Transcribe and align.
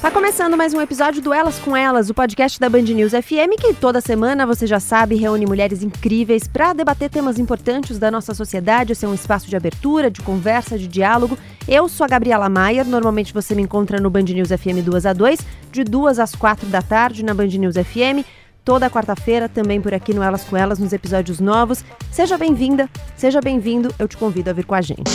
Tá 0.00 0.12
começando 0.12 0.56
mais 0.56 0.72
um 0.72 0.80
episódio 0.80 1.20
do 1.20 1.34
Elas 1.34 1.58
com 1.58 1.76
Elas, 1.76 2.08
o 2.08 2.14
podcast 2.14 2.60
da 2.60 2.68
Band 2.68 2.82
News 2.82 3.10
FM, 3.10 3.60
que 3.60 3.74
toda 3.74 4.00
semana, 4.00 4.46
você 4.46 4.64
já 4.64 4.78
sabe, 4.78 5.16
reúne 5.16 5.44
mulheres 5.44 5.82
incríveis 5.82 6.46
para 6.46 6.72
debater 6.72 7.10
temas 7.10 7.36
importantes 7.36 7.98
da 7.98 8.08
nossa 8.08 8.32
sociedade, 8.32 8.94
ser 8.94 9.08
um 9.08 9.14
espaço 9.14 9.48
de 9.48 9.56
abertura, 9.56 10.08
de 10.08 10.22
conversa, 10.22 10.78
de 10.78 10.86
diálogo. 10.86 11.36
Eu 11.66 11.88
sou 11.88 12.04
a 12.04 12.08
Gabriela 12.08 12.48
Maier, 12.48 12.86
normalmente 12.86 13.34
você 13.34 13.56
me 13.56 13.62
encontra 13.62 14.00
no 14.00 14.08
Band 14.08 14.22
News 14.22 14.50
FM 14.50 14.84
2 14.84 15.04
a 15.04 15.12
2, 15.12 15.40
de 15.72 15.82
2 15.82 16.20
às 16.20 16.32
4 16.32 16.68
da 16.68 16.80
tarde 16.80 17.24
na 17.24 17.34
Band 17.34 17.48
News 17.48 17.74
FM. 17.74 18.24
Toda 18.64 18.88
quarta-feira, 18.88 19.48
também 19.48 19.80
por 19.80 19.92
aqui 19.92 20.14
no 20.14 20.22
Elas 20.22 20.44
com 20.44 20.56
Elas, 20.56 20.78
nos 20.78 20.92
episódios 20.92 21.40
novos. 21.40 21.84
Seja 22.12 22.38
bem-vinda, 22.38 22.88
seja 23.16 23.40
bem-vindo, 23.40 23.92
eu 23.98 24.06
te 24.06 24.16
convido 24.16 24.48
a 24.48 24.52
vir 24.52 24.64
com 24.64 24.76
a 24.76 24.80
gente. 24.80 25.10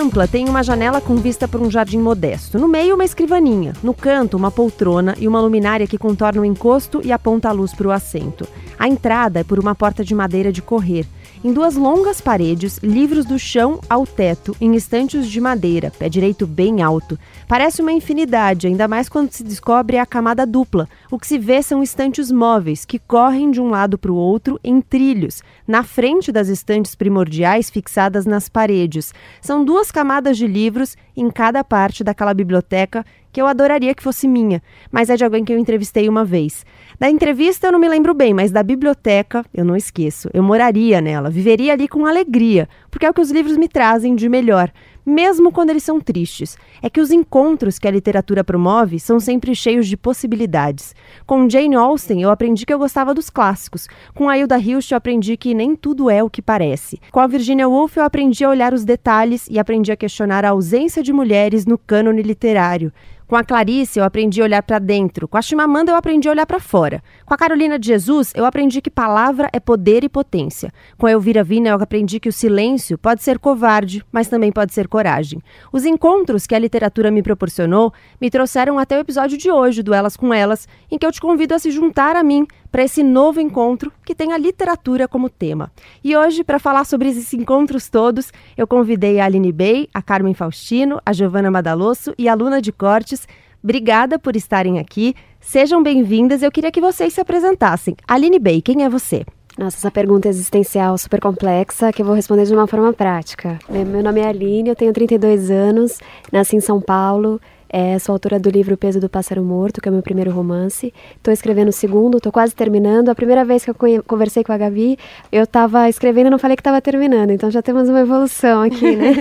Ampla 0.00 0.26
tem 0.26 0.48
uma 0.48 0.62
janela 0.62 0.98
com 0.98 1.14
vista 1.16 1.46
para 1.46 1.60
um 1.60 1.70
jardim 1.70 1.98
modesto. 1.98 2.58
No 2.58 2.66
meio, 2.66 2.94
uma 2.94 3.04
escrivaninha. 3.04 3.74
No 3.82 3.92
canto, 3.92 4.34
uma 4.34 4.50
poltrona 4.50 5.14
e 5.18 5.28
uma 5.28 5.42
luminária 5.42 5.86
que 5.86 5.98
contorna 5.98 6.40
o 6.40 6.44
encosto 6.44 7.02
e 7.04 7.12
aponta 7.12 7.50
a 7.50 7.52
luz 7.52 7.74
para 7.74 7.86
o 7.86 7.90
assento. 7.90 8.48
A 8.78 8.88
entrada 8.88 9.40
é 9.40 9.44
por 9.44 9.58
uma 9.58 9.74
porta 9.74 10.02
de 10.02 10.14
madeira 10.14 10.50
de 10.50 10.62
correr. 10.62 11.06
Em 11.42 11.54
duas 11.54 11.74
longas 11.74 12.20
paredes, 12.20 12.76
livros 12.82 13.24
do 13.24 13.38
chão 13.38 13.80
ao 13.88 14.06
teto, 14.06 14.54
em 14.60 14.74
estantes 14.74 15.26
de 15.26 15.40
madeira, 15.40 15.90
pé 15.90 16.06
direito 16.06 16.46
bem 16.46 16.82
alto. 16.82 17.18
Parece 17.48 17.80
uma 17.80 17.92
infinidade, 17.92 18.66
ainda 18.66 18.86
mais 18.86 19.08
quando 19.08 19.32
se 19.32 19.42
descobre 19.42 19.96
a 19.96 20.04
camada 20.04 20.44
dupla. 20.44 20.86
O 21.10 21.18
que 21.18 21.26
se 21.26 21.38
vê 21.38 21.62
são 21.62 21.82
estantes 21.82 22.30
móveis, 22.30 22.84
que 22.84 22.98
correm 22.98 23.50
de 23.50 23.58
um 23.58 23.70
lado 23.70 23.96
para 23.96 24.12
o 24.12 24.16
outro 24.16 24.60
em 24.62 24.82
trilhos, 24.82 25.42
na 25.66 25.82
frente 25.82 26.30
das 26.30 26.48
estantes 26.48 26.94
primordiais 26.94 27.70
fixadas 27.70 28.26
nas 28.26 28.50
paredes. 28.50 29.14
São 29.40 29.64
duas 29.64 29.90
camadas 29.90 30.36
de 30.36 30.46
livros 30.46 30.94
em 31.16 31.30
cada 31.30 31.64
parte 31.64 32.04
daquela 32.04 32.34
biblioteca 32.34 33.02
que 33.32 33.40
eu 33.40 33.46
adoraria 33.46 33.94
que 33.94 34.02
fosse 34.02 34.28
minha, 34.28 34.62
mas 34.90 35.08
é 35.08 35.16
de 35.16 35.24
alguém 35.24 35.44
que 35.44 35.52
eu 35.52 35.58
entrevistei 35.58 36.06
uma 36.06 36.24
vez. 36.24 36.66
Da 37.00 37.08
entrevista 37.08 37.66
eu 37.66 37.72
não 37.72 37.78
me 37.78 37.88
lembro 37.88 38.12
bem, 38.12 38.34
mas 38.34 38.50
da 38.50 38.62
biblioteca 38.62 39.42
eu 39.54 39.64
não 39.64 39.74
esqueço. 39.74 40.28
Eu 40.34 40.42
moraria 40.42 41.00
nela, 41.00 41.30
viveria 41.30 41.72
ali 41.72 41.88
com 41.88 42.04
alegria, 42.04 42.68
porque 42.90 43.06
é 43.06 43.10
o 43.10 43.14
que 43.14 43.22
os 43.22 43.30
livros 43.30 43.56
me 43.56 43.68
trazem 43.68 44.14
de 44.14 44.28
melhor 44.28 44.70
mesmo 45.04 45.50
quando 45.50 45.70
eles 45.70 45.82
são 45.82 46.00
tristes. 46.00 46.56
É 46.82 46.88
que 46.88 47.00
os 47.00 47.10
encontros 47.10 47.78
que 47.78 47.88
a 47.88 47.90
literatura 47.90 48.44
promove 48.44 49.00
são 49.00 49.18
sempre 49.18 49.54
cheios 49.54 49.86
de 49.88 49.96
possibilidades. 49.96 50.94
Com 51.26 51.48
Jane 51.48 51.74
Austen, 51.74 52.22
eu 52.22 52.30
aprendi 52.30 52.64
que 52.64 52.72
eu 52.72 52.78
gostava 52.78 53.14
dos 53.14 53.30
clássicos. 53.30 53.88
Com 54.14 54.28
a 54.28 54.38
Hilda 54.38 54.58
Hilst, 54.58 54.90
eu 54.90 54.96
aprendi 54.96 55.36
que 55.36 55.54
nem 55.54 55.74
tudo 55.74 56.08
é 56.08 56.22
o 56.22 56.30
que 56.30 56.42
parece. 56.42 57.00
Com 57.10 57.20
a 57.20 57.26
Virginia 57.26 57.68
Woolf, 57.68 57.96
eu 57.96 58.04
aprendi 58.04 58.44
a 58.44 58.50
olhar 58.50 58.72
os 58.72 58.84
detalhes 58.84 59.46
e 59.50 59.58
aprendi 59.58 59.90
a 59.90 59.96
questionar 59.96 60.44
a 60.44 60.50
ausência 60.50 61.02
de 61.02 61.12
mulheres 61.12 61.66
no 61.66 61.76
cânone 61.76 62.22
literário. 62.22 62.92
Com 63.30 63.36
a 63.36 63.44
Clarice, 63.44 63.96
eu 63.96 64.04
aprendi 64.04 64.40
a 64.40 64.44
olhar 64.44 64.60
para 64.60 64.80
dentro. 64.80 65.28
Com 65.28 65.38
a 65.38 65.40
Chimamanda, 65.40 65.92
eu 65.92 65.94
aprendi 65.94 66.26
a 66.26 66.32
olhar 66.32 66.46
para 66.46 66.58
fora. 66.58 67.00
Com 67.24 67.32
a 67.32 67.36
Carolina 67.36 67.78
de 67.78 67.86
Jesus, 67.86 68.32
eu 68.34 68.44
aprendi 68.44 68.82
que 68.82 68.90
palavra 68.90 69.48
é 69.52 69.60
poder 69.60 70.02
e 70.02 70.08
potência. 70.08 70.72
Com 70.98 71.06
a 71.06 71.12
Elvira 71.12 71.44
Vina, 71.44 71.68
eu 71.68 71.76
aprendi 71.76 72.18
que 72.18 72.28
o 72.28 72.32
silêncio 72.32 72.98
pode 72.98 73.22
ser 73.22 73.38
covarde, 73.38 74.04
mas 74.10 74.26
também 74.26 74.50
pode 74.50 74.74
ser 74.74 74.88
coragem. 74.88 75.40
Os 75.72 75.84
encontros 75.84 76.44
que 76.44 76.56
a 76.56 76.58
literatura 76.58 77.08
me 77.08 77.22
proporcionou 77.22 77.92
me 78.20 78.28
trouxeram 78.30 78.80
até 78.80 78.98
o 78.98 79.00
episódio 79.00 79.38
de 79.38 79.48
hoje 79.48 79.80
do 79.80 79.94
Elas 79.94 80.16
com 80.16 80.34
Elas, 80.34 80.66
em 80.90 80.98
que 80.98 81.06
eu 81.06 81.12
te 81.12 81.20
convido 81.20 81.54
a 81.54 81.60
se 81.60 81.70
juntar 81.70 82.16
a 82.16 82.24
mim 82.24 82.44
para 82.70 82.84
esse 82.84 83.02
novo 83.02 83.40
encontro 83.40 83.92
que 84.04 84.14
tem 84.14 84.32
a 84.32 84.38
literatura 84.38 85.08
como 85.08 85.28
tema. 85.28 85.70
E 86.02 86.16
hoje, 86.16 86.44
para 86.44 86.58
falar 86.58 86.84
sobre 86.84 87.08
esses 87.08 87.32
encontros 87.34 87.88
todos, 87.88 88.32
eu 88.56 88.66
convidei 88.66 89.20
a 89.20 89.24
Aline 89.24 89.52
Bey, 89.52 89.88
a 89.92 90.00
Carmen 90.00 90.34
Faustino, 90.34 91.00
a 91.04 91.12
Giovana 91.12 91.50
Madalosso 91.50 92.14
e 92.16 92.28
a 92.28 92.34
Luna 92.34 92.60
de 92.60 92.72
Cortes. 92.72 93.26
Obrigada 93.62 94.18
por 94.18 94.36
estarem 94.36 94.78
aqui. 94.78 95.14
Sejam 95.40 95.82
bem-vindas. 95.82 96.42
Eu 96.42 96.50
queria 96.50 96.70
que 96.70 96.80
vocês 96.80 97.12
se 97.12 97.20
apresentassem. 97.20 97.96
Aline 98.06 98.38
Bey, 98.38 98.62
quem 98.62 98.84
é 98.84 98.88
você? 98.88 99.24
Nossa, 99.58 99.76
essa 99.76 99.90
pergunta 99.90 100.28
existencial 100.28 100.96
super 100.96 101.20
complexa 101.20 101.92
que 101.92 102.00
eu 102.00 102.06
vou 102.06 102.14
responder 102.14 102.44
de 102.44 102.54
uma 102.54 102.66
forma 102.66 102.92
prática. 102.92 103.58
Meu 103.68 104.02
nome 104.02 104.20
é 104.20 104.28
Aline, 104.28 104.70
eu 104.70 104.76
tenho 104.76 104.92
32 104.92 105.50
anos, 105.50 105.98
nasci 106.32 106.56
em 106.56 106.60
São 106.60 106.80
Paulo, 106.80 107.40
é, 107.72 107.96
sou 108.00 108.14
autora 108.14 108.40
do 108.40 108.50
livro 108.50 108.74
O 108.74 108.76
Peso 108.76 108.98
do 108.98 109.08
Pássaro 109.08 109.44
Morto, 109.44 109.80
que 109.80 109.88
é 109.88 109.90
o 109.90 109.92
meu 109.92 110.02
primeiro 110.02 110.32
romance. 110.32 110.92
Estou 111.16 111.32
escrevendo 111.32 111.68
o 111.68 111.72
segundo, 111.72 112.16
estou 112.16 112.32
quase 112.32 112.52
terminando. 112.52 113.10
A 113.10 113.14
primeira 113.14 113.44
vez 113.44 113.64
que 113.64 113.70
eu 113.70 113.76
conversei 114.04 114.42
com 114.42 114.52
a 114.52 114.58
Gabi, 114.58 114.98
eu 115.30 115.44
estava 115.44 115.88
escrevendo 115.88 116.26
e 116.26 116.30
não 116.30 116.38
falei 116.38 116.56
que 116.56 116.62
estava 116.62 116.80
terminando. 116.80 117.30
Então 117.30 117.48
já 117.48 117.62
temos 117.62 117.88
uma 117.88 118.00
evolução 118.00 118.62
aqui, 118.62 118.96
né? 118.96 119.12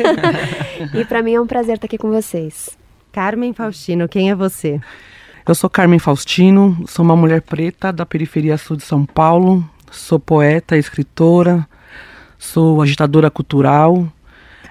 e 0.99 1.05
para 1.05 1.21
mim 1.21 1.35
é 1.35 1.41
um 1.41 1.45
prazer 1.45 1.75
estar 1.75 1.85
aqui 1.85 1.97
com 1.97 2.09
vocês. 2.09 2.75
Carmen 3.11 3.53
Faustino, 3.53 4.09
quem 4.09 4.31
é 4.31 4.35
você? 4.35 4.81
Eu 5.47 5.53
sou 5.53 5.69
Carmen 5.69 5.99
Faustino, 5.99 6.83
sou 6.87 7.05
uma 7.05 7.15
mulher 7.15 7.43
preta 7.43 7.93
da 7.93 8.05
periferia 8.05 8.57
sul 8.57 8.77
de 8.77 8.83
São 8.83 9.05
Paulo. 9.05 9.63
Sou 9.91 10.19
poeta, 10.19 10.75
escritora, 10.75 11.67
sou 12.37 12.81
agitadora 12.81 13.29
cultural, 13.29 14.07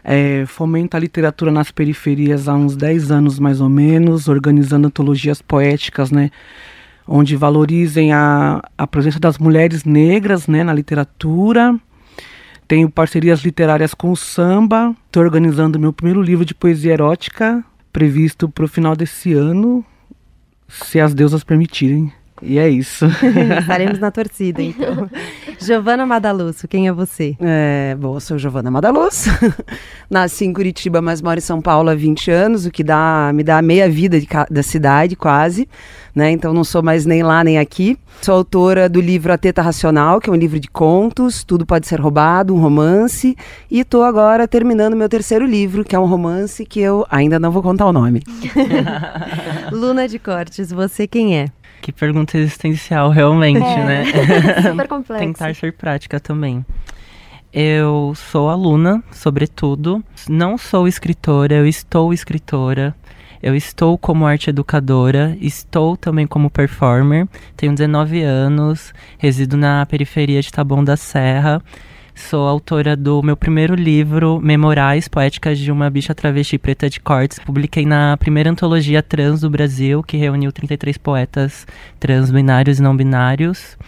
é, 0.05 0.45
fomenta 0.47 0.97
a 0.97 1.01
literatura 1.01 1.51
nas 1.51 1.71
periferias 1.71 2.49
há 2.49 2.55
uns 2.55 2.77
10 2.77 3.11
anos 3.11 3.39
mais 3.39 3.61
ou 3.61 3.69
menos, 3.69 4.29
organizando 4.29 4.87
antologias 4.87 5.43
poéticas, 5.43 6.11
né? 6.11 6.31
Onde 7.07 7.37
valorizem 7.37 8.13
a, 8.13 8.63
a 8.77 8.87
presença 8.87 9.19
das 9.19 9.39
mulheres 9.39 9.85
negras 9.85 10.47
né, 10.47 10.63
na 10.63 10.75
literatura. 10.75 11.79
Tenho 12.67 12.91
parcerias 12.91 13.41
literárias 13.41 13.95
com 13.95 14.13
o 14.13 14.17
samba. 14.17 14.95
Estou 15.07 15.23
organizando 15.23 15.79
meu 15.79 15.93
primeiro 15.93 16.21
livro 16.21 16.45
de 16.45 16.55
poesia 16.55 16.93
erótica, 16.93 17.65
previsto 17.91 18.47
para 18.47 18.67
o 18.67 18.69
final 18.69 18.95
desse 18.95 19.33
ano, 19.33 19.83
se 20.69 21.01
as 21.01 21.15
deusas 21.15 21.43
permitirem. 21.43 22.13
E 22.43 22.59
é 22.59 22.69
isso. 22.69 23.07
Estaremos 23.61 23.99
na 23.99 24.11
torcida, 24.11 24.63
então. 24.63 25.09
Giovana 25.61 26.07
Madalusso, 26.07 26.69
quem 26.69 26.89
é 26.89 26.93
você? 26.93 27.37
É, 27.41 27.97
bom, 27.99 28.17
eu 28.17 28.21
sou 28.21 28.39
Giovana 28.39 28.71
Madalusso. 28.71 29.31
Nasci 30.09 30.45
em 30.45 30.53
Curitiba, 30.53 31.03
mas 31.03 31.21
moro 31.21 31.39
em 31.39 31.43
São 31.43 31.61
Paulo 31.61 31.91
há 31.91 31.95
20 31.95 32.31
anos, 32.31 32.67
o 32.67 32.71
que 32.71 32.85
dá, 32.85 33.31
me 33.35 33.43
dá 33.43 33.61
meia 33.61 33.89
vida 33.89 34.21
de, 34.21 34.29
da 34.51 34.63
cidade, 34.63 35.17
quase. 35.17 35.69
Né? 36.15 36.31
Então 36.31 36.53
não 36.53 36.65
sou 36.65 36.83
mais 36.83 37.05
nem 37.07 37.23
lá 37.23 37.45
nem 37.45 37.59
aqui. 37.59 37.99
Sou 38.23 38.35
autora 38.35 38.89
do 38.89 39.01
livro 39.01 39.33
A 39.33 39.39
Teta 39.39 39.63
Racional, 39.63 40.21
que 40.21 40.29
é 40.29 40.33
um 40.33 40.37
livro 40.37 40.59
de 40.59 40.69
contos, 40.69 41.45
tudo 41.45 41.65
pode 41.65 41.87
ser 41.87 42.01
roubado, 42.01 42.55
um 42.55 42.61
romance. 42.61 43.37
E 43.71 43.81
estou 43.81 44.03
agora 44.03 44.49
terminando 44.49 44.97
meu 44.97 45.09
terceiro 45.09 45.47
livro, 45.47 45.85
que 45.85 45.95
é 45.95 45.99
um 45.99 46.07
romance 46.07 46.65
que 46.65 46.81
eu 46.81 47.07
ainda 47.11 47.39
não 47.39 47.53
vou 47.53 47.63
contar 47.63 47.87
o 47.87 47.93
nome. 47.93 48.23
Luna 49.71 50.09
de 50.09 50.19
Cortes, 50.19 50.73
você 50.73 51.07
quem 51.07 51.39
é? 51.39 51.47
Que 51.81 51.93
pergunta 51.93 52.37
existencial, 52.37 53.11
realmente, 53.11 53.65
é. 53.65 53.85
né? 53.85 54.05
Super 54.63 54.89
complexo. 54.89 55.25
Tentar 55.25 55.55
ser 55.55 55.73
prática 55.73 56.21
também. 56.21 56.65
Eu 57.53 58.13
sou 58.15 58.49
aluna, 58.49 59.03
sobretudo. 59.11 60.05
Não 60.29 60.59
sou 60.59 60.87
escritora, 60.87 61.55
eu 61.55 61.67
estou 61.67 62.13
escritora. 62.13 62.95
Eu 63.41 63.55
estou 63.55 63.97
como 63.97 64.27
arte 64.27 64.51
educadora, 64.51 65.37
estou 65.41 65.97
também 65.97 66.27
como 66.27 66.51
performer. 66.51 67.27
Tenho 67.57 67.73
19 67.73 68.21
anos, 68.23 68.93
resido 69.17 69.57
na 69.57 69.87
periferia 69.87 70.43
de 70.43 70.51
Taboão 70.51 70.83
da 70.83 70.97
Serra 70.97 71.63
Sou 72.19 72.47
autora 72.47 72.95
do 72.95 73.23
meu 73.23 73.37
primeiro 73.37 73.75
livro, 73.75 74.39
Memorais 74.43 75.09
Poéticas 75.09 75.59
de 75.59 75.73
uma 75.73 75.89
Bicha 75.89 76.15
Travesti 76.15 76.59
Preta 76.59 76.91
de 76.91 77.01
Cortes. 77.01 77.39
Publiquei 77.39 77.87
na 77.87 78.17
primeira 78.19 78.51
antologia 78.51 79.03
trans 79.03 79.41
do 79.41 79.49
Brasil, 79.49 80.03
que 80.03 80.17
reuniu 80.17 80.53
33 80.53 80.99
poetas 80.99 81.67
trans, 81.99 82.31
binários 82.31 82.81
e 82.81 82.83
não 82.83 82.95
binários. 82.95 83.79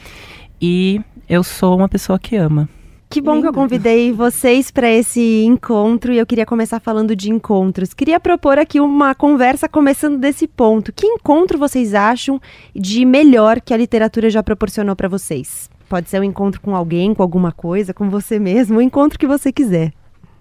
E 0.63 1.01
eu 1.29 1.43
sou 1.43 1.77
uma 1.77 1.89
pessoa 1.89 2.19
que 2.19 2.37
ama. 2.37 2.67
Que 3.11 3.21
bom 3.21 3.33
Lindo. 3.33 3.43
que 3.43 3.49
eu 3.49 3.53
convidei 3.53 4.13
vocês 4.13 4.71
para 4.71 4.91
esse 4.91 5.45
encontro 5.45 6.13
e 6.13 6.19
eu 6.19 6.25
queria 6.25 6.47
começar 6.47 6.81
falando 6.81 7.15
de 7.15 7.31
encontros. 7.31 7.93
Queria 7.93 8.21
propor 8.21 8.59
aqui 8.59 8.81
uma 8.81 9.15
conversa 9.15 9.69
começando 9.69 10.17
desse 10.17 10.47
ponto. 10.47 10.93
Que 10.93 11.07
encontro 11.07 11.59
vocês 11.59 11.93
acham 11.93 12.41
de 12.75 13.05
melhor 13.05 13.61
que 13.61 13.75
a 13.75 13.77
literatura 13.77 14.31
já 14.31 14.43
proporcionou 14.43 14.97
para 14.97 15.09
vocês? 15.09 15.69
Pode 15.91 16.09
ser 16.09 16.21
um 16.21 16.25
encontro 16.25 16.61
com 16.61 16.77
alguém, 16.77 17.13
com 17.13 17.21
alguma 17.21 17.51
coisa, 17.51 17.93
com 17.93 18.09
você 18.09 18.39
mesmo, 18.39 18.79
o 18.79 18.81
encontro 18.81 19.19
que 19.19 19.27
você 19.27 19.51
quiser. 19.51 19.93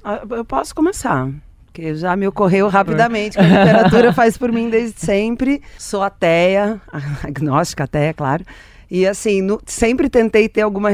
Ah, 0.04 0.22
eu 0.30 0.46
posso 0.46 0.75
começar. 0.75 1.28
Que 1.74 1.96
já 1.96 2.16
me 2.16 2.28
ocorreu 2.28 2.68
rapidamente, 2.68 3.36
que 3.36 3.44
a 3.44 3.48
literatura 3.48 4.13
faz 4.13 4.38
por 4.38 4.51
mim 4.51 4.69
desde 4.69 5.00
sempre. 5.00 5.60
Sou 5.75 6.04
ateia, 6.04 6.80
agnóstica 7.25 7.86
ateia, 7.86 8.13
claro. 8.13 8.46
E 8.92 9.07
assim, 9.07 9.42
no, 9.42 9.60
sempre 9.66 10.07
tentei 10.07 10.48
ter 10.48 10.62
alguma 10.62 10.92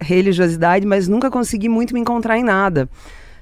religiosidade, 0.00 0.86
mas 0.86 1.06
nunca 1.06 1.30
consegui 1.30 1.68
muito 1.68 1.92
me 1.92 2.00
encontrar 2.00 2.38
em 2.38 2.42
nada. 2.42 2.88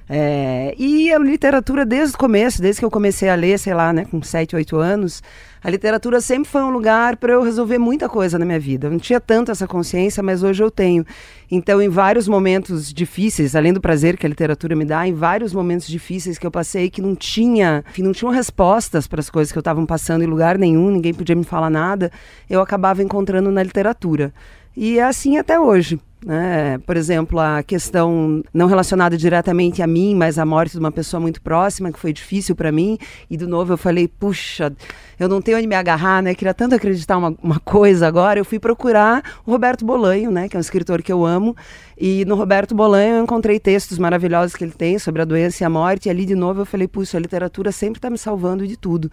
É, 0.09 0.75
e 0.77 1.13
a 1.13 1.17
literatura 1.17 1.85
desde 1.85 2.13
o 2.15 2.19
começo, 2.19 2.61
desde 2.61 2.81
que 2.81 2.85
eu 2.85 2.91
comecei 2.91 3.29
a 3.29 3.35
ler, 3.35 3.57
sei 3.57 3.73
lá, 3.73 3.93
né, 3.93 4.03
com 4.03 4.21
7, 4.21 4.53
8 4.53 4.75
anos, 4.75 5.23
a 5.63 5.69
literatura 5.69 6.21
sempre 6.21 6.49
foi 6.49 6.61
um 6.61 6.69
lugar 6.69 7.17
para 7.17 7.33
eu 7.33 7.43
resolver 7.43 7.77
muita 7.77 8.07
coisa 8.07 8.37
na 8.37 8.45
minha 8.45 8.59
vida. 8.59 8.87
Eu 8.87 8.91
não 8.91 8.99
tinha 8.99 9.19
tanto 9.19 9.51
essa 9.51 9.67
consciência, 9.67 10.21
mas 10.21 10.43
hoje 10.43 10.63
eu 10.63 10.69
tenho. 10.69 11.05
Então, 11.49 11.81
em 11.81 11.89
vários 11.89 12.27
momentos 12.27 12.93
difíceis, 12.93 13.55
além 13.55 13.73
do 13.73 13.81
prazer 13.81 14.17
que 14.17 14.25
a 14.25 14.29
literatura 14.29 14.75
me 14.75 14.85
dá, 14.85 15.07
em 15.07 15.13
vários 15.13 15.53
momentos 15.53 15.87
difíceis 15.87 16.37
que 16.37 16.45
eu 16.45 16.51
passei 16.51 16.89
que 16.89 17.01
não 17.01 17.15
tinha, 17.15 17.83
que 17.93 18.03
não 18.03 18.11
tinham 18.11 18.31
respostas 18.31 19.07
para 19.07 19.19
as 19.19 19.29
coisas 19.29 19.51
que 19.51 19.57
eu 19.57 19.61
estava 19.61 19.83
passando 19.85 20.23
em 20.23 20.27
lugar 20.27 20.57
nenhum, 20.57 20.91
ninguém 20.91 21.13
podia 21.13 21.35
me 21.35 21.43
falar 21.43 21.69
nada, 21.69 22.11
eu 22.49 22.61
acabava 22.61 23.01
encontrando 23.01 23.51
na 23.51 23.63
literatura. 23.63 24.33
E 24.75 24.99
é 24.99 25.03
assim 25.03 25.37
até 25.37 25.59
hoje. 25.59 25.99
Né? 26.25 26.79
Por 26.79 26.97
exemplo, 26.97 27.39
a 27.39 27.61
questão 27.61 28.43
não 28.51 28.65
relacionada 28.65 29.15
diretamente 29.15 29.83
a 29.83 29.87
mim, 29.87 30.15
mas 30.15 30.39
a 30.39 30.45
morte 30.45 30.71
de 30.71 30.79
uma 30.79 30.91
pessoa 30.91 31.21
muito 31.21 31.41
próxima, 31.41 31.91
que 31.91 31.99
foi 31.99 32.11
difícil 32.11 32.55
para 32.55 32.71
mim. 32.71 32.97
E, 33.29 33.37
de 33.37 33.45
novo, 33.45 33.73
eu 33.73 33.77
falei, 33.77 34.07
puxa, 34.07 34.73
eu 35.19 35.29
não 35.29 35.41
tenho 35.41 35.57
onde 35.57 35.67
me 35.67 35.75
agarrar, 35.75 36.23
né? 36.23 36.33
Queria 36.33 36.55
tanto 36.55 36.73
acreditar 36.73 37.17
uma, 37.17 37.35
uma 37.41 37.59
coisa 37.59 38.07
agora. 38.07 38.39
Eu 38.39 38.45
fui 38.45 38.59
procurar 38.59 39.23
o 39.45 39.51
Roberto 39.51 39.85
Bolanho, 39.85 40.31
né? 40.31 40.49
Que 40.49 40.57
é 40.57 40.59
um 40.59 40.61
escritor 40.61 41.03
que 41.03 41.11
eu 41.11 41.23
amo. 41.23 41.55
E 41.95 42.25
no 42.25 42.35
Roberto 42.35 42.73
Bolanho 42.73 43.17
eu 43.17 43.23
encontrei 43.23 43.59
textos 43.59 43.99
maravilhosos 43.99 44.55
que 44.55 44.63
ele 44.63 44.71
tem 44.71 44.97
sobre 44.97 45.21
a 45.21 45.25
doença 45.25 45.63
e 45.63 45.65
a 45.65 45.69
morte. 45.69 46.07
E 46.07 46.09
ali, 46.09 46.25
de 46.25 46.35
novo, 46.35 46.61
eu 46.61 46.65
falei, 46.65 46.87
puxa, 46.87 47.17
a 47.17 47.21
literatura 47.21 47.71
sempre 47.71 47.99
está 47.99 48.09
me 48.09 48.17
salvando 48.17 48.67
de 48.67 48.75
tudo 48.75 49.11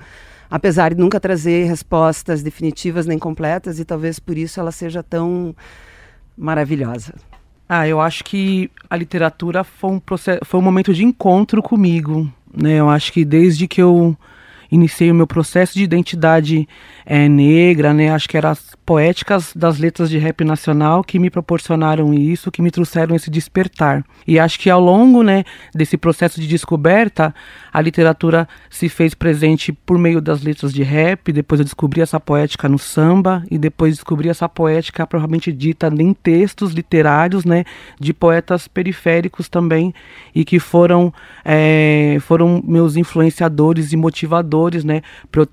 apesar 0.50 0.94
de 0.94 1.00
nunca 1.00 1.18
trazer 1.18 1.64
respostas 1.64 2.42
definitivas 2.42 3.06
nem 3.06 3.18
completas, 3.18 3.80
e 3.80 3.84
talvez 3.84 4.20
por 4.20 4.38
isso 4.38 4.60
ela 4.60 4.70
seja 4.70 5.02
tão 5.02 5.56
maravilhosa. 6.36 7.14
Ah, 7.68 7.88
eu 7.88 8.00
acho 8.00 8.24
que 8.24 8.70
a 8.90 8.96
literatura 8.96 9.64
foi 9.64 9.90
um, 9.90 9.98
processo, 9.98 10.40
foi 10.44 10.60
um 10.60 10.62
momento 10.62 10.92
de 10.92 11.04
encontro 11.04 11.62
comigo. 11.62 12.30
Né? 12.54 12.74
Eu 12.74 12.90
acho 12.90 13.12
que 13.12 13.24
desde 13.24 13.66
que 13.66 13.80
eu 13.80 14.16
iniciei 14.70 15.10
o 15.10 15.14
meu 15.14 15.26
processo 15.26 15.74
de 15.74 15.84
identidade 15.84 16.68
é, 17.06 17.28
negra, 17.28 17.94
né? 17.94 18.10
Acho 18.10 18.28
que 18.28 18.36
eram 18.36 18.50
as 18.50 18.74
poéticas 18.84 19.52
das 19.54 19.78
letras 19.78 20.10
de 20.10 20.18
rap 20.18 20.44
nacional 20.44 21.04
que 21.04 21.18
me 21.18 21.30
proporcionaram 21.30 22.12
isso, 22.12 22.50
que 22.50 22.60
me 22.60 22.70
trouxeram 22.70 23.14
esse 23.14 23.30
despertar. 23.30 24.04
E 24.26 24.38
acho 24.38 24.58
que 24.58 24.68
ao 24.68 24.80
longo, 24.80 25.22
né, 25.22 25.44
desse 25.74 25.96
processo 25.96 26.40
de 26.40 26.46
descoberta, 26.46 27.34
a 27.74 27.80
literatura 27.80 28.48
se 28.70 28.88
fez 28.88 29.14
presente 29.14 29.72
por 29.72 29.98
meio 29.98 30.20
das 30.20 30.42
letras 30.42 30.72
de 30.72 30.84
rap. 30.84 31.32
Depois 31.32 31.58
eu 31.58 31.64
descobri 31.64 32.00
essa 32.00 32.20
poética 32.20 32.68
no 32.68 32.78
samba 32.78 33.42
e 33.50 33.58
depois 33.58 33.96
descobri 33.96 34.28
essa 34.28 34.48
poética 34.48 35.04
provavelmente 35.04 35.50
dita 35.50 35.88
em 35.88 36.14
textos 36.14 36.72
literários, 36.72 37.44
né, 37.44 37.64
de 37.98 38.14
poetas 38.14 38.68
periféricos 38.68 39.48
também 39.48 39.92
e 40.32 40.44
que 40.44 40.60
foram 40.60 41.12
é, 41.44 42.16
foram 42.20 42.62
meus 42.64 42.96
influenciadores 42.96 43.92
e 43.92 43.96
motivadores, 43.96 44.84
né, 44.84 45.02
para 45.32 45.42
eu 45.42 45.46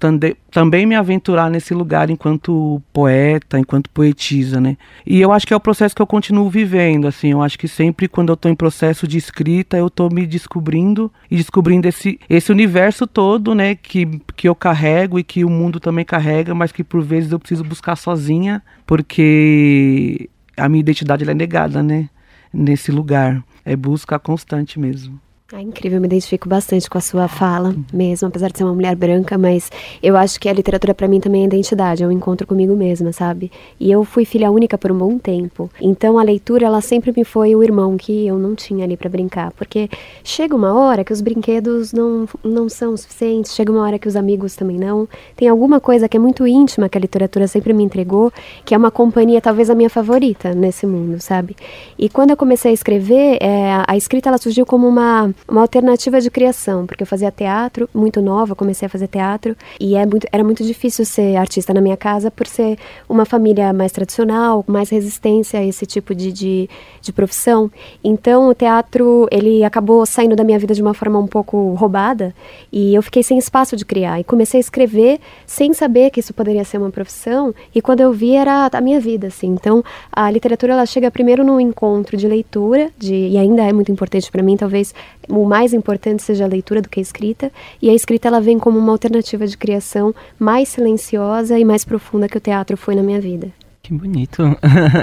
também 0.51 0.86
me 0.86 0.95
aventurar 0.95 1.50
nesse 1.50 1.74
lugar 1.74 2.09
enquanto 2.09 2.81
poeta, 2.92 3.57
enquanto 3.57 3.89
poetisa, 3.89 4.59
né? 4.59 4.77
E 5.06 5.21
eu 5.21 5.31
acho 5.31 5.48
que 5.48 5.53
é 5.53 5.56
o 5.56 5.62
processo 5.62 5.95
que 5.95 6.01
eu 6.01 6.07
continuo 6.07 6.50
vivendo, 6.50 7.07
assim, 7.07 7.31
eu 7.31 7.42
acho 7.42 7.57
que 7.57 7.69
sempre 7.69 8.07
quando 8.09 8.30
eu 8.30 8.33
estou 8.33 8.51
em 8.51 8.56
processo 8.56 9.07
de 9.07 9.18
escrita, 9.18 9.77
eu 9.77 9.88
estou 9.88 10.13
me 10.13 10.27
descobrindo 10.27 11.12
e 11.30 11.38
descobrindo 11.38 11.88
esse, 11.88 12.19
esse 12.30 12.51
universo 12.51 13.07
todo, 13.07 13.56
né, 13.56 13.75
que, 13.75 14.06
que 14.36 14.48
eu 14.48 14.53
carrego 14.53 15.18
e 15.18 15.24
que 15.24 15.45
o 15.45 15.50
mundo 15.50 15.80
também 15.80 16.03
carrega, 16.03 16.54
mas 16.54 16.74
que 16.74 16.83
por 16.83 17.01
vezes 17.01 17.31
eu 17.31 17.39
preciso 17.39 17.63
buscar 17.63 17.95
sozinha, 17.95 18.62
porque 18.86 20.30
a 20.57 20.68
minha 20.68 20.81
identidade 20.81 21.27
é 21.27 21.33
negada, 21.33 21.81
né, 21.81 22.09
nesse 22.54 22.92
lugar. 22.92 23.42
É 23.63 23.75
busca 23.75 24.19
constante 24.19 24.80
mesmo. 24.80 25.19
É 25.53 25.59
incrível, 25.59 26.00
me 26.00 26.07
identifico 26.07 26.48
bastante 26.48 26.89
com 26.89 26.98
a 26.98 27.01
sua 27.01 27.27
fala, 27.27 27.75
mesmo, 27.92 28.25
apesar 28.25 28.50
de 28.50 28.57
ser 28.57 28.63
uma 28.63 28.74
mulher 28.74 28.95
branca, 28.95 29.38
mas 29.38 29.69
eu 30.01 30.15
acho 30.15 30.39
que 30.39 30.48
a 30.48 30.53
literatura 30.53 30.94
para 30.94 31.09
mim 31.09 31.19
também 31.19 31.42
é 31.42 31.45
identidade, 31.45 32.01
é 32.01 32.07
um 32.07 32.12
encontro 32.12 32.48
comigo 32.48 32.74
mesma, 32.74 33.12
sabe? 33.12 33.51
E 33.77 33.92
eu 33.92 34.06
fui 34.06 34.24
filha 34.24 34.50
única 34.50 34.77
por 34.77 34.94
um 34.94 34.98
bom 34.98 35.18
tempo, 35.18 35.69
então 35.81 36.18
a 36.18 36.24
leitura 36.24 36.68
ela 36.68 36.80
sempre 36.80 37.12
me 37.13 37.25
foi 37.25 37.53
o 37.53 37.62
irmão 37.62 37.98
que 37.98 38.25
eu 38.25 38.38
não 38.38 38.56
tinha 38.56 38.86
ali 38.86 38.95
para 38.95 39.09
brincar, 39.09 39.51
porque 39.51 39.89
chega 40.24 40.56
uma 40.56 40.74
hora 40.74 41.03
que 41.03 41.12
os 41.12 41.19
brinquedos 41.19 41.92
não, 41.92 42.30
não 42.42 42.69
são 42.69 42.95
suficientes, 42.95 43.54
chega 43.54 43.74
uma 43.74 43.81
hora 43.81 44.00
que 44.00 44.07
os 44.07 44.15
amigos 44.15 44.56
também 44.56 44.77
não. 44.77 45.06
Tem 45.36 45.50
alguma 45.50 45.81
coisa 45.81 46.07
que 46.07 46.15
é 46.15 46.19
muito 46.19 46.47
íntima 46.47 46.88
que 46.88 46.97
a 46.97 47.01
literatura 47.01 47.45
sempre 47.45 47.74
me 47.74 47.83
entregou, 47.83 48.31
que 48.63 48.74
é 48.74 48.77
uma 48.77 48.89
companhia 48.89 49.42
talvez 49.42 49.69
a 49.69 49.75
minha 49.75 49.89
favorita 49.89 50.54
nesse 50.56 50.88
mundo, 50.88 51.19
sabe? 51.19 51.57
E 52.00 52.07
quando 52.07 52.30
eu 52.30 52.38
comecei 52.38 52.71
a 52.71 52.74
escrever, 52.74 53.38
é, 53.42 53.83
a 53.86 53.97
escrita 53.97 54.30
ela 54.30 54.38
surgiu 54.38 54.65
como 54.65 54.88
uma 54.88 55.30
uma 55.48 55.62
alternativa 55.62 56.22
de 56.22 56.30
criação, 56.30 56.86
porque 56.86 57.04
eu 57.04 57.08
fazia 57.08 57.32
teatro 57.32 57.90
muito 57.94 58.22
nova, 58.22 58.56
comecei 58.56 58.86
a 58.86 58.90
fazer 58.90 59.08
teatro 59.08 59.56
e 59.80 59.96
é 59.96 60.06
muito, 60.06 60.28
era 60.32 60.44
muito 60.44 60.64
difícil 60.64 61.06
ser 61.06 61.36
artista 61.36 61.74
na 61.74 61.82
minha 61.82 61.98
casa 61.98 62.32
por 62.32 62.48
ser 62.48 62.78
uma 63.08 63.26
família 63.26 63.74
mais 63.74 63.92
tradicional, 63.92 64.64
mais 64.68 64.90
resistência 64.90 65.60
a 65.60 65.64
esse 65.64 65.86
tipo 65.86 66.16
de, 66.16 66.32
de, 66.32 66.70
de 67.02 67.12
profissão. 67.14 67.70
Então 68.04 68.50
o 68.50 68.54
teatro 68.54 69.28
ele 69.32 69.64
acabou 69.64 70.06
saindo 70.06 70.36
da 70.36 70.44
minha 70.44 70.60
vida 70.60 70.74
de 70.74 70.82
uma 70.82 70.94
forma 70.94 71.20
um 71.20 71.28
pouco 71.28 71.74
roubada 71.74 72.34
e 72.72 72.96
eu 72.96 73.02
fiquei 73.02 73.24
sem 73.24 73.38
espaço 73.38 73.76
de 73.76 73.86
criar 73.86 74.20
e 74.20 74.24
comecei 74.24 74.60
a 74.60 74.62
escrever 74.62 75.20
sem 75.46 75.74
saber 75.74 76.12
que 76.12 76.20
isso 76.20 76.34
poderia 76.34 76.64
ser 76.64 76.78
uma 76.78 76.90
profissão 76.92 77.54
e 77.74 77.82
quando 77.82 78.02
eu 78.02 78.12
vi 78.14 78.36
era 78.36 78.70
a 78.72 78.82
minha 78.82 79.00
vida 79.00 79.28
assim. 79.28 79.48
Então 79.48 79.84
a 80.12 80.30
literatura 80.30 80.74
ela 80.74 80.86
chega 80.86 81.12
primeiro 81.12 81.44
num 81.44 81.60
encontro 81.60 82.16
de 82.16 82.28
leitura 82.28 82.90
de, 82.98 83.14
e 83.14 83.38
ainda 83.38 83.64
é 83.64 83.74
muito 83.74 83.92
importante 83.92 84.32
para 84.32 84.42
mim 84.42 84.56
talvez 84.56 84.94
o 85.31 85.45
mais 85.45 85.74
importante 85.74 86.22
seja 86.22 86.44
a 86.44 86.48
leitura 86.48 86.81
do 86.81 86.89
que 86.89 87.00
a 87.00 87.04
escrita, 87.04 87.51
e 87.81 87.89
a 87.89 87.94
escrita 87.94 88.28
ela 88.28 88.42
vem 88.42 88.60
como 88.60 88.78
uma 88.78 88.92
alternativa 88.92 89.48
de 89.48 89.57
criação 89.57 90.13
mais 90.38 90.69
silenciosa 90.69 91.57
e 91.57 91.66
mais 91.66 91.86
profunda 91.86 92.28
que 92.28 92.38
o 92.38 92.42
teatro 92.42 92.78
foi 92.78 92.95
na 92.95 93.01
minha 93.01 93.19
vida. 93.19 93.50
Que 93.81 93.94
bonito. 93.94 94.44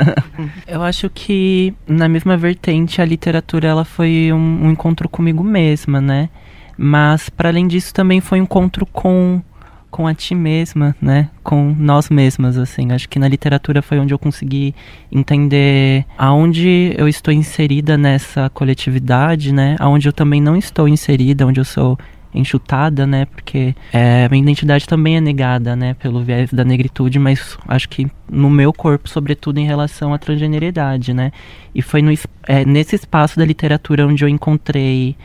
eu 0.67 0.83
acho 0.83 1.11
que 1.11 1.75
na 1.87 2.09
mesma 2.09 2.37
vertente 2.37 3.03
a 3.03 3.05
literatura 3.05 3.67
ela 3.67 3.85
foi 3.85 4.33
um, 4.33 4.67
um 4.67 4.71
encontro 4.71 5.09
comigo 5.09 5.43
mesma, 5.43 6.01
né? 6.01 6.29
Mas 6.77 7.29
para 7.29 7.49
além 7.49 7.67
disso 7.67 7.93
também 7.93 8.21
foi 8.21 8.41
um 8.41 8.45
encontro 8.45 8.87
com 8.87 9.43
com 9.91 10.07
a 10.07 10.15
ti 10.15 10.35
mesma, 10.35 10.95
né? 11.01 11.31
Com 11.43 11.75
nós 11.79 12.09
mesmas, 12.11 12.57
assim. 12.57 12.93
Acho 12.93 13.09
que 13.09 13.19
na 13.19 13.29
literatura 13.29 13.83
foi 13.83 13.99
onde 13.99 14.13
eu 14.13 14.19
consegui 14.19 14.75
entender 15.11 16.05
aonde 16.17 16.95
eu 16.97 17.09
estou 17.09 17.33
inserida 17.33 17.97
nessa 17.97 18.51
coletividade, 18.51 19.53
né? 19.53 19.77
Aonde 19.79 20.09
eu 20.09 20.13
também 20.13 20.41
não 20.41 20.57
estou 20.57 20.87
inserida, 20.87 21.47
onde 21.47 21.61
eu 21.61 21.65
sou 21.65 21.99
enxutada, 22.35 23.07
né? 23.07 23.25
Porque 23.27 23.75
é, 23.93 24.29
minha 24.29 24.43
identidade 24.43 24.87
também 24.87 25.17
é 25.17 25.21
negada, 25.21 25.75
né? 25.75 25.95
Pelo 25.95 26.23
viés 26.23 26.53
da 26.53 26.65
negritude, 26.65 27.19
mas 27.19 27.59
acho 27.67 27.89
que 27.89 28.07
no 28.31 28.51
meu 28.51 28.73
corpo, 28.73 29.09
sobretudo 29.09 29.59
em 29.59 29.67
relação 29.67 30.13
à 30.13 30.19
transgeneridade, 30.19 31.15
né? 31.15 31.33
E 31.75 31.83
foi 31.83 32.03
no, 32.03 32.13
é, 32.47 32.65
nesse 32.65 32.95
espaço 32.95 33.39
da 33.39 33.45
literatura 33.45 34.07
onde 34.07 34.25
eu 34.25 34.29
encontrei 34.29 35.17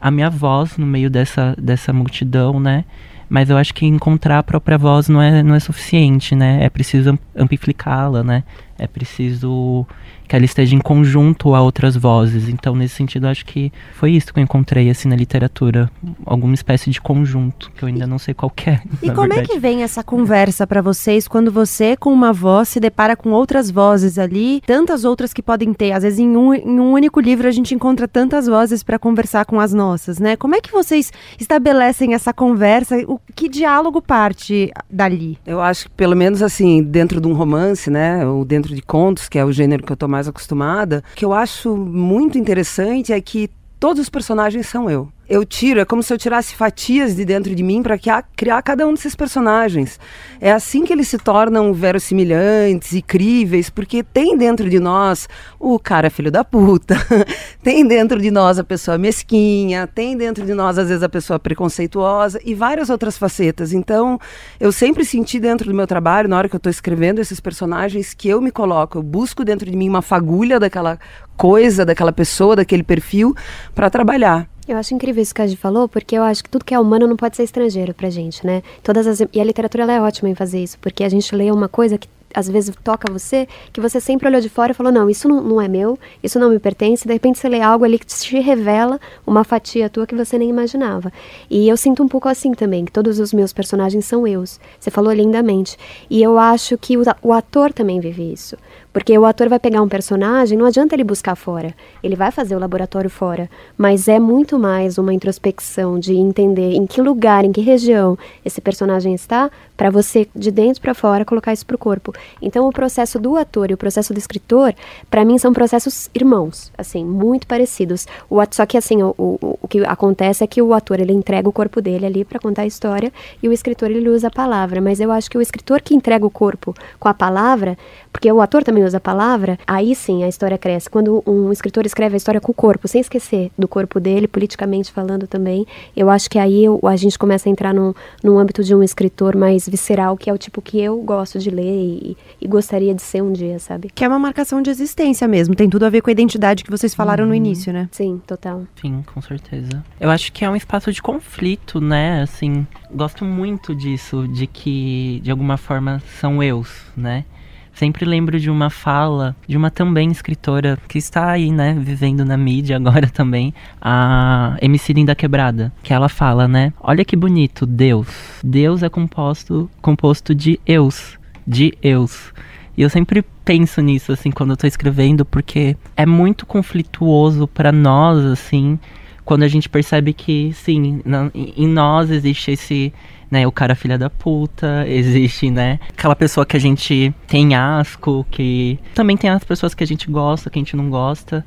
a 0.00 0.10
minha 0.10 0.28
voz 0.28 0.76
no 0.76 0.86
meio 0.86 1.08
dessa, 1.08 1.54
dessa 1.58 1.92
multidão, 1.92 2.60
né? 2.60 2.84
Mas 3.28 3.50
eu 3.50 3.56
acho 3.56 3.74
que 3.74 3.86
encontrar 3.86 4.38
a 4.38 4.42
própria 4.42 4.78
voz 4.78 5.08
não 5.08 5.20
é, 5.20 5.42
não 5.42 5.54
é 5.54 5.60
suficiente, 5.60 6.34
né? 6.34 6.64
É 6.64 6.68
preciso 6.68 7.18
amplificá-la, 7.36 8.22
né? 8.22 8.44
É 8.78 8.86
preciso 8.86 9.86
que 10.26 10.34
ela 10.34 10.44
esteja 10.44 10.74
em 10.74 10.80
conjunto 10.80 11.54
a 11.54 11.60
outras 11.60 11.96
vozes. 11.96 12.48
Então, 12.48 12.74
nesse 12.74 12.94
sentido, 12.94 13.26
acho 13.26 13.44
que 13.44 13.72
foi 13.94 14.12
isso 14.12 14.32
que 14.32 14.40
eu 14.40 14.42
encontrei 14.42 14.88
assim 14.90 15.08
na 15.08 15.16
literatura, 15.16 15.90
alguma 16.24 16.54
espécie 16.54 16.90
de 16.90 17.00
conjunto 17.00 17.70
que 17.72 17.82
eu 17.82 17.88
ainda 17.88 18.06
não 18.06 18.18
sei 18.18 18.34
qual 18.34 18.52
é. 18.66 18.80
E 19.02 19.10
como 19.10 19.28
verdade. 19.28 19.40
é 19.40 19.44
que 19.44 19.58
vem 19.58 19.82
essa 19.82 20.02
conversa 20.02 20.66
para 20.66 20.80
vocês 20.80 21.28
quando 21.28 21.52
você 21.52 21.96
com 21.96 22.12
uma 22.12 22.32
voz 22.32 22.68
se 22.68 22.80
depara 22.80 23.16
com 23.16 23.30
outras 23.30 23.70
vozes 23.70 24.18
ali, 24.18 24.62
tantas 24.66 25.04
outras 25.04 25.32
que 25.32 25.42
podem 25.42 25.72
ter. 25.74 25.92
Às 25.92 26.02
vezes 26.02 26.18
em 26.18 26.36
um, 26.36 26.54
em 26.54 26.80
um 26.80 26.92
único 26.92 27.20
livro 27.20 27.46
a 27.46 27.50
gente 27.50 27.74
encontra 27.74 28.08
tantas 28.08 28.46
vozes 28.46 28.82
para 28.82 28.98
conversar 28.98 29.44
com 29.44 29.60
as 29.60 29.74
nossas, 29.74 30.18
né? 30.18 30.36
Como 30.36 30.54
é 30.54 30.60
que 30.60 30.72
vocês 30.72 31.12
estabelecem 31.38 32.14
essa 32.14 32.32
conversa? 32.32 32.96
O 33.06 33.20
que 33.34 33.48
diálogo 33.48 34.00
parte 34.00 34.72
dali? 34.88 35.38
Eu 35.46 35.60
acho 35.60 35.84
que 35.84 35.90
pelo 35.90 36.16
menos 36.16 36.42
assim 36.42 36.82
dentro 36.82 37.20
de 37.20 37.28
um 37.28 37.34
romance, 37.34 37.90
né, 37.90 38.26
ou 38.26 38.44
dentro 38.44 38.63
de 38.72 38.82
contos, 38.82 39.28
que 39.28 39.38
é 39.38 39.44
o 39.44 39.52
gênero 39.52 39.82
que 39.82 39.92
eu 39.92 39.96
tô 39.96 40.06
mais 40.06 40.28
acostumada, 40.28 41.02
que 41.14 41.24
eu 41.24 41.32
acho 41.32 41.76
muito 41.76 42.38
interessante 42.38 43.12
é 43.12 43.20
que 43.20 43.50
todos 43.84 44.00
os 44.00 44.08
personagens 44.08 44.66
são 44.66 44.88
eu. 44.88 45.12
eu 45.28 45.44
tiro, 45.44 45.80
é 45.80 45.84
como 45.84 46.02
se 46.02 46.12
eu 46.12 46.16
tirasse 46.16 46.54
fatias 46.54 47.14
de 47.16 47.24
dentro 47.24 47.54
de 47.54 47.62
mim 47.62 47.82
para 47.82 47.98
criar 48.34 48.62
cada 48.62 48.86
um 48.86 48.94
desses 48.94 49.14
personagens. 49.14 49.98
É 50.40 50.52
assim 50.52 50.84
que 50.84 50.92
eles 50.92 51.08
se 51.08 51.18
tornam 51.18 51.72
verossimilhantes 51.72 52.92
e 52.92 53.02
críveis, 53.02 53.68
porque 53.68 54.02
tem 54.02 54.36
dentro 54.36 54.68
de 54.70 54.78
nós 54.78 55.28
o 55.58 55.78
cara 55.78 56.08
filho 56.08 56.30
da 56.30 56.44
puta, 56.44 56.94
tem 57.62 57.86
dentro 57.86 58.20
de 58.20 58.30
nós 58.30 58.58
a 58.58 58.64
pessoa 58.64 58.96
mesquinha, 58.96 59.86
tem 59.86 60.16
dentro 60.16 60.46
de 60.46 60.54
nós 60.54 60.78
às 60.78 60.88
vezes 60.88 61.02
a 61.02 61.08
pessoa 61.08 61.38
preconceituosa 61.38 62.40
e 62.44 62.54
várias 62.54 62.88
outras 62.88 63.18
facetas. 63.18 63.72
Então, 63.72 64.18
eu 64.58 64.72
sempre 64.72 65.04
senti 65.04 65.38
dentro 65.38 65.66
do 65.68 65.74
meu 65.74 65.86
trabalho, 65.86 66.28
na 66.28 66.38
hora 66.38 66.48
que 66.48 66.56
eu 66.56 66.58
estou 66.58 66.70
escrevendo 66.70 67.18
esses 67.18 67.40
personagens, 67.40 68.14
que 68.14 68.28
eu 68.28 68.40
me 68.40 68.50
coloco, 68.50 68.96
eu 68.96 69.02
busco 69.02 69.44
dentro 69.44 69.70
de 69.70 69.76
mim 69.76 69.88
uma 69.88 70.02
fagulha 70.02 70.58
daquela 70.58 70.98
coisa, 71.36 71.84
daquela 71.84 72.12
pessoa, 72.12 72.56
daquele 72.56 72.82
perfil 72.82 73.34
para 73.74 73.90
trabalhar. 73.90 74.48
Eu 74.66 74.78
acho 74.78 74.94
incrível 74.94 75.22
isso 75.22 75.34
que 75.34 75.42
a 75.42 75.46
gente 75.46 75.58
falou, 75.58 75.86
porque 75.86 76.16
eu 76.16 76.22
acho 76.22 76.42
que 76.42 76.48
tudo 76.48 76.64
que 76.64 76.74
é 76.74 76.80
humano 76.80 77.06
não 77.06 77.16
pode 77.16 77.36
ser 77.36 77.42
estrangeiro 77.42 77.92
pra 77.92 78.08
gente, 78.08 78.46
né? 78.46 78.62
Todas 78.82 79.06
as 79.06 79.20
e 79.20 79.40
a 79.40 79.44
literatura 79.44 79.90
é 79.92 80.00
ótima 80.00 80.30
em 80.30 80.34
fazer 80.34 80.62
isso, 80.62 80.78
porque 80.78 81.04
a 81.04 81.08
gente 81.08 81.34
lê 81.36 81.50
uma 81.50 81.68
coisa 81.68 81.98
que 81.98 82.08
às 82.34 82.48
vezes 82.48 82.74
toca 82.82 83.10
você, 83.10 83.46
que 83.72 83.80
você 83.80 84.00
sempre 84.00 84.26
olhou 84.26 84.40
de 84.40 84.48
fora 84.48 84.72
e 84.72 84.74
falou, 84.74 84.90
não, 84.90 85.08
isso 85.08 85.28
não, 85.28 85.40
não 85.40 85.60
é 85.60 85.68
meu, 85.68 85.96
isso 86.22 86.38
não 86.38 86.50
me 86.50 86.58
pertence, 86.58 87.06
de 87.06 87.12
repente 87.12 87.38
você 87.38 87.48
lê 87.48 87.60
algo 87.60 87.84
ali 87.84 87.98
que 87.98 88.06
te 88.06 88.40
revela 88.40 89.00
uma 89.24 89.44
fatia 89.44 89.88
tua 89.88 90.06
que 90.06 90.14
você 90.14 90.36
nem 90.36 90.50
imaginava. 90.50 91.12
E 91.48 91.68
eu 91.68 91.76
sinto 91.76 92.02
um 92.02 92.08
pouco 92.08 92.28
assim 92.28 92.52
também, 92.52 92.84
que 92.84 92.92
todos 92.92 93.20
os 93.20 93.32
meus 93.32 93.52
personagens 93.52 94.04
são 94.04 94.26
eus. 94.26 94.58
Você 94.80 94.90
falou 94.90 95.12
lindamente. 95.12 95.76
E 96.10 96.22
eu 96.22 96.36
acho 96.36 96.76
que 96.76 96.96
o, 96.96 97.02
o 97.22 97.32
ator 97.32 97.72
também 97.72 98.00
vive 98.00 98.32
isso. 98.32 98.56
Porque 98.94 99.18
o 99.18 99.24
ator 99.24 99.48
vai 99.48 99.58
pegar 99.58 99.82
um 99.82 99.88
personagem, 99.88 100.56
não 100.56 100.66
adianta 100.66 100.94
ele 100.94 101.02
buscar 101.02 101.34
fora. 101.34 101.74
Ele 102.00 102.14
vai 102.14 102.30
fazer 102.30 102.54
o 102.54 102.60
laboratório 102.60 103.10
fora. 103.10 103.50
Mas 103.76 104.06
é 104.06 104.20
muito 104.20 104.56
mais 104.56 104.98
uma 104.98 105.12
introspecção 105.12 105.98
de 105.98 106.14
entender 106.14 106.74
em 106.74 106.86
que 106.86 107.02
lugar, 107.02 107.44
em 107.44 107.50
que 107.50 107.60
região 107.60 108.16
esse 108.44 108.60
personagem 108.60 109.12
está, 109.12 109.50
para 109.76 109.90
você, 109.90 110.28
de 110.34 110.50
dentro 110.50 110.80
para 110.80 110.94
fora, 110.94 111.24
colocar 111.24 111.52
isso 111.52 111.66
para 111.66 111.76
o 111.76 111.78
corpo. 111.78 112.12
Então, 112.40 112.66
o 112.68 112.72
processo 112.72 113.18
do 113.18 113.36
ator 113.36 113.70
e 113.70 113.74
o 113.74 113.76
processo 113.76 114.12
do 114.12 114.18
escritor, 114.18 114.74
para 115.10 115.24
mim, 115.24 115.38
são 115.38 115.52
processos 115.52 116.08
irmãos, 116.14 116.72
assim, 116.78 117.04
muito 117.04 117.46
parecidos. 117.46 118.06
O, 118.30 118.40
só 118.50 118.64
que, 118.66 118.76
assim, 118.76 119.02
o, 119.02 119.14
o, 119.18 119.58
o 119.62 119.68
que 119.68 119.84
acontece 119.84 120.44
é 120.44 120.46
que 120.46 120.62
o 120.62 120.72
ator, 120.72 121.00
ele 121.00 121.12
entrega 121.12 121.48
o 121.48 121.52
corpo 121.52 121.80
dele 121.80 122.06
ali 122.06 122.24
para 122.24 122.38
contar 122.38 122.62
a 122.62 122.66
história 122.66 123.12
e 123.42 123.48
o 123.48 123.52
escritor, 123.52 123.90
ele 123.90 124.08
usa 124.08 124.28
a 124.28 124.30
palavra. 124.30 124.80
Mas 124.80 125.00
eu 125.00 125.10
acho 125.10 125.30
que 125.30 125.38
o 125.38 125.42
escritor 125.42 125.82
que 125.82 125.94
entrega 125.94 126.24
o 126.24 126.30
corpo 126.30 126.74
com 126.98 127.08
a 127.08 127.14
palavra, 127.14 127.76
porque 128.12 128.30
o 128.30 128.40
ator 128.40 128.62
também 128.62 128.84
usa 128.84 128.98
a 128.98 129.00
palavra, 129.00 129.58
aí 129.66 129.94
sim 129.94 130.22
a 130.22 130.28
história 130.28 130.56
cresce. 130.56 130.88
Quando 130.88 131.22
um 131.26 131.50
escritor 131.52 131.84
escreve 131.84 132.14
a 132.14 132.16
história 132.16 132.40
com 132.40 132.52
o 132.52 132.54
corpo, 132.54 132.86
sem 132.86 133.00
esquecer 133.00 133.50
do 133.58 133.66
corpo 133.66 133.98
dele, 133.98 134.28
politicamente 134.28 134.92
falando 134.92 135.26
também, 135.26 135.66
eu 135.96 136.08
acho 136.08 136.30
que 136.30 136.38
aí 136.38 136.64
a 136.84 136.96
gente 136.96 137.18
começa 137.18 137.48
a 137.48 137.52
entrar 137.52 137.74
num, 137.74 137.92
num 138.22 138.38
âmbito 138.38 138.62
de 138.62 138.74
um 138.74 138.82
escritor 138.82 139.36
mais 139.36 139.63
visceral, 139.70 140.16
que 140.16 140.28
é 140.28 140.32
o 140.32 140.38
tipo 140.38 140.60
que 140.62 140.80
eu 140.80 141.00
gosto 141.02 141.38
de 141.38 141.50
ler 141.50 141.64
e, 141.64 142.16
e, 142.40 142.48
gostaria 142.48 142.94
de 142.94 143.02
ser 143.02 143.22
um 143.22 143.32
dia, 143.32 143.58
sabe? 143.58 143.90
Que 143.94 144.04
é 144.04 144.08
uma 144.08 144.18
marcação 144.18 144.62
de 144.62 144.70
existência 144.70 145.26
mesmo, 145.28 145.54
tem 145.54 145.68
tudo 145.68 145.84
a 145.84 145.90
ver 145.90 146.00
com 146.00 146.10
a 146.10 146.12
identidade 146.12 146.64
que 146.64 146.70
vocês 146.70 146.94
falaram 146.94 147.24
uhum. 147.24 147.30
no 147.30 147.34
início, 147.34 147.72
né? 147.72 147.88
Sim, 147.92 148.20
total. 148.26 148.64
Sim, 148.80 149.02
com 149.12 149.20
certeza. 149.20 149.84
Eu 150.00 150.10
acho 150.10 150.32
que 150.32 150.44
é 150.44 150.50
um 150.50 150.56
espaço 150.56 150.92
de 150.92 151.02
conflito, 151.02 151.80
né? 151.80 152.22
Assim, 152.22 152.66
gosto 152.92 153.24
muito 153.24 153.74
disso, 153.74 154.26
de 154.28 154.46
que 154.46 155.20
de 155.22 155.30
alguma 155.30 155.56
forma 155.56 156.02
são 156.20 156.42
eus, 156.42 156.68
né? 156.96 157.24
Sempre 157.74 158.04
lembro 158.04 158.38
de 158.38 158.48
uma 158.48 158.70
fala 158.70 159.34
de 159.48 159.56
uma 159.56 159.70
também 159.70 160.10
escritora 160.10 160.78
que 160.88 160.96
está 160.96 161.30
aí, 161.30 161.50
né, 161.50 161.74
vivendo 161.78 162.24
na 162.24 162.36
mídia 162.36 162.76
agora 162.76 163.08
também, 163.10 163.52
a 163.80 164.56
MC 164.62 164.92
Linda 164.92 165.14
Quebrada, 165.14 165.72
que 165.82 165.92
ela 165.92 166.08
fala, 166.08 166.46
né? 166.46 166.72
Olha 166.80 167.04
que 167.04 167.16
bonito, 167.16 167.66
Deus. 167.66 168.08
Deus 168.42 168.82
é 168.82 168.88
composto 168.88 169.68
composto 169.82 170.34
de 170.34 170.60
eus, 170.66 171.18
de 171.46 171.76
eus. 171.82 172.32
E 172.76 172.82
eu 172.82 172.90
sempre 172.90 173.24
penso 173.44 173.80
nisso 173.80 174.12
assim 174.12 174.30
quando 174.30 174.50
eu 174.50 174.56
tô 174.56 174.66
escrevendo, 174.66 175.24
porque 175.24 175.76
é 175.96 176.06
muito 176.06 176.46
conflituoso 176.46 177.46
para 177.46 177.70
nós 177.70 178.24
assim, 178.24 178.78
quando 179.24 179.42
a 179.42 179.48
gente 179.48 179.68
percebe 179.68 180.12
que 180.12 180.52
sim, 180.52 181.00
na, 181.04 181.30
em 181.34 181.66
nós 181.66 182.10
existe 182.10 182.52
esse 182.52 182.92
né, 183.30 183.46
o 183.46 183.50
cara 183.50 183.74
filha 183.74 183.98
da 183.98 184.08
puta, 184.08 184.84
existe, 184.86 185.50
né, 185.50 185.80
aquela 185.90 186.14
pessoa 186.14 186.46
que 186.46 186.56
a 186.56 186.60
gente 186.60 187.12
tem 187.26 187.54
asco, 187.54 188.24
que 188.30 188.78
também 188.94 189.16
tem 189.16 189.28
as 189.28 189.42
pessoas 189.42 189.74
que 189.74 189.82
a 189.82 189.86
gente 189.86 190.08
gosta, 190.08 190.48
que 190.48 190.58
a 190.58 190.62
gente 190.62 190.76
não 190.76 190.88
gosta 190.88 191.44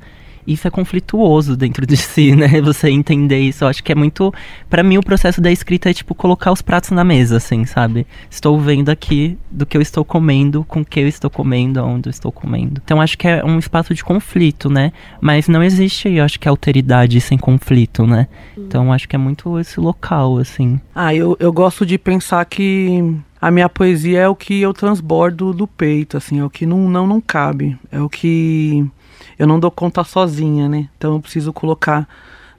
isso 0.48 0.66
é 0.66 0.70
conflituoso 0.70 1.56
dentro 1.56 1.86
de 1.86 1.96
si, 1.96 2.34
né? 2.36 2.60
Você 2.62 2.88
entender 2.88 3.38
isso. 3.38 3.64
Eu 3.64 3.68
acho 3.68 3.82
que 3.84 3.92
é 3.92 3.94
muito. 3.94 4.32
para 4.70 4.82
mim, 4.82 4.96
o 4.96 5.02
processo 5.02 5.40
da 5.40 5.50
escrita 5.50 5.90
é 5.90 5.94
tipo 5.94 6.14
colocar 6.14 6.50
os 6.50 6.62
pratos 6.62 6.90
na 6.90 7.04
mesa, 7.04 7.36
assim, 7.36 7.64
sabe? 7.64 8.06
Estou 8.30 8.58
vendo 8.58 8.88
aqui 8.88 9.38
do 9.50 9.66
que 9.66 9.76
eu 9.76 9.82
estou 9.82 10.04
comendo, 10.04 10.64
com 10.64 10.80
o 10.80 10.84
que 10.84 11.00
eu 11.00 11.08
estou 11.08 11.30
comendo, 11.30 11.78
aonde 11.78 12.08
eu 12.08 12.10
estou 12.10 12.32
comendo. 12.32 12.80
Então 12.82 13.00
acho 13.00 13.18
que 13.18 13.28
é 13.28 13.44
um 13.44 13.58
espaço 13.58 13.94
de 13.94 14.02
conflito, 14.02 14.70
né? 14.70 14.92
Mas 15.20 15.48
não 15.48 15.62
existe, 15.62 16.08
eu 16.08 16.24
acho 16.24 16.40
que, 16.40 16.48
alteridade 16.48 17.20
sem 17.20 17.36
conflito, 17.36 18.06
né? 18.06 18.26
Hum. 18.56 18.64
Então 18.66 18.92
acho 18.92 19.08
que 19.08 19.14
é 19.14 19.18
muito 19.18 19.58
esse 19.58 19.78
local, 19.78 20.38
assim. 20.38 20.80
Ah, 20.94 21.14
eu, 21.14 21.36
eu 21.38 21.52
gosto 21.52 21.84
de 21.84 21.98
pensar 21.98 22.44
que 22.46 23.14
a 23.40 23.50
minha 23.50 23.68
poesia 23.68 24.20
é 24.20 24.28
o 24.28 24.34
que 24.34 24.60
eu 24.60 24.72
transbordo 24.72 25.52
do 25.52 25.66
peito, 25.66 26.16
assim, 26.16 26.40
é 26.40 26.44
o 26.44 26.50
que 26.50 26.66
não, 26.66 26.88
não, 26.88 27.06
não 27.06 27.20
cabe. 27.20 27.78
É 27.90 28.00
o 28.00 28.08
que 28.08 28.84
eu 29.38 29.46
não 29.46 29.60
dou 29.60 29.70
conta 29.70 30.02
sozinha, 30.04 30.68
né? 30.68 30.88
Então 30.96 31.14
eu 31.14 31.20
preciso 31.20 31.52
colocar 31.52 32.08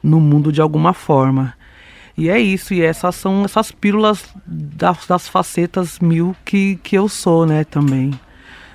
no 0.02 0.20
mundo 0.20 0.52
de 0.52 0.62
alguma 0.62 0.94
forma. 0.94 1.54
E 2.18 2.30
é 2.30 2.40
isso, 2.40 2.74
e 2.74 2.82
essas 2.82 3.16
são 3.16 3.46
essas 3.46 3.72
pílulas 3.72 4.26
das, 4.46 5.06
das 5.08 5.28
facetas 5.28 6.00
mil 6.00 6.36
que, 6.44 6.78
que 6.84 6.98
eu 6.98 7.08
sou, 7.08 7.46
né, 7.46 7.64
também. 7.64 8.12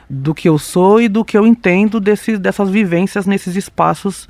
Do 0.08 0.34
que 0.34 0.48
eu 0.48 0.58
sou 0.58 1.00
e 1.00 1.08
do 1.08 1.24
que 1.24 1.36
eu 1.36 1.46
entendo 1.46 2.00
desse, 2.00 2.38
dessas 2.38 2.70
vivências 2.70 3.26
nesses 3.26 3.54
espaços 3.56 4.28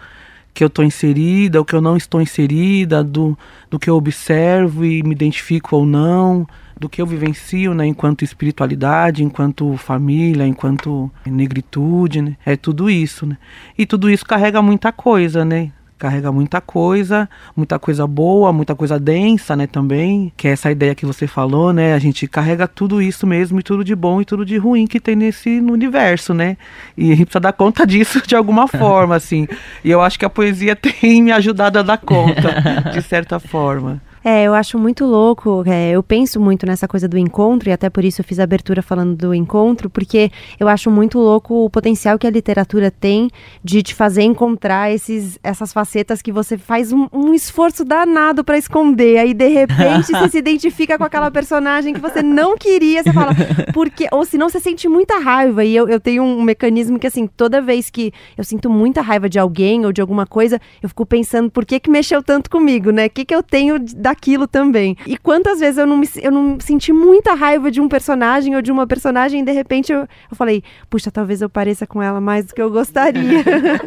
que 0.52 0.62
eu 0.62 0.68
estou 0.68 0.84
inserida, 0.84 1.60
o 1.60 1.64
que 1.64 1.74
eu 1.74 1.80
não 1.80 1.96
estou 1.96 2.20
inserida, 2.20 3.02
do, 3.02 3.36
do 3.70 3.78
que 3.78 3.90
eu 3.90 3.96
observo 3.96 4.84
e 4.84 5.02
me 5.02 5.12
identifico 5.12 5.76
ou 5.76 5.84
não, 5.84 6.46
do 6.84 6.88
que 6.88 7.00
eu 7.00 7.06
vivencio, 7.06 7.72
né, 7.72 7.86
enquanto 7.86 8.22
espiritualidade, 8.22 9.24
enquanto 9.24 9.74
família, 9.78 10.46
enquanto 10.46 11.10
negritude, 11.24 12.20
né? 12.20 12.36
É 12.44 12.56
tudo 12.56 12.90
isso, 12.90 13.24
né? 13.24 13.38
E 13.76 13.86
tudo 13.86 14.10
isso 14.10 14.24
carrega 14.24 14.60
muita 14.60 14.92
coisa, 14.92 15.44
né? 15.44 15.72
carrega 15.96 16.30
muita 16.30 16.60
coisa, 16.60 17.26
muita 17.56 17.78
coisa 17.78 18.06
boa, 18.06 18.52
muita 18.52 18.74
coisa 18.74 18.98
densa, 18.98 19.56
né, 19.56 19.66
também, 19.66 20.30
que 20.36 20.46
é 20.46 20.50
essa 20.50 20.70
ideia 20.70 20.94
que 20.94 21.06
você 21.06 21.26
falou, 21.26 21.72
né, 21.72 21.94
a 21.94 21.98
gente 21.98 22.26
carrega 22.26 22.68
tudo 22.68 23.00
isso 23.00 23.26
mesmo, 23.26 23.60
e 23.60 23.62
tudo 23.62 23.82
de 23.82 23.94
bom 23.94 24.20
e 24.20 24.24
tudo 24.24 24.44
de 24.44 24.58
ruim 24.58 24.86
que 24.86 25.00
tem 25.00 25.16
nesse 25.16 25.62
no 25.62 25.72
universo, 25.72 26.34
né, 26.34 26.58
e 26.94 27.12
a 27.12 27.14
gente 27.14 27.26
precisa 27.26 27.40
dar 27.40 27.52
conta 27.52 27.86
disso 27.86 28.20
de 28.26 28.36
alguma 28.36 28.68
forma, 28.68 29.14
assim, 29.14 29.46
e 29.82 29.90
eu 29.90 30.02
acho 30.02 30.18
que 30.18 30.26
a 30.26 30.28
poesia 30.28 30.76
tem 30.76 31.22
me 31.22 31.32
ajudado 31.32 31.78
a 31.78 31.82
dar 31.82 31.96
conta, 31.96 32.90
de 32.92 33.00
certa 33.00 33.38
forma. 33.38 34.02
É, 34.24 34.44
eu 34.44 34.54
acho 34.54 34.78
muito 34.78 35.04
louco. 35.04 35.62
É, 35.66 35.90
eu 35.90 36.02
penso 36.02 36.40
muito 36.40 36.64
nessa 36.64 36.88
coisa 36.88 37.06
do 37.06 37.18
encontro, 37.18 37.68
e 37.68 37.72
até 37.72 37.90
por 37.90 38.02
isso 38.02 38.22
eu 38.22 38.24
fiz 38.24 38.40
a 38.40 38.44
abertura 38.44 38.80
falando 38.80 39.14
do 39.14 39.34
encontro, 39.34 39.90
porque 39.90 40.32
eu 40.58 40.66
acho 40.66 40.90
muito 40.90 41.18
louco 41.18 41.66
o 41.66 41.68
potencial 41.68 42.18
que 42.18 42.26
a 42.26 42.30
literatura 42.30 42.90
tem 42.90 43.30
de 43.62 43.82
te 43.82 43.94
fazer 43.94 44.22
encontrar 44.22 44.90
esses, 44.90 45.38
essas 45.42 45.74
facetas 45.74 46.22
que 46.22 46.32
você 46.32 46.56
faz 46.56 46.90
um, 46.90 47.06
um 47.12 47.34
esforço 47.34 47.84
danado 47.84 48.42
para 48.42 48.56
esconder. 48.56 49.18
Aí, 49.18 49.34
de 49.34 49.48
repente, 49.48 50.10
você 50.10 50.30
se 50.30 50.38
identifica 50.44 50.96
com 50.96 51.04
aquela 51.04 51.30
personagem 51.30 51.92
que 51.92 52.00
você 52.00 52.22
não 52.22 52.56
queria. 52.56 53.02
Você 53.02 53.12
fala, 53.12 53.32
porque. 53.74 54.08
Ou 54.10 54.24
senão 54.24 54.48
você 54.48 54.58
sente 54.58 54.88
muita 54.88 55.18
raiva. 55.18 55.62
E 55.64 55.76
eu, 55.76 55.86
eu 55.86 56.00
tenho 56.00 56.22
um 56.22 56.42
mecanismo 56.42 56.98
que, 56.98 57.06
assim, 57.06 57.26
toda 57.26 57.60
vez 57.60 57.90
que 57.90 58.10
eu 58.38 58.44
sinto 58.44 58.70
muita 58.70 59.02
raiva 59.02 59.28
de 59.28 59.38
alguém 59.38 59.84
ou 59.84 59.92
de 59.92 60.00
alguma 60.00 60.24
coisa, 60.24 60.58
eu 60.82 60.88
fico 60.88 61.04
pensando 61.04 61.50
por 61.50 61.66
que, 61.66 61.78
que 61.78 61.90
mexeu 61.90 62.22
tanto 62.22 62.48
comigo, 62.48 62.90
né? 62.90 63.06
O 63.06 63.10
que, 63.10 63.26
que 63.26 63.34
eu 63.34 63.42
tenho 63.42 63.78
da 63.78 64.13
aquilo 64.14 64.46
também. 64.46 64.96
E 65.06 65.18
quantas 65.18 65.60
vezes 65.60 65.78
eu 65.78 65.86
não, 65.86 65.96
me, 65.96 66.08
eu 66.22 66.30
não 66.30 66.58
senti 66.60 66.92
muita 66.92 67.34
raiva 67.34 67.70
de 67.70 67.80
um 67.80 67.88
personagem 67.88 68.56
ou 68.56 68.62
de 68.62 68.72
uma 68.72 68.86
personagem 68.86 69.42
e 69.42 69.44
de 69.44 69.52
repente 69.52 69.92
eu, 69.92 70.00
eu 70.00 70.36
falei, 70.36 70.62
puxa, 70.88 71.10
talvez 71.10 71.42
eu 71.42 71.50
pareça 71.50 71.86
com 71.86 72.02
ela 72.02 72.20
mais 72.20 72.46
do 72.46 72.54
que 72.54 72.62
eu 72.62 72.70
gostaria. 72.70 73.44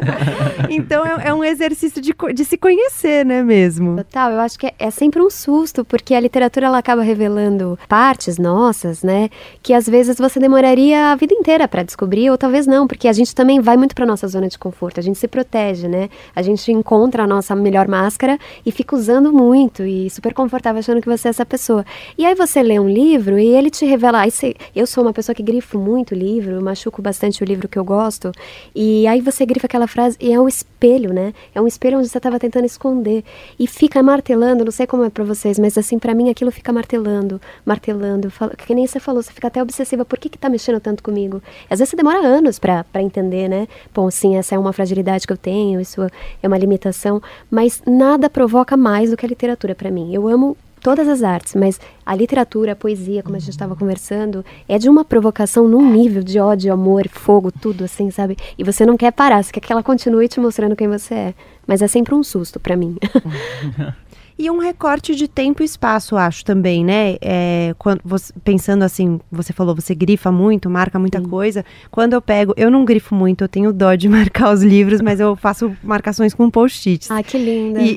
então 0.70 1.04
é, 1.04 1.28
é, 1.28 1.34
um 1.34 1.42
exercício 1.42 2.00
de, 2.00 2.14
de 2.34 2.44
se 2.44 2.56
conhecer, 2.56 3.24
né, 3.24 3.42
mesmo? 3.42 3.96
Total, 3.96 4.30
eu 4.32 4.40
acho 4.40 4.58
que 4.58 4.66
é, 4.66 4.74
é 4.78 4.90
sempre 4.90 5.20
um 5.20 5.30
susto, 5.30 5.84
porque 5.84 6.14
a 6.14 6.20
literatura 6.20 6.66
ela 6.66 6.78
acaba 6.78 7.02
revelando 7.02 7.78
partes 7.88 8.38
nossas, 8.38 9.02
né, 9.02 9.28
que 9.62 9.72
às 9.72 9.88
vezes 9.88 10.18
você 10.18 10.38
demoraria 10.38 11.12
a 11.12 11.16
vida 11.16 11.34
inteira 11.34 11.66
para 11.66 11.82
descobrir, 11.82 12.30
ou 12.30 12.38
talvez 12.38 12.66
não, 12.66 12.86
porque 12.86 13.08
a 13.08 13.12
gente 13.12 13.34
também 13.34 13.60
vai 13.60 13.76
muito 13.76 13.94
para 13.94 14.06
nossa 14.06 14.28
zona 14.28 14.48
de 14.48 14.58
conforto, 14.58 15.00
a 15.00 15.02
gente 15.02 15.18
se 15.18 15.26
protege, 15.26 15.88
né? 15.88 16.08
A 16.34 16.42
gente 16.42 16.70
encontra 16.72 17.24
a 17.24 17.26
nossa 17.26 17.54
melhor 17.54 17.88
máscara 17.88 18.38
e 18.64 18.70
fica 18.70 18.94
usando 18.94 19.32
muito 19.32 19.84
e 19.84 20.06
super 20.18 20.34
confortável 20.34 20.80
achando 20.80 21.00
que 21.00 21.08
você 21.08 21.28
é 21.28 21.30
essa 21.30 21.46
pessoa. 21.46 21.84
E 22.16 22.26
aí 22.26 22.34
você 22.34 22.60
lê 22.60 22.78
um 22.78 22.88
livro 22.88 23.38
e 23.38 23.46
ele 23.46 23.70
te 23.70 23.86
revela. 23.86 24.20
Aí 24.20 24.30
você, 24.30 24.54
eu 24.74 24.86
sou 24.86 25.04
uma 25.04 25.12
pessoa 25.12 25.34
que 25.34 25.42
grifo 25.42 25.78
muito 25.78 26.14
livro, 26.14 26.60
machuco 26.60 27.00
bastante 27.00 27.42
o 27.42 27.46
livro 27.46 27.68
que 27.68 27.78
eu 27.78 27.84
gosto. 27.84 28.32
E 28.74 29.06
aí 29.06 29.20
você 29.20 29.46
grifa 29.46 29.66
aquela 29.66 29.86
frase 29.86 30.16
e 30.20 30.32
é 30.32 30.40
um 30.40 30.48
espelho, 30.48 31.12
né? 31.12 31.32
É 31.54 31.60
um 31.60 31.66
espelho 31.66 31.98
onde 31.98 32.08
você 32.08 32.18
estava 32.18 32.38
tentando 32.38 32.66
esconder. 32.66 33.24
E 33.58 33.66
fica 33.68 34.02
martelando, 34.02 34.64
não 34.64 34.72
sei 34.72 34.86
como 34.86 35.04
é 35.04 35.10
para 35.10 35.22
vocês, 35.22 35.58
mas 35.58 35.78
assim, 35.78 35.98
para 35.98 36.14
mim 36.14 36.30
aquilo 36.30 36.50
fica 36.50 36.72
martelando, 36.72 37.40
martelando. 37.64 38.28
Falo, 38.30 38.52
que 38.56 38.74
nem 38.74 38.86
você 38.86 38.98
falou, 38.98 39.22
você 39.22 39.32
fica 39.32 39.46
até 39.46 39.62
obsessiva. 39.62 40.04
Por 40.04 40.18
que, 40.18 40.28
que 40.28 40.38
tá 40.38 40.48
mexendo 40.48 40.80
tanto 40.80 41.02
comigo? 41.02 41.40
Às 41.70 41.78
vezes 41.78 41.90
você 41.90 41.96
demora 41.96 42.18
anos 42.18 42.58
para 42.58 42.84
entender, 42.96 43.48
né? 43.48 43.68
Bom, 43.94 44.10
sim, 44.10 44.36
essa 44.36 44.56
é 44.56 44.58
uma 44.58 44.72
fragilidade 44.72 45.26
que 45.26 45.32
eu 45.32 45.36
tenho, 45.36 45.80
isso 45.80 46.02
é 46.42 46.48
uma 46.48 46.58
limitação, 46.58 47.22
mas 47.48 47.80
nada 47.86 48.28
provoca 48.28 48.76
mais 48.76 49.10
do 49.10 49.16
que 49.16 49.24
a 49.24 49.28
literatura 49.28 49.74
para 49.76 49.90
mim. 49.92 50.07
Eu 50.14 50.28
amo 50.28 50.56
todas 50.80 51.08
as 51.08 51.22
artes, 51.22 51.54
mas 51.54 51.80
a 52.04 52.14
literatura, 52.14 52.72
a 52.72 52.76
poesia, 52.76 53.22
como 53.22 53.36
a 53.36 53.38
gente 53.38 53.50
estava 53.50 53.76
conversando, 53.76 54.44
é 54.68 54.78
de 54.78 54.88
uma 54.88 55.04
provocação 55.04 55.68
num 55.68 55.92
nível 55.92 56.22
de 56.22 56.38
ódio, 56.38 56.72
amor, 56.72 57.08
fogo, 57.08 57.50
tudo 57.52 57.84
assim, 57.84 58.10
sabe? 58.10 58.36
E 58.56 58.64
você 58.64 58.86
não 58.86 58.96
quer 58.96 59.12
parar, 59.12 59.42
você 59.42 59.52
quer 59.52 59.60
que 59.60 59.72
ela 59.72 59.82
continue 59.82 60.28
te 60.28 60.40
mostrando 60.40 60.76
quem 60.76 60.88
você 60.88 61.14
é. 61.14 61.34
Mas 61.66 61.82
é 61.82 61.88
sempre 61.88 62.14
um 62.14 62.22
susto 62.22 62.58
para 62.58 62.76
mim. 62.76 62.96
E 64.38 64.48
um 64.48 64.58
recorte 64.58 65.16
de 65.16 65.26
tempo 65.26 65.62
e 65.62 65.64
espaço, 65.64 66.16
acho 66.16 66.44
também, 66.44 66.84
né? 66.84 67.16
É, 67.20 67.74
quando 67.76 68.00
você, 68.04 68.32
pensando 68.44 68.84
assim, 68.84 69.18
você 69.32 69.52
falou, 69.52 69.74
você 69.74 69.96
grifa 69.96 70.30
muito, 70.30 70.70
marca 70.70 70.96
muita 70.96 71.18
Sim. 71.18 71.28
coisa. 71.28 71.64
Quando 71.90 72.12
eu 72.12 72.22
pego, 72.22 72.54
eu 72.56 72.70
não 72.70 72.84
grifo 72.84 73.16
muito, 73.16 73.42
eu 73.42 73.48
tenho 73.48 73.72
dó 73.72 73.96
de 73.96 74.06
marcar 74.08 74.52
os 74.52 74.62
livros, 74.62 75.00
mas 75.00 75.18
eu 75.18 75.34
faço 75.34 75.76
marcações 75.82 76.32
com 76.34 76.48
post-its. 76.48 77.10
Ah, 77.10 77.20
que 77.20 77.36
linda. 77.36 77.80
E, 77.80 77.96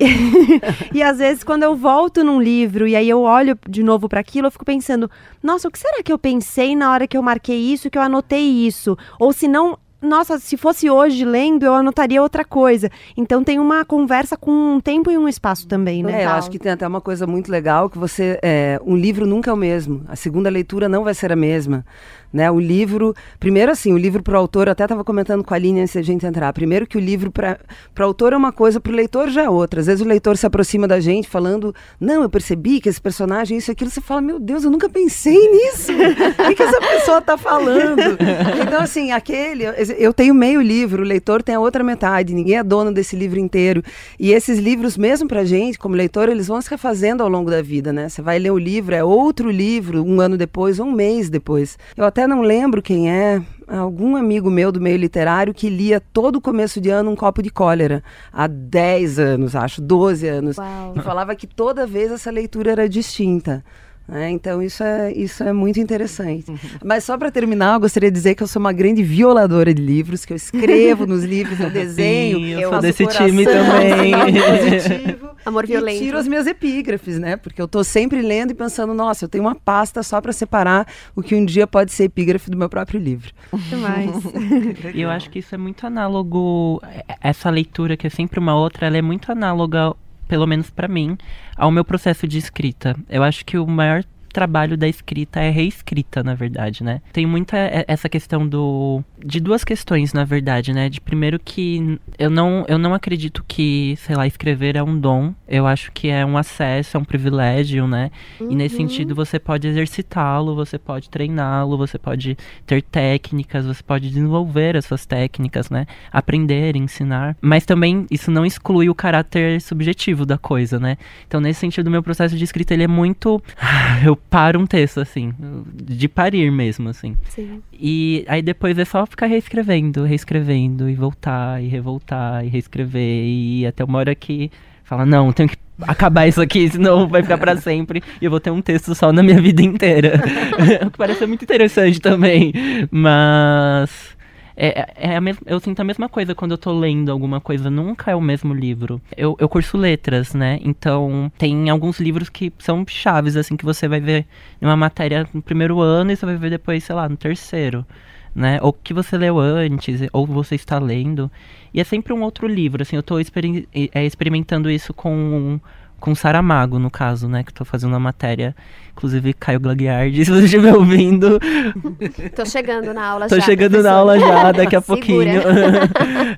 e 0.91 1.03
às 1.03 1.19
vezes, 1.19 1.43
quando 1.43 1.61
eu 1.61 1.75
volto 1.75 2.23
num 2.23 2.41
livro 2.41 2.87
e 2.87 2.95
aí 2.95 3.07
eu 3.07 3.21
olho 3.21 3.55
de 3.69 3.83
novo 3.83 4.09
para 4.09 4.19
aquilo, 4.19 4.47
eu 4.47 4.51
fico 4.51 4.65
pensando, 4.65 5.11
nossa, 5.43 5.67
o 5.67 5.71
que 5.71 5.77
será 5.77 6.01
que 6.01 6.11
eu 6.11 6.17
pensei 6.17 6.75
na 6.75 6.91
hora 6.91 7.05
que 7.05 7.15
eu 7.15 7.21
marquei 7.21 7.57
isso, 7.57 7.87
que 7.87 7.99
eu 7.99 8.01
anotei 8.01 8.65
isso? 8.65 8.97
Ou 9.19 9.31
se 9.31 9.47
não, 9.47 9.77
nossa, 10.01 10.39
se 10.39 10.57
fosse 10.57 10.89
hoje 10.89 11.23
lendo, 11.23 11.63
eu 11.63 11.73
anotaria 11.73 12.21
outra 12.21 12.43
coisa. 12.43 12.89
Então 13.15 13.43
tem 13.43 13.59
uma 13.59 13.85
conversa 13.85 14.35
com 14.35 14.51
um 14.51 14.79
tempo 14.79 15.11
e 15.11 15.17
um 15.17 15.27
espaço 15.27 15.67
também, 15.67 16.01
né? 16.01 16.23
É, 16.23 16.25
eu 16.25 16.29
acho 16.31 16.49
que 16.49 16.57
tem 16.57 16.71
até 16.71 16.87
uma 16.87 17.01
coisa 17.01 17.27
muito 17.27 17.51
legal 17.51 17.89
que 17.89 17.97
você. 17.97 18.39
É, 18.41 18.79
um 18.85 18.95
livro 18.95 19.25
nunca 19.25 19.51
é 19.51 19.53
o 19.53 19.57
mesmo. 19.57 20.03
A 20.07 20.15
segunda 20.15 20.49
leitura 20.49 20.89
não 20.89 21.03
vai 21.03 21.13
ser 21.13 21.31
a 21.31 21.35
mesma. 21.35 21.85
Né? 22.33 22.49
O 22.49 22.59
livro, 22.59 23.13
primeiro 23.39 23.71
assim, 23.71 23.93
o 23.93 23.97
livro 23.97 24.23
para 24.23 24.35
o 24.35 24.37
autor, 24.37 24.67
eu 24.67 24.71
até 24.71 24.83
estava 24.83 25.03
comentando 25.03 25.43
com 25.43 25.53
a 25.53 25.57
Aline 25.57 25.81
antes 25.81 25.95
da 25.95 26.01
gente 26.01 26.25
entrar. 26.25 26.51
Primeiro 26.53 26.87
que 26.87 26.97
o 26.97 26.99
livro 26.99 27.31
para 27.31 27.57
o 27.99 28.03
autor 28.03 28.33
é 28.33 28.37
uma 28.37 28.51
coisa, 28.51 28.79
para 28.79 28.91
o 28.91 28.95
leitor 28.95 29.29
já 29.29 29.43
é 29.43 29.49
outra. 29.49 29.81
Às 29.81 29.87
vezes 29.87 30.01
o 30.01 30.07
leitor 30.07 30.37
se 30.37 30.45
aproxima 30.45 30.87
da 30.87 30.99
gente 30.99 31.27
falando, 31.27 31.73
não, 31.99 32.23
eu 32.23 32.29
percebi 32.29 32.79
que 32.79 32.89
esse 32.89 33.01
personagem, 33.01 33.57
isso 33.57 33.71
aquilo, 33.71 33.89
você 33.89 34.01
fala, 34.01 34.21
meu 34.21 34.39
Deus, 34.39 34.63
eu 34.63 34.71
nunca 34.71 34.89
pensei 34.89 35.49
nisso. 35.49 35.91
o 35.91 36.47
que, 36.47 36.55
que 36.55 36.63
essa 36.63 36.79
pessoa 36.79 37.17
está 37.19 37.37
falando? 37.37 38.17
Então, 38.65 38.81
assim, 38.81 39.11
aquele, 39.11 39.63
eu 39.97 40.13
tenho 40.13 40.33
meio 40.33 40.61
livro, 40.61 41.03
o 41.03 41.05
leitor 41.05 41.43
tem 41.43 41.55
a 41.55 41.59
outra 41.59 41.83
metade, 41.83 42.33
ninguém 42.33 42.57
é 42.57 42.63
dono 42.63 42.91
desse 42.91 43.15
livro 43.15 43.39
inteiro. 43.39 43.83
E 44.19 44.31
esses 44.31 44.59
livros, 44.59 44.97
mesmo 44.97 45.27
para 45.27 45.43
gente, 45.43 45.77
como 45.77 45.95
leitor, 45.95 46.29
eles 46.29 46.47
vão 46.47 46.61
se 46.61 46.69
refazendo 46.69 47.23
ao 47.23 47.29
longo 47.29 47.49
da 47.49 47.61
vida, 47.61 47.91
né? 47.91 48.09
Você 48.09 48.21
vai 48.21 48.39
ler 48.39 48.51
o 48.51 48.57
livro, 48.57 48.95
é 48.95 49.03
outro 49.03 49.49
livro, 49.49 50.03
um 50.03 50.21
ano 50.21 50.37
depois, 50.37 50.79
um 50.79 50.91
mês 50.91 51.29
depois. 51.29 51.77
Eu 51.95 52.05
até 52.05 52.20
não 52.27 52.41
lembro 52.41 52.81
quem 52.81 53.11
é, 53.11 53.41
algum 53.67 54.15
amigo 54.15 54.49
meu 54.49 54.71
do 54.71 54.81
meio 54.81 54.97
literário 54.97 55.53
que 55.53 55.69
lia 55.69 55.99
todo 55.99 56.41
começo 56.41 56.81
de 56.81 56.89
ano 56.89 57.11
um 57.11 57.15
copo 57.15 57.41
de 57.41 57.49
cólera, 57.49 58.03
há 58.31 58.47
10 58.47 59.19
anos, 59.19 59.55
acho, 59.55 59.81
12 59.81 60.27
anos. 60.27 60.57
Uau. 60.57 60.93
E 60.95 61.01
falava 61.01 61.35
que 61.35 61.47
toda 61.47 61.87
vez 61.87 62.11
essa 62.11 62.31
leitura 62.31 62.71
era 62.71 62.89
distinta. 62.89 63.63
É, 64.09 64.29
então 64.29 64.61
isso 64.61 64.83
é, 64.83 65.11
isso 65.13 65.43
é 65.43 65.53
muito 65.53 65.79
interessante. 65.79 66.45
Mas 66.83 67.03
só 67.03 67.17
para 67.17 67.31
terminar, 67.31 67.75
eu 67.75 67.79
gostaria 67.79 68.11
de 68.11 68.15
dizer 68.15 68.35
que 68.35 68.43
eu 68.43 68.47
sou 68.47 68.59
uma 68.59 68.73
grande 68.73 69.01
violadora 69.01 69.73
de 69.73 69.81
livros, 69.81 70.25
que 70.25 70.33
eu 70.33 70.37
escrevo 70.37 71.05
nos 71.05 71.23
livros, 71.23 71.59
eu 71.59 71.69
desenho. 71.69 72.37
Sim, 72.39 72.49
eu 72.49 72.69
sou 72.69 72.81
desse 72.81 73.07
time 73.07 73.45
também. 73.45 74.11
Positivo, 74.11 75.29
Amor 75.45 75.65
violento. 75.65 75.97
E 75.97 76.05
tiro 76.05 76.17
as 76.17 76.27
minhas 76.27 76.45
epígrafes, 76.45 77.17
né? 77.17 77.37
Porque 77.37 77.61
eu 77.61 77.65
estou 77.65 77.83
sempre 77.83 78.21
lendo 78.21 78.51
e 78.51 78.53
pensando, 78.53 78.93
nossa, 78.93 79.25
eu 79.25 79.29
tenho 79.29 79.43
uma 79.43 79.55
pasta 79.55 80.03
só 80.03 80.19
para 80.19 80.33
separar 80.33 80.85
o 81.15 81.23
que 81.23 81.33
um 81.33 81.45
dia 81.45 81.65
pode 81.65 81.91
ser 81.91 82.05
epígrafe 82.05 82.51
do 82.51 82.57
meu 82.57 82.69
próprio 82.69 82.99
livro. 82.99 83.31
Demais. 83.69 84.11
e 84.93 85.01
eu 85.01 85.09
acho 85.09 85.29
que 85.29 85.39
isso 85.39 85.55
é 85.55 85.57
muito 85.57 85.87
análogo, 85.87 86.81
essa 87.21 87.49
leitura 87.49 87.95
que 87.95 88.07
é 88.07 88.09
sempre 88.09 88.39
uma 88.39 88.55
outra, 88.55 88.87
ela 88.87 88.97
é 88.97 89.01
muito 89.01 89.31
análoga 89.31 89.93
pelo 90.31 90.47
menos 90.47 90.69
para 90.69 90.87
mim, 90.87 91.17
ao 91.57 91.69
meu 91.69 91.83
processo 91.83 92.25
de 92.25 92.37
escrita. 92.37 92.95
Eu 93.09 93.21
acho 93.21 93.43
que 93.43 93.57
o 93.57 93.67
maior 93.67 94.01
trabalho 94.31 94.77
da 94.77 94.87
escrita 94.87 95.39
é 95.39 95.49
reescrita, 95.49 96.23
na 96.23 96.33
verdade, 96.33 96.83
né? 96.83 97.01
Tem 97.11 97.25
muita 97.25 97.57
essa 97.87 98.09
questão 98.09 98.47
do 98.47 99.03
de 99.23 99.39
duas 99.39 99.63
questões, 99.63 100.13
na 100.13 100.23
verdade, 100.23 100.73
né? 100.73 100.89
De 100.89 100.99
primeiro 100.99 101.39
que 101.39 101.99
eu 102.17 102.29
não 102.29 102.65
eu 102.67 102.77
não 102.77 102.93
acredito 102.93 103.43
que, 103.47 103.95
sei 103.97 104.15
lá, 104.15 104.25
escrever 104.25 104.75
é 104.75 104.83
um 104.83 104.97
dom. 104.97 105.33
Eu 105.47 105.67
acho 105.67 105.91
que 105.91 106.09
é 106.09 106.25
um 106.25 106.37
acesso, 106.37 106.97
é 106.97 106.99
um 106.99 107.03
privilégio, 107.03 107.87
né? 107.87 108.11
Uhum. 108.39 108.51
E 108.51 108.55
nesse 108.55 108.75
uhum. 108.75 108.87
sentido 108.87 109.15
você 109.15 109.39
pode 109.39 109.67
exercitá-lo, 109.67 110.55
você 110.55 110.77
pode 110.77 111.09
treiná-lo, 111.09 111.77
você 111.77 111.97
pode 111.97 112.37
ter 112.65 112.81
técnicas, 112.81 113.65
você 113.65 113.83
pode 113.83 114.09
desenvolver 114.09 114.75
as 114.77 114.85
suas 114.85 115.05
técnicas, 115.05 115.69
né? 115.69 115.85
Aprender, 116.11 116.75
ensinar. 116.75 117.35
Mas 117.41 117.65
também 117.65 118.05
isso 118.09 118.31
não 118.31 118.45
exclui 118.45 118.89
o 118.89 118.95
caráter 118.95 119.61
subjetivo 119.61 120.25
da 120.25 120.37
coisa, 120.37 120.79
né? 120.79 120.97
Então, 121.27 121.39
nesse 121.39 121.59
sentido, 121.59 121.91
meu 121.91 122.03
processo 122.03 122.35
de 122.37 122.43
escrita 122.43 122.73
ele 122.73 122.83
é 122.83 122.87
muito 122.87 123.41
eu 124.05 124.17
paro 124.29 124.59
um 124.59 124.65
texto, 124.65 124.99
assim, 124.99 125.33
de 125.73 126.07
parir 126.07 126.51
mesmo, 126.51 126.89
assim. 126.89 127.17
Sim. 127.29 127.61
E 127.73 128.23
aí 128.27 128.41
depois 128.41 128.77
é 128.77 128.85
só 128.85 129.05
ficar 129.05 129.25
reescrevendo, 129.25 130.03
reescrevendo, 130.03 130.89
e 130.89 130.95
voltar, 130.95 131.61
e 131.61 131.67
revoltar, 131.67 132.45
e 132.45 132.49
reescrever, 132.49 133.25
e 133.25 133.65
até 133.65 133.83
uma 133.83 133.99
hora 133.99 134.15
que 134.15 134.51
fala, 134.83 135.05
não, 135.05 135.31
tenho 135.31 135.49
que 135.49 135.57
acabar 135.81 136.27
isso 136.27 136.41
aqui, 136.41 136.69
senão 136.69 137.07
vai 137.07 137.21
ficar 137.23 137.37
para 137.37 137.57
sempre 137.57 138.03
e 138.21 138.25
eu 138.25 138.31
vou 138.31 138.39
ter 138.39 138.51
um 138.51 138.61
texto 138.61 138.93
só 138.93 139.11
na 139.11 139.23
minha 139.23 139.39
vida 139.41 139.61
inteira. 139.61 140.21
o 140.85 140.91
que 140.91 140.97
parece 140.97 141.25
muito 141.25 141.43
interessante 141.43 141.99
também, 141.99 142.53
mas 142.91 144.15
é, 144.55 144.81
é, 144.81 145.13
é 145.13 145.17
a 145.17 145.21
eu 145.45 145.59
sinto 145.59 145.79
a 145.79 145.83
mesma 145.83 146.09
coisa 146.09 146.35
quando 146.35 146.51
eu 146.51 146.57
tô 146.57 146.71
lendo 146.77 147.11
alguma 147.11 147.39
coisa, 147.39 147.69
nunca 147.69 148.11
é 148.11 148.15
o 148.15 148.21
mesmo 148.21 148.53
livro. 148.53 149.01
Eu, 149.15 149.35
eu 149.39 149.47
curso 149.47 149.77
letras, 149.77 150.33
né? 150.33 150.59
Então, 150.61 151.31
tem 151.37 151.69
alguns 151.69 151.99
livros 151.99 152.29
que 152.29 152.51
são 152.59 152.85
chaves, 152.87 153.35
assim, 153.35 153.55
que 153.55 153.65
você 153.65 153.87
vai 153.87 153.99
ver 153.99 154.25
uma 154.61 154.75
matéria 154.75 155.27
no 155.33 155.41
primeiro 155.41 155.79
ano 155.79 156.11
e 156.11 156.15
você 156.15 156.25
vai 156.25 156.35
ver 156.35 156.49
depois, 156.49 156.83
sei 156.83 156.95
lá, 156.95 157.07
no 157.07 157.17
terceiro. 157.17 157.85
Né? 158.33 158.59
Ou 158.61 158.71
que 158.71 158.93
você 158.93 159.17
leu 159.17 159.39
antes, 159.39 160.01
ou 160.13 160.25
você 160.25 160.55
está 160.55 160.79
lendo. 160.79 161.29
E 161.73 161.81
é 161.81 161.83
sempre 161.83 162.13
um 162.13 162.21
outro 162.21 162.47
livro, 162.47 162.81
assim, 162.81 162.95
eu 162.95 163.01
estou 163.01 163.19
exper 163.19 163.67
é, 163.93 164.05
experimentando 164.05 164.69
isso 164.69 164.93
com 164.93 165.59
com 166.01 166.13
Saramago, 166.15 166.79
no 166.79 166.89
caso, 166.89 167.29
né? 167.29 167.43
Que 167.43 167.53
tô 167.53 167.63
fazendo 167.63 167.91
uma 167.91 167.99
matéria. 167.99 168.53
Inclusive, 168.91 169.33
Caio 169.33 169.59
Glagiardi, 169.59 170.25
se 170.25 170.31
você 170.31 170.45
estiver 170.45 170.75
ouvindo. 170.75 171.39
Tô 172.35 172.45
chegando 172.45 172.93
na 172.93 173.05
aula 173.05 173.27
tô 173.27 173.35
já. 173.35 173.41
Tô 173.41 173.45
chegando 173.45 173.71
professor. 173.71 173.89
na 173.89 173.97
aula 173.97 174.19
já, 174.19 174.51
daqui 174.51 174.75
a 174.75 174.81
pouquinho. 174.81 175.41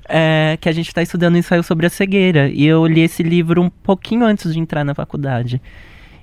é, 0.08 0.56
que 0.60 0.68
a 0.68 0.72
gente 0.72 0.86
está 0.86 1.02
estudando 1.02 1.36
ensaio 1.36 1.64
sobre 1.64 1.86
a 1.86 1.90
cegueira. 1.90 2.48
E 2.48 2.64
eu 2.64 2.86
li 2.86 3.00
esse 3.00 3.22
livro 3.22 3.60
um 3.60 3.70
pouquinho 3.70 4.24
antes 4.24 4.52
de 4.52 4.60
entrar 4.60 4.84
na 4.84 4.94
faculdade. 4.94 5.60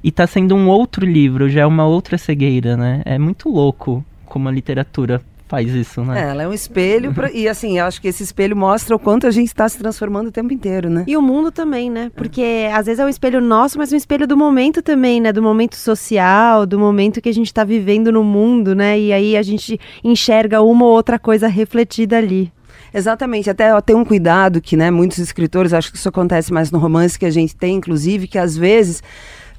E 0.04 0.12
tá 0.12 0.26
sendo 0.26 0.56
um 0.56 0.68
outro 0.68 1.06
livro, 1.06 1.50
já 1.50 1.62
é 1.62 1.66
uma 1.66 1.86
outra 1.86 2.18
cegueira, 2.18 2.78
né? 2.78 3.02
É 3.06 3.20
muito 3.20 3.50
louco 3.50 4.06
como 4.26 4.48
a 4.48 4.52
literatura 4.52 5.22
faz 5.52 5.70
isso, 5.70 6.02
né? 6.06 6.18
É, 6.18 6.30
ela 6.30 6.44
é 6.44 6.48
um 6.48 6.54
espelho 6.54 7.14
pra, 7.14 7.30
e 7.30 7.46
assim, 7.46 7.78
eu 7.78 7.84
acho 7.84 8.00
que 8.02 8.08
esse 8.08 8.24
espelho 8.24 8.56
mostra 8.56 8.96
o 8.96 9.00
quanto 9.00 9.28
a 9.28 9.32
gente 9.32 9.48
está 9.48 9.68
se 9.68 9.78
transformando 9.78 10.28
o 10.28 10.32
tempo 10.32 10.54
inteiro, 10.54 10.90
né? 10.90 11.04
E 11.06 11.18
o 11.18 11.22
mundo 11.22 11.52
também, 11.52 11.92
né? 11.92 12.10
Porque 12.16 12.70
às 12.74 12.86
vezes 12.86 13.02
é 13.02 13.06
um 13.06 13.10
espelho 13.10 13.42
nosso, 13.42 13.78
mas 13.78 13.92
um 13.92 13.98
espelho 13.98 14.26
do 14.26 14.38
momento 14.38 14.82
também, 14.82 15.20
né? 15.20 15.34
Do 15.34 15.44
momento 15.44 15.76
social, 15.76 16.66
do 16.66 16.80
momento 16.80 17.20
que 17.20 17.28
a 17.28 17.34
gente 17.34 17.48
está 17.48 17.66
vivendo 17.66 18.14
no 18.14 18.24
mundo, 18.24 18.74
né? 18.74 18.98
E 18.98 19.12
aí 19.12 19.36
a 19.36 19.42
gente 19.42 19.78
enxerga 20.02 20.62
uma 20.62 20.86
ou 20.86 20.92
outra 20.94 21.20
coisa 21.20 21.50
refletida 21.50 22.18
ali. 22.18 22.50
Exatamente, 22.94 23.50
até 23.50 23.74
ó, 23.74 23.82
tem 23.82 23.96
um 23.96 24.06
cuidado 24.06 24.62
que, 24.62 24.78
né, 24.78 24.90
muitos 24.90 25.18
escritores, 25.18 25.74
acho 25.74 25.92
que 25.92 25.98
isso 25.98 26.08
acontece 26.08 26.54
mais 26.54 26.72
no 26.72 26.80
romance 26.80 27.20
que 27.20 27.26
a 27.26 27.30
gente 27.30 27.56
tem, 27.56 27.76
inclusive, 27.76 28.28
que 28.28 28.38
às 28.38 28.56
vezes 28.56 29.04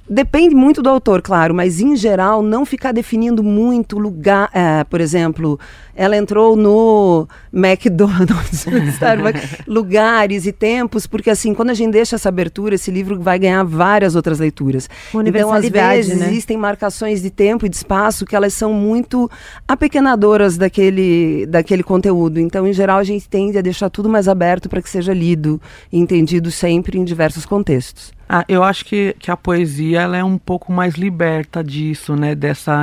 Depende 0.08 0.54
muito 0.54 0.82
do 0.82 0.88
autor, 0.88 1.22
claro, 1.22 1.54
mas 1.54 1.80
em 1.80 1.94
geral 1.94 2.42
não 2.42 2.66
ficar 2.66 2.90
definindo 2.90 3.42
muito 3.42 3.98
lugar. 3.98 4.50
É, 4.52 4.82
por 4.84 5.00
exemplo, 5.00 5.58
ela 5.94 6.16
entrou 6.16 6.56
no 6.56 7.28
McDonald's, 7.52 8.66
lugares 9.66 10.44
e 10.44 10.52
tempos, 10.52 11.06
porque 11.06 11.30
assim, 11.30 11.54
quando 11.54 11.70
a 11.70 11.74
gente 11.74 11.92
deixa 11.92 12.16
essa 12.16 12.28
abertura, 12.28 12.74
esse 12.74 12.90
livro 12.90 13.20
vai 13.20 13.38
ganhar 13.38 13.62
várias 13.62 14.16
outras 14.16 14.40
leituras. 14.40 14.90
Então, 15.24 15.52
às 15.52 15.68
vezes, 15.68 16.18
né? 16.18 16.26
existem 16.26 16.56
marcações 16.56 17.22
de 17.22 17.30
tempo 17.30 17.64
e 17.64 17.68
de 17.68 17.76
espaço 17.76 18.26
que 18.26 18.34
elas 18.34 18.52
são 18.54 18.74
muito 18.74 19.30
apequenadoras 19.68 20.56
daquele, 20.56 21.46
daquele 21.46 21.84
conteúdo. 21.84 22.40
Então, 22.40 22.66
em 22.66 22.72
geral, 22.72 22.98
a 22.98 23.04
gente 23.04 23.28
tende 23.28 23.56
a 23.56 23.62
deixar 23.62 23.88
tudo 23.88 24.08
mais 24.08 24.26
aberto 24.26 24.68
para 24.68 24.82
que 24.82 24.90
seja 24.90 25.14
lido 25.14 25.60
e 25.92 25.98
entendido 25.98 26.50
sempre 26.50 26.98
em 26.98 27.04
diversos 27.04 27.46
contextos. 27.46 28.12
Ah, 28.34 28.46
eu 28.48 28.64
acho 28.64 28.86
que, 28.86 29.14
que 29.18 29.30
a 29.30 29.36
poesia 29.36 30.00
ela 30.00 30.16
é 30.16 30.24
um 30.24 30.38
pouco 30.38 30.72
mais 30.72 30.94
liberta 30.94 31.62
disso, 31.62 32.16
né? 32.16 32.34
Dessa 32.34 32.82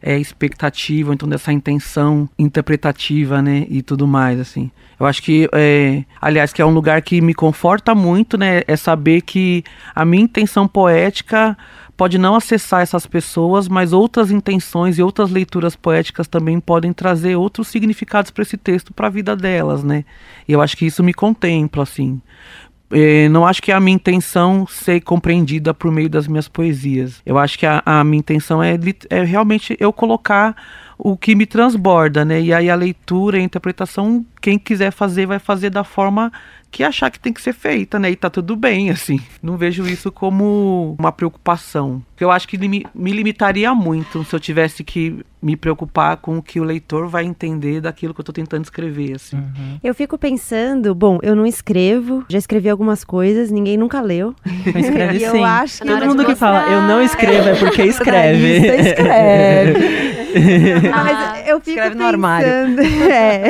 é, 0.00 0.16
expectativa, 0.16 1.12
então 1.12 1.28
dessa 1.28 1.52
intenção 1.52 2.28
interpretativa, 2.38 3.42
né? 3.42 3.66
E 3.68 3.82
tudo 3.82 4.06
mais, 4.06 4.38
assim. 4.38 4.70
Eu 5.00 5.04
acho 5.04 5.20
que, 5.20 5.48
é, 5.52 6.04
aliás, 6.20 6.52
que 6.52 6.62
é 6.62 6.64
um 6.64 6.70
lugar 6.70 7.02
que 7.02 7.20
me 7.20 7.34
conforta 7.34 7.92
muito, 7.92 8.38
né? 8.38 8.62
É 8.68 8.76
saber 8.76 9.22
que 9.22 9.64
a 9.92 10.04
minha 10.04 10.22
intenção 10.22 10.68
poética 10.68 11.58
pode 11.96 12.16
não 12.16 12.36
acessar 12.36 12.82
essas 12.82 13.04
pessoas, 13.04 13.68
mas 13.68 13.92
outras 13.92 14.30
intenções 14.30 14.98
e 14.98 15.02
outras 15.02 15.30
leituras 15.30 15.74
poéticas 15.74 16.28
também 16.28 16.60
podem 16.60 16.92
trazer 16.92 17.36
outros 17.36 17.66
significados 17.68 18.30
para 18.30 18.42
esse 18.42 18.56
texto, 18.56 18.92
para 18.92 19.08
a 19.08 19.10
vida 19.10 19.34
delas, 19.34 19.82
né? 19.82 20.04
E 20.46 20.52
eu 20.52 20.60
acho 20.60 20.76
que 20.76 20.86
isso 20.86 21.02
me 21.02 21.14
contempla, 21.14 21.82
assim. 21.82 22.20
É, 22.94 23.28
não 23.28 23.44
acho 23.44 23.60
que 23.60 23.72
é 23.72 23.74
a 23.74 23.80
minha 23.80 23.96
intenção 23.96 24.66
ser 24.68 25.00
compreendida 25.00 25.74
por 25.74 25.90
meio 25.90 26.08
das 26.08 26.28
minhas 26.28 26.46
poesias. 26.46 27.20
Eu 27.26 27.36
acho 27.36 27.58
que 27.58 27.66
a, 27.66 27.82
a 27.84 28.04
minha 28.04 28.20
intenção 28.20 28.62
é, 28.62 28.78
é 29.10 29.24
realmente 29.24 29.76
eu 29.80 29.92
colocar 29.92 30.54
o 30.96 31.16
que 31.16 31.34
me 31.34 31.44
transborda, 31.44 32.24
né? 32.24 32.40
E 32.40 32.52
aí 32.52 32.70
a 32.70 32.74
leitura, 32.74 33.36
a 33.38 33.40
interpretação, 33.40 34.24
quem 34.40 34.58
quiser 34.58 34.92
fazer, 34.92 35.26
vai 35.26 35.40
fazer 35.40 35.70
da 35.70 35.82
forma 35.82 36.32
que 36.74 36.82
achar 36.82 37.08
que 37.08 37.20
tem 37.20 37.32
que 37.32 37.40
ser 37.40 37.52
feita, 37.52 38.00
né? 38.00 38.10
E 38.10 38.16
tá 38.16 38.28
tudo 38.28 38.56
bem, 38.56 38.90
assim. 38.90 39.20
Não 39.40 39.56
vejo 39.56 39.86
isso 39.86 40.10
como 40.10 40.96
uma 40.98 41.12
preocupação. 41.12 42.02
Eu 42.18 42.32
acho 42.32 42.48
que 42.48 42.58
me, 42.58 42.84
limitaria 42.96 43.72
muito 43.72 44.24
se 44.24 44.34
eu 44.34 44.40
tivesse 44.40 44.82
que 44.82 45.24
me 45.40 45.54
preocupar 45.56 46.16
com 46.16 46.38
o 46.38 46.42
que 46.42 46.58
o 46.58 46.64
leitor 46.64 47.06
vai 47.06 47.24
entender 47.24 47.80
daquilo 47.80 48.12
que 48.12 48.20
eu 48.20 48.24
tô 48.24 48.32
tentando 48.32 48.64
escrever, 48.64 49.14
assim. 49.14 49.36
Uhum. 49.36 49.78
Eu 49.84 49.94
fico 49.94 50.18
pensando, 50.18 50.92
bom, 50.96 51.20
eu 51.22 51.36
não 51.36 51.46
escrevo, 51.46 52.24
já 52.28 52.38
escrevi 52.38 52.68
algumas 52.68 53.04
coisas, 53.04 53.52
ninguém 53.52 53.76
nunca 53.76 54.00
leu. 54.00 54.34
Escreve 54.66 55.20
sim. 55.30 55.38
Eu 55.38 55.44
acho 55.44 55.80
que 55.80 55.86
todo 55.86 56.06
mundo 56.06 56.24
que 56.24 56.34
fala, 56.34 56.72
eu 56.72 56.82
não 56.82 57.00
escrevo, 57.00 57.50
é 57.50 57.54
porque 57.54 57.84
escreve. 57.84 58.66
escreve. 58.80 60.14
Mas 60.90 61.48
eu 61.48 61.60
fico 61.60 61.70
Escreve 61.70 61.90
pensando, 61.90 61.98
no 61.98 62.06
armário. 62.06 62.48
É, 63.04 63.44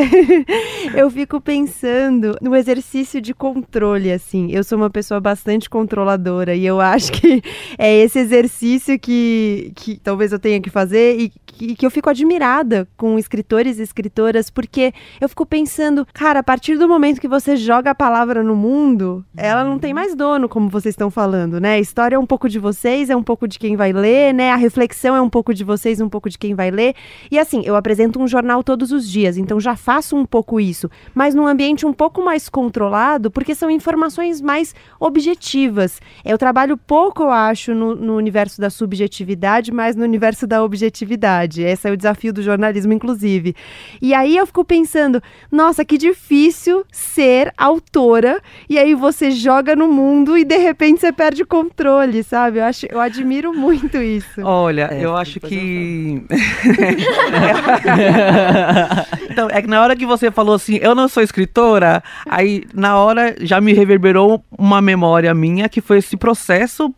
eu 1.00 1.10
fico 1.10 1.40
pensando 1.40 2.36
no 2.40 2.54
exercício 2.54 3.20
de 3.20 3.32
controle, 3.32 4.12
assim. 4.12 4.50
Eu 4.50 4.64
sou 4.64 4.76
uma 4.76 4.90
pessoa 4.90 5.20
bastante 5.20 5.70
controladora 5.70 6.54
e 6.54 6.66
eu 6.66 6.80
acho 6.80 7.12
que 7.12 7.42
é 7.78 7.94
esse 7.96 8.18
exercício 8.18 8.98
que, 8.98 9.72
que 9.74 9.96
talvez 9.96 10.32
eu 10.32 10.38
tenha 10.38 10.60
que 10.60 10.70
fazer 10.70 11.18
e 11.18 11.32
que, 11.54 11.74
que 11.76 11.86
eu 11.86 11.90
fico 11.90 12.10
admirada 12.10 12.86
com 12.96 13.18
escritores 13.18 13.78
e 13.78 13.82
escritoras, 13.82 14.50
porque 14.50 14.92
eu 15.20 15.28
fico 15.28 15.46
pensando, 15.46 16.06
cara, 16.12 16.40
a 16.40 16.42
partir 16.42 16.76
do 16.76 16.88
momento 16.88 17.20
que 17.20 17.28
você 17.28 17.56
joga 17.56 17.90
a 17.90 17.94
palavra 17.94 18.42
no 18.42 18.56
mundo, 18.56 19.24
ela 19.36 19.64
não 19.64 19.78
tem 19.78 19.94
mais 19.94 20.14
dono, 20.14 20.48
como 20.48 20.68
vocês 20.68 20.92
estão 20.92 21.10
falando, 21.10 21.60
né? 21.60 21.74
A 21.74 21.80
história 21.80 22.16
é 22.16 22.18
um 22.18 22.26
pouco 22.26 22.48
de 22.48 22.58
vocês, 22.58 23.08
é 23.08 23.16
um 23.16 23.22
pouco 23.22 23.46
de 23.46 23.58
quem 23.58 23.76
vai 23.76 23.92
ler, 23.92 24.34
né? 24.34 24.50
A 24.50 24.56
reflexão 24.56 25.14
é 25.16 25.20
um 25.20 25.30
pouco 25.30 25.54
de 25.54 25.64
vocês, 25.64 26.00
um 26.00 26.08
pouco 26.08 26.28
de 26.28 26.38
quem 26.38 26.54
vai 26.54 26.70
ler. 26.74 26.94
E 27.30 27.38
assim, 27.38 27.62
eu 27.64 27.76
apresento 27.76 28.20
um 28.20 28.26
jornal 28.28 28.62
todos 28.62 28.92
os 28.92 29.08
dias, 29.08 29.38
então 29.38 29.58
já 29.60 29.76
faço 29.76 30.16
um 30.16 30.26
pouco 30.26 30.60
isso, 30.60 30.90
mas 31.14 31.34
num 31.34 31.46
ambiente 31.46 31.86
um 31.86 31.92
pouco 31.92 32.22
mais 32.22 32.48
controlado, 32.48 33.30
porque 33.30 33.54
são 33.54 33.70
informações 33.70 34.40
mais 34.40 34.74
objetivas. 35.00 36.00
Eu 36.24 36.36
trabalho 36.36 36.76
pouco, 36.76 37.22
eu 37.22 37.30
acho, 37.30 37.74
no, 37.74 37.94
no 37.94 38.16
universo 38.16 38.60
da 38.60 38.70
subjetividade, 38.70 39.72
mas 39.72 39.96
no 39.96 40.04
universo 40.04 40.46
da 40.46 40.62
objetividade. 40.62 41.62
Esse 41.62 41.88
é 41.88 41.92
o 41.92 41.96
desafio 41.96 42.32
do 42.32 42.42
jornalismo, 42.42 42.92
inclusive. 42.92 43.54
E 44.02 44.12
aí 44.12 44.36
eu 44.36 44.46
fico 44.46 44.64
pensando, 44.64 45.22
nossa, 45.50 45.84
que 45.84 45.96
difícil 45.96 46.84
ser 46.90 47.52
autora, 47.56 48.40
e 48.68 48.78
aí 48.78 48.94
você 48.94 49.30
joga 49.30 49.76
no 49.76 49.88
mundo 49.88 50.36
e 50.36 50.44
de 50.44 50.56
repente 50.58 51.00
você 51.00 51.12
perde 51.12 51.42
o 51.42 51.46
controle, 51.46 52.22
sabe? 52.22 52.58
Eu, 52.58 52.64
acho, 52.64 52.86
eu 52.86 53.00
admiro 53.00 53.52
muito 53.52 53.96
isso. 53.98 54.42
Olha, 54.42 54.88
É, 54.90 55.04
eu 55.04 55.16
acho 55.16 55.40
que. 55.40 56.22
então, 59.30 59.48
é 59.50 59.62
que 59.62 59.68
na 59.68 59.82
hora 59.82 59.96
que 59.96 60.06
você 60.06 60.30
falou 60.30 60.54
assim, 60.54 60.78
eu 60.80 60.94
não 60.94 61.08
sou 61.08 61.22
escritora, 61.22 62.02
aí 62.28 62.64
na 62.72 62.96
hora 62.96 63.34
já 63.40 63.60
me 63.60 63.72
reverberou 63.72 64.44
uma 64.56 64.80
memória 64.80 65.34
minha 65.34 65.68
que 65.68 65.80
foi 65.80 65.98
esse 65.98 66.16
processo 66.16 66.94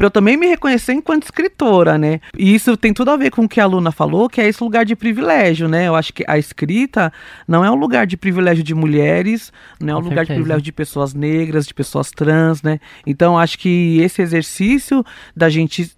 para 0.00 0.06
eu 0.06 0.10
também 0.10 0.34
me 0.34 0.46
reconhecer 0.46 0.94
enquanto 0.94 1.24
escritora, 1.24 1.98
né? 1.98 2.20
E 2.34 2.54
isso 2.54 2.74
tem 2.74 2.90
tudo 2.90 3.10
a 3.10 3.18
ver 3.18 3.30
com 3.30 3.44
o 3.44 3.48
que 3.48 3.60
a 3.60 3.66
Luna 3.66 3.92
falou, 3.92 4.30
que 4.30 4.40
é 4.40 4.48
esse 4.48 4.64
lugar 4.64 4.82
de 4.82 4.96
privilégio, 4.96 5.68
né? 5.68 5.88
Eu 5.88 5.94
acho 5.94 6.14
que 6.14 6.24
a 6.26 6.38
escrita 6.38 7.12
não 7.46 7.62
é 7.62 7.70
um 7.70 7.74
lugar 7.74 8.06
de 8.06 8.16
privilégio 8.16 8.64
de 8.64 8.74
mulheres, 8.74 9.52
não 9.78 9.92
é 9.92 9.96
um 9.98 10.02
Com 10.02 10.08
lugar 10.08 10.24
de 10.24 10.28
certeza. 10.28 10.36
privilégio 10.36 10.62
de 10.62 10.72
pessoas 10.72 11.12
negras, 11.12 11.66
de 11.66 11.74
pessoas 11.74 12.10
trans, 12.10 12.62
né? 12.62 12.80
Então 13.06 13.38
acho 13.38 13.58
que 13.58 14.00
esse 14.00 14.22
exercício 14.22 15.04
da 15.36 15.50
gente 15.50 15.92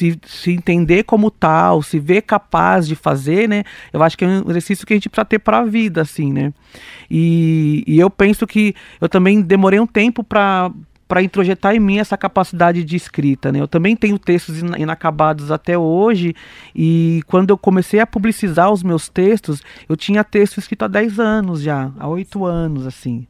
se, 0.00 0.18
se 0.24 0.52
entender 0.52 1.04
como 1.04 1.30
tal, 1.30 1.82
se 1.82 1.98
ver 1.98 2.22
capaz 2.22 2.88
de 2.88 2.96
fazer, 2.96 3.46
né? 3.46 3.64
Eu 3.92 4.02
acho 4.02 4.16
que 4.16 4.24
é 4.24 4.28
um 4.28 4.48
exercício 4.48 4.86
que 4.86 4.94
a 4.94 4.96
gente 4.96 5.10
precisa 5.10 5.26
ter 5.26 5.38
para 5.38 5.58
a 5.58 5.64
vida, 5.64 6.00
assim, 6.00 6.32
né? 6.32 6.54
E, 7.10 7.84
e 7.86 8.00
eu 8.00 8.08
penso 8.08 8.46
que 8.46 8.74
eu 8.98 9.10
também 9.10 9.42
demorei 9.42 9.78
um 9.78 9.86
tempo 9.86 10.24
para 10.24 10.70
para 11.06 11.24
introjetar 11.24 11.74
em 11.74 11.80
mim 11.80 11.98
essa 11.98 12.16
capacidade 12.16 12.84
de 12.84 12.94
escrita, 12.94 13.50
né? 13.50 13.60
Eu 13.60 13.66
também 13.66 13.96
tenho 13.96 14.16
textos 14.16 14.60
ina- 14.60 14.78
inacabados 14.78 15.50
até 15.50 15.76
hoje 15.76 16.36
e 16.72 17.20
quando 17.26 17.50
eu 17.50 17.58
comecei 17.58 17.98
a 17.98 18.06
publicizar 18.06 18.70
os 18.70 18.84
meus 18.84 19.08
textos, 19.08 19.60
eu 19.88 19.96
tinha 19.96 20.22
texto 20.22 20.58
escrito 20.58 20.84
há 20.84 20.88
10 20.88 21.18
anos 21.18 21.62
já, 21.62 21.90
há 21.98 22.06
8 22.06 22.44
anos, 22.44 22.86
assim. 22.86 23.26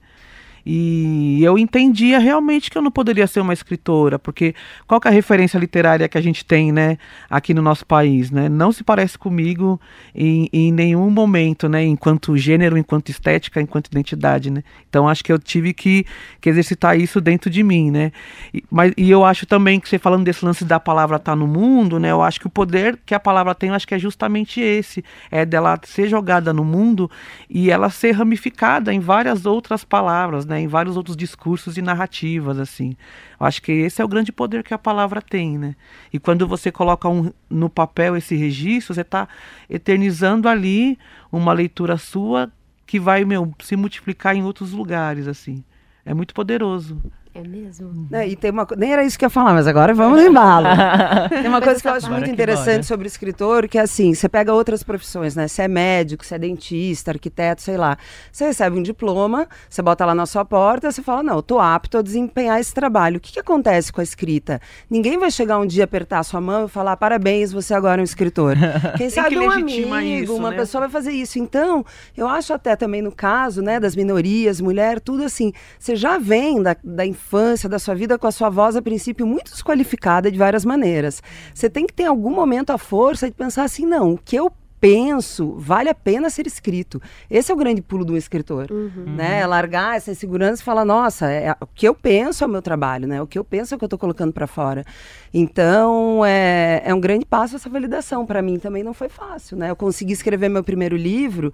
E 0.64 1.42
eu 1.42 1.58
entendia 1.58 2.18
realmente 2.18 2.70
que 2.70 2.76
eu 2.76 2.82
não 2.82 2.90
poderia 2.90 3.26
ser 3.26 3.40
uma 3.40 3.52
escritora, 3.52 4.18
porque 4.18 4.54
qual 4.86 5.00
é 5.04 5.08
a 5.08 5.10
referência 5.10 5.58
literária 5.58 6.08
que 6.08 6.18
a 6.18 6.20
gente 6.20 6.44
tem, 6.44 6.72
né, 6.72 6.98
aqui 7.28 7.54
no 7.54 7.62
nosso 7.62 7.86
país, 7.86 8.30
né? 8.30 8.48
Não 8.48 8.72
se 8.72 8.84
parece 8.84 9.18
comigo 9.18 9.80
em, 10.14 10.48
em 10.52 10.72
nenhum 10.72 11.10
momento, 11.10 11.68
né, 11.68 11.84
enquanto 11.84 12.36
gênero, 12.36 12.76
enquanto 12.76 13.08
estética, 13.08 13.60
enquanto 13.60 13.86
identidade, 13.88 14.50
né? 14.50 14.62
Então 14.88 15.08
acho 15.08 15.24
que 15.24 15.32
eu 15.32 15.38
tive 15.38 15.72
que, 15.72 16.04
que 16.40 16.48
exercitar 16.48 16.98
isso 16.98 17.20
dentro 17.20 17.50
de 17.50 17.62
mim, 17.62 17.90
né? 17.90 18.12
E, 18.52 18.62
mas, 18.70 18.92
e 18.96 19.10
eu 19.10 19.24
acho 19.24 19.46
também 19.46 19.80
que 19.80 19.88
você 19.88 19.98
falando 19.98 20.24
desse 20.24 20.44
lance 20.44 20.64
da 20.64 20.78
palavra 20.78 21.16
estar 21.16 21.36
no 21.36 21.46
mundo, 21.46 21.98
né? 21.98 22.10
Eu 22.10 22.22
acho 22.22 22.40
que 22.40 22.46
o 22.46 22.50
poder 22.50 22.98
que 23.04 23.14
a 23.14 23.20
palavra 23.20 23.54
tem, 23.54 23.70
eu 23.70 23.74
acho 23.74 23.86
que 23.86 23.94
é 23.94 23.98
justamente 23.98 24.60
esse, 24.60 25.04
é 25.30 25.44
dela 25.44 25.78
ser 25.84 26.08
jogada 26.08 26.52
no 26.52 26.64
mundo 26.64 27.10
e 27.48 27.70
ela 27.70 27.90
ser 27.90 28.12
ramificada 28.12 28.92
em 28.92 29.00
várias 29.00 29.46
outras 29.46 29.84
palavras, 29.84 30.44
né? 30.50 30.60
Em 30.60 30.66
vários 30.66 30.96
outros 30.96 31.16
discursos 31.16 31.78
e 31.78 31.82
narrativas, 31.82 32.58
assim. 32.58 32.96
Eu 33.38 33.46
acho 33.46 33.62
que 33.62 33.70
esse 33.70 34.02
é 34.02 34.04
o 34.04 34.08
grande 34.08 34.32
poder 34.32 34.64
que 34.64 34.74
a 34.74 34.78
palavra 34.78 35.22
tem, 35.22 35.56
né? 35.56 35.76
E 36.12 36.18
quando 36.18 36.46
você 36.46 36.72
coloca 36.72 37.08
um, 37.08 37.32
no 37.48 37.70
papel 37.70 38.16
esse 38.16 38.34
registro, 38.34 38.92
você 38.92 39.02
está 39.02 39.28
eternizando 39.68 40.48
ali 40.48 40.98
uma 41.30 41.52
leitura 41.52 41.96
sua 41.96 42.52
que 42.84 42.98
vai, 42.98 43.24
meu, 43.24 43.54
se 43.60 43.76
multiplicar 43.76 44.34
em 44.34 44.42
outros 44.42 44.72
lugares, 44.72 45.28
assim. 45.28 45.64
É 46.04 46.12
muito 46.12 46.34
poderoso. 46.34 47.00
É 47.32 47.42
mesmo? 47.42 48.08
Né, 48.10 48.28
e 48.28 48.34
tem 48.34 48.50
uma 48.50 48.66
nem 48.76 48.92
era 48.92 49.04
isso 49.04 49.16
que 49.16 49.24
eu 49.24 49.28
ia 49.28 49.30
falar, 49.30 49.54
mas 49.54 49.66
agora 49.68 49.94
vamos 49.94 50.20
no 50.20 50.26
embalo. 50.26 50.66
tem 51.30 51.46
uma 51.46 51.60
coisa 51.60 51.80
que 51.80 51.86
eu 51.86 51.92
acho 51.92 52.10
muito 52.10 52.28
interessante 52.28 52.72
bora. 52.72 52.82
sobre 52.82 53.06
o 53.06 53.08
escritor, 53.08 53.68
que 53.68 53.78
é 53.78 53.82
assim, 53.82 54.12
você 54.14 54.28
pega 54.28 54.52
outras 54.52 54.82
profissões, 54.82 55.36
né? 55.36 55.46
Você 55.46 55.62
é 55.62 55.68
médico, 55.68 56.24
você 56.24 56.34
é 56.34 56.38
dentista, 56.38 57.12
arquiteto, 57.12 57.62
sei 57.62 57.76
lá. 57.76 57.96
Você 58.32 58.46
recebe 58.46 58.76
um 58.76 58.82
diploma, 58.82 59.46
você 59.68 59.80
bota 59.80 60.04
lá 60.04 60.14
na 60.14 60.26
sua 60.26 60.44
porta, 60.44 60.90
você 60.90 61.02
fala, 61.02 61.22
não, 61.22 61.36
eu 61.36 61.42
tô 61.42 61.60
apto 61.60 61.98
a 61.98 62.02
desempenhar 62.02 62.58
esse 62.58 62.74
trabalho. 62.74 63.18
O 63.18 63.20
que, 63.20 63.32
que 63.32 63.40
acontece 63.40 63.92
com 63.92 64.00
a 64.00 64.04
escrita? 64.04 64.60
Ninguém 64.90 65.16
vai 65.16 65.30
chegar 65.30 65.58
um 65.60 65.66
dia, 65.66 65.84
apertar 65.84 66.18
a 66.18 66.24
sua 66.24 66.40
mão 66.40 66.66
e 66.66 66.68
falar, 66.68 66.96
parabéns, 66.96 67.52
você 67.52 67.72
agora 67.72 68.00
é 68.00 68.02
um 68.02 68.04
escritor. 68.04 68.56
Quem 68.98 69.08
sabe 69.08 69.30
que 69.30 69.38
um 69.38 69.50
amigo, 69.50 69.94
isso, 70.24 70.36
uma 70.36 70.50
né? 70.50 70.56
pessoa 70.56 70.80
vai 70.80 70.90
fazer 70.90 71.12
isso. 71.12 71.38
Então, 71.38 71.84
eu 72.16 72.26
acho 72.26 72.52
até 72.52 72.74
também 72.74 73.00
no 73.00 73.12
caso, 73.12 73.62
né, 73.62 73.78
das 73.78 73.94
minorias, 73.94 74.60
mulher, 74.60 74.98
tudo 74.98 75.22
assim, 75.22 75.52
você 75.78 75.94
já 75.94 76.18
vem 76.18 76.60
da, 76.60 76.76
da 76.82 77.06
infância, 77.06 77.19
da 77.68 77.78
sua 77.78 77.94
vida 77.94 78.18
com 78.18 78.26
a 78.26 78.32
sua 78.32 78.50
voz, 78.50 78.76
a 78.76 78.82
princípio, 78.82 79.26
muito 79.26 79.50
desqualificada 79.52 80.30
de 80.30 80.38
várias 80.38 80.64
maneiras. 80.64 81.22
Você 81.54 81.70
tem 81.70 81.86
que 81.86 81.92
ter 81.92 82.04
em 82.04 82.06
algum 82.06 82.34
momento 82.34 82.70
a 82.70 82.78
força 82.78 83.28
de 83.28 83.36
pensar 83.36 83.64
assim, 83.64 83.86
não, 83.86 84.14
o 84.14 84.18
que 84.18 84.36
eu 84.36 84.52
penso 84.80 85.54
vale 85.58 85.90
a 85.90 85.94
pena 85.94 86.30
ser 86.30 86.46
escrito. 86.46 87.00
Esse 87.30 87.52
é 87.52 87.54
o 87.54 87.58
grande 87.58 87.82
pulo 87.82 88.04
do 88.04 88.16
escritor, 88.16 88.66
né? 89.06 89.46
Largar 89.46 89.96
essa 89.96 90.10
insegurança 90.10 90.62
e 90.62 90.64
falar, 90.64 90.84
nossa, 90.86 91.30
é, 91.30 91.54
o 91.60 91.66
que 91.66 91.86
eu 91.86 91.94
penso 91.94 92.42
é 92.42 92.46
o 92.46 92.50
meu 92.50 92.62
trabalho, 92.62 93.06
né? 93.06 93.20
O 93.20 93.26
que 93.26 93.38
eu 93.38 93.44
penso 93.44 93.74
é 93.74 93.76
o 93.76 93.78
que 93.78 93.84
eu 93.84 93.86
estou 93.86 93.98
colocando 93.98 94.32
para 94.32 94.46
fora. 94.46 94.84
Então, 95.32 96.24
é, 96.24 96.82
é 96.84 96.92
um 96.92 97.00
grande 97.00 97.24
passo 97.24 97.56
essa 97.56 97.68
validação. 97.68 98.26
Para 98.26 98.42
mim 98.42 98.58
também 98.58 98.82
não 98.82 98.92
foi 98.92 99.08
fácil, 99.08 99.56
né? 99.56 99.70
Eu 99.70 99.76
consegui 99.76 100.12
escrever 100.12 100.48
meu 100.48 100.64
primeiro 100.64 100.96
livro. 100.96 101.52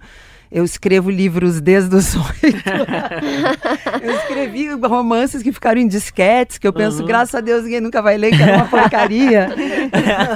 Eu 0.49 0.63
escrevo 0.63 1.09
livros 1.09 1.59
desde 1.59 1.93
os 1.93 2.15
oito. 2.15 2.69
eu 4.01 4.11
escrevi 4.15 4.69
romances 4.75 5.43
que 5.43 5.51
ficaram 5.51 5.79
em 5.79 5.87
disquetes, 5.87 6.57
que 6.57 6.65
eu 6.65 6.71
penso, 6.71 7.03
graças 7.03 7.35
a 7.35 7.41
Deus, 7.41 7.63
ninguém 7.63 7.81
nunca 7.81 8.01
vai 8.01 8.17
ler, 8.17 8.35
que 8.35 8.41
era 8.41 8.55
uma 8.55 8.67
porcaria. 8.67 9.49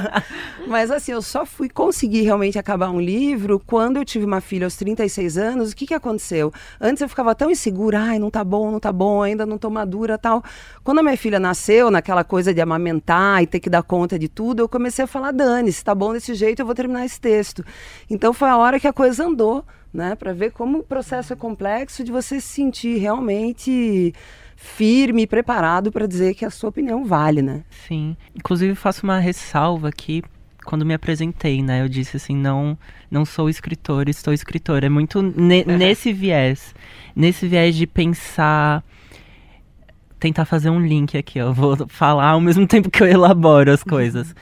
Mas 0.68 0.90
assim, 0.90 1.12
eu 1.12 1.22
só 1.22 1.44
fui 1.44 1.68
conseguir 1.68 2.22
realmente 2.22 2.58
acabar 2.58 2.90
um 2.90 3.00
livro 3.00 3.60
quando 3.66 3.96
eu 3.96 4.04
tive 4.04 4.24
uma 4.24 4.40
filha 4.40 4.66
aos 4.66 4.76
36 4.76 5.36
anos. 5.36 5.72
O 5.72 5.76
que, 5.76 5.86
que 5.86 5.94
aconteceu? 5.94 6.52
Antes 6.80 7.00
eu 7.00 7.08
ficava 7.08 7.34
tão 7.34 7.50
insegura, 7.50 7.98
ai, 7.98 8.18
não 8.18 8.30
tá 8.30 8.44
bom, 8.44 8.70
não 8.70 8.78
tá 8.78 8.92
bom, 8.92 9.22
ainda 9.22 9.44
não 9.44 9.58
tô 9.58 9.70
madura 9.70 10.16
tal. 10.16 10.42
Quando 10.84 11.00
a 11.00 11.02
minha 11.02 11.16
filha 11.16 11.40
nasceu, 11.40 11.90
naquela 11.90 12.22
coisa 12.22 12.54
de 12.54 12.60
amamentar 12.60 13.31
e 13.40 13.46
ter 13.46 13.60
que 13.60 13.70
dar 13.70 13.82
conta 13.82 14.18
de 14.18 14.28
tudo, 14.28 14.60
eu 14.60 14.68
comecei 14.68 15.04
a 15.04 15.08
falar, 15.08 15.30
Dani, 15.30 15.72
se 15.72 15.84
tá 15.84 15.94
bom 15.94 16.12
desse 16.12 16.34
jeito, 16.34 16.60
eu 16.60 16.66
vou 16.66 16.74
terminar 16.74 17.04
esse 17.04 17.20
texto. 17.20 17.64
Então 18.10 18.32
foi 18.32 18.48
a 18.48 18.56
hora 18.56 18.80
que 18.80 18.88
a 18.88 18.92
coisa 18.92 19.24
andou, 19.24 19.64
né? 19.94 20.16
Para 20.16 20.32
ver 20.32 20.50
como 20.50 20.78
o 20.78 20.82
processo 20.82 21.32
é 21.32 21.36
complexo 21.36 22.02
de 22.02 22.10
você 22.10 22.40
se 22.40 22.48
sentir 22.48 22.98
realmente 22.98 24.12
firme 24.56 25.22
e 25.22 25.26
preparado 25.26 25.90
para 25.90 26.06
dizer 26.06 26.34
que 26.34 26.44
a 26.44 26.50
sua 26.50 26.70
opinião 26.70 27.04
vale, 27.04 27.42
né? 27.42 27.62
Sim. 27.86 28.16
Inclusive 28.34 28.74
faço 28.74 29.04
uma 29.04 29.18
ressalva 29.18 29.88
aqui 29.88 30.22
quando 30.64 30.86
me 30.86 30.94
apresentei, 30.94 31.62
né? 31.62 31.82
Eu 31.82 31.88
disse 31.88 32.16
assim, 32.16 32.36
não, 32.36 32.78
não 33.10 33.24
sou 33.24 33.48
escritor, 33.48 34.08
estou 34.08 34.32
escritora. 34.32 34.86
É 34.86 34.88
muito 34.88 35.20
ne 35.22 35.64
nesse 35.66 36.12
viés, 36.12 36.74
nesse 37.14 37.46
viés 37.46 37.74
de 37.74 37.86
pensar 37.86 38.84
tentar 40.22 40.44
fazer 40.44 40.70
um 40.70 40.80
link 40.80 41.18
aqui, 41.18 41.40
eu 41.40 41.52
vou 41.52 41.76
falar 41.88 42.28
ao 42.28 42.40
mesmo 42.40 42.64
tempo 42.68 42.88
que 42.88 43.02
eu 43.02 43.08
elaboro 43.08 43.72
as 43.72 43.82
coisas. 43.82 44.28
Uhum. 44.28 44.34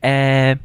É, 0.00 0.58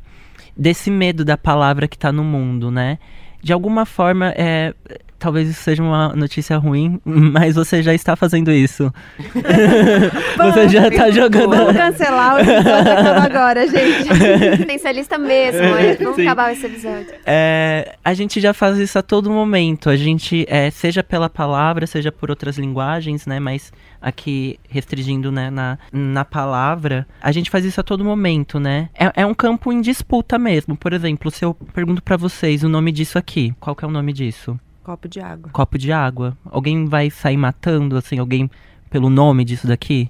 desse 0.56 0.90
medo 0.90 1.26
da 1.26 1.38
palavra 1.38 1.90
que 1.90 1.98
está 1.98 2.12
no 2.12 2.24
mundo, 2.24 2.72
né? 2.72 2.98
De 3.44 3.52
alguma 3.52 3.86
forma, 3.86 4.34
é, 4.38 4.74
talvez 5.22 5.48
isso 5.48 5.62
seja 5.62 5.84
uma 5.84 6.10
notícia 6.16 6.58
ruim, 6.58 7.00
mas 7.06 7.54
você 7.54 7.84
já 7.84 7.94
está 7.94 8.16
fazendo 8.16 8.52
isso. 8.52 8.92
você 10.36 10.68
já 10.68 10.88
está 10.88 11.12
jogando. 11.12 11.56
Vamos 11.56 11.78
cancelar 11.78 12.36
o 12.36 12.40
episódio 12.40 12.92
agora, 13.24 13.68
gente. 13.68 14.10
Tensalista 14.66 15.18
mesmo, 15.20 15.62
vamos 16.00 16.16
Sim. 16.16 16.24
acabar 16.24 16.52
esse 16.52 16.66
episódio. 16.66 17.14
É, 17.24 17.96
a 18.04 18.14
gente 18.16 18.42
já 18.42 18.52
faz 18.52 18.80
isso 18.80 18.98
a 18.98 19.04
todo 19.04 19.30
momento. 19.30 19.92
A 19.92 19.96
gente, 19.96 20.44
é, 20.50 20.72
seja 20.72 21.04
pela 21.04 21.30
palavra, 21.30 21.86
seja 21.86 22.12
por 22.12 22.32
outras 22.32 22.58
linguagens, 22.58 23.28
né? 23.28 23.40
Mas 23.40 23.72
aqui 24.02 24.60
restringindo 24.68 25.32
né, 25.32 25.52
na, 25.52 25.78
na 25.94 26.26
palavra, 26.26 27.08
a 27.22 27.32
gente 27.32 27.52
faz 27.52 27.64
isso 27.64 27.80
a 27.80 27.84
todo 27.84 28.04
momento, 28.04 28.60
né? 28.60 28.90
É, 28.96 29.22
é 29.22 29.26
um 29.26 29.36
campo 29.36 29.72
em 29.72 29.82
disputa 29.82 30.40
mesmo. 30.40 30.76
Por 30.76 30.94
exemplo, 30.94 31.30
se 31.30 31.46
eu 31.46 31.54
pergunto 31.54 32.02
para 32.02 32.18
vocês 32.18 32.64
o 32.64 32.70
nome 32.70 32.92
disso 32.92 33.20
aqui, 33.20 33.54
qual 33.60 33.76
que 33.76 33.86
é 33.86 33.88
o 33.88 33.92
nome 33.92 34.12
disso? 34.12 34.60
Copo 34.84 35.08
de 35.08 35.20
água. 35.20 35.52
Copo 35.52 35.78
de 35.78 35.92
água. 35.92 36.38
Alguém 36.46 36.86
vai 36.86 37.10
sair 37.10 37.38
matando, 37.38 37.98
assim, 37.98 38.18
alguém 38.18 38.50
pelo 38.90 39.10
nome 39.10 39.46
disso 39.46 39.68
daqui? 39.68 40.10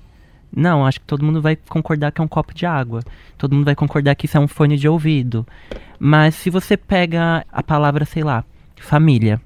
Não, 0.54 0.86
acho 0.86 1.00
que 1.00 1.06
todo 1.06 1.24
mundo 1.24 1.42
vai 1.42 1.56
concordar 1.56 2.12
que 2.12 2.22
é 2.22 2.24
um 2.24 2.28
copo 2.28 2.54
de 2.54 2.66
água. 2.66 3.02
Todo 3.38 3.54
mundo 3.54 3.66
vai 3.66 3.76
concordar 3.76 4.16
que 4.16 4.26
isso 4.26 4.38
é 4.38 4.40
um 4.40 4.48
fone 4.48 4.78
de 4.78 4.88
ouvido. 4.88 5.46
Mas 6.00 6.36
se 6.36 6.50
você 6.50 6.76
pega 6.76 7.46
a 7.52 7.64
palavra, 7.64 8.06
sei 8.06 8.24
lá, 8.24 8.44
família, 8.78 9.42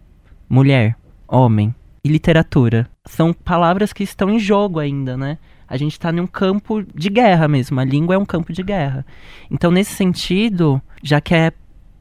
mulher, 0.49 0.95
homem 1.27 1.73
e 2.03 2.09
literatura, 2.09 2.88
são 3.05 3.33
palavras 3.33 3.91
que 3.93 4.03
estão 4.03 4.29
em 4.29 4.39
jogo 4.39 4.79
ainda, 4.79 5.17
né? 5.17 5.38
A 5.67 5.77
gente 5.77 5.93
está 5.93 6.11
num 6.11 6.27
campo 6.27 6.83
de 6.93 7.09
guerra 7.09 7.47
mesmo. 7.47 7.79
A 7.79 7.83
língua 7.83 8.15
é 8.15 8.17
um 8.17 8.25
campo 8.25 8.53
de 8.53 8.61
guerra. 8.61 9.05
Então, 9.49 9.71
nesse 9.71 9.93
sentido, 9.93 10.79
já 11.01 11.19
que 11.19 11.33
é 11.33 11.51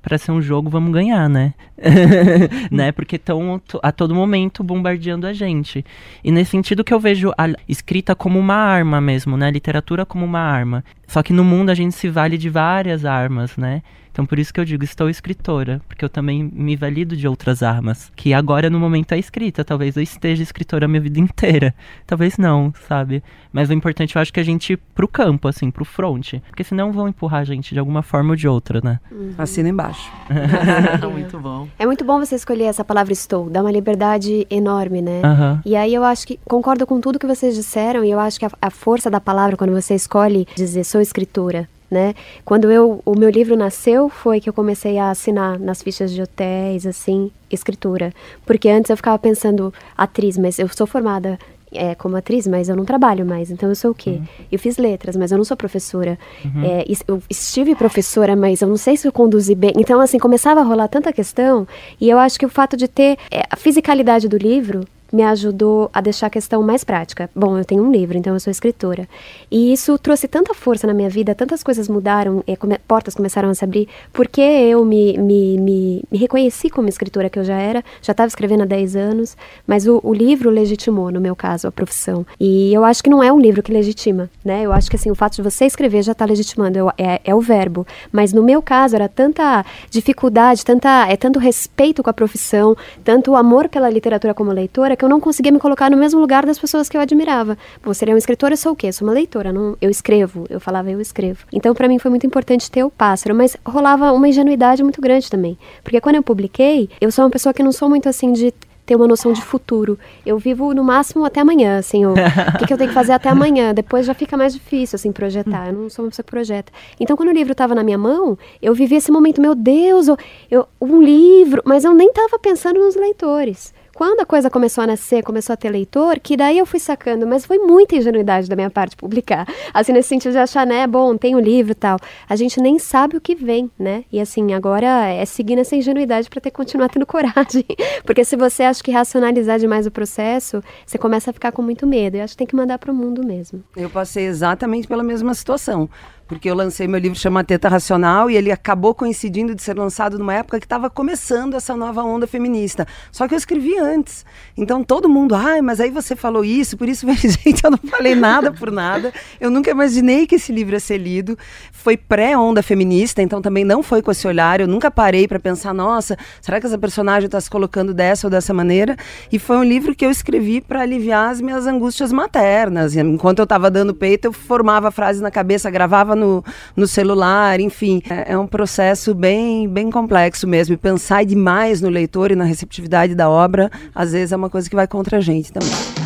para 0.05 0.19
ser 0.19 0.33
um 0.33 0.43
jogo, 0.43 0.69
vamos 0.69 0.93
ganhar, 0.93 1.31
né? 1.31 1.55
né? 2.71 2.93
Porque 2.93 3.17
estão 3.17 3.61
a 3.83 3.91
todo 3.91 4.15
momento 4.15 4.63
bombardeando 4.63 5.27
a 5.27 5.33
gente. 5.33 5.83
E 6.23 6.31
nesse 6.31 6.51
sentido 6.51 6.85
que 6.85 6.93
eu 6.93 7.01
vejo 7.01 7.33
a 7.39 7.49
escrita 7.67 8.15
como 8.15 8.39
uma 8.39 8.55
arma 8.55 9.01
mesmo, 9.01 9.35
né? 9.35 9.47
A 9.47 9.51
literatura 9.51 10.05
como 10.05 10.23
uma 10.23 10.41
arma. 10.41 10.85
Só 11.07 11.23
que 11.23 11.33
no 11.33 11.43
mundo 11.43 11.71
a 11.71 11.75
gente 11.75 11.95
se 11.95 12.11
vale 12.11 12.37
de 12.37 12.51
várias 12.51 13.07
armas, 13.07 13.57
né? 13.57 13.83
Então 14.15 14.25
por 14.25 14.39
isso 14.39 14.55
que 14.55 14.61
eu 14.61 14.65
digo, 14.65 14.85
estou 14.85 15.11
escritora, 15.11 15.83
porque 15.89 16.05
eu 16.05 16.09
também 16.09 16.49
me 16.55 16.77
valido 16.77 17.17
de 17.17 17.27
outras 17.27 17.65
armas, 17.65 18.13
que 18.15 18.33
agora 18.33 18.71
no 18.71 18.79
momento 18.79 19.11
é 19.11 19.19
escrita, 19.19 19.65
talvez 19.65 19.97
eu 19.97 20.03
esteja 20.05 20.41
escritora 20.41 20.85
a 20.85 20.89
minha 20.89 21.01
vida 21.01 21.19
inteira, 21.19 21.75
talvez 22.07 22.39
não, 22.39 22.73
sabe? 22.87 23.25
Mas 23.53 23.71
o 23.71 23.73
importante 23.73 24.15
eu 24.15 24.23
acho 24.23 24.33
que 24.33 24.39
a 24.39 24.45
gente 24.45 24.75
ir 24.75 24.77
pro 24.95 25.09
campo, 25.09 25.49
assim, 25.49 25.69
pro 25.69 25.85
front, 25.85 26.35
porque 26.47 26.63
senão 26.63 26.93
vão 26.93 27.09
empurrar 27.09 27.41
a 27.41 27.45
gente 27.45 27.75
de 27.75 27.81
alguma 27.81 28.03
forma 28.03 28.31
ou 28.31 28.37
de 28.37 28.47
outra, 28.47 28.81
né? 28.85 29.01
Uhum. 29.11 29.35
Assina 29.37 29.69
embaixo. 29.69 30.09
muito 31.13 31.41
bom. 31.41 31.67
É 31.77 31.85
muito 31.85 32.05
bom 32.05 32.21
você 32.21 32.37
escolher 32.37 32.67
essa 32.67 32.85
palavra 32.85 33.13
estou, 33.13 33.51
dá 33.51 33.63
uma 33.63 33.73
liberdade 33.73 34.47
enorme, 34.49 35.03
né? 35.03 35.23
Uhum. 35.25 35.61
E 35.67 35.75
aí 35.75 35.93
eu 35.93 36.05
acho 36.05 36.25
que, 36.25 36.39
concordo 36.45 36.87
com 36.87 37.01
tudo 37.01 37.19
que 37.19 37.27
vocês 37.27 37.57
disseram, 37.57 38.05
e 38.05 38.13
eu 38.13 38.21
acho 38.21 38.39
que 38.39 38.47
a, 38.47 38.51
a 38.63 38.71
força 38.71 39.11
da 39.11 39.21
palavra, 39.21 39.57
quando 39.57 39.73
você 39.73 39.97
escolhe 39.97 40.47
dizer 40.55 40.85
sou 40.85 41.01
escritora, 41.01 41.69
né? 41.95 42.13
Quando 42.45 42.71
eu, 42.73 43.01
o 43.07 43.17
meu 43.17 43.31
livro 43.31 43.57
nasceu, 43.57 44.09
foi 44.09 44.41
que 44.41 44.49
eu 44.49 44.53
comecei 44.53 44.99
a 44.99 45.11
assinar 45.11 45.61
nas 45.61 45.81
fichas 45.81 46.11
de 46.11 46.21
hotéis, 46.21 46.85
assim, 46.87 47.31
escritura. 47.49 48.13
Porque 48.45 48.69
antes 48.69 48.91
eu 48.91 48.97
ficava 48.97 49.17
pensando, 49.17 49.73
atriz, 49.97 50.37
mas 50.37 50.59
eu 50.59 50.67
sou 50.69 50.89
formada 50.89 51.39
é, 51.73 51.95
como 51.95 52.17
atriz, 52.17 52.49
mas 52.49 52.69
eu 52.69 52.75
não 52.75 52.85
trabalho 52.85 53.25
mais, 53.25 53.51
então 53.51 53.69
eu 53.69 53.77
sou 53.77 53.93
o 53.93 53.95
quê? 53.95 54.11
Uhum. 54.11 54.27
Eu 54.51 54.59
fiz 54.59 54.77
letras, 54.77 55.17
mas 55.17 55.31
eu 55.31 55.39
não 55.39 55.45
sou 55.45 55.57
professora. 55.57 56.19
Uhum. 56.45 56.65
É, 56.65 56.85
eu 57.07 57.23
estive 57.31 57.77
professora, 57.77 58.35
mas 58.35 58.61
eu 58.61 58.69
não 58.69 58.77
sei 58.77 58.97
se 58.97 59.07
eu 59.07 59.13
conduzi 59.13 59.55
bem. 59.55 59.73
Então, 59.77 60.01
assim, 60.01 60.19
começava 60.19 60.61
a 60.61 60.65
rolar 60.65 60.89
tanta 60.89 61.13
questão, 61.13 61.67
e 62.01 62.11
eu 62.11 62.19
acho 62.19 62.39
que 62.39 62.47
o 62.47 62.49
fato 62.49 62.77
de 62.77 62.89
ter 62.89 63.17
é, 63.31 63.45
a 63.49 63.57
fisicalidade 63.57 64.29
do 64.29 64.37
livro 64.37 64.85
me 65.15 65.23
ajudou 65.23 65.89
a 65.93 66.01
deixar 66.01 66.27
a 66.27 66.31
questão 66.31 66.61
mais 66.61 66.83
prática. 66.83 67.31
Bom, 67.35 67.57
eu 67.57 67.65
tenho 67.65 67.85
um 67.85 67.93
livro, 67.93 68.19
então 68.19 68.35
eu 68.35 68.41
sou 68.41 68.51
escritora. 68.51 69.09
E 69.49 69.73
isso 69.73 69.97
trouxe 69.97 70.27
tanta 70.27 70.53
força 70.53 70.89
na 70.89 70.93
minha 70.93 71.09
vida, 71.09 71.35
tantas 71.37 71.63
coisas 71.63 71.89
mudaram, 71.89 72.43
é, 72.49 72.57
come, 72.57 72.77
portas 72.89 73.15
começaram 73.15 73.49
a 73.49 73.55
se 73.55 73.65
abrir, 73.65 73.89
porque 74.13 74.41
eu 74.41 74.85
me, 74.85 75.17
me, 75.17 75.57
me, 75.59 76.03
me, 76.11 76.19
reconheci 76.19 76.69
como 76.69 76.89
escritora 76.89 77.31
que 77.31 77.39
eu 77.39 77.45
já 77.45 77.57
era, 77.57 77.85
já 78.03 78.11
estava 78.11 78.27
escrevendo 78.27 78.63
há 78.63 78.67
10 78.67 78.97
anos, 78.97 79.37
mas 79.65 79.87
o, 79.87 80.01
o, 80.03 80.13
livro 80.13 80.51
legitimou, 80.51 81.13
no 81.13 81.21
meu 81.21 81.37
caso, 81.37 81.69
a 81.69 81.73
profissão. 81.73 82.27
E 82.41 82.75
eu 82.75 82.85
acho 82.85 83.03
que 83.03 83.09
não 83.09 83.23
é 83.23 83.33
um 83.33 83.39
livro 83.39 83.63
que 83.63 83.73
legitima, 83.73 84.29
né? 84.45 84.63
Eu 84.63 84.73
acho 84.73 84.91
que 84.91 84.97
assim, 84.97 85.13
o 85.13 85.15
fato 85.15 85.37
de 85.37 85.43
você 85.43 85.65
escrever 85.65 86.03
já 86.03 86.11
está 86.11 86.25
legitimando, 86.25 86.77
eu, 86.77 86.91
é, 86.99 87.21
é 87.25 87.35
o 87.35 87.41
verbo. 87.41 87.87
Mas 88.11 88.33
no 88.33 88.43
meu 88.43 88.61
caso, 88.61 88.97
era 88.97 89.09
tanta 89.09 89.65
dificuldade, 89.91 90.65
tanta, 90.65 91.07
é 91.09 91.17
tanto 91.17 91.39
respeito 91.39 92.03
com 92.03 92.11
a 92.11 92.13
profissão, 92.13 92.77
tanto 93.05 93.37
amor 93.37 93.69
pela 93.69 93.89
literatura 93.89 94.35
como 94.35 94.51
leitora, 94.51 94.97
que 94.97 95.04
eu 95.05 95.09
não 95.09 95.21
conseguia 95.21 95.53
me 95.53 95.59
colocar 95.59 95.91
no 95.91 95.97
mesmo 95.97 96.21
lugar 96.21 96.45
das 96.45 96.59
pessoas 96.59 96.89
que 96.89 96.97
eu 96.97 97.01
admirava. 97.01 97.57
Você 97.83 98.05
é 98.05 98.09
uma 98.09 98.19
escritora, 98.19 98.55
eu 98.55 98.59
sou 98.59 98.73
o 98.73 98.77
quê? 98.77 98.89
Eu 98.89 98.93
sou 98.93 99.07
uma 99.07 99.15
leitora, 99.15 99.53
não, 99.53 99.77
eu 99.81 99.91
escrevo. 99.91 100.45
Eu 100.51 100.61
falava, 100.61 100.91
eu 100.91 101.01
escrevo. 101.01 101.45
Então, 101.53 101.75
para 101.75 101.89
mim 101.89 101.99
foi 101.99 102.11
muito 102.11 102.27
importante 102.27 102.71
ter 102.71 102.85
o 102.85 102.91
pássaro, 102.91 103.35
mas 103.35 103.57
rolava 103.65 104.13
uma 104.13 104.29
ingenuidade 104.29 104.83
muito 104.83 105.01
grande 105.01 105.31
também. 105.31 105.57
Porque 105.83 106.01
quando 106.01 106.17
eu 106.17 106.23
publiquei, 106.23 106.89
eu 107.01 107.11
sou 107.13 107.25
uma 107.25 107.31
pessoa 107.31 107.53
que 107.53 107.63
não 107.63 107.73
sou 107.73 107.89
muito 107.89 108.09
assim 108.09 108.33
de 108.33 108.53
ter 108.85 108.97
uma 108.97 109.07
noção 109.07 109.33
de 109.33 109.43
futuro. 109.43 109.99
Eu 110.25 110.39
vivo 110.39 110.75
no 110.75 110.85
máximo 110.85 111.25
até 111.25 111.41
amanhã, 111.41 111.79
assim, 111.79 112.05
o, 112.05 112.15
que, 112.59 112.67
que, 112.67 112.73
eu 112.73 112.79
tenho 112.79 112.89
que 112.89 112.95
fazer 112.95 113.13
até 113.13 113.29
amanhã. 113.29 113.73
Depois 113.73 114.07
já 114.07 114.15
fica 114.15 114.37
mais 114.37 114.53
difícil, 114.53 114.97
assim, 114.97 115.13
projetar. 115.13 115.69
Eu 115.69 115.73
não 115.73 115.91
sou 115.91 116.05
uma 116.05 116.11
pessoa 116.11 116.25
que 116.25 116.31
projeta. 116.31 116.73
Então, 117.01 117.17
quando 117.17 117.31
o 117.31 117.33
livro 117.33 117.53
estava 117.53 117.75
na 117.75 117.83
minha 117.83 117.99
mão, 117.99 118.39
eu 118.61 118.75
vivi 118.75 118.97
esse 118.97 119.11
momento, 119.11 119.41
meu 119.41 119.55
Deus, 119.55 120.09
eu, 120.09 120.17
eu, 120.51 120.69
um 120.81 121.03
livro, 121.03 121.63
mas 121.65 121.85
eu 121.85 121.95
nem 121.95 122.09
estava 122.09 122.39
pensando 122.39 122.79
nos 122.79 122.95
leitores. 122.95 123.73
Quando 123.95 124.21
a 124.21 124.27
coisa 124.27 124.51
começou 124.51 124.83
a 124.83 124.89
nascer, 124.89 125.23
começou 125.23 125.55
a 125.55 125.57
ter 125.57 125.71
leitor, 125.71 126.19
que 126.19 126.37
daí 126.37 126.59
eu 126.59 126.67
fui 126.67 126.81
sacando, 126.81 127.27
mas 127.27 127.47
foi 127.47 127.59
muita 127.59 127.95
ingenuidade 127.95 128.49
da 128.49 128.57
minha 128.57 128.69
parte 128.69 128.97
publicar. 128.97 129.47
Assim, 129.73 129.93
nesse 129.93 130.09
sentido 130.09 130.33
de 130.33 130.39
achar, 130.39 130.67
né, 130.67 130.85
bom, 130.85 131.17
tem 131.17 131.37
o 131.37 131.39
um 131.39 131.41
livro 131.41 131.71
e 131.73 131.75
tal. 131.77 131.97
A 132.29 132.35
gente 132.35 132.61
nem 132.61 132.77
sabe 132.77 133.17
o 133.17 133.21
que 133.21 133.37
vem, 133.37 133.71
né? 133.79 134.05
E 134.11 134.21
assim, 134.21 134.53
agora 134.53 135.07
é 135.07 135.25
seguir 135.25 135.57
essa 135.59 135.77
ingenuidade 135.77 136.29
para 136.29 136.41
ter 136.41 136.51
continuar 136.51 136.89
tendo 136.89 137.07
coragem. 137.07 137.65
Porque 138.05 138.25
se 138.25 138.35
você 138.35 138.65
acha 138.65 138.83
que 138.83 138.91
racionalizar 138.91 139.61
demais 139.61 139.87
o 139.87 139.93
processo, 139.93 140.61
você 140.85 140.99
começa 140.99 141.31
a 141.31 141.33
ficar 141.33 141.53
com 141.53 141.63
muito 141.63 141.87
medo. 141.87 142.17
E 142.17 142.21
acho 142.21 142.35
que 142.35 142.39
tem 142.39 142.47
que 142.49 142.57
mandar 142.57 142.79
para 142.79 142.91
o 142.91 142.95
mundo 142.95 143.25
mesmo. 143.25 143.63
Eu 143.77 143.89
passei 143.89 144.25
exatamente 144.25 144.89
pela 144.89 145.05
mesma 145.05 145.35
situação 145.35 145.89
porque 146.27 146.49
eu 146.49 146.55
lancei 146.55 146.89
meu 146.89 146.99
livro 146.99 147.19
chama 147.19 147.45
Teta 147.45 147.69
Racional 147.69 148.31
e 148.31 148.37
ele 148.37 148.51
acabou 148.51 148.95
coincidindo 148.95 149.55
de 149.55 149.63
ser 149.63 149.77
lançado 149.77 150.19
numa 150.19 150.35
época 150.35 150.59
que 150.59 150.67
estava 150.67 150.89
começando 150.89 151.55
essa 151.55 151.77
nova 151.77 152.03
onda 152.03 152.27
feminista. 152.27 152.87
Só 153.13 153.29
que 153.29 153.35
eu 153.35 153.39
escrevi 153.39 153.79
antes. 153.79 154.25
Então 154.57 154.83
todo 154.83 155.09
mundo, 155.09 155.35
ai, 155.35 155.61
mas 155.61 155.81
aí 155.81 155.91
você 155.91 156.17
falou 156.17 156.45
isso, 156.45 156.77
por 156.77 156.89
isso, 156.89 157.07
gente, 157.15 157.65
eu 157.65 157.71
não 157.71 157.79
falei 157.79 158.15
nada 158.15 158.53
por 158.53 158.71
nada. 158.71 159.13
Eu 159.41 159.51
nunca 159.51 159.71
imaginei 159.71 160.27
que 160.27 160.37
esse 160.37 160.53
livro 160.53 160.75
ia 160.75 160.81
ser 160.81 160.99
lido. 160.99 161.39
Foi 161.73 161.97
pré-onda 161.97 162.63
feminista, 162.63 163.21
então 163.21 163.43
também 163.43 163.65
não 163.65 163.83
foi 163.83 164.01
com 164.01 164.11
esse 164.11 164.27
olhar. 164.27 164.61
Eu 164.61 164.69
nunca 164.69 164.91
parei 164.91 165.29
para 165.29 165.39
pensar, 165.39 165.75
nossa, 165.75 166.17
será 166.41 166.61
que 166.61 166.67
essa 166.67 166.79
personagem 166.79 167.27
está 167.27 167.41
se 167.41 167.51
colocando 167.51 167.93
dessa 167.93 168.27
ou 168.27 168.31
dessa 168.31 168.55
maneira? 168.55 168.97
E 169.31 169.39
foi 169.39 169.57
um 169.57 169.65
livro 169.65 169.95
que 169.95 170.05
eu 170.05 170.11
escrevi 170.11 170.61
para 170.61 170.81
aliviar 170.81 171.31
as 171.31 171.41
minhas 171.41 171.67
angústias 171.67 172.13
maternas. 172.13 172.97
Enquanto 172.97 173.41
eu 173.41 173.45
estava 173.45 173.71
dando 173.71 173.95
peito, 173.95 174.27
eu 174.27 174.33
formava 174.33 174.91
frases 174.91 175.21
na 175.21 175.31
cabeça, 175.31 175.71
gravava 175.71 176.14
no, 176.15 176.45
no 176.77 176.87
celular, 176.87 177.61
enfim. 177.61 178.03
É, 178.09 178.33
é, 178.33 178.39
um 178.39 178.47
processo 178.47 179.15
bem, 179.15 179.69
bem 179.69 179.91
complexo 179.91 180.47
mesmo. 180.47 180.75
E 180.75 180.77
pensar 180.77 181.25
demais 181.25 181.81
no 181.81 181.89
leitor 181.89 182.31
e 182.31 182.37
na 182.37 182.45
receptividade 182.45 183.15
da 183.15 183.29
obra, 183.29 183.71
às 183.95 184.13
vezes 184.13 184.33
é 184.33 184.37
uma 184.37 184.51
coisa 184.51 184.69
que 184.69 184.77
vai 184.77 184.87
contra 184.87 185.19
a 185.19 185.21
gente 185.21 185.53
também. 185.53 186.04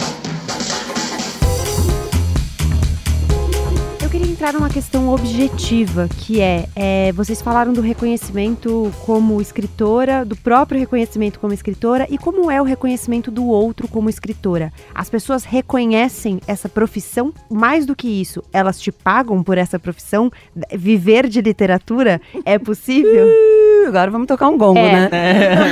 Entrar 4.48 4.60
numa 4.60 4.70
questão 4.70 5.10
objetiva, 5.10 6.08
que 6.08 6.40
é, 6.40 6.66
é, 6.74 7.12
vocês 7.12 7.42
falaram 7.42 7.72
do 7.72 7.82
reconhecimento 7.82 8.90
como 9.04 9.42
escritora, 9.42 10.24
do 10.24 10.34
próprio 10.36 10.80
reconhecimento 10.80 11.38
como 11.38 11.52
escritora 11.52 12.06
e 12.08 12.16
como 12.16 12.50
é 12.50 12.60
o 12.60 12.64
reconhecimento 12.64 13.30
do 13.30 13.46
outro 13.46 13.86
como 13.88 14.08
escritora. 14.08 14.72
As 14.94 15.10
pessoas 15.10 15.44
reconhecem 15.44 16.40
essa 16.46 16.68
profissão 16.68 17.32
mais 17.50 17.84
do 17.84 17.94
que 17.94 18.08
isso. 18.08 18.42
Elas 18.52 18.80
te 18.80 18.90
pagam 18.90 19.42
por 19.42 19.58
essa 19.58 19.78
profissão? 19.78 20.30
Viver 20.72 21.28
de 21.28 21.42
literatura 21.42 22.20
é 22.44 22.58
possível? 22.58 23.28
Agora 23.86 24.10
vamos 24.10 24.26
tocar 24.26 24.48
um 24.48 24.58
gongo, 24.58 24.78
É. 24.78 24.92
né? 24.92 25.10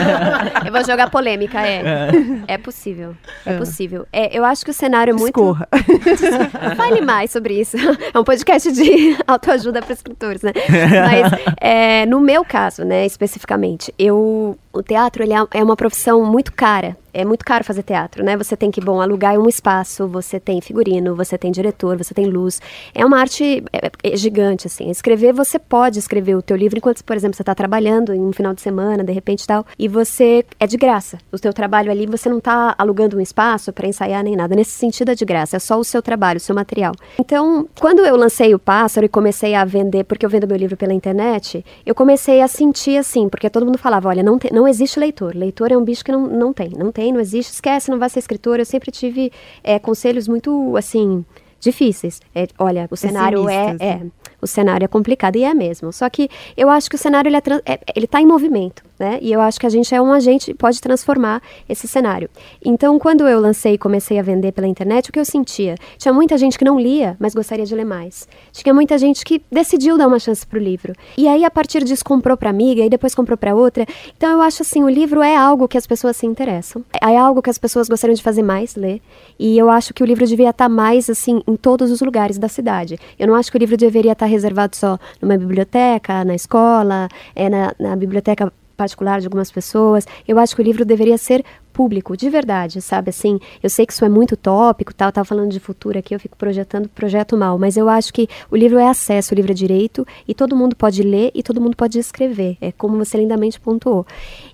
Eu 0.67 0.73
vou 0.73 0.85
jogar 0.85 1.11
polêmica, 1.11 1.61
é. 1.67 1.83
É 2.49 2.59
possível. 2.59 3.15
É 3.45 3.57
possível. 3.57 4.07
É, 4.13 4.37
eu 4.37 4.45
acho 4.45 4.65
que 4.65 4.71
o 4.71 4.75
cenário 4.75 5.13
é 5.13 5.15
muito. 5.15 5.27
Escorra. 5.27 5.69
Fale 6.77 7.01
mais 7.03 7.31
sobre 7.31 7.61
isso. 7.61 7.77
É 8.13 8.19
um 8.19 8.25
podcast 8.25 8.66
de 8.73 9.17
autoajuda 9.27 9.81
para 9.83 9.93
escritores, 9.93 10.43
né? 10.43 10.53
Mas 10.55 11.33
é, 11.61 12.07
no 12.07 12.21
meu 12.21 12.45
caso, 12.45 12.85
né, 12.85 13.05
especificamente, 13.07 13.93
eu 13.99 14.59
o 14.73 14.83
teatro 14.83 15.23
ele 15.23 15.33
é- 15.33 15.47
é 15.55 15.65
uma 15.65 15.75
profissão 15.77 16.25
muito 16.25 16.53
cara. 16.53 16.97
É 17.17 17.25
muito 17.25 17.45
caro 17.45 17.65
fazer 17.65 17.83
teatro, 17.83 18.23
né? 18.23 18.37
Você 18.37 18.57
tem 18.57 18.71
que, 18.71 18.81
bom, 18.81 19.01
alugar 19.01 19.39
um 19.39 19.49
espaço, 19.49 20.07
você 20.07 20.39
tem 20.39 20.61
figurino, 20.61 21.15
você 21.17 21.39
tem 21.39 21.51
diretor, 21.51 21.97
você 21.97 22.13
tem 22.13 22.27
luz. 22.27 22.61
É 22.95 23.05
uma 23.05 23.19
arte 23.19 23.65
é, 23.73 23.91
é 24.13 24.17
gigante, 24.17 24.67
assim. 24.67 24.91
Escrever, 24.91 25.33
você 25.33 25.59
pode 25.59 25.99
escrever 25.99 26.35
o 26.35 26.43
teu 26.43 26.57
livro 26.57 26.77
enquanto, 26.79 27.03
por 27.05 27.17
exemplo, 27.17 27.35
você 27.35 27.43
está 27.43 27.55
trabalhando 27.55 28.13
em 28.13 28.21
um 28.21 28.33
final 28.33 28.53
de 28.53 28.61
semana, 28.61 29.03
de 29.03 29.13
repente 29.13 29.47
tal, 29.47 29.65
e 29.79 29.89
você 29.89 30.45
é 30.61 30.67
de 30.67 30.77
graça. 30.77 31.17
O 31.33 31.39
teu 31.39 31.53
trabalho 31.53 31.91
ali, 31.91 32.07
você 32.07 32.29
não 32.29 32.39
está 32.39 32.75
alugando 32.77 33.17
um 33.17 33.21
espaço 33.21 33.73
para 33.73 33.87
ensaiar 33.89 34.23
nem 34.23 34.37
nada. 34.37 34.55
Nesse 34.55 34.73
sentido 34.73 35.11
é 35.11 35.15
de 35.15 35.25
graça, 35.25 35.57
é 35.57 35.59
só 35.59 35.79
o 35.79 35.85
seu 35.85 36.03
trabalho, 36.03 36.37
o 36.37 36.41
seu 36.41 36.55
material. 36.55 36.93
Então, 37.19 37.67
quando 37.81 38.01
eu 38.05 38.17
lancei 38.17 38.55
o 38.55 38.59
Pássaro 38.59 39.07
e 39.07 39.09
comecei 39.09 39.55
a 39.55 39.65
vender, 39.65 40.05
porque 40.05 40.27
eu 40.27 40.31
vendo 40.31 40.47
meu 40.47 40.57
livro 40.57 40.77
pela 40.77 40.93
internet, 40.93 41.65
eu 41.85 41.95
comecei 41.95 42.43
a 42.43 42.49
sentir 42.49 42.99
assim, 42.99 43.29
porque 43.29 43.49
todo 43.49 43.65
mundo 43.65 43.79
falava, 43.79 44.09
olha, 44.09 44.23
não, 44.23 44.39
tem- 44.39 44.51
não 44.53 44.69
existe 44.69 44.99
leitor. 45.01 45.35
Leitor 45.35 45.73
é 45.73 45.77
um 45.77 45.85
bicho 45.85 46.05
que 46.05 46.13
não, 46.13 46.27
não 46.27 46.53
tem, 46.53 46.71
não 46.77 46.93
tem, 46.93 47.06
não 47.13 47.21
existe, 47.21 47.53
esquece, 47.53 47.91
não 47.91 47.99
vai 47.99 48.09
ser 48.09 48.19
escritor. 48.21 48.59
Eu 48.59 48.67
sempre 48.67 48.91
tive 48.91 49.33
é, 49.63 49.79
conselhos 49.79 50.29
muito, 50.29 50.77
assim, 50.77 51.25
difíceis. 51.61 52.21
É, 52.35 52.47
olha, 52.59 52.87
o 52.91 52.97
cenário 52.97 53.49
é, 53.49 53.73
Pessimistas, 53.73 53.89
é, 53.89 53.95
né? 54.05 54.11
o 54.41 54.47
cenário 54.47 54.85
é 54.85 54.89
complicado 54.89 55.37
e 55.37 55.45
é 55.45 55.55
mesmo. 55.55 55.93
Só 55.93 56.09
que 56.09 56.29
eu 56.57 56.69
acho 56.69 56.89
que 56.89 56.97
o 56.97 56.99
cenário 56.99 57.29
ele 57.29 57.37
é, 57.37 57.41
é- 57.65 57.81
ele 57.95 58.05
está 58.05 58.21
em 58.21 58.27
movimento, 58.27 58.83
né? 58.99 59.19
E 59.21 59.33
eu 59.33 59.41
acho 59.41 59.59
que 59.59 59.67
a 59.67 59.71
gente 59.71 59.95
é 59.95 60.01
um 60.01 60.13
agente 60.13 60.55
pode 60.55 60.81
transformar 60.81 61.43
esse 61.69 61.87
cenário. 61.87 62.29
Então, 62.65 62.99
quando 62.99 63.27
eu 63.27 63.41
lancei 63.41 63.75
e 63.75 63.79
comecei 63.79 64.19
a 64.19 64.23
vender 64.23 64.53
pela 64.53 64.67
internet, 64.67 65.11
o 65.11 65.13
que 65.13 65.19
eu 65.19 65.25
sentia? 65.25 65.75
Tinha 65.99 66.13
muita 66.13 66.37
gente 66.39 66.59
que 66.59 66.65
não 66.65 66.79
lia, 66.79 67.17
mas 67.19 67.35
gostaria 67.35 67.65
de 67.65 67.75
ler 67.75 67.85
mais. 67.85 68.29
Tinha 68.53 68.75
muita 68.75 68.99
gente 68.99 69.25
que 69.25 69.43
decidiu 69.51 69.99
dar 69.99 70.07
uma 70.07 70.19
chance 70.19 70.47
pro 70.47 70.59
livro. 70.59 70.95
E 71.17 71.29
aí 71.29 71.45
a 71.45 71.51
partir 71.51 71.85
disso 71.85 72.05
comprou 72.05 72.37
para 72.37 72.51
amiga 72.51 72.85
e 72.85 72.89
depois 72.89 73.15
comprou 73.15 73.37
para 73.37 73.55
outra. 73.55 73.87
Então 74.17 74.31
eu 74.31 74.41
acho 74.41 74.63
assim, 74.63 74.83
o 74.83 74.89
livro 74.89 75.23
é 75.23 75.37
algo 75.37 75.69
que 75.69 75.79
as 75.79 75.87
pessoas 75.87 76.17
se 76.17 76.27
interessam. 76.27 76.85
É 77.03 77.17
algo 77.17 77.43
que 77.43 77.51
as 77.51 77.59
pessoas 77.59 77.89
gostariam 77.89 78.15
de 78.15 78.23
fazer 78.23 78.43
mais, 78.43 78.75
ler. 78.75 79.01
E 79.39 79.57
eu 79.57 79.71
acho 79.71 79.93
que 79.93 80.03
o 80.03 80.07
livro 80.07 80.27
devia 80.27 80.51
estar 80.51 80.69
mais 80.69 81.09
assim 81.11 81.43
em 81.47 81.57
todos 81.57 81.91
os 81.91 82.01
lugares 82.01 82.39
da 82.39 82.49
cidade. 82.49 82.99
Eu 83.19 83.27
não 83.27 83.35
acho 83.35 83.51
que 83.51 83.57
o 83.57 83.61
livro 83.61 83.77
deveria 83.77 84.13
estar 84.13 84.27
reservado 84.27 84.77
só 84.77 84.99
numa 85.21 85.37
biblioteca, 85.37 86.25
na 86.25 86.35
escola, 86.35 87.09
é 87.35 87.49
na, 87.49 87.75
na 87.79 87.97
biblioteca 87.97 88.53
particular 88.77 89.21
de 89.21 89.27
algumas 89.27 89.51
pessoas. 89.51 90.07
Eu 90.27 90.39
acho 90.39 90.55
que 90.55 90.63
o 90.63 90.65
livro 90.65 90.85
deveria 90.85 91.19
ser 91.19 91.45
público, 91.77 92.17
de 92.17 92.31
verdade, 92.31 92.81
sabe? 92.81 93.11
Assim, 93.11 93.39
eu 93.63 93.69
sei 93.69 93.85
que 93.85 93.93
isso 93.93 94.03
é 94.03 94.09
muito 94.09 94.35
tópico, 94.35 94.95
tal, 94.95 95.13
tava 95.13 95.27
falando 95.27 95.51
de 95.51 95.61
futuro 95.61 95.99
aqui, 95.99 96.15
eu 96.15 96.19
fico 96.19 96.35
projetando 96.35 96.89
projeto 96.89 97.37
mal, 97.37 97.59
mas 97.59 97.77
eu 97.77 97.87
acho 97.87 98.15
que 98.15 98.27
o 98.51 98.57
livro 98.57 98.79
é 98.79 98.89
acesso, 98.89 99.35
o 99.35 99.37
livro 99.37 99.53
é 99.53 99.55
direito 99.55 100.07
e 100.27 100.35
todo 100.35 100.57
mundo 100.57 100.75
pode 100.75 101.03
ler 101.03 101.31
e 101.35 101.43
todo 101.43 101.61
mundo 101.61 101.77
pode 101.77 101.99
escrever, 101.99 102.57
é 102.63 102.73
como 102.73 102.97
você 102.97 103.19
lindamente 103.19 103.61
pontuou. 103.61 104.07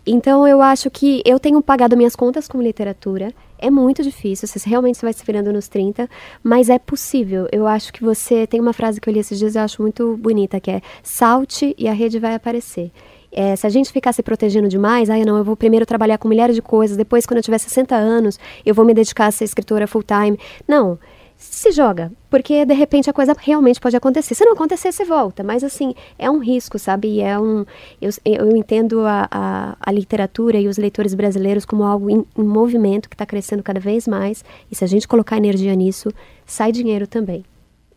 Então 0.04 0.48
eu 0.48 0.61
acho 0.61 0.90
que 0.90 1.22
eu 1.24 1.38
tenho 1.38 1.62
pagado 1.62 1.96
minhas 1.96 2.16
contas 2.16 2.48
com 2.48 2.61
literatura, 2.61 3.32
é 3.56 3.70
muito 3.70 4.02
difícil, 4.02 4.48
você 4.48 4.68
realmente 4.68 5.00
vai 5.00 5.12
se 5.12 5.24
virando 5.24 5.52
nos 5.52 5.68
30, 5.68 6.11
mas 6.42 6.68
é 6.68 6.80
possível. 6.80 7.46
Eu 7.52 7.68
acho 7.68 7.92
que 7.92 8.02
você 8.02 8.44
tem 8.48 8.61
uma 8.61 8.72
frase 8.72 9.00
que 9.00 9.08
eu 9.08 9.12
li 9.12 9.20
esses 9.20 9.38
dias 9.38 9.54
e 9.54 9.58
eu 9.58 9.62
acho 9.62 9.80
muito 9.80 10.16
bonita, 10.16 10.58
que 10.58 10.72
é 10.72 10.82
salte 11.04 11.72
e 11.78 11.87
a 11.87 11.92
rede 11.92 12.18
vai 12.18 12.35
aparecer. 12.35 12.90
É, 13.33 13.57
se 13.57 13.66
a 13.66 13.71
gente 13.71 13.90
ficar 13.90 14.12
se 14.12 14.23
protegendo 14.23 14.68
demais, 14.68 15.09
ai 15.09 15.25
não, 15.25 15.38
eu 15.38 15.45
vou 15.45 15.57
primeiro 15.57 15.87
trabalhar 15.87 16.18
com 16.18 16.29
milhares 16.29 16.55
de 16.55 16.61
coisas, 16.61 16.97
depois 16.97 17.25
quando 17.25 17.38
eu 17.38 17.42
tiver 17.42 17.59
60 17.59 17.97
anos, 17.97 18.38
eu 18.64 18.75
vou 18.75 18.85
me 18.85 18.92
dedicar 18.92 19.27
a 19.27 19.31
ser 19.31 19.45
escritora 19.45 19.87
full 19.87 20.03
time. 20.03 20.38
Não, 20.68 20.99
se 21.42 21.73
joga, 21.73 22.12
porque 22.31 22.64
de 22.64 22.75
repente 22.75 23.11
a 23.11 23.12
coisa 23.12 23.35
realmente 23.38 23.81
pode 23.81 23.97
acontecer. 23.97 24.35
Se 24.35 24.45
não 24.45 24.53
acontecer, 24.53 24.92
você 24.92 25.05
volta, 25.05 25.42
mas 25.42 25.64
assim, 25.64 25.95
é 26.18 26.31
um 26.31 26.38
risco, 26.38 26.79
sabe? 26.79 27.09
E 27.09 27.21
é 27.21 27.38
um. 27.38 27.64
Eu, 28.01 28.11
eu 28.25 28.57
entendo 28.57 29.01
a, 29.01 29.29
a, 29.31 29.77
a 29.81 29.92
literatura 29.92 30.59
e 30.59 30.68
os 30.68 30.79
leitores 30.79 31.14
brasileiros 31.14 31.64
como 31.64 31.85
algo 31.85 32.09
em, 32.09 32.25
em 32.37 32.45
movimento 32.45 33.09
que 33.09 33.14
está 33.14 33.27
crescendo 33.27 33.62
cada 33.62 33.81
vez 33.81 34.07
mais, 34.07 34.45
e 34.71 34.77
se 34.77 34.85
a 34.85 34.87
gente 34.87 35.09
colocar 35.09 35.37
energia 35.37 35.75
nisso, 35.75 36.11
sai 36.47 36.71
dinheiro 36.71 37.07
também. 37.07 37.45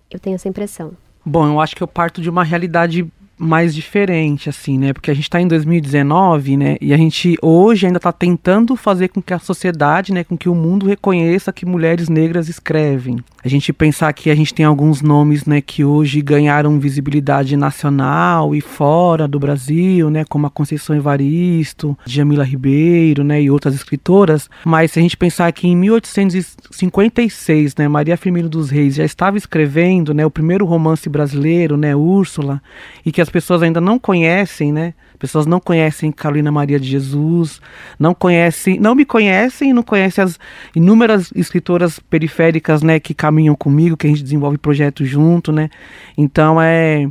Eu 0.10 0.20
tenho 0.20 0.36
essa 0.36 0.48
impressão. 0.48 0.94
Bom, 1.26 1.48
eu 1.48 1.60
acho 1.60 1.76
que 1.76 1.82
eu 1.82 1.88
parto 1.88 2.22
de 2.22 2.30
uma 2.30 2.44
realidade 2.44 3.08
mais 3.38 3.76
diferente, 3.76 4.50
assim, 4.50 4.78
né? 4.78 4.94
Porque 4.94 5.12
a 5.12 5.14
gente 5.14 5.24
está 5.24 5.42
em 5.42 5.48
2019, 5.48 6.56
né? 6.56 6.78
E 6.80 6.94
a 6.94 6.98
gente 6.98 7.38
hoje 7.42 7.86
ainda 7.86 7.98
está 7.98 8.12
tentando 8.12 8.76
fazer 8.76 9.10
com 9.10 9.22
que 9.22 9.34
a 9.34 9.40
sociedade, 9.40 10.14
né? 10.14 10.24
Com 10.24 10.38
que 10.38 10.48
o 10.48 10.56
mundo 10.56 10.88
reconheça 10.88 11.52
que 11.52 11.66
mulheres 11.66 12.08
negras 12.08 12.48
escrevem. 12.48 13.18
A 13.44 13.48
gente 13.48 13.74
pensar 13.74 14.12
que 14.14 14.30
a 14.30 14.36
gente 14.36 14.54
tem 14.54 14.66
alguns 14.66 15.02
nomes, 15.02 15.46
né? 15.46 15.62
Que 15.62 15.84
hoje 15.84 16.22
ganharam 16.22 16.80
visibilidade 16.80 17.58
nacional 17.58 18.56
e 18.56 18.62
fora 18.62 19.28
do 19.28 19.40
Brasil, 19.40 20.10
né? 20.10 20.24
Como 20.24 20.48
a 20.48 20.50
Conceição 20.50 20.96
Evaristo, 20.96 21.98
Jamila 22.06 22.44
Ribeiro, 22.44 23.24
né? 23.24 23.42
E 23.42 23.52
outras 23.52 23.76
escritoras. 23.76 24.50
Mas 24.64 24.92
se 24.92 25.00
a 25.00 25.02
gente 25.02 25.18
pensar 25.18 25.52
que 25.52 25.68
em 25.68 25.76
1856, 25.76 27.76
né? 27.76 27.88
Maria 27.88 28.16
Firmino 28.16 28.48
dos 28.48 28.70
Reis 28.70 28.96
já 28.96 29.04
estava 29.04 29.38
escrevendo, 29.38 30.14
né? 30.14 30.26
O 30.26 30.32
primeiro 30.32 30.66
romance 30.66 31.10
brasileiro, 31.10 31.76
né? 31.76 31.96
Úrsula, 31.96 32.62
e 33.06 33.12
que 33.12 33.25
as 33.26 33.30
pessoas 33.30 33.64
ainda 33.64 33.82
não 33.82 33.98
conhecem, 33.98 34.72
né? 34.72 34.94
Pessoas 35.18 35.48
não 35.48 35.60
conhecem 35.60 36.12
Carolina 36.12 36.52
Maria 36.52 36.80
de 36.80 36.88
Jesus, 36.88 37.60
não 37.98 38.14
conhecem, 38.14 38.80
não 38.80 38.94
me 38.94 39.04
conhecem 39.04 39.74
não 39.74 39.82
conhecem 39.82 40.24
as 40.24 40.38
inúmeras 40.76 41.32
escritoras 41.36 42.00
periféricas, 42.00 42.84
né, 42.84 43.00
que 43.00 43.14
caminham 43.14 43.56
comigo, 43.56 43.98
que 43.98 44.06
a 44.06 44.10
gente 44.10 44.22
desenvolve 44.22 44.60
projetos 44.60 45.10
junto, 45.10 45.52
né? 45.52 45.70
Então 46.16 46.62
é 46.62 47.08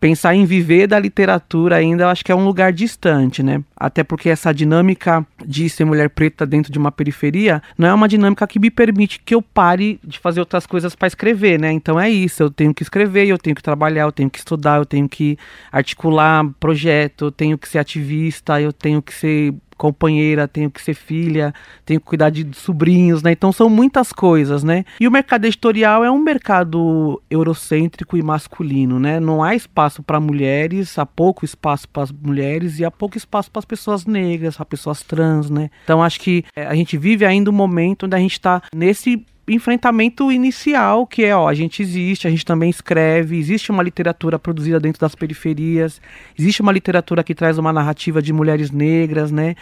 pensar 0.00 0.34
em 0.34 0.44
viver 0.44 0.86
da 0.86 0.98
literatura 0.98 1.76
ainda, 1.76 2.04
eu 2.04 2.08
acho 2.08 2.24
que 2.24 2.32
é 2.32 2.34
um 2.34 2.44
lugar 2.44 2.72
distante, 2.72 3.42
né? 3.42 3.62
Até 3.76 4.04
porque 4.04 4.28
essa 4.28 4.52
dinâmica 4.52 5.26
de 5.44 5.68
ser 5.68 5.84
mulher 5.84 6.10
preta 6.10 6.46
dentro 6.46 6.72
de 6.72 6.78
uma 6.78 6.92
periferia 6.92 7.62
não 7.76 7.88
é 7.88 7.94
uma 7.94 8.08
dinâmica 8.08 8.46
que 8.46 8.58
me 8.58 8.70
permite 8.70 9.20
que 9.24 9.34
eu 9.34 9.42
pare 9.42 9.98
de 10.04 10.18
fazer 10.18 10.40
outras 10.40 10.66
coisas 10.66 10.94
para 10.94 11.08
escrever, 11.08 11.60
né? 11.60 11.72
Então 11.72 11.98
é 11.98 12.08
isso, 12.08 12.42
eu 12.42 12.50
tenho 12.50 12.72
que 12.72 12.82
escrever, 12.82 13.26
eu 13.26 13.38
tenho 13.38 13.56
que 13.56 13.62
trabalhar, 13.62 14.02
eu 14.02 14.12
tenho 14.12 14.30
que 14.30 14.38
estudar, 14.38 14.78
eu 14.78 14.86
tenho 14.86 15.08
que 15.08 15.36
articular 15.72 16.44
projeto, 16.60 17.26
eu 17.26 17.32
tenho 17.32 17.58
que 17.58 17.68
ser 17.68 17.78
ativista, 17.78 18.60
eu 18.60 18.72
tenho 18.72 19.02
que 19.02 19.12
ser 19.12 19.54
companheira, 19.78 20.48
tenho 20.48 20.70
que 20.70 20.82
ser 20.82 20.94
filha, 20.94 21.54
tenho 21.86 22.00
que 22.00 22.06
cuidar 22.06 22.30
de 22.30 22.46
sobrinhos, 22.54 23.22
né? 23.22 23.32
Então 23.32 23.52
são 23.52 23.70
muitas 23.70 24.12
coisas, 24.12 24.62
né? 24.62 24.84
E 25.00 25.08
o 25.08 25.10
mercado 25.10 25.46
editorial 25.46 26.04
é 26.04 26.10
um 26.10 26.18
mercado 26.18 27.22
eurocêntrico 27.30 28.16
e 28.16 28.22
masculino, 28.22 28.98
né? 28.98 29.20
Não 29.20 29.42
há 29.42 29.54
espaço 29.54 30.02
para 30.02 30.20
mulheres, 30.20 30.98
há 30.98 31.06
pouco 31.06 31.44
espaço 31.44 31.88
para 31.88 32.02
as 32.02 32.12
mulheres 32.12 32.78
e 32.78 32.84
há 32.84 32.90
pouco 32.90 33.16
espaço 33.16 33.50
para 33.50 33.60
as 33.60 33.64
pessoas 33.64 34.04
negras, 34.04 34.56
para 34.56 34.66
pessoas 34.66 35.02
trans, 35.02 35.48
né? 35.48 35.70
Então 35.84 36.02
acho 36.02 36.20
que 36.20 36.44
é, 36.54 36.66
a 36.66 36.74
gente 36.74 36.98
vive 36.98 37.24
ainda 37.24 37.50
um 37.50 37.54
momento 37.54 38.06
onde 38.06 38.16
a 38.16 38.18
gente 38.18 38.32
está 38.32 38.60
nesse 38.74 39.24
enfrentamento 39.48 40.30
inicial, 40.30 41.06
que 41.06 41.24
é, 41.24 41.34
ó, 41.34 41.48
a 41.48 41.54
gente 41.54 41.82
existe, 41.82 42.26
a 42.26 42.30
gente 42.30 42.44
também 42.44 42.70
escreve, 42.70 43.38
existe 43.38 43.70
uma 43.70 43.82
literatura 43.82 44.38
produzida 44.38 44.78
dentro 44.78 45.00
das 45.00 45.14
periferias, 45.14 46.00
existe 46.38 46.62
uma 46.62 46.72
literatura 46.72 47.24
que 47.24 47.34
traz 47.34 47.58
uma 47.58 47.72
narrativa 47.72 48.20
de 48.20 48.32
mulheres 48.32 48.70
negras, 48.70 49.30
né? 49.30 49.54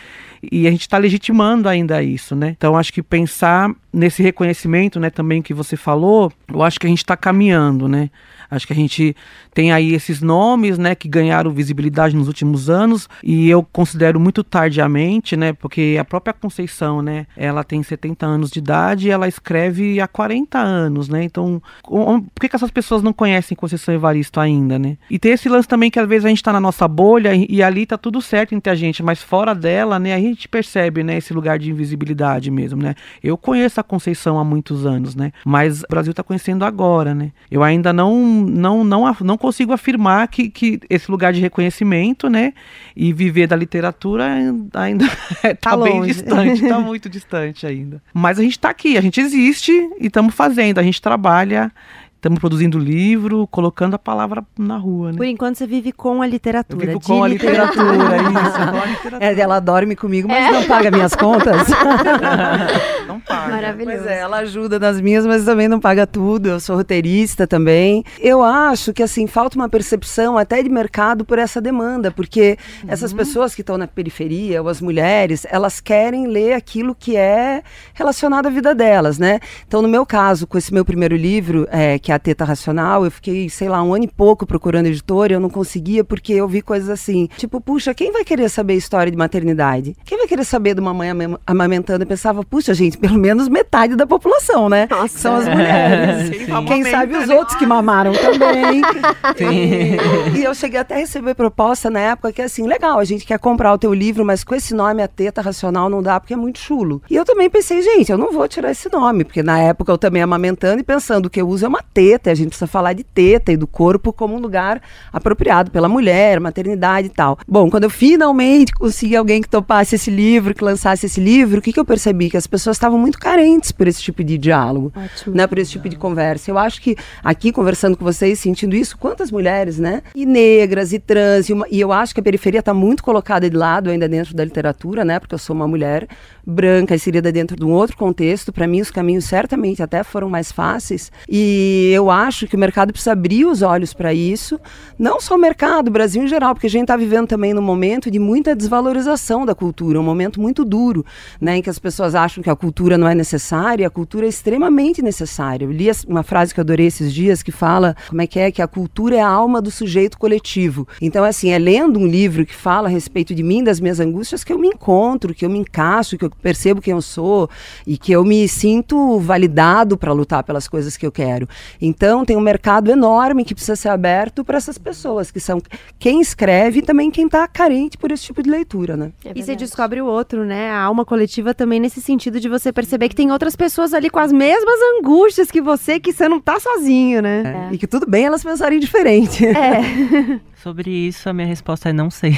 E 0.42 0.66
a 0.66 0.70
gente 0.70 0.82
está 0.82 0.98
legitimando 0.98 1.68
ainda 1.68 2.02
isso, 2.02 2.34
né? 2.34 2.54
Então 2.56 2.76
acho 2.76 2.92
que 2.92 3.02
pensar 3.02 3.70
nesse 3.92 4.22
reconhecimento, 4.22 5.00
né, 5.00 5.08
também 5.08 5.40
que 5.40 5.54
você 5.54 5.76
falou, 5.76 6.30
eu 6.52 6.62
acho 6.62 6.78
que 6.78 6.86
a 6.86 6.90
gente 6.90 6.98
está 6.98 7.16
caminhando, 7.16 7.88
né? 7.88 8.10
Acho 8.50 8.66
que 8.66 8.72
a 8.72 8.76
gente 8.76 9.14
tem 9.52 9.72
aí 9.72 9.94
esses 9.94 10.20
nomes, 10.20 10.78
né, 10.78 10.94
que 10.94 11.08
ganharam 11.08 11.50
visibilidade 11.50 12.14
nos 12.14 12.28
últimos 12.28 12.68
anos 12.68 13.08
e 13.22 13.48
eu 13.48 13.62
considero 13.62 14.20
muito 14.20 14.44
tardiamente, 14.44 15.36
né, 15.36 15.52
porque 15.52 15.96
a 15.98 16.04
própria 16.04 16.34
Conceição, 16.34 17.02
né, 17.02 17.26
ela 17.36 17.64
tem 17.64 17.82
70 17.82 18.26
anos 18.26 18.50
de 18.50 18.58
idade 18.58 19.08
e 19.08 19.10
ela 19.10 19.26
escreve 19.26 20.00
há 20.00 20.06
40 20.06 20.58
anos, 20.58 21.08
né? 21.08 21.24
Então, 21.24 21.60
por 21.82 22.40
que, 22.40 22.48
que 22.48 22.56
essas 22.56 22.70
pessoas 22.70 23.02
não 23.02 23.12
conhecem 23.12 23.56
Conceição 23.56 23.94
Evaristo 23.94 24.38
ainda, 24.38 24.78
né? 24.78 24.96
E 25.10 25.18
tem 25.18 25.32
esse 25.32 25.48
lance 25.48 25.66
também 25.66 25.90
que 25.90 25.98
às 25.98 26.08
vezes 26.08 26.24
a 26.24 26.28
gente 26.28 26.42
tá 26.42 26.52
na 26.52 26.60
nossa 26.60 26.86
bolha 26.86 27.34
e, 27.34 27.46
e 27.48 27.62
ali 27.62 27.86
tá 27.86 27.96
tudo 27.96 28.20
certo 28.20 28.54
entre 28.54 28.70
a 28.70 28.74
gente, 28.74 29.02
mas 29.02 29.22
fora 29.22 29.54
dela, 29.54 29.98
né, 29.98 30.14
a 30.14 30.20
gente 30.20 30.48
percebe, 30.48 31.02
né, 31.02 31.16
esse 31.16 31.32
lugar 31.32 31.58
de 31.58 31.70
invisibilidade 31.70 32.50
mesmo, 32.50 32.82
né? 32.82 32.94
Eu 33.22 33.36
conheço 33.36 33.80
a 33.80 33.82
Conceição 33.82 34.38
há 34.38 34.44
muitos 34.44 34.84
anos, 34.84 35.14
né? 35.14 35.32
Mas 35.44 35.82
o 35.82 35.86
Brasil 35.88 36.12
tá 36.12 36.22
conhecendo 36.22 36.64
agora, 36.64 37.14
né? 37.14 37.32
Eu 37.50 37.62
ainda 37.62 37.92
não 37.92 38.35
não 38.36 38.84
não, 38.84 39.16
não 39.20 39.38
consigo 39.38 39.72
afirmar 39.72 40.28
que, 40.28 40.48
que 40.50 40.80
esse 40.90 41.10
lugar 41.10 41.32
de 41.32 41.40
reconhecimento, 41.40 42.28
né, 42.28 42.52
e 42.94 43.12
viver 43.12 43.46
da 43.46 43.56
literatura 43.56 44.26
ainda 44.74 45.06
tá, 45.60 45.70
tá 45.70 45.76
bem 45.76 46.02
distante, 46.02 46.68
tá 46.68 46.78
muito 46.78 47.08
distante 47.08 47.66
ainda. 47.66 48.02
Mas 48.12 48.38
a 48.38 48.42
gente 48.42 48.58
tá 48.58 48.70
aqui, 48.70 48.96
a 48.96 49.00
gente 49.00 49.20
existe 49.20 49.72
e 49.72 50.06
estamos 50.06 50.34
fazendo, 50.34 50.78
a 50.78 50.82
gente 50.82 51.00
trabalha 51.00 51.72
Estamos 52.16 52.40
produzindo 52.40 52.78
livro, 52.78 53.46
colocando 53.46 53.94
a 53.94 53.98
palavra 53.98 54.42
na 54.58 54.78
rua, 54.78 55.12
né? 55.12 55.18
Por 55.18 55.26
enquanto 55.26 55.56
você 55.56 55.66
vive 55.66 55.92
com 55.92 56.22
a 56.22 56.26
literatura. 56.26 56.84
Eu 56.84 56.88
vivo 56.88 57.00
com 57.00 57.22
a 57.22 57.28
literatura, 57.28 58.16
isso. 58.16 58.70
Com 58.72 58.82
a 58.82 58.86
literatura. 58.86 59.18
É, 59.20 59.38
ela 59.38 59.60
dorme 59.60 59.94
comigo, 59.94 60.26
mas 60.26 60.46
é. 60.46 60.50
não 60.50 60.64
paga 60.64 60.90
minhas 60.90 61.14
contas. 61.14 61.68
não 63.06 63.20
paga. 63.20 63.52
Maravilhoso. 63.52 63.98
Pois 63.98 64.10
é, 64.10 64.18
ela 64.18 64.38
ajuda 64.38 64.78
nas 64.78 65.00
minhas, 65.00 65.26
mas 65.26 65.44
também 65.44 65.68
não 65.68 65.78
paga 65.78 66.06
tudo. 66.06 66.48
Eu 66.48 66.58
sou 66.58 66.74
roteirista 66.76 67.46
também. 67.46 68.02
Eu 68.18 68.42
acho 68.42 68.94
que, 68.94 69.02
assim, 69.02 69.26
falta 69.26 69.56
uma 69.56 69.68
percepção 69.68 70.38
até 70.38 70.62
de 70.62 70.70
mercado 70.70 71.24
por 71.24 71.38
essa 71.38 71.60
demanda, 71.60 72.10
porque 72.10 72.56
uhum. 72.82 72.90
essas 72.90 73.12
pessoas 73.12 73.54
que 73.54 73.60
estão 73.60 73.76
na 73.76 73.86
periferia, 73.86 74.62
ou 74.62 74.68
as 74.68 74.80
mulheres, 74.80 75.46
elas 75.50 75.80
querem 75.80 76.26
ler 76.26 76.54
aquilo 76.54 76.94
que 76.94 77.14
é 77.14 77.62
relacionado 77.92 78.46
à 78.46 78.50
vida 78.50 78.74
delas, 78.74 79.18
né? 79.18 79.38
Então, 79.68 79.82
no 79.82 79.88
meu 79.88 80.06
caso, 80.06 80.46
com 80.46 80.56
esse 80.56 80.72
meu 80.72 80.84
primeiro 80.84 81.14
livro, 81.14 81.68
é, 81.70 81.98
que 82.06 82.12
é 82.12 82.14
a 82.14 82.20
Teta 82.20 82.44
Racional, 82.44 83.04
eu 83.04 83.10
fiquei, 83.10 83.50
sei 83.50 83.68
lá, 83.68 83.82
um 83.82 83.92
ano 83.92 84.04
e 84.04 84.06
pouco 84.06 84.46
procurando 84.46 84.86
editora, 84.86 85.32
eu 85.32 85.40
não 85.40 85.50
conseguia 85.50 86.04
porque 86.04 86.32
eu 86.32 86.46
vi 86.46 86.62
coisas 86.62 86.88
assim, 86.88 87.28
tipo, 87.36 87.60
puxa, 87.60 87.92
quem 87.92 88.12
vai 88.12 88.22
querer 88.22 88.48
saber 88.48 88.74
história 88.74 89.10
de 89.10 89.18
maternidade? 89.18 89.96
Quem 90.04 90.16
vai 90.16 90.28
querer 90.28 90.44
saber 90.44 90.74
de 90.74 90.80
uma 90.80 90.94
mãe 90.94 91.08
amamentando? 91.44 92.04
Eu 92.04 92.06
pensava, 92.06 92.44
puxa, 92.44 92.72
gente, 92.74 92.96
pelo 92.96 93.18
menos 93.18 93.48
metade 93.48 93.96
da 93.96 94.06
população, 94.06 94.68
né? 94.68 94.86
Nossa. 94.88 95.18
São 95.18 95.34
as 95.34 95.48
mulheres. 95.48 96.48
É, 96.48 96.62
quem 96.68 96.84
sabe 96.84 97.16
os 97.16 97.28
outros 97.28 97.58
que 97.58 97.66
mamaram 97.66 98.12
também. 98.12 98.82
e, 100.36 100.38
e 100.38 100.44
eu 100.44 100.54
cheguei 100.54 100.78
até 100.78 100.94
a 100.94 100.98
receber 100.98 101.34
proposta 101.34 101.90
na 101.90 101.98
época 101.98 102.32
que, 102.32 102.42
assim, 102.42 102.68
legal, 102.68 103.00
a 103.00 103.04
gente 103.04 103.26
quer 103.26 103.40
comprar 103.40 103.72
o 103.72 103.78
teu 103.78 103.92
livro, 103.92 104.24
mas 104.24 104.44
com 104.44 104.54
esse 104.54 104.72
nome, 104.74 105.02
a 105.02 105.08
Teta 105.08 105.42
Racional, 105.42 105.90
não 105.90 106.00
dá 106.00 106.20
porque 106.20 106.34
é 106.34 106.36
muito 106.36 106.60
chulo. 106.60 107.02
E 107.10 107.16
eu 107.16 107.24
também 107.24 107.50
pensei, 107.50 107.82
gente, 107.82 108.12
eu 108.12 108.18
não 108.18 108.30
vou 108.30 108.46
tirar 108.46 108.70
esse 108.70 108.88
nome, 108.92 109.24
porque 109.24 109.42
na 109.42 109.58
época 109.58 109.90
eu 109.90 109.98
também 109.98 110.22
amamentando 110.22 110.78
e 110.78 110.84
pensando 110.84 111.28
que 111.28 111.40
eu 111.40 111.48
uso 111.48 111.64
é 111.64 111.68
uma 111.68 111.82
teta, 111.96 112.30
a 112.30 112.34
gente 112.34 112.48
precisa 112.48 112.66
falar 112.66 112.92
de 112.92 113.02
teta 113.02 113.50
e 113.50 113.56
do 113.56 113.66
corpo 113.66 114.12
como 114.12 114.36
um 114.36 114.38
lugar 114.38 114.82
apropriado 115.10 115.70
pela 115.70 115.88
mulher, 115.88 116.38
maternidade 116.38 117.06
e 117.06 117.10
tal. 117.10 117.38
Bom, 117.48 117.70
quando 117.70 117.84
eu 117.84 117.90
finalmente 117.90 118.70
consegui 118.74 119.16
alguém 119.16 119.40
que 119.40 119.48
topasse 119.48 119.94
esse 119.94 120.10
livro, 120.10 120.54
que 120.54 120.62
lançasse 120.62 121.06
esse 121.06 121.18
livro, 121.18 121.58
o 121.58 121.62
que, 121.62 121.72
que 121.72 121.80
eu 121.80 121.86
percebi? 121.86 122.28
Que 122.28 122.36
as 122.36 122.46
pessoas 122.46 122.76
estavam 122.76 122.98
muito 122.98 123.18
carentes 123.18 123.72
por 123.72 123.88
esse 123.88 124.02
tipo 124.02 124.22
de 124.22 124.36
diálogo, 124.36 124.92
Ótimo. 124.94 125.34
né? 125.34 125.46
Por 125.46 125.58
esse 125.58 125.70
tipo 125.70 125.88
de 125.88 125.96
conversa. 125.96 126.50
Eu 126.50 126.58
acho 126.58 126.82
que 126.82 126.96
aqui, 127.24 127.50
conversando 127.50 127.96
com 127.96 128.04
vocês, 128.04 128.38
sentindo 128.38 128.76
isso, 128.76 128.98
quantas 128.98 129.30
mulheres, 129.30 129.78
né? 129.78 130.02
E 130.14 130.26
negras, 130.26 130.92
e 130.92 130.98
trans, 130.98 131.48
e, 131.48 131.54
uma, 131.54 131.66
e 131.70 131.80
eu 131.80 131.92
acho 131.92 132.12
que 132.12 132.20
a 132.20 132.22
periferia 132.22 132.60
está 132.60 132.74
muito 132.74 133.02
colocada 133.02 133.48
de 133.48 133.56
lado 133.56 133.88
ainda 133.88 134.06
dentro 134.06 134.34
da 134.34 134.44
literatura, 134.44 135.02
né? 135.02 135.18
Porque 135.18 135.34
eu 135.34 135.38
sou 135.38 135.56
uma 135.56 135.66
mulher 135.66 136.06
branca, 136.46 136.94
inserida 136.94 137.32
dentro 137.32 137.56
de 137.56 137.64
um 137.64 137.72
outro 137.72 137.96
contexto. 137.96 138.52
Para 138.52 138.66
mim, 138.66 138.82
os 138.82 138.90
caminhos 138.90 139.24
certamente 139.24 139.82
até 139.82 140.04
foram 140.04 140.28
mais 140.28 140.52
fáceis. 140.52 141.10
E 141.26 141.85
eu 141.86 142.10
acho 142.10 142.46
que 142.46 142.56
o 142.56 142.58
mercado 142.58 142.92
precisa 142.92 143.12
abrir 143.12 143.44
os 143.46 143.62
olhos 143.62 143.92
para 143.92 144.12
isso, 144.12 144.58
não 144.98 145.20
só 145.20 145.34
o 145.34 145.38
mercado, 145.38 145.88
o 145.88 145.90
Brasil 145.90 146.22
em 146.22 146.28
geral, 146.28 146.54
porque 146.54 146.66
a 146.66 146.70
gente 146.70 146.82
está 146.82 146.96
vivendo 146.96 147.26
também 147.26 147.52
num 147.52 147.62
momento 147.62 148.10
de 148.10 148.18
muita 148.18 148.54
desvalorização 148.54 149.46
da 149.46 149.54
cultura, 149.54 150.00
um 150.00 150.02
momento 150.02 150.40
muito 150.40 150.64
duro, 150.64 151.04
né, 151.40 151.56
em 151.56 151.62
que 151.62 151.70
as 151.70 151.78
pessoas 151.78 152.14
acham 152.14 152.42
que 152.42 152.50
a 152.50 152.56
cultura 152.56 152.96
não 152.96 153.08
é 153.08 153.14
necessária, 153.14 153.86
a 153.86 153.90
cultura 153.90 154.26
é 154.26 154.28
extremamente 154.28 155.02
necessária. 155.02 155.64
Eu 155.64 155.72
li 155.72 155.86
uma 156.06 156.22
frase 156.22 156.52
que 156.52 156.60
eu 156.60 156.62
adorei 156.62 156.86
esses 156.86 157.12
dias 157.12 157.42
que 157.42 157.52
fala 157.52 157.96
como 158.08 158.20
é 158.20 158.26
que 158.26 158.38
é 158.38 158.50
que 158.50 158.60
a 158.60 158.66
cultura 158.66 159.16
é 159.16 159.20
a 159.20 159.28
alma 159.28 159.62
do 159.62 159.70
sujeito 159.70 160.18
coletivo. 160.18 160.86
Então, 161.00 161.24
assim, 161.24 161.50
é 161.50 161.58
lendo 161.58 161.98
um 161.98 162.06
livro 162.06 162.44
que 162.44 162.54
fala 162.54 162.88
a 162.88 162.90
respeito 162.90 163.34
de 163.34 163.42
mim, 163.42 163.62
das 163.62 163.80
minhas 163.80 164.00
angústias, 164.00 164.42
que 164.42 164.52
eu 164.52 164.58
me 164.58 164.68
encontro, 164.68 165.34
que 165.34 165.44
eu 165.44 165.50
me 165.50 165.58
encaixo, 165.58 166.18
que 166.18 166.24
eu 166.24 166.30
percebo 166.42 166.80
quem 166.80 166.92
eu 166.92 167.02
sou 167.02 167.48
e 167.86 167.96
que 167.96 168.12
eu 168.12 168.24
me 168.24 168.48
sinto 168.48 169.18
validado 169.20 169.96
para 169.96 170.12
lutar 170.12 170.42
pelas 170.42 170.68
coisas 170.68 170.96
que 170.96 171.06
eu 171.06 171.12
quero. 171.12 171.48
Então, 171.80 172.24
tem 172.24 172.36
um 172.36 172.40
mercado 172.40 172.90
enorme 172.90 173.44
que 173.44 173.54
precisa 173.54 173.76
ser 173.76 173.88
aberto 173.88 174.44
para 174.44 174.56
essas 174.56 174.78
pessoas, 174.78 175.30
que 175.30 175.40
são 175.40 175.60
quem 175.98 176.20
escreve 176.20 176.78
e 176.78 176.82
também 176.82 177.10
quem 177.10 177.26
está 177.26 177.46
carente 177.46 177.96
por 177.98 178.10
esse 178.10 178.24
tipo 178.24 178.42
de 178.42 178.50
leitura, 178.50 178.96
né? 178.96 179.12
É 179.24 179.32
e 179.34 179.42
você 179.42 179.54
descobre 179.54 180.00
o 180.00 180.06
outro, 180.06 180.44
né? 180.44 180.70
A 180.70 180.80
alma 180.80 181.04
coletiva 181.04 181.54
também 181.54 181.80
nesse 181.80 182.00
sentido 182.00 182.40
de 182.40 182.48
você 182.48 182.72
perceber 182.72 183.08
que 183.08 183.14
tem 183.14 183.30
outras 183.30 183.56
pessoas 183.56 183.94
ali 183.94 184.10
com 184.10 184.18
as 184.18 184.32
mesmas 184.32 184.78
angústias 184.98 185.50
que 185.50 185.60
você, 185.60 186.00
que 186.00 186.12
você 186.12 186.28
não 186.28 186.38
está 186.38 186.58
sozinho, 186.58 187.20
né? 187.22 187.68
É. 187.70 187.74
E 187.74 187.78
que 187.78 187.86
tudo 187.86 188.06
bem 188.06 188.26
elas 188.26 188.42
pensarem 188.42 188.78
diferente. 188.78 189.44
É. 189.46 190.40
Sobre 190.62 190.90
isso, 190.90 191.28
a 191.28 191.32
minha 191.32 191.46
resposta 191.46 191.90
é 191.90 191.92
não 191.92 192.10
sei. 192.10 192.36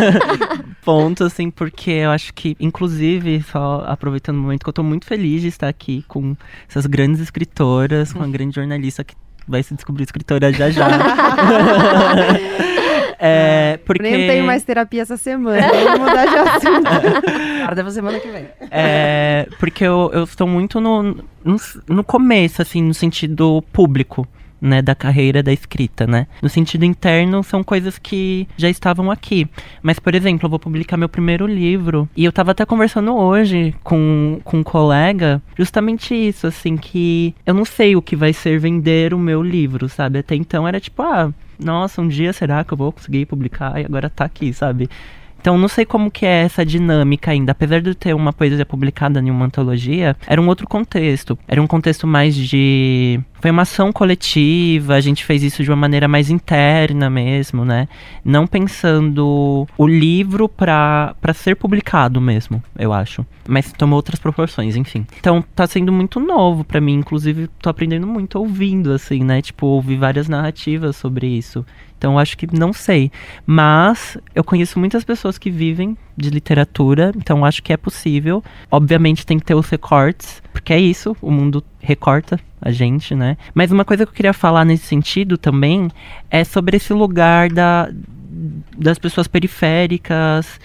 Ponto, 0.82 1.24
assim, 1.24 1.50
porque 1.50 1.90
eu 1.90 2.10
acho 2.10 2.32
que, 2.32 2.56
inclusive, 2.58 3.42
só 3.42 3.84
aproveitando 3.86 4.36
o 4.36 4.40
momento 4.40 4.64
que 4.64 4.68
eu 4.68 4.72
tô 4.72 4.82
muito 4.82 5.06
feliz 5.06 5.42
de 5.42 5.48
estar 5.48 5.68
aqui 5.68 6.04
com 6.08 6.36
essas 6.68 6.86
grandes 6.86 7.20
escritoras, 7.20 8.12
com 8.12 8.22
a 8.22 8.26
grande 8.26 8.54
jornalista 8.54 9.04
que 9.04 9.14
vai 9.46 9.62
se 9.62 9.74
descobrir 9.74 10.04
escritora 10.04 10.52
já 10.52 10.70
já. 10.70 10.88
É, 13.26 13.78
porque... 13.86 14.02
Nem 14.02 14.26
tenho 14.26 14.44
mais 14.44 14.62
terapia 14.64 15.00
essa 15.00 15.16
semana. 15.16 15.66
Vamos 15.68 15.98
mudar 16.00 16.26
de 16.26 16.36
assunto. 16.36 16.90
Guarda 17.64 17.90
semana 17.90 18.20
que 18.20 18.28
vem. 18.28 18.48
É, 18.70 19.48
porque 19.58 19.82
eu, 19.82 20.10
eu 20.12 20.24
estou 20.24 20.46
muito 20.46 20.78
no, 20.78 21.02
no, 21.02 21.56
no 21.88 22.04
começo, 22.04 22.60
assim, 22.60 22.82
no 22.82 22.92
sentido 22.92 23.64
público 23.72 24.28
né, 24.60 24.80
da 24.80 24.94
carreira 24.94 25.42
da 25.42 25.52
escrita, 25.52 26.06
né? 26.06 26.26
No 26.42 26.48
sentido 26.48 26.84
interno, 26.84 27.42
são 27.42 27.62
coisas 27.62 27.98
que 27.98 28.48
já 28.56 28.68
estavam 28.68 29.10
aqui. 29.10 29.46
Mas, 29.82 29.98
por 29.98 30.14
exemplo, 30.14 30.46
eu 30.46 30.50
vou 30.50 30.58
publicar 30.58 30.96
meu 30.96 31.08
primeiro 31.08 31.46
livro, 31.46 32.08
e 32.16 32.24
eu 32.24 32.32
tava 32.32 32.52
até 32.52 32.64
conversando 32.64 33.14
hoje 33.14 33.74
com, 33.82 34.40
com 34.44 34.58
um 34.58 34.62
colega, 34.62 35.42
justamente 35.56 36.14
isso, 36.14 36.46
assim, 36.46 36.76
que 36.76 37.34
eu 37.44 37.54
não 37.54 37.64
sei 37.64 37.96
o 37.96 38.02
que 38.02 38.16
vai 38.16 38.32
ser 38.32 38.58
vender 38.58 39.12
o 39.12 39.18
meu 39.18 39.42
livro, 39.42 39.88
sabe? 39.88 40.18
Até 40.18 40.34
então 40.34 40.66
era 40.66 40.80
tipo, 40.80 41.02
ah, 41.02 41.32
nossa, 41.58 42.00
um 42.00 42.08
dia 42.08 42.32
será 42.32 42.64
que 42.64 42.72
eu 42.72 42.78
vou 42.78 42.92
conseguir 42.92 43.26
publicar? 43.26 43.80
E 43.80 43.84
agora 43.84 44.10
tá 44.10 44.24
aqui, 44.24 44.52
sabe? 44.52 44.88
Então 45.44 45.58
não 45.58 45.68
sei 45.68 45.84
como 45.84 46.10
que 46.10 46.24
é 46.24 46.40
essa 46.40 46.64
dinâmica 46.64 47.30
ainda. 47.30 47.52
Apesar 47.52 47.82
de 47.82 47.94
ter 47.94 48.14
uma 48.14 48.32
poesia 48.32 48.64
publicada 48.64 49.20
em 49.20 49.30
uma 49.30 49.44
antologia, 49.44 50.16
era 50.26 50.40
um 50.40 50.48
outro 50.48 50.66
contexto. 50.66 51.38
Era 51.46 51.60
um 51.60 51.66
contexto 51.66 52.06
mais 52.06 52.34
de 52.34 53.20
foi 53.44 53.50
uma 53.50 53.60
ação 53.60 53.92
coletiva, 53.92 54.94
a 54.94 55.00
gente 55.02 55.22
fez 55.22 55.42
isso 55.42 55.62
de 55.62 55.68
uma 55.70 55.76
maneira 55.76 56.08
mais 56.08 56.30
interna 56.30 57.10
mesmo, 57.10 57.62
né? 57.62 57.88
Não 58.24 58.46
pensando 58.46 59.68
o 59.76 59.86
livro 59.86 60.48
para 60.48 61.14
ser 61.34 61.54
publicado 61.54 62.22
mesmo, 62.22 62.62
eu 62.78 62.90
acho. 62.90 63.26
Mas 63.46 63.70
tomou 63.70 63.96
outras 63.96 64.18
proporções, 64.18 64.76
enfim. 64.76 65.06
Então 65.20 65.44
tá 65.54 65.66
sendo 65.66 65.92
muito 65.92 66.18
novo 66.18 66.64
para 66.64 66.80
mim, 66.80 66.94
inclusive 66.94 67.50
tô 67.60 67.68
aprendendo 67.68 68.06
muito 68.06 68.38
ouvindo, 68.38 68.92
assim, 68.92 69.22
né? 69.22 69.42
Tipo, 69.42 69.66
ouvir 69.66 69.98
várias 69.98 70.26
narrativas 70.26 70.96
sobre 70.96 71.26
isso. 71.26 71.66
Então 72.04 72.18
acho 72.18 72.36
que 72.36 72.46
não 72.54 72.70
sei. 72.70 73.10
Mas 73.46 74.18
eu 74.34 74.44
conheço 74.44 74.78
muitas 74.78 75.02
pessoas 75.04 75.38
que 75.38 75.50
vivem 75.50 75.96
de 76.14 76.28
literatura, 76.28 77.12
então 77.16 77.46
acho 77.46 77.62
que 77.62 77.72
é 77.72 77.78
possível. 77.78 78.44
Obviamente 78.70 79.24
tem 79.24 79.38
que 79.38 79.44
ter 79.46 79.54
os 79.54 79.70
recortes, 79.70 80.42
porque 80.52 80.74
é 80.74 80.78
isso, 80.78 81.16
o 81.22 81.30
mundo 81.30 81.64
recorta 81.80 82.38
a 82.60 82.70
gente, 82.70 83.14
né? 83.14 83.38
Mas 83.54 83.72
uma 83.72 83.86
coisa 83.86 84.04
que 84.04 84.10
eu 84.10 84.14
queria 84.14 84.34
falar 84.34 84.66
nesse 84.66 84.84
sentido 84.84 85.38
também 85.38 85.90
é 86.30 86.44
sobre 86.44 86.76
esse 86.76 86.92
lugar 86.92 87.48
da, 87.48 87.88
das 88.76 88.98
pessoas 88.98 89.26
periféricas 89.26 90.60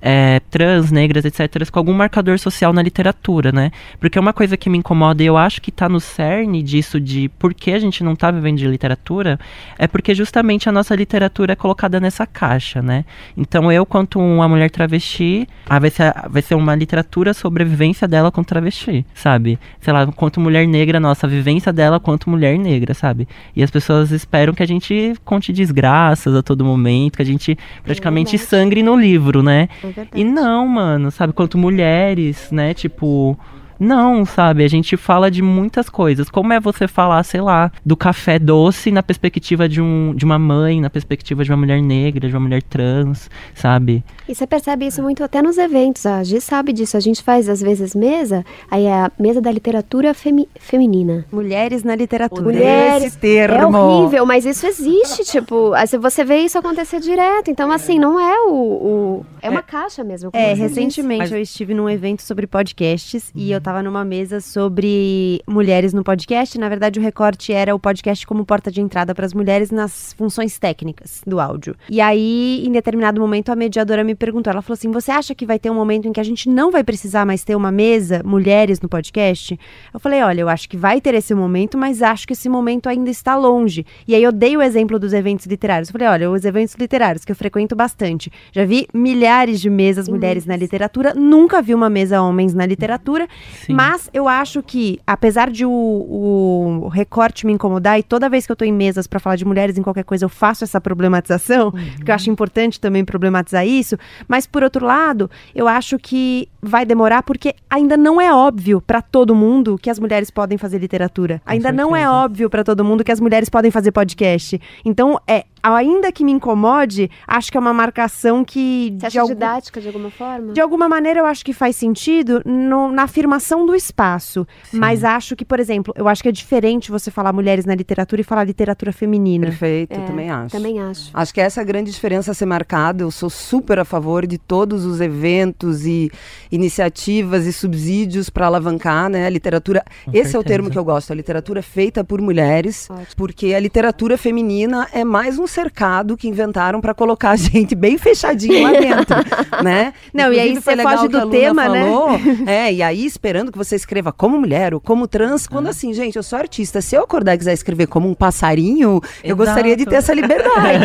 é, 0.00 0.40
trans, 0.50 0.90
negras, 0.90 1.24
etc., 1.24 1.70
com 1.70 1.78
algum 1.78 1.92
marcador 1.92 2.38
social 2.38 2.72
na 2.72 2.82
literatura, 2.82 3.52
né? 3.52 3.70
Porque 4.00 4.18
uma 4.18 4.32
coisa 4.32 4.56
que 4.56 4.70
me 4.70 4.78
incomoda 4.78 5.22
e 5.22 5.26
eu 5.26 5.36
acho 5.36 5.60
que 5.60 5.70
está 5.70 5.88
no 5.88 6.00
cerne 6.00 6.62
disso 6.62 7.00
de 7.00 7.28
por 7.38 7.52
que 7.52 7.72
a 7.72 7.78
gente 7.78 8.04
não 8.04 8.12
está 8.12 8.30
vivendo 8.30 8.58
de 8.58 8.66
literatura 8.66 9.38
é 9.78 9.86
porque 9.86 10.14
justamente 10.14 10.68
a 10.68 10.72
nossa 10.72 10.94
literatura 10.94 11.52
é 11.52 11.56
colocada 11.56 12.00
nessa 12.00 12.26
caixa, 12.26 12.80
né? 12.80 13.04
Então 13.36 13.70
eu, 13.72 13.84
quanto 13.84 14.18
uma 14.18 14.48
mulher 14.48 14.70
travesti, 14.70 15.48
ah, 15.68 15.78
vai, 15.78 15.90
ser, 15.90 16.12
vai 16.28 16.42
ser 16.42 16.54
uma 16.54 16.74
literatura 16.74 17.34
sobre 17.34 17.62
a 17.62 17.66
vivência 17.66 18.06
dela 18.06 18.30
com 18.30 18.42
travesti, 18.42 19.04
sabe? 19.14 19.58
Sei 19.80 19.92
lá, 19.92 20.06
quanto 20.06 20.40
mulher 20.40 20.66
negra, 20.66 21.00
nossa, 21.00 21.26
a 21.26 21.30
vivência 21.30 21.72
dela 21.72 21.98
quanto 21.98 22.30
mulher 22.30 22.58
negra, 22.58 22.94
sabe? 22.94 23.26
E 23.54 23.62
as 23.62 23.70
pessoas 23.70 24.10
esperam 24.10 24.54
que 24.54 24.62
a 24.62 24.66
gente 24.66 25.14
conte 25.24 25.52
desgraças 25.52 26.34
a 26.34 26.42
todo 26.42 26.64
momento, 26.64 27.16
que 27.16 27.22
a 27.22 27.26
gente 27.26 27.58
praticamente 27.82 28.36
é 28.36 28.38
sangre 28.38 28.82
no 28.82 28.96
livro, 28.96 29.42
né? 29.42 29.68
É 29.96 30.06
e 30.14 30.24
não, 30.24 30.66
mano, 30.66 31.10
sabe? 31.10 31.32
Quanto 31.32 31.56
mulheres, 31.58 32.50
né? 32.50 32.74
Tipo, 32.74 33.38
Não, 33.78 34.24
sabe? 34.24 34.64
A 34.64 34.68
gente 34.68 34.96
fala 34.96 35.30
de 35.30 35.42
muitas 35.42 35.88
coisas. 35.88 36.28
Como 36.28 36.52
é 36.52 36.60
você 36.60 36.88
falar, 36.88 37.22
sei 37.22 37.40
lá, 37.40 37.70
do 37.84 37.96
café 37.96 38.38
doce 38.38 38.90
na 38.90 39.02
perspectiva 39.02 39.68
de, 39.68 39.80
um, 39.80 40.14
de 40.14 40.24
uma 40.24 40.38
mãe, 40.38 40.80
na 40.80 40.90
perspectiva 40.90 41.44
de 41.44 41.50
uma 41.50 41.56
mulher 41.56 41.80
negra, 41.82 42.28
de 42.28 42.34
uma 42.34 42.40
mulher 42.40 42.62
trans, 42.62 43.30
sabe? 43.54 44.02
E 44.28 44.34
você 44.34 44.46
percebe 44.46 44.86
isso 44.86 45.02
muito 45.02 45.22
até 45.22 45.40
nos 45.40 45.58
eventos. 45.58 46.04
A 46.06 46.22
Gi 46.22 46.40
sabe 46.40 46.72
disso. 46.72 46.96
A 46.96 47.00
gente 47.00 47.22
faz, 47.22 47.48
às 47.48 47.60
vezes, 47.60 47.94
mesa, 47.94 48.44
aí 48.70 48.84
é 48.84 48.92
a 48.92 49.12
mesa 49.18 49.40
da 49.40 49.50
literatura 49.50 50.12
femi 50.12 50.48
feminina. 50.58 51.24
Mulheres 51.32 51.82
na 51.82 51.94
literatura. 51.94 52.42
Mulheres. 52.42 53.04
Esse 53.04 53.18
termo. 53.18 53.76
É 53.76 53.80
horrível, 53.80 54.26
mas 54.26 54.44
isso 54.44 54.66
existe, 54.66 55.24
tipo, 55.30 55.72
você 56.00 56.24
vê 56.24 56.38
isso 56.38 56.58
acontecer 56.58 57.00
direto. 57.00 57.50
Então, 57.50 57.70
assim, 57.70 57.98
não 57.98 58.18
é 58.18 58.38
o. 58.48 58.52
o 58.52 59.26
é 59.40 59.48
uma 59.48 59.62
caixa 59.62 60.02
mesmo. 60.02 60.30
como 60.30 60.42
É, 60.42 60.52
recentemente 60.52 61.18
Mas- 61.20 61.32
eu 61.32 61.40
estive 61.40 61.74
num 61.74 61.88
evento 61.88 62.22
sobre 62.22 62.46
podcasts 62.46 63.30
e 63.34 63.50
eu 63.50 63.60
tava 63.68 63.82
numa 63.82 64.02
mesa 64.02 64.40
sobre 64.40 65.42
mulheres 65.46 65.92
no 65.92 66.02
podcast. 66.02 66.58
Na 66.58 66.70
verdade, 66.70 66.98
o 66.98 67.02
recorte 67.02 67.52
era 67.52 67.74
o 67.74 67.78
podcast 67.78 68.26
como 68.26 68.42
porta 68.42 68.70
de 68.70 68.80
entrada 68.80 69.14
para 69.14 69.26
as 69.26 69.34
mulheres 69.34 69.70
nas 69.70 70.14
funções 70.14 70.58
técnicas 70.58 71.20
do 71.26 71.38
áudio. 71.38 71.76
E 71.90 72.00
aí, 72.00 72.64
em 72.66 72.72
determinado 72.72 73.20
momento, 73.20 73.52
a 73.52 73.56
mediadora 73.56 74.02
me 74.02 74.14
perguntou: 74.14 74.50
ela 74.50 74.62
falou 74.62 74.72
assim: 74.72 74.90
Você 74.90 75.10
acha 75.10 75.34
que 75.34 75.44
vai 75.44 75.58
ter 75.58 75.68
um 75.68 75.74
momento 75.74 76.08
em 76.08 76.14
que 76.14 76.20
a 76.20 76.22
gente 76.22 76.48
não 76.48 76.70
vai 76.70 76.82
precisar 76.82 77.26
mais 77.26 77.44
ter 77.44 77.54
uma 77.54 77.70
mesa, 77.70 78.22
mulheres 78.24 78.80
no 78.80 78.88
podcast? 78.88 79.60
Eu 79.92 80.00
falei: 80.00 80.22
Olha, 80.22 80.40
eu 80.40 80.48
acho 80.48 80.66
que 80.66 80.78
vai 80.78 80.98
ter 80.98 81.12
esse 81.12 81.34
momento, 81.34 81.76
mas 81.76 82.00
acho 82.00 82.26
que 82.26 82.32
esse 82.32 82.48
momento 82.48 82.88
ainda 82.88 83.10
está 83.10 83.36
longe. 83.36 83.84
E 84.06 84.14
aí 84.14 84.22
eu 84.22 84.32
dei 84.32 84.56
o 84.56 84.62
exemplo 84.62 84.98
dos 84.98 85.12
eventos 85.12 85.44
literários. 85.44 85.90
Eu 85.90 85.92
falei: 85.92 86.08
Olha, 86.08 86.30
os 86.30 86.42
eventos 86.46 86.74
literários 86.74 87.22
que 87.22 87.32
eu 87.32 87.36
frequento 87.36 87.76
bastante, 87.76 88.32
já 88.50 88.64
vi 88.64 88.88
milhares 88.94 89.60
de 89.60 89.68
mesas 89.68 90.08
mulheres 90.08 90.46
na 90.46 90.56
literatura, 90.56 91.12
nunca 91.12 91.60
vi 91.60 91.74
uma 91.74 91.90
mesa 91.90 92.22
homens 92.22 92.54
na 92.54 92.64
literatura, 92.64 93.28
Sim. 93.66 93.74
mas 93.74 94.08
eu 94.12 94.28
acho 94.28 94.62
que, 94.62 95.00
apesar 95.06 95.50
de 95.50 95.64
o, 95.64 95.70
o 95.70 96.88
recorte 96.88 97.46
me 97.46 97.52
incomodar, 97.52 97.98
e 97.98 98.02
toda 98.02 98.28
vez 98.28 98.46
que 98.46 98.52
eu 98.52 98.56
tô 98.56 98.64
em 98.64 98.72
mesas 98.72 99.06
para 99.06 99.18
falar 99.18 99.36
de 99.36 99.44
mulheres 99.44 99.76
em 99.78 99.82
qualquer 99.82 100.04
coisa, 100.04 100.24
eu 100.24 100.28
faço 100.28 100.64
essa 100.64 100.80
problematização, 100.80 101.72
que 102.04 102.10
eu 102.10 102.14
acho 102.14 102.30
importante 102.30 102.80
também 102.80 103.04
problematizar 103.04 103.66
isso, 103.66 103.96
mas 104.26 104.46
por 104.46 104.62
outro 104.62 104.84
lado, 104.84 105.30
eu 105.54 105.66
acho 105.68 105.98
que 105.98 106.48
vai 106.60 106.84
demorar 106.84 107.22
porque 107.22 107.54
ainda 107.70 107.96
não 107.96 108.20
é 108.20 108.32
óbvio 108.32 108.80
para 108.80 109.00
todo 109.00 109.34
mundo 109.34 109.78
que 109.78 109.90
as 109.90 109.98
mulheres 109.98 110.30
podem 110.30 110.58
fazer 110.58 110.78
literatura. 110.78 111.40
ainda 111.46 111.72
não 111.72 111.94
é 111.94 112.00
certeza. 112.00 112.16
óbvio 112.16 112.50
para 112.50 112.64
todo 112.64 112.84
mundo 112.84 113.04
que 113.04 113.12
as 113.12 113.20
mulheres 113.20 113.48
podem 113.48 113.70
fazer 113.70 113.92
podcast. 113.92 114.60
Então, 114.84 115.20
é, 115.26 115.44
ainda 115.74 116.10
que 116.12 116.24
me 116.24 116.32
incomode, 116.32 117.10
acho 117.26 117.50
que 117.50 117.56
é 117.56 117.60
uma 117.60 117.72
marcação 117.74 118.44
que 118.44 118.94
Você 118.98 119.06
acha 119.06 119.12
de 119.12 119.18
algum- 119.18 119.34
didática 119.34 119.80
de 119.80 119.86
alguma 119.86 120.10
forma? 120.10 120.52
de 120.52 120.60
alguma 120.60 120.88
maneira, 120.88 121.20
eu 121.20 121.26
acho 121.26 121.44
que 121.44 121.52
faz 121.52 121.76
sentido 121.76 122.42
no- 122.44 122.90
na 122.90 123.04
afirmação 123.04 123.66
do 123.66 123.74
espaço. 123.74 124.46
Mas 124.72 125.04
acho 125.04 125.34
que, 125.36 125.44
por 125.44 125.58
exemplo, 125.60 125.92
eu 125.96 126.08
acho 126.08 126.22
que 126.22 126.28
é 126.28 126.32
diferente 126.32 126.90
você 126.90 127.10
falar 127.10 127.32
mulheres 127.32 127.64
na 127.64 127.74
literatura 127.74 128.20
e 128.20 128.24
falar 128.24 128.44
literatura 128.44 128.92
feminina. 128.92 129.46
Perfeito, 129.46 129.92
É, 129.94 130.04
também 130.06 130.30
acho. 130.30 130.56
Também 130.56 130.80
acho. 130.80 131.10
Acho 131.12 131.34
que 131.34 131.40
essa 131.40 131.60
é 131.60 131.62
a 131.62 131.66
grande 131.66 131.90
diferença 131.90 132.30
a 132.30 132.34
ser 132.34 132.46
marcada. 132.46 133.02
Eu 133.02 133.10
sou 133.10 133.28
super 133.30 133.78
a 133.78 133.84
favor 133.84 134.26
de 134.26 134.38
todos 134.38 134.84
os 134.84 135.00
eventos 135.00 135.84
e 135.86 136.10
iniciativas 136.50 137.46
e 137.46 137.52
subsídios 137.52 138.28
para 138.30 138.46
alavancar 138.46 139.08
né, 139.08 139.26
a 139.26 139.30
literatura. 139.30 139.84
Com 140.04 140.10
Esse 140.10 140.18
é 140.18 140.38
o 140.38 140.42
certeza. 140.42 140.44
termo 140.44 140.70
que 140.70 140.78
eu 140.78 140.84
gosto, 140.84 141.12
a 141.12 141.14
literatura 141.16 141.62
feita 141.62 142.02
por 142.04 142.20
mulheres, 142.20 142.88
Ótimo. 142.90 143.06
porque 143.16 143.54
a 143.54 143.60
literatura 143.60 144.18
feminina 144.18 144.86
é 144.92 145.04
mais 145.04 145.38
um 145.38 145.46
cercado 145.58 146.16
que 146.16 146.28
inventaram 146.28 146.80
para 146.80 146.94
colocar 146.94 147.30
a 147.30 147.36
gente 147.36 147.74
bem 147.74 147.98
fechadinho 147.98 148.62
lá 148.62 148.70
dentro, 148.70 149.16
né? 149.64 149.92
Não, 150.14 150.32
e 150.32 150.38
aí 150.38 150.52
Inclusive, 150.52 150.76
você 150.76 150.82
foge 150.82 151.08
do 151.08 151.30
tema, 151.30 151.68
né? 151.68 151.82
falou, 151.82 152.10
É, 152.46 152.72
e 152.72 152.80
aí 152.80 153.04
esperando 153.04 153.50
que 153.50 153.58
você 153.58 153.74
escreva 153.74 154.12
como 154.12 154.38
mulher 154.38 154.72
ou 154.72 154.80
como 154.80 155.08
trans, 155.08 155.48
quando 155.48 155.66
assim, 155.66 155.92
gente, 155.92 156.14
eu 156.14 156.22
sou 156.22 156.38
artista, 156.38 156.80
se 156.80 156.94
eu 156.94 157.02
acordar 157.02 157.34
e 157.34 157.38
quiser 157.38 157.52
escrever 157.52 157.88
como 157.88 158.08
um 158.08 158.14
passarinho, 158.14 159.00
eu 159.24 159.34
Exato. 159.34 159.36
gostaria 159.36 159.76
de 159.76 159.84
ter 159.84 159.96
essa 159.96 160.14
liberdade. 160.14 160.84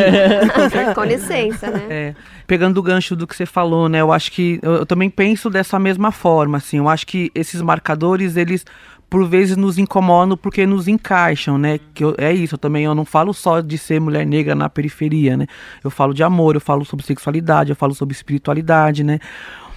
Com 0.95 1.03
licença, 1.03 1.69
né? 1.69 1.85
É, 1.89 2.15
pegando 2.47 2.77
o 2.79 2.81
gancho 2.81 3.15
do 3.15 3.27
que 3.27 3.35
você 3.35 3.45
falou, 3.45 3.87
né? 3.87 4.01
Eu 4.01 4.11
acho 4.11 4.31
que 4.31 4.59
eu, 4.61 4.73
eu 4.73 4.85
também 4.85 5.09
penso 5.09 5.49
dessa 5.49 5.77
mesma 5.77 6.11
forma, 6.11 6.57
assim. 6.57 6.77
Eu 6.77 6.89
acho 6.89 7.05
que 7.05 7.31
esses 7.35 7.61
marcadores, 7.61 8.35
eles 8.35 8.65
por 9.13 9.27
vezes 9.27 9.55
nos 9.55 9.77
incomodam 9.77 10.35
porque 10.35 10.65
nos 10.65 10.87
encaixam, 10.87 11.55
né? 11.55 11.79
Que 11.93 12.03
eu- 12.03 12.15
é 12.17 12.33
isso, 12.33 12.55
eu 12.55 12.57
também 12.57 12.85
eu 12.85 12.95
não 12.95 13.05
falo 13.05 13.31
só 13.31 13.61
de 13.61 13.77
ser 13.77 14.01
mulher 14.01 14.25
negra 14.25 14.55
na 14.55 14.67
periferia, 14.67 15.37
né? 15.37 15.45
Eu 15.83 15.91
falo 15.91 16.15
de 16.15 16.23
amor, 16.23 16.55
eu 16.55 16.59
falo 16.61 16.83
sobre 16.83 17.05
sexualidade, 17.05 17.69
eu 17.69 17.75
falo 17.75 17.93
sobre 17.93 18.15
espiritualidade, 18.15 19.03
né? 19.03 19.19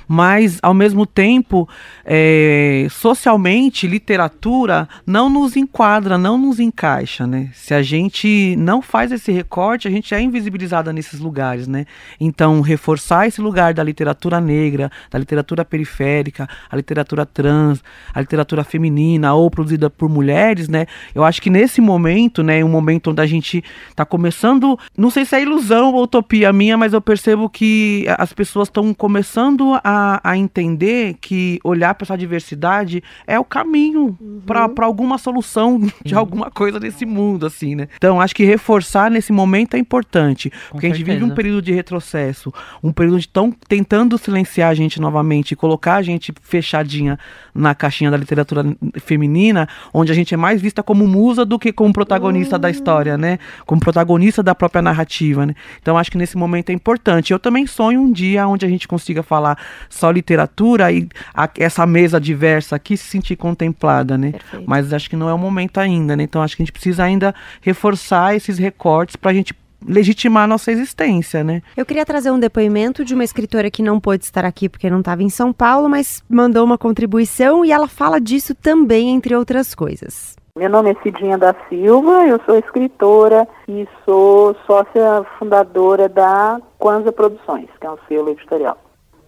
Mas, 0.09 0.59
ao 0.63 0.73
mesmo 0.73 1.05
tempo, 1.05 1.69
é, 2.05 2.87
socialmente, 2.91 3.87
literatura 3.87 4.89
não 5.07 5.29
nos 5.29 5.57
enquadra, 5.57 6.17
não 6.17 6.39
nos 6.39 6.61
encaixa, 6.61 7.27
né? 7.27 7.51
Se 7.53 7.75
a 7.75 7.83
gente 7.83 8.55
não 8.57 8.81
faz 8.81 9.11
esse 9.11 9.33
recorte, 9.33 9.89
a 9.89 9.91
gente 9.91 10.15
é 10.15 10.21
invisibilizada 10.21 10.93
nesses 10.93 11.19
lugares, 11.19 11.67
né? 11.67 11.87
Então, 12.21 12.61
reforçar 12.61 13.27
esse 13.27 13.41
lugar 13.41 13.75
da 13.75 13.83
literatura 13.83 14.41
negra, 14.41 14.91
da 15.11 15.19
literatura 15.19 15.65
periférica, 15.65 16.49
a 16.71 16.77
literatura 16.77 17.27
trans, 17.27 17.83
a 18.15 18.21
literatura 18.21 18.63
feminina 18.63 19.35
ou 19.35 19.51
produzida 19.51 19.91
por 19.91 20.09
mulheres, 20.09 20.69
né? 20.69 20.87
Eu 21.15 21.25
acho 21.25 21.43
que 21.43 21.51
nesse 21.51 21.81
momento, 21.81 22.43
né, 22.43 22.65
um 22.65 22.69
momento 22.69 23.11
onde 23.11 23.23
a 23.23 23.27
gente 23.27 23.65
está 23.89 24.05
começando, 24.05 24.79
não 24.97 25.11
sei 25.11 25.25
se 25.25 25.35
é 25.35 25.43
ilusão 25.43 25.95
ou 25.95 26.03
utopia 26.05 26.53
minha, 26.53 26.77
mas 26.77 26.93
eu 26.93 27.01
percebo 27.01 27.49
que 27.49 28.05
as 28.19 28.33
pessoas 28.33 28.69
estão 28.69 28.93
começando 28.95 29.75
a, 29.83 29.96
a 30.23 30.37
entender 30.37 31.17
que 31.21 31.59
olhar 31.65 31.95
para 31.95 32.05
essa 32.05 32.17
diversidade 32.17 33.03
é 33.27 33.39
o 33.39 33.45
caminho 33.45 34.17
para 34.47 34.87
alguma 34.87 35.19
solução 35.19 35.81
de 36.05 36.15
alguma 36.15 36.51
coisa 36.51 36.79
nesse 36.79 37.05
mundo, 37.05 37.47
assim, 37.47 37.75
né? 37.75 37.89
Então, 37.97 38.21
acho 38.21 38.35
que 38.35 38.45
reforçar 38.45 39.11
nesse 39.11 39.33
momento 39.33 39.75
é 39.75 39.79
importante, 39.79 40.53
porque 40.71 40.87
a 40.87 40.89
gente 40.91 41.05
vive 41.05 41.19
um 41.19 41.29
certeza. 41.29 41.35
período 41.35 41.63
de 41.63 41.73
retrocesso, 41.73 42.53
um 42.83 42.93
período 42.93 43.21
de 43.21 43.29
tão 43.29 43.51
tentando 43.51 44.17
silenciar 44.19 44.71
a 44.71 44.75
gente 44.75 45.01
novamente, 45.01 45.53
e 45.53 45.57
colocar 45.57 45.97
a 45.97 46.03
gente 46.03 46.33
fechadinha 46.43 47.19
na 47.55 47.75
caixinha 47.75 48.11
da 48.11 48.17
literatura 48.17 48.65
feminina, 49.01 49.69
onde 49.93 50.13
a 50.13 50.15
gente 50.15 50.35
é 50.35 50.37
mais 50.37 50.61
vista 50.61 50.83
como 50.83 51.07
musa 51.07 51.45
do 51.45 51.59
que 51.59 51.73
como 51.73 51.93
protagonista 51.93 52.59
da 52.59 52.71
história, 52.71 53.17
né? 53.17 53.39
Como 53.65 53.81
protagonista 53.81 54.43
da 54.43 54.55
própria 54.55 54.83
narrativa, 54.83 55.47
né? 55.47 55.55
Então 55.81 55.97
acho 55.97 56.11
que 56.11 56.19
nesse 56.19 56.37
momento 56.37 56.71
é 56.71 56.73
importante. 56.73 57.33
Eu 57.33 57.39
também 57.39 57.67
sonho 57.67 58.01
um 58.01 58.13
dia 58.13 58.47
onde 58.47 58.65
a 58.65 58.69
gente 58.69 58.87
consiga 58.87 59.23
falar 59.23 59.59
só 59.89 60.11
literatura 60.11 60.91
e 60.93 61.09
a- 61.35 61.49
essa 61.59 61.87
mesa 61.87 62.21
diversa 62.21 62.77
aqui 62.77 62.97
se 62.97 63.05
sentir 63.05 63.37
contemplada, 63.37 64.17
né? 64.19 64.33
Perfeito. 64.33 64.65
Mas 64.67 64.93
acho 64.93 65.09
que 65.11 65.17
não 65.17 65.29
é 65.29 65.35
o 65.35 65.39
momento 65.39 65.79
ainda, 65.79 66.17
né? 66.17 66.23
Então 66.25 66.43
acho 66.43 66.57
que 66.57 66.63
a 66.63 66.65
gente 66.65 66.73
precisa 66.73 67.05
ainda 67.05 67.35
reforçar 67.61 68.35
esses 68.35 68.59
recortes 68.59 69.17
para 69.17 69.31
a 69.31 69.35
gente 69.35 69.55
legitimar 69.87 70.45
a 70.45 70.47
nossa 70.47 70.73
existência, 70.73 71.45
né? 71.45 71.63
Eu 71.77 71.85
queria 71.87 72.05
trazer 72.05 72.31
um 72.31 72.39
depoimento 72.39 73.05
de 73.05 73.15
uma 73.15 73.23
escritora 73.23 73.71
que 73.71 73.83
não 73.83 74.01
pôde 74.01 74.25
estar 74.25 74.45
aqui 74.45 74.69
porque 74.69 74.91
não 74.91 75.01
estava 75.01 75.23
em 75.23 75.29
São 75.29 75.53
Paulo, 75.53 75.89
mas 75.89 76.23
mandou 76.29 76.65
uma 76.65 76.79
contribuição 76.79 77.65
e 77.65 77.71
ela 77.71 77.87
fala 77.87 78.21
disso 78.21 78.55
também, 78.55 79.11
entre 79.11 79.37
outras 79.37 79.75
coisas. 79.75 80.35
Meu 80.59 80.71
nome 80.71 80.91
é 80.91 80.95
Cidinha 81.03 81.37
da 81.37 81.55
Silva, 81.69 82.27
eu 82.27 82.41
sou 82.47 82.59
escritora 82.59 83.47
e 83.69 83.87
sou 84.07 84.57
sócia 84.67 85.23
fundadora 85.39 86.09
da 86.09 86.59
Kwanza 86.79 87.13
Produções, 87.13 87.69
que 87.79 87.87
é 87.87 87.91
um 87.91 87.99
selo 88.09 88.31
editorial. 88.31 88.79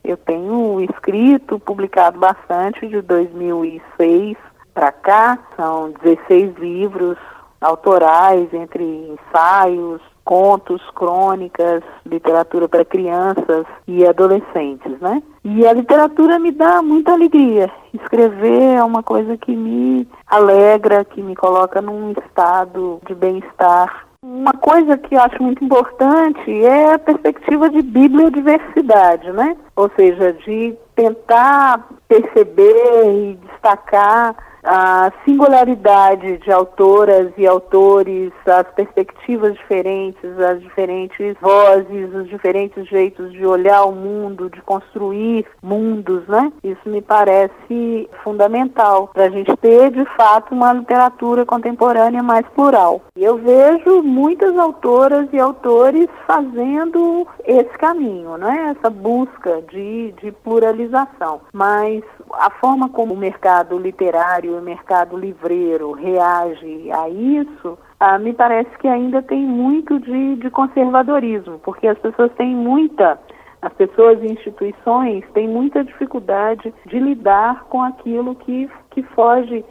Eu 0.08 0.16
tenho 0.16 0.80
escrito, 0.80 1.60
publicado 1.60 2.18
bastante 2.18 2.88
de 2.88 3.02
2006 3.02 4.38
para 4.72 4.90
cá, 4.90 5.38
são 5.54 5.92
16 6.02 6.56
livros 6.56 7.18
autorais, 7.60 8.48
entre 8.54 8.82
ensaios, 8.84 10.00
contos, 10.24 10.80
crônicas, 10.94 11.82
literatura 12.06 12.66
para 12.66 12.86
crianças 12.86 13.66
e 13.86 14.06
adolescentes, 14.06 14.98
né? 14.98 15.22
E 15.44 15.66
a 15.66 15.74
literatura 15.74 16.38
me 16.38 16.52
dá 16.52 16.80
muita 16.80 17.12
alegria. 17.12 17.70
Escrever 17.92 18.76
é 18.76 18.82
uma 18.82 19.02
coisa 19.02 19.36
que 19.36 19.54
me 19.54 20.08
alegra, 20.26 21.04
que 21.04 21.20
me 21.20 21.36
coloca 21.36 21.82
num 21.82 22.12
estado 22.12 22.98
de 23.06 23.14
bem-estar. 23.14 24.06
Uma 24.22 24.52
coisa 24.52 24.96
que 24.96 25.14
eu 25.14 25.20
acho 25.20 25.42
muito 25.42 25.62
importante 25.62 26.64
é 26.64 26.94
a 26.94 26.98
perspectiva 26.98 27.68
de 27.70 27.82
bibliodiversidade, 27.82 29.30
né? 29.32 29.56
Ou 29.78 29.88
seja, 29.94 30.32
de 30.32 30.76
tentar 30.96 31.86
perceber 32.08 33.14
e 33.14 33.38
destacar 33.46 34.34
a 34.62 35.12
singularidade 35.24 36.38
de 36.38 36.50
autoras 36.50 37.32
e 37.36 37.46
autores, 37.46 38.32
as 38.46 38.66
perspectivas 38.74 39.54
diferentes, 39.54 40.38
as 40.38 40.60
diferentes 40.60 41.36
vozes, 41.40 42.14
os 42.14 42.28
diferentes 42.28 42.86
jeitos 42.88 43.32
de 43.32 43.44
olhar 43.44 43.84
o 43.84 43.92
mundo, 43.92 44.50
de 44.50 44.60
construir 44.62 45.46
mundos, 45.62 46.26
né? 46.28 46.52
Isso 46.62 46.88
me 46.88 47.00
parece 47.00 48.08
fundamental 48.22 49.08
para 49.08 49.24
a 49.24 49.30
gente 49.30 49.54
ter, 49.56 49.90
de 49.90 50.04
fato, 50.16 50.54
uma 50.54 50.72
literatura 50.72 51.44
contemporânea 51.44 52.22
mais 52.22 52.46
plural. 52.48 53.02
E 53.16 53.24
eu 53.24 53.36
vejo 53.36 54.02
muitas 54.02 54.56
autoras 54.58 55.28
e 55.32 55.38
autores 55.38 56.08
fazendo 56.26 57.26
esse 57.44 57.76
caminho, 57.78 58.36
né? 58.36 58.74
Essa 58.76 58.90
busca 58.90 59.62
de, 59.70 60.12
de 60.20 60.32
pluralização. 60.32 61.40
Mas 61.52 62.02
a 62.34 62.50
forma 62.50 62.88
como 62.88 63.14
o 63.14 63.16
mercado 63.16 63.78
literário, 63.78 64.57
o 64.58 64.62
mercado 64.62 65.16
livreiro 65.16 65.92
reage 65.92 66.90
a 66.92 67.08
isso, 67.08 67.78
ah, 68.00 68.18
me 68.18 68.32
parece 68.32 68.70
que 68.78 68.88
ainda 68.88 69.22
tem 69.22 69.40
muito 69.40 69.98
de, 70.00 70.36
de 70.36 70.50
conservadorismo, 70.50 71.58
porque 71.60 71.86
as 71.86 71.98
pessoas 71.98 72.32
têm 72.34 72.54
muita 72.54 73.18
as 73.60 73.72
pessoas 73.72 74.22
e 74.22 74.26
instituições 74.26 75.24
têm 75.34 75.48
muita 75.48 75.82
dificuldade 75.82 76.72
de 76.86 76.98
lidar 76.98 77.64
com 77.64 77.82
aquilo 77.82 78.36
que, 78.36 78.70
que 78.90 79.02
foge 79.02 79.64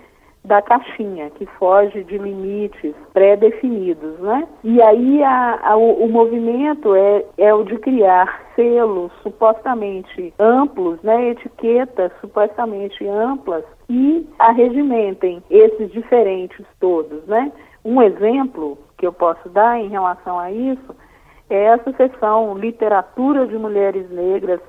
da 0.48 0.62
caixinha, 0.62 1.30
que 1.32 1.46
foge 1.60 2.04
de 2.06 2.18
limites 2.18 2.96
pré-definidos, 3.14 4.18
né? 4.20 4.48
E 4.64 4.82
aí 4.82 5.22
a, 5.22 5.60
a, 5.62 5.76
o, 5.76 6.08
movimento 6.08 6.96
é, 6.96 7.26
é 7.38 7.54
o 7.54 7.64
de 7.64 7.78
criar 7.78 8.48
selos 8.56 9.12
supostamente 9.22 10.34
amplos, 10.40 11.02
né? 11.04 11.32
Etiquetas 11.32 12.12
supostamente 12.22 13.06
amplas 13.06 13.66
e 13.90 14.26
arregimentem 14.40 15.44
esses 15.50 15.92
diferentes 15.92 16.66
todos, 16.80 17.26
né? 17.28 17.52
Um 17.84 18.02
exemplo 18.02 18.78
que 18.98 19.06
eu 19.06 19.14
posso 19.14 19.50
dar 19.50 19.80
em 19.80 19.90
relação 19.90 20.40
a 20.40 20.50
isso 20.50 20.96
é 21.50 21.66
essa 21.66 21.92
seção 21.94 22.58
Literatura 22.58 23.46
de 23.48 23.58
Mulheres 23.58 24.10
Negras 24.10 24.62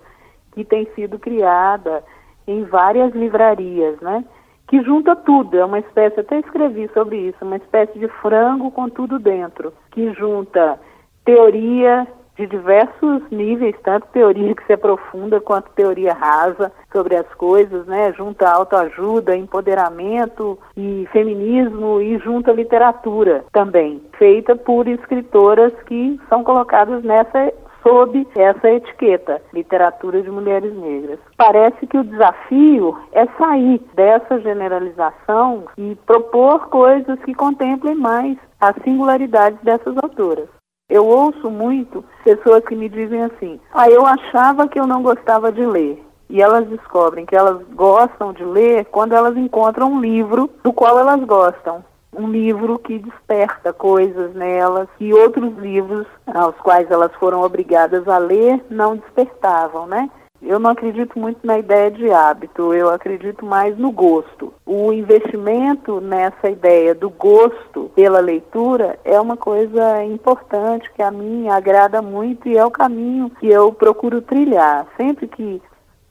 que 0.52 0.64
tem 0.64 0.88
sido 0.94 1.18
criada 1.18 2.02
em 2.48 2.64
várias 2.64 3.12
livrarias, 3.14 4.00
né? 4.00 4.24
Que 4.68 4.82
junta 4.82 5.16
tudo, 5.16 5.58
é 5.58 5.64
uma 5.64 5.78
espécie, 5.78 6.20
até 6.20 6.38
escrevi 6.38 6.88
sobre 6.92 7.16
isso, 7.16 7.38
uma 7.42 7.56
espécie 7.56 7.98
de 7.98 8.06
frango 8.20 8.70
com 8.70 8.88
tudo 8.88 9.18
dentro, 9.18 9.72
que 9.90 10.12
junta 10.12 10.78
teoria 11.24 12.06
de 12.36 12.46
diversos 12.46 13.22
níveis, 13.30 13.74
tanto 13.82 14.06
teoria 14.12 14.54
que 14.54 14.64
se 14.64 14.72
aprofunda 14.72 15.40
quanto 15.40 15.72
teoria 15.72 16.14
rasa 16.14 16.70
sobre 16.92 17.16
as 17.16 17.26
coisas, 17.34 17.84
né? 17.86 18.12
Junta 18.12 18.48
autoajuda, 18.48 19.36
empoderamento 19.36 20.56
e 20.76 21.08
feminismo 21.10 22.00
e 22.00 22.16
junta 22.18 22.52
literatura 22.52 23.44
também, 23.52 24.00
feita 24.16 24.54
por 24.54 24.86
escritoras 24.86 25.72
que 25.86 26.20
são 26.28 26.44
colocadas 26.44 27.02
nessa 27.02 27.52
sob 27.82 28.26
essa 28.36 28.70
etiqueta, 28.70 29.40
literatura 29.52 30.22
de 30.22 30.30
mulheres 30.30 30.74
negras. 30.74 31.18
Parece 31.36 31.86
que 31.86 31.98
o 31.98 32.04
desafio 32.04 32.96
é 33.12 33.26
sair 33.38 33.80
dessa 33.94 34.40
generalização 34.40 35.64
e 35.76 35.94
propor 36.06 36.68
coisas 36.68 37.18
que 37.24 37.34
contemplem 37.34 37.94
mais 37.94 38.36
as 38.60 38.74
singularidades 38.82 39.60
dessas 39.62 39.96
autoras. 40.02 40.48
Eu 40.90 41.06
ouço 41.06 41.50
muito 41.50 42.04
pessoas 42.24 42.64
que 42.64 42.74
me 42.74 42.88
dizem 42.88 43.22
assim: 43.22 43.60
"Ah, 43.72 43.90
eu 43.90 44.06
achava 44.06 44.66
que 44.66 44.80
eu 44.80 44.86
não 44.86 45.02
gostava 45.02 45.52
de 45.52 45.64
ler". 45.64 46.02
E 46.30 46.42
elas 46.42 46.66
descobrem 46.68 47.24
que 47.24 47.36
elas 47.36 47.62
gostam 47.74 48.32
de 48.32 48.44
ler 48.44 48.84
quando 48.86 49.14
elas 49.14 49.36
encontram 49.36 49.92
um 49.92 50.00
livro 50.00 50.50
do 50.62 50.72
qual 50.72 50.98
elas 50.98 51.22
gostam 51.24 51.82
um 52.12 52.28
livro 52.30 52.78
que 52.78 52.98
desperta 52.98 53.72
coisas 53.72 54.34
nelas 54.34 54.88
que 54.98 55.12
outros 55.12 55.56
livros 55.58 56.06
aos 56.26 56.56
quais 56.56 56.90
elas 56.90 57.12
foram 57.16 57.42
obrigadas 57.42 58.06
a 58.08 58.18
ler 58.18 58.64
não 58.70 58.96
despertavam, 58.96 59.86
né? 59.86 60.10
Eu 60.40 60.60
não 60.60 60.70
acredito 60.70 61.18
muito 61.18 61.44
na 61.44 61.58
ideia 61.58 61.90
de 61.90 62.10
hábito, 62.12 62.72
eu 62.72 62.90
acredito 62.90 63.44
mais 63.44 63.76
no 63.76 63.90
gosto. 63.90 64.54
O 64.64 64.92
investimento 64.92 66.00
nessa 66.00 66.48
ideia 66.48 66.94
do 66.94 67.10
gosto 67.10 67.90
pela 67.96 68.20
leitura 68.20 68.98
é 69.04 69.20
uma 69.20 69.36
coisa 69.36 70.04
importante 70.04 70.90
que 70.92 71.02
a 71.02 71.10
mim 71.10 71.48
agrada 71.48 72.00
muito 72.00 72.48
e 72.48 72.56
é 72.56 72.64
o 72.64 72.70
caminho 72.70 73.30
que 73.30 73.48
eu 73.48 73.72
procuro 73.72 74.22
trilhar. 74.22 74.86
Sempre 74.96 75.26
que 75.26 75.60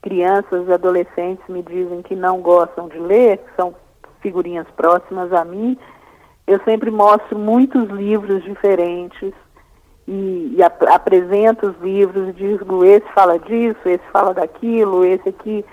crianças 0.01 0.67
e 0.67 0.73
adolescentes 0.73 1.47
me 1.47 1.61
dizem 1.61 2.01
que 2.01 2.15
não 2.15 2.41
gostam 2.41 2.89
de 2.89 2.99
ler, 2.99 3.39
são 3.55 3.73
figurinhas 4.21 4.67
próximas 4.75 5.31
a 5.33 5.43
mim, 5.43 5.77
eu 6.45 6.59
sempre 6.63 6.89
mostro 6.89 7.37
muitos 7.37 7.89
livros 7.89 8.43
diferentes 8.43 9.33
e, 10.07 10.53
e 10.55 10.63
ap 10.63 10.81
apresento 10.83 11.67
os 11.67 11.77
livros, 11.81 12.35
digo, 12.35 12.85
esse 12.85 13.07
fala 13.13 13.37
disso, 13.37 13.79
esse 13.85 14.03
fala 14.11 14.33
daquilo, 14.33 15.03
esse 15.03 15.27
aqui 15.27 15.65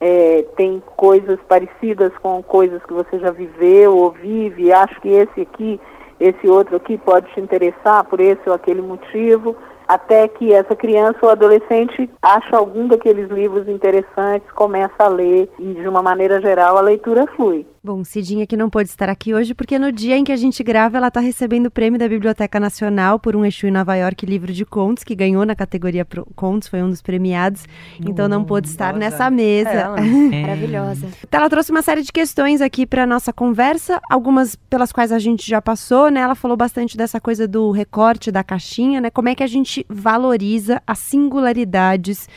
é, 0.00 0.44
tem 0.56 0.82
coisas 0.96 1.38
parecidas 1.48 2.12
com 2.20 2.42
coisas 2.42 2.84
que 2.84 2.92
você 2.92 3.18
já 3.18 3.30
viveu 3.30 3.96
ou 3.96 4.10
vive, 4.10 4.72
acho 4.72 5.00
que 5.00 5.08
esse 5.08 5.40
aqui, 5.40 5.80
esse 6.18 6.48
outro 6.48 6.76
aqui 6.76 6.98
pode 6.98 7.32
te 7.32 7.40
interessar 7.40 8.04
por 8.04 8.20
esse 8.20 8.42
ou 8.48 8.54
aquele 8.54 8.82
motivo 8.82 9.56
até 9.86 10.26
que 10.26 10.52
essa 10.52 10.74
criança 10.74 11.18
ou 11.22 11.30
adolescente 11.30 12.10
acha 12.20 12.56
algum 12.56 12.88
daqueles 12.88 13.30
livros 13.30 13.68
interessantes, 13.68 14.50
começa 14.52 14.94
a 14.98 15.08
ler 15.08 15.48
e, 15.58 15.74
de 15.74 15.88
uma 15.88 16.02
maneira 16.02 16.40
geral, 16.40 16.76
a 16.76 16.80
leitura 16.80 17.26
flui. 17.36 17.64
Bom, 17.86 18.02
Cidinha 18.02 18.48
que 18.48 18.56
não 18.56 18.68
pôde 18.68 18.88
estar 18.88 19.08
aqui 19.08 19.32
hoje 19.32 19.54
porque 19.54 19.78
no 19.78 19.92
dia 19.92 20.18
em 20.18 20.24
que 20.24 20.32
a 20.32 20.36
gente 20.36 20.60
grava 20.64 20.96
ela 20.96 21.06
está 21.06 21.20
recebendo 21.20 21.66
o 21.66 21.70
prêmio 21.70 22.00
da 22.00 22.08
Biblioteca 22.08 22.58
Nacional 22.58 23.16
por 23.16 23.36
um 23.36 23.44
Exu 23.44 23.68
em 23.68 23.70
Nova 23.70 23.94
York 23.94 24.26
livro 24.26 24.52
de 24.52 24.64
contos 24.64 25.04
que 25.04 25.14
ganhou 25.14 25.46
na 25.46 25.54
categoria 25.54 26.04
Pro 26.04 26.26
contos, 26.34 26.66
foi 26.66 26.82
um 26.82 26.90
dos 26.90 27.00
premiados, 27.00 27.64
então 28.00 28.26
não 28.26 28.42
pôde 28.42 28.66
estar 28.66 28.92
Nossa. 28.92 28.98
nessa 28.98 29.30
mesa. 29.30 29.70
É, 29.70 30.42
Maravilhosa. 30.42 31.06
Então, 31.22 31.38
ela 31.38 31.48
trouxe 31.48 31.70
uma 31.70 31.80
série 31.80 32.02
de 32.02 32.10
questões 32.10 32.60
aqui 32.60 32.84
para 32.84 33.06
nossa 33.06 33.32
conversa, 33.32 34.00
algumas 34.10 34.56
pelas 34.56 34.90
quais 34.90 35.12
a 35.12 35.20
gente 35.20 35.48
já 35.48 35.62
passou, 35.62 36.10
né? 36.10 36.22
Ela 36.22 36.34
falou 36.34 36.56
bastante 36.56 36.96
dessa 36.96 37.20
coisa 37.20 37.46
do 37.46 37.70
recorte 37.70 38.32
da 38.32 38.42
caixinha, 38.42 39.00
né? 39.00 39.10
Como 39.10 39.28
é 39.28 39.34
que 39.36 39.44
a 39.44 39.46
gente 39.46 39.86
valoriza 39.88 40.82
as 40.84 40.98
singularidades 40.98 42.28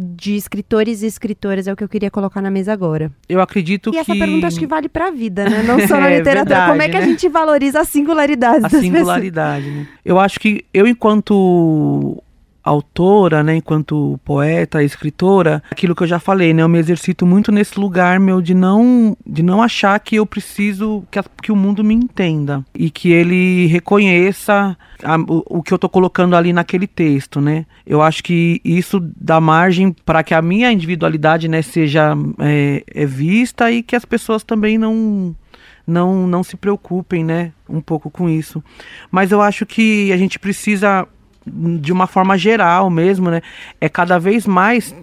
de 0.00 0.36
escritores 0.36 1.02
e 1.02 1.06
escritoras 1.06 1.66
é 1.66 1.72
o 1.72 1.76
que 1.76 1.82
eu 1.82 1.88
queria 1.88 2.08
colocar 2.08 2.40
na 2.40 2.52
mesa 2.52 2.72
agora. 2.72 3.10
Eu 3.28 3.40
acredito 3.40 3.90
e 3.90 3.92
que... 3.92 3.96
E 3.96 4.00
essa 4.00 4.14
pergunta 4.14 4.46
acho 4.46 4.58
que 4.58 4.66
vale 4.66 4.88
para 4.88 5.08
a 5.08 5.10
vida, 5.10 5.48
né? 5.50 5.64
Não 5.64 5.80
só 5.88 5.98
na 5.98 6.08
é, 6.08 6.18
literatura. 6.18 6.44
Verdade, 6.44 6.70
Como 6.70 6.82
é 6.82 6.88
que 6.88 6.98
né? 6.98 7.02
a 7.02 7.06
gente 7.06 7.28
valoriza 7.28 7.80
a 7.80 7.84
singularidade 7.84 8.64
A 8.64 8.68
singularidade, 8.68 9.68
né? 9.68 9.88
Eu 10.04 10.20
acho 10.20 10.38
que 10.38 10.64
eu, 10.72 10.86
enquanto 10.86 12.22
autora, 12.68 13.42
né, 13.42 13.56
enquanto 13.56 14.18
poeta, 14.24 14.82
escritora, 14.82 15.62
aquilo 15.70 15.94
que 15.94 16.02
eu 16.02 16.06
já 16.06 16.18
falei, 16.18 16.52
né, 16.52 16.62
eu 16.62 16.68
me 16.68 16.78
exercito 16.78 17.26
muito 17.26 17.50
nesse 17.50 17.78
lugar 17.78 18.20
meu 18.20 18.40
de 18.40 18.54
não 18.54 19.16
de 19.26 19.42
não 19.42 19.62
achar 19.62 19.98
que 20.00 20.16
eu 20.16 20.26
preciso 20.26 21.04
que, 21.10 21.18
a, 21.18 21.24
que 21.42 21.52
o 21.52 21.56
mundo 21.56 21.82
me 21.82 21.94
entenda 21.94 22.64
e 22.74 22.90
que 22.90 23.10
ele 23.10 23.66
reconheça 23.66 24.76
a, 25.02 25.16
o, 25.16 25.58
o, 25.58 25.62
que 25.62 25.72
eu 25.72 25.76
estou 25.76 25.90
colocando 25.90 26.36
ali 26.36 26.52
naquele 26.52 26.86
texto, 26.86 27.40
né? 27.40 27.66
Eu 27.86 28.02
acho 28.02 28.22
que 28.22 28.60
isso 28.64 29.00
dá 29.16 29.40
margem 29.40 29.92
para 30.04 30.22
que 30.22 30.34
a 30.34 30.42
minha 30.42 30.70
individualidade, 30.72 31.48
né, 31.48 31.62
seja 31.62 32.14
é, 32.38 32.84
é 32.86 33.06
vista 33.06 33.70
e 33.70 33.82
que 33.82 33.96
as 33.96 34.04
pessoas 34.04 34.42
também 34.42 34.76
não 34.78 35.34
não, 35.86 36.26
não 36.26 36.42
se 36.42 36.54
preocupem, 36.54 37.24
né, 37.24 37.50
um 37.66 37.80
pouco 37.80 38.10
com 38.10 38.28
isso. 38.28 38.62
Mas 39.10 39.32
eu 39.32 39.40
acho 39.40 39.64
que 39.64 40.12
a 40.12 40.18
gente 40.18 40.38
precisa 40.38 41.08
de 41.80 41.92
uma 41.92 42.06
forma 42.06 42.36
geral 42.36 42.90
mesmo, 42.90 43.30
né? 43.30 43.40
É 43.80 43.88
cada 43.88 44.18
vez 44.18 44.46
mais 44.46 44.94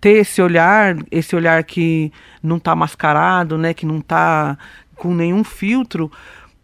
ter 0.00 0.18
esse 0.18 0.40
olhar, 0.40 0.96
esse 1.10 1.36
olhar 1.36 1.62
que 1.64 2.12
não 2.42 2.56
está 2.56 2.74
mascarado, 2.74 3.58
né? 3.58 3.74
Que 3.74 3.86
não 3.86 3.98
está 3.98 4.56
com 4.96 5.14
nenhum 5.14 5.42
filtro, 5.42 6.10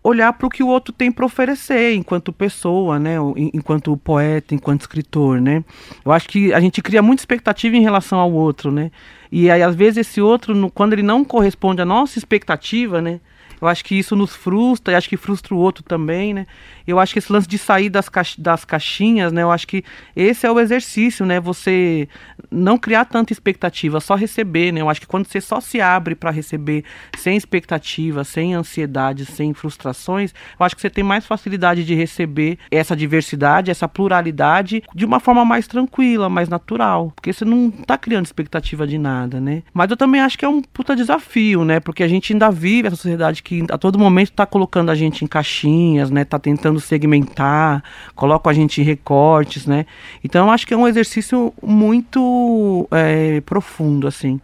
olhar 0.02 0.32
para 0.34 0.46
o 0.46 0.50
que 0.50 0.62
o 0.62 0.68
outro 0.68 0.92
tem 0.92 1.10
para 1.10 1.26
oferecer 1.26 1.94
enquanto 1.94 2.32
pessoa, 2.32 2.98
né? 2.98 3.16
Enquanto 3.52 3.96
poeta, 3.96 4.54
enquanto 4.54 4.82
escritor, 4.82 5.40
né? 5.40 5.64
Eu 6.04 6.12
acho 6.12 6.28
que 6.28 6.54
a 6.54 6.60
gente 6.60 6.80
cria 6.80 7.02
muita 7.02 7.22
expectativa 7.22 7.76
em 7.76 7.82
relação 7.82 8.18
ao 8.18 8.32
outro, 8.32 8.70
né? 8.70 8.90
E 9.32 9.50
aí 9.50 9.62
às 9.62 9.74
vezes 9.74 10.06
esse 10.06 10.20
outro, 10.20 10.70
quando 10.70 10.92
ele 10.92 11.02
não 11.02 11.24
corresponde 11.24 11.82
à 11.82 11.84
nossa 11.84 12.18
expectativa, 12.18 13.02
né? 13.02 13.20
Eu 13.60 13.66
acho 13.66 13.84
que 13.84 13.98
isso 13.98 14.14
nos 14.14 14.34
frustra, 14.34 14.92
e 14.92 14.96
acho 14.96 15.08
que 15.08 15.16
frustra 15.16 15.54
o 15.54 15.58
outro 15.58 15.82
também, 15.82 16.34
né? 16.34 16.46
Eu 16.86 16.98
acho 16.98 17.12
que 17.12 17.18
esse 17.18 17.32
lance 17.32 17.48
de 17.48 17.58
sair 17.58 17.88
das, 17.88 18.08
das 18.38 18.64
caixinhas, 18.64 19.32
né? 19.32 19.42
Eu 19.42 19.50
acho 19.50 19.66
que 19.66 19.84
esse 20.14 20.46
é 20.46 20.50
o 20.50 20.60
exercício, 20.60 21.26
né? 21.26 21.40
Você 21.40 22.08
não 22.50 22.78
criar 22.78 23.04
tanta 23.04 23.32
expectativa, 23.32 24.00
só 24.00 24.14
receber, 24.14 24.72
né? 24.72 24.80
Eu 24.80 24.88
acho 24.88 25.00
que 25.00 25.06
quando 25.06 25.26
você 25.26 25.40
só 25.40 25.60
se 25.60 25.80
abre 25.80 26.14
para 26.14 26.30
receber 26.30 26.84
sem 27.16 27.36
expectativa, 27.36 28.24
sem 28.24 28.54
ansiedade, 28.54 29.24
sem 29.24 29.52
frustrações, 29.52 30.32
eu 30.58 30.64
acho 30.64 30.74
que 30.74 30.80
você 30.80 30.90
tem 30.90 31.04
mais 31.04 31.26
facilidade 31.26 31.84
de 31.84 31.94
receber 31.94 32.58
essa 32.70 32.96
diversidade, 32.96 33.70
essa 33.70 33.88
pluralidade 33.88 34.82
de 34.94 35.04
uma 35.04 35.20
forma 35.20 35.44
mais 35.44 35.66
tranquila, 35.66 36.28
mais 36.28 36.48
natural, 36.48 37.12
porque 37.14 37.32
você 37.32 37.44
não 37.44 37.70
tá 37.70 37.98
criando 37.98 38.26
expectativa 38.26 38.86
de 38.86 38.98
nada, 38.98 39.40
né? 39.40 39.62
Mas 39.72 39.90
eu 39.90 39.96
também 39.96 40.20
acho 40.20 40.38
que 40.38 40.44
é 40.44 40.48
um 40.48 40.62
puta 40.62 40.94
desafio, 40.94 41.64
né? 41.64 41.80
Porque 41.80 42.02
a 42.02 42.08
gente 42.08 42.32
ainda 42.32 42.50
vive 42.50 42.88
essa 42.88 42.96
sociedade 42.96 43.42
que 43.42 43.64
a 43.70 43.78
todo 43.78 43.98
momento 43.98 44.32
tá 44.32 44.46
colocando 44.46 44.90
a 44.90 44.94
gente 44.94 45.24
em 45.24 45.28
caixinhas, 45.28 46.10
né? 46.10 46.24
Tá 46.24 46.38
tentando 46.38 46.75
segmentar, 46.80 47.82
coloca 48.14 48.50
a 48.50 48.52
gente 48.52 48.80
em 48.80 48.84
recortes, 48.84 49.66
né? 49.66 49.86
Então 50.22 50.50
acho 50.50 50.66
que 50.66 50.74
é 50.74 50.76
um 50.76 50.88
exercício 50.88 51.52
muito 51.62 52.88
é, 52.90 53.40
profundo, 53.42 54.06
assim, 54.06 54.40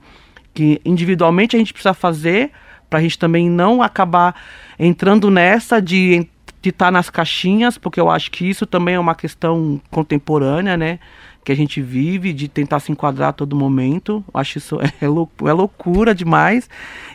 que 0.55 0.81
individualmente 0.85 1.57
a 1.57 1.59
gente 1.59 1.73
precisa 1.73 1.95
fazer 1.95 2.51
para 2.89 2.99
a 2.99 3.03
gente 3.03 3.19
também 3.19 3.49
não 3.49 3.83
acabar 3.83 4.35
entrando 4.79 5.31
nessa 5.31 5.81
de 5.81 6.29
de 6.63 6.69
estar 6.69 6.87
tá 6.87 6.91
nas 6.93 7.11
caixinhas, 7.11 7.77
porque 7.77 7.99
eu 7.99 8.09
acho 8.09 8.31
que 8.31 8.49
isso 8.49 8.65
também 8.65 8.95
é 8.95 8.99
uma 8.99 9.17
questão 9.17 9.81
contemporânea, 9.91 10.77
né? 10.77 11.01
Que 11.45 11.51
a 11.51 11.57
gente 11.57 11.83
vive, 11.83 12.33
de 12.33 12.49
tentar 12.49 12.81
se 12.81 12.93
enquadrar 12.93 13.31
a 13.31 13.33
todo 13.33 13.57
momento. 13.57 14.25
Acho 14.33 14.59
isso 14.59 14.79
é, 15.01 15.09
lou 15.09 15.31
é 15.45 15.53
loucura 15.53 16.15
demais. 16.15 16.69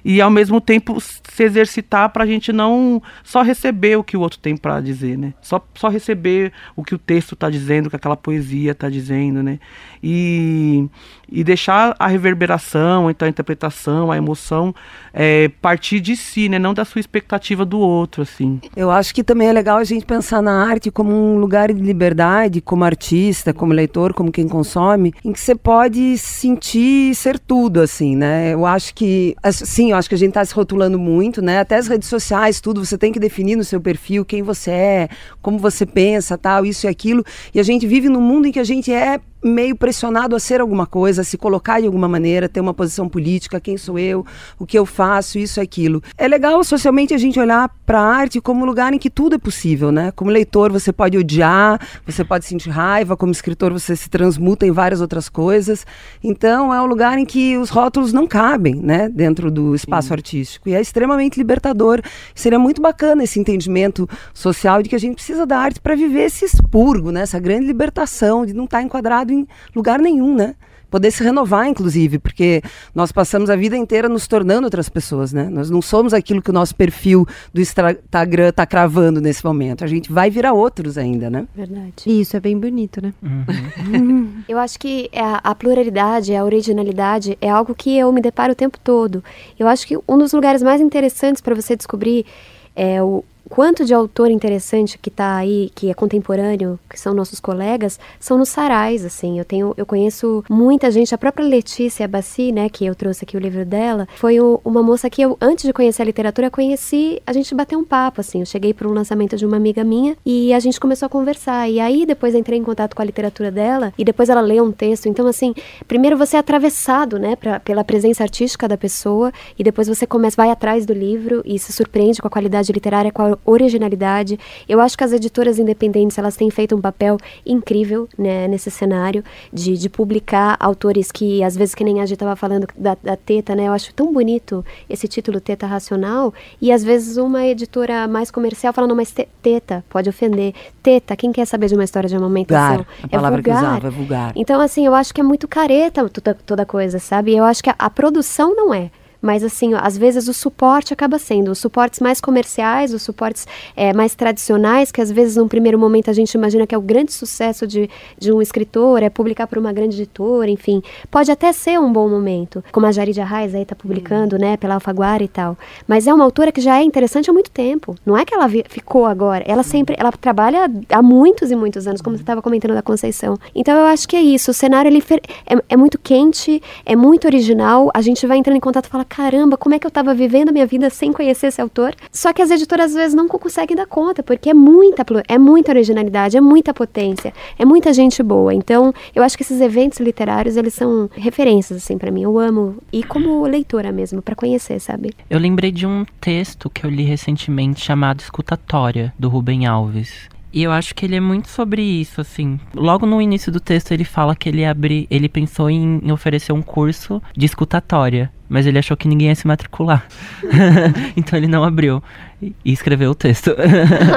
E 0.03 0.21
ao 0.21 0.30
mesmo 0.30 0.59
tempo 0.59 0.99
se 0.99 1.43
exercitar 1.43 2.09
para 2.09 2.23
a 2.23 2.28
gente 2.28 2.51
não 2.51 3.01
só 3.23 3.41
receber 3.41 3.97
o 3.97 4.03
que 4.03 4.17
o 4.17 4.19
outro 4.19 4.39
tem 4.39 4.55
para 4.57 4.82
dizer, 4.82 5.17
né? 5.17 5.34
Só, 5.41 5.65
só 5.75 5.88
receber 5.88 6.51
o 6.75 6.84
que 6.84 6.95
o 6.95 6.97
texto 6.97 7.34
está 7.34 7.49
dizendo, 7.49 7.88
o 7.88 7.89
que 7.89 7.95
aquela 7.95 8.17
poesia 8.17 8.71
está 8.71 8.89
dizendo, 8.89 9.41
né? 9.41 9.59
E, 10.03 10.88
e 11.30 11.43
deixar 11.43 11.95
a 11.99 12.07
reverberação, 12.07 13.09
então 13.09 13.25
a 13.25 13.30
interpretação, 13.30 14.11
a 14.11 14.17
emoção 14.17 14.73
é, 15.13 15.49
partir 15.61 15.99
de 15.99 16.15
si, 16.15 16.47
né? 16.47 16.57
Não 16.59 16.73
da 16.73 16.86
sua 16.86 16.99
expectativa 16.99 17.65
do 17.65 17.80
outro, 17.80 18.21
assim. 18.21 18.61
Eu 18.75 18.91
acho 18.91 19.13
que 19.13 19.23
também 19.23 19.47
é 19.47 19.53
legal 19.53 19.78
a 19.78 19.84
gente 19.84 20.05
pensar 20.05 20.41
na 20.41 20.65
arte 20.65 20.91
como 20.91 21.11
um 21.11 21.38
lugar 21.38 21.73
de 21.73 21.82
liberdade, 21.82 22.61
como 22.61 22.84
artista, 22.84 23.53
como 23.53 23.73
leitor, 23.73 24.13
como 24.13 24.32
quem 24.32 24.47
consome, 24.47 25.13
em 25.25 25.34
que 25.34 25.39
você 25.39 25.55
pode 25.55 26.17
sentir 26.17 27.13
ser 27.15 27.39
tudo, 27.39 27.82
assim, 27.82 28.15
né? 28.15 28.53
Eu 28.53 28.65
acho 28.65 28.93
que, 28.93 29.36
sim, 29.51 29.91
eu 29.91 29.97
acho 29.97 30.07
que 30.07 30.15
a 30.15 30.17
gente 30.17 30.30
está 30.30 30.45
se 30.45 30.53
rotulando 30.53 30.99
muito, 30.99 31.41
né? 31.41 31.59
Até 31.59 31.78
as 31.78 31.88
redes 31.88 32.07
sociais, 32.07 32.61
tudo, 32.61 32.86
você 32.86 32.97
tem 32.97 33.11
que 33.11 33.19
definir 33.19 33.55
no 33.55 33.63
seu 33.63 33.82
perfil 33.82 34.23
quem 34.23 34.43
você 34.43 34.71
é, 34.71 35.09
como 35.41 35.57
você 35.57 35.86
pensa, 35.86 36.38
tal, 36.38 36.65
isso 36.65 36.86
e 36.86 36.89
aquilo. 36.89 37.23
E 37.53 37.59
a 37.59 37.63
gente 37.63 37.88
vive 37.88 38.07
num 38.07 38.21
mundo 38.21 38.47
em 38.47 38.51
que 38.51 38.59
a 38.59 38.63
gente 38.63 38.91
é 38.93 39.19
meio 39.43 39.75
pressionado 39.75 40.35
a 40.35 40.39
ser 40.39 40.61
alguma 40.61 40.85
coisa, 40.85 41.21
a 41.21 41.23
se 41.23 41.38
colocar 41.38 41.79
de 41.79 41.85
alguma 41.85 42.07
maneira, 42.07 42.49
ter 42.49 42.59
uma 42.59 42.73
posição 42.73 43.07
política, 43.07 43.59
quem 43.59 43.77
sou 43.77 43.99
eu, 43.99 44.25
o 44.57 44.65
que 44.65 44.77
eu 44.77 44.85
faço, 44.85 45.38
isso, 45.38 45.61
aquilo. 45.61 46.01
É 46.17 46.27
legal 46.27 46.63
socialmente 46.63 47.13
a 47.13 47.17
gente 47.17 47.39
olhar 47.39 47.69
para 47.85 47.99
a 47.99 48.03
arte 48.03 48.41
como 48.41 48.63
um 48.63 48.65
lugar 48.65 48.93
em 48.93 48.97
que 48.97 49.09
tudo 49.09 49.35
é 49.35 49.38
possível, 49.38 49.91
né? 49.91 50.11
Como 50.11 50.31
leitor 50.31 50.71
você 50.71 50.91
pode 50.91 51.17
odiar, 51.17 51.79
você 52.05 52.23
pode 52.23 52.45
sentir 52.45 52.69
raiva, 52.69 53.15
como 53.15 53.31
escritor 53.31 53.71
você 53.71 53.95
se 53.95 54.09
transmuta 54.09 54.65
em 54.65 54.71
várias 54.71 55.01
outras 55.01 55.29
coisas. 55.29 55.85
Então 56.23 56.73
é 56.73 56.81
um 56.81 56.85
lugar 56.85 57.17
em 57.17 57.25
que 57.25 57.57
os 57.57 57.69
rótulos 57.69 58.11
não 58.11 58.27
cabem, 58.27 58.75
né, 58.75 59.09
dentro 59.09 59.49
do 59.51 59.75
espaço 59.75 60.09
Sim. 60.09 60.13
artístico. 60.13 60.69
E 60.69 60.73
é 60.73 60.81
extremamente 60.81 61.38
libertador. 61.38 62.01
Seria 62.33 62.59
muito 62.59 62.81
bacana 62.81 63.23
esse 63.23 63.39
entendimento 63.39 64.09
social 64.33 64.81
de 64.81 64.89
que 64.89 64.95
a 64.95 64.99
gente 64.99 65.15
precisa 65.15 65.45
da 65.45 65.57
arte 65.57 65.79
para 65.79 65.95
viver 65.95 66.25
esse 66.25 66.45
expurgo, 66.45 67.11
né? 67.11 67.21
Essa 67.21 67.39
grande 67.39 67.67
libertação 67.67 68.45
de 68.45 68.53
não 68.53 68.65
estar 68.65 68.79
tá 68.79 68.83
enquadrado 68.83 69.33
em 69.38 69.47
lugar 69.75 69.99
nenhum, 69.99 70.35
né? 70.35 70.55
Poder 70.89 71.11
se 71.11 71.21
renovar, 71.21 71.67
inclusive, 71.67 72.17
porque 72.17 72.61
nós 72.95 73.11
passamos 73.11 73.49
a 73.49 73.57
vida 73.57 73.75
inteira 73.75 74.07
nos 74.07 74.25
tornando 74.25 74.65
outras 74.65 74.88
pessoas, 74.88 75.33
né? 75.33 75.49
Nós 75.49 75.69
não 75.69 75.81
somos 75.81 76.13
aquilo 76.13 76.41
que 76.41 76.49
o 76.49 76.53
nosso 76.53 76.73
perfil 76.73 77.27
do 77.53 77.59
Instagram 77.59 78.49
está 78.49 78.65
cravando 78.65 79.19
nesse 79.19 79.43
momento. 79.43 79.83
A 79.83 79.88
gente 79.88 80.09
vai 80.09 80.29
virar 80.29 80.53
outros 80.53 80.97
ainda, 80.97 81.29
né? 81.29 81.45
Verdade. 81.53 81.91
E 82.05 82.21
isso 82.21 82.38
é 82.38 82.39
bem 82.39 82.57
bonito, 82.57 83.01
né? 83.01 83.13
Uhum. 83.21 84.43
eu 84.47 84.57
acho 84.57 84.79
que 84.79 85.09
a, 85.13 85.51
a 85.51 85.53
pluralidade, 85.53 86.33
a 86.33 86.45
originalidade 86.45 87.38
é 87.41 87.49
algo 87.49 87.75
que 87.75 87.97
eu 87.97 88.09
me 88.13 88.21
deparo 88.21 88.53
o 88.53 88.55
tempo 88.55 88.79
todo. 88.81 89.21
Eu 89.59 89.67
acho 89.67 89.85
que 89.85 89.97
um 90.07 90.17
dos 90.17 90.31
lugares 90.31 90.63
mais 90.63 90.79
interessantes 90.79 91.41
para 91.41 91.53
você 91.53 91.75
descobrir 91.75 92.25
é 92.73 93.03
o, 93.03 93.25
quanto 93.50 93.86
de 93.86 93.93
autor 93.93 94.30
interessante 94.30 94.98
que 94.98 95.10
está 95.10 95.36
aí, 95.36 95.72
que 95.74 95.89
é 95.89 95.93
contemporâneo, 95.93 96.80
que 96.89 97.00
são 97.00 97.14
nossos 97.14 97.39
colegas, 97.39 98.00
são 98.20 98.38
nos 98.38 98.50
sarais, 98.50 99.06
assim. 99.06 99.39
Eu 99.39 99.45
tenho, 99.45 99.74
eu 99.78 99.86
conheço 99.86 100.43
muita 100.50 100.91
gente, 100.91 101.14
a 101.14 101.18
própria 101.18 101.45
Letícia 101.45 102.08
Bassi, 102.08 102.52
né, 102.52 102.70
que 102.70 102.86
eu 102.86 102.95
trouxe 102.95 103.24
aqui 103.24 103.38
o 103.38 103.39
livro 103.39 103.66
dela, 103.66 104.08
foi 104.16 104.39
o, 104.39 104.60
uma 104.64 104.84
moça 104.84 105.10
que 105.10 105.22
eu, 105.22 105.38
antes 105.41 105.66
de 105.66 105.74
conhecer 105.74 106.02
a 106.02 106.06
literatura, 106.06 106.50
conheci, 106.50 107.22
a 107.26 107.34
gente 107.34 107.54
bateu 107.54 107.80
um 107.80 107.84
papo, 107.84 108.22
assim. 108.22 108.39
Eu 108.39 108.45
cheguei 108.45 108.74
para 108.74 108.88
um 108.88 108.93
lançamento 108.93 109.36
de 109.36 109.45
uma 109.45 109.58
amiga 109.58 109.84
minha 109.84 110.16
e 110.26 110.54
a 110.54 110.60
gente 110.60 110.80
começou 110.80 111.06
a 111.06 111.10
conversar. 111.10 111.70
E 111.70 111.80
aí 111.80 112.06
depois 112.06 112.36
entrei 112.36 112.60
em 112.60 112.64
contato 112.64 112.95
com 112.95 113.02
a 113.02 113.06
literatura 113.06 113.52
dela 113.52 113.93
e 113.98 114.04
depois 114.04 114.30
ela 114.30 114.41
leu 114.41 114.64
um 114.64 114.72
texto. 114.72 115.08
Então, 115.08 115.28
assim, 115.28 115.54
primeiro 115.88 116.18
você 116.18 116.36
é 116.36 116.39
atravessado, 116.39 117.20
né, 117.20 117.36
pra, 117.36 117.60
pela 117.60 117.84
presença 117.84 118.24
artística 118.24 118.68
da 118.68 118.78
pessoa 118.78 119.32
e 119.58 119.64
depois 119.64 119.88
você 119.88 120.06
começa, 120.06 120.36
vai 120.36 120.50
atrás 120.50 120.86
do 120.86 120.93
livro 120.93 121.41
e 121.45 121.58
se 121.60 121.72
surpreende 121.72 122.22
com 122.22 122.28
a 122.28 122.32
qualidade 122.32 122.72
literária, 122.72 123.12
com 123.12 123.22
a 123.22 123.36
originalidade. 123.45 124.39
Eu 124.67 124.79
acho 124.79 124.97
que 124.97 125.03
as 125.03 125.13
editoras 125.13 125.59
independentes 125.59 126.17
elas 126.17 126.35
têm 126.35 126.49
feito 126.49 126.75
um 126.75 126.81
papel 126.81 127.17
incrível 127.45 128.07
né, 128.17 128.47
nesse 128.47 128.69
cenário 128.69 129.23
de, 129.51 129.77
de 129.77 129.89
publicar 129.89 130.57
autores 130.59 131.11
que, 131.11 131.43
às 131.43 131.55
vezes, 131.55 131.75
que 131.75 131.83
nem 131.83 132.01
a 132.01 132.05
gente 132.05 132.13
estava 132.13 132.35
falando 132.35 132.67
da, 132.77 132.97
da 133.01 133.15
Teta, 133.15 133.55
né? 133.55 133.67
Eu 133.67 133.73
acho 133.73 133.93
tão 133.93 134.11
bonito 134.11 134.63
esse 134.89 135.07
título 135.07 135.39
Teta 135.39 135.65
Racional. 135.65 136.33
E 136.61 136.71
às 136.71 136.83
vezes 136.83 137.17
uma 137.17 137.45
editora 137.45 138.07
mais 138.07 138.31
comercial 138.31 138.73
fala, 138.73 138.88
não, 138.88 138.95
mas 138.95 139.13
teta 139.41 139.83
pode 139.89 140.09
ofender. 140.09 140.53
Teta, 140.81 141.15
quem 141.15 141.31
quer 141.31 141.45
saber 141.45 141.67
de 141.67 141.75
uma 141.75 141.83
história 141.83 142.09
de 142.09 142.15
amamentação? 142.15 142.77
Vulgar, 142.77 143.03
a 143.03 143.07
palavra 143.07 143.39
é 143.39 143.43
vulgar. 143.43 143.59
que 143.61 143.65
usava 143.65 143.88
é 143.88 143.91
vulgar. 143.91 144.33
Então, 144.35 144.61
assim, 144.61 144.85
eu 144.85 144.93
acho 144.93 145.13
que 145.13 145.21
é 145.21 145.23
muito 145.23 145.47
careta 145.47 146.07
toda, 146.09 146.33
toda 146.33 146.65
coisa, 146.65 146.99
sabe? 146.99 147.35
Eu 147.35 147.43
acho 147.43 147.63
que 147.63 147.69
a, 147.69 147.75
a 147.77 147.89
produção 147.89 148.55
não 148.55 148.73
é. 148.73 148.91
Mas, 149.22 149.43
assim, 149.43 149.74
às 149.74 149.97
vezes 149.97 150.28
o 150.28 150.34
suporte 150.34 150.93
acaba 150.93 151.18
sendo 151.20 151.51
os 151.51 151.59
suportes 151.59 151.99
mais 151.99 152.22
comerciais, 152.22 152.93
os 152.93 153.01
suportes 153.01 153.47
é, 153.76 153.93
mais 153.93 154.15
tradicionais, 154.15 154.91
que 154.91 155.01
às 155.01 155.11
vezes 155.11 155.36
num 155.36 155.47
primeiro 155.47 155.78
momento 155.78 156.09
a 156.09 156.13
gente 156.13 156.34
imagina 156.34 156.68
que 156.68 156.76
é 156.76 156.78
o 156.78 156.82
grande 156.82 157.11
sucesso 157.11 157.65
de, 157.65 157.89
de 158.18 158.32
um 158.32 158.41
escritor, 158.41 159.01
é 159.01 159.09
publicar 159.09 159.47
para 159.47 159.59
uma 159.59 159.74
grande 159.74 159.97
editora, 159.97 160.49
enfim. 160.49 160.82
Pode 161.09 161.32
até 161.32 161.51
ser 161.51 161.80
um 161.80 161.91
bom 161.91 162.07
momento, 162.09 162.63
como 162.72 162.86
a 162.86 162.91
Jaridia 162.91 163.26
Reis 163.26 163.53
aí 163.55 163.63
está 163.63 163.76
publicando, 163.76 164.36
uhum. 164.36 164.41
né, 164.41 164.57
pela 164.57 164.76
Alfaguara 164.76 165.24
e 165.24 165.28
tal. 165.28 165.57
Mas 165.88 166.07
é 166.07 166.13
uma 166.13 166.24
autora 166.24 166.51
que 166.51 166.61
já 166.61 166.80
é 166.80 166.84
interessante 166.84 167.30
há 167.30 167.34
muito 167.34 167.51
tempo. 167.51 167.95
Não 168.05 168.18
é 168.18 168.26
que 168.26 168.34
ela 168.34 168.47
ficou 168.70 169.05
agora. 169.05 169.43
Ela 169.47 169.57
uhum. 169.57 169.63
sempre, 169.63 169.95
ela 169.97 170.11
trabalha 170.11 170.70
há 170.89 171.01
muitos 171.01 171.51
e 171.51 171.55
muitos 171.55 171.88
anos, 171.88 172.01
como 172.01 172.15
você 172.15 172.24
estava 172.24 172.41
comentando 172.41 172.74
da 172.74 172.82
Conceição. 172.82 173.38
Então 173.55 173.78
eu 173.78 173.86
acho 173.86 174.07
que 174.07 174.15
é 174.15 174.22
isso. 174.22 174.51
O 174.51 174.53
cenário 174.53 174.89
ele 174.89 175.03
é, 175.45 175.55
é 175.70 175.78
muito 175.78 175.97
quente, 175.99 176.61
é 176.86 176.95
muito 176.95 177.26
original. 177.26 177.89
A 177.93 178.01
gente 178.01 178.26
vai 178.26 178.38
entrando 178.38 178.57
em 178.57 178.61
contato 178.61 178.86
e 178.86 178.89
fala, 178.89 179.05
caramba, 179.08 179.58
como 179.58 179.74
é 179.74 179.80
que 179.80 179.86
eu 179.86 179.89
estava 179.89 180.14
vivendo 180.14 180.49
a 180.49 180.51
minha 180.51 180.66
vida 180.66 180.89
sem 180.89 181.12
conhecer 181.12 181.47
esse 181.47 181.62
autor? 181.62 181.95
Só 182.12 182.34
que 182.34 182.41
as 182.41 182.51
editoras 182.51 182.91
às 182.91 182.95
vezes 182.95 183.16
não 183.16 183.28
conseguem 183.28 183.76
dar 183.76 183.86
conta, 183.86 184.22
porque 184.22 184.49
é 184.49 184.53
muita, 184.53 185.05
é 185.28 185.38
muita 185.38 185.72
originalidade, 185.72 186.38
é 186.38 186.41
muita 186.41 186.74
potência, 186.74 187.34
é 187.58 187.66
muita 187.66 187.93
gente 187.93 188.22
boa. 188.22 188.53
Então, 188.53 188.93
eu 189.16 189.24
acho 189.24 189.38
que 189.38 189.43
esses 189.43 189.62
eventos 189.62 189.99
literários, 189.99 190.58
eles 190.58 190.74
são 190.74 191.10
referências, 191.14 191.84
assim, 191.84 191.97
para 191.97 192.12
mim. 192.12 192.24
Eu 192.24 192.38
amo, 192.38 192.78
e 192.91 193.03
como 193.03 193.45
leitora 193.45 193.91
mesmo, 193.91 194.22
para 194.22 194.36
conhecer, 194.36 194.80
sabe? 194.80 195.14
Eu 195.30 195.39
lembrei 195.39 195.72
de 195.72 195.88
um 195.88 196.05
texto 196.20 196.70
que 196.70 196.86
eu 196.86 196.89
li 196.89 197.03
recentemente 197.03 197.84
chamado 197.84 198.20
Escutatória, 198.20 199.14
do 199.18 199.30
Rubem 199.30 199.66
Alves. 199.66 200.30
E 200.52 200.64
eu 200.64 200.72
acho 200.72 200.95
que 200.95 201.06
ele 201.06 201.16
é 201.16 201.20
muito 201.20 201.50
sobre 201.50 201.82
isso, 201.82 202.22
assim. 202.22 202.60
Logo 202.74 203.06
no 203.06 203.22
início 203.22 203.52
do 203.52 203.60
texto 203.60 203.91
ele 203.91 204.04
fala 204.04 204.36
que 204.36 204.50
ele 204.50 204.66
abre, 204.66 205.08
ele 205.10 205.28
pensou 205.28 205.70
em, 205.70 206.00
em 206.04 206.12
oferecer 206.12 206.54
um 206.54 206.62
curso 206.62 207.22
de 207.36 207.45
escutatória, 207.45 208.32
mas 208.50 208.66
ele 208.66 208.80
achou 208.80 208.95
que 208.95 209.08
ninguém 209.08 209.28
ia 209.28 209.36
se 209.36 209.45
matricular. 209.45 210.08
então 211.16 211.38
ele 211.38 211.48
não 211.48 211.64
abriu 211.64 212.02
e 212.41 212.56
escreveu 212.66 213.12
o 213.12 213.16
texto. 213.16 213.52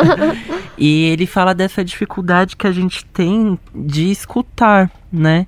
e 0.78 1.05
ele 1.05 1.26
fala 1.26 1.55
dessa 1.55 1.85
dificuldade 1.85 2.57
que 2.57 2.66
a 2.66 2.72
gente 2.72 3.05
tem 3.07 3.59
de 3.74 4.11
escutar, 4.11 4.91
né? 5.12 5.47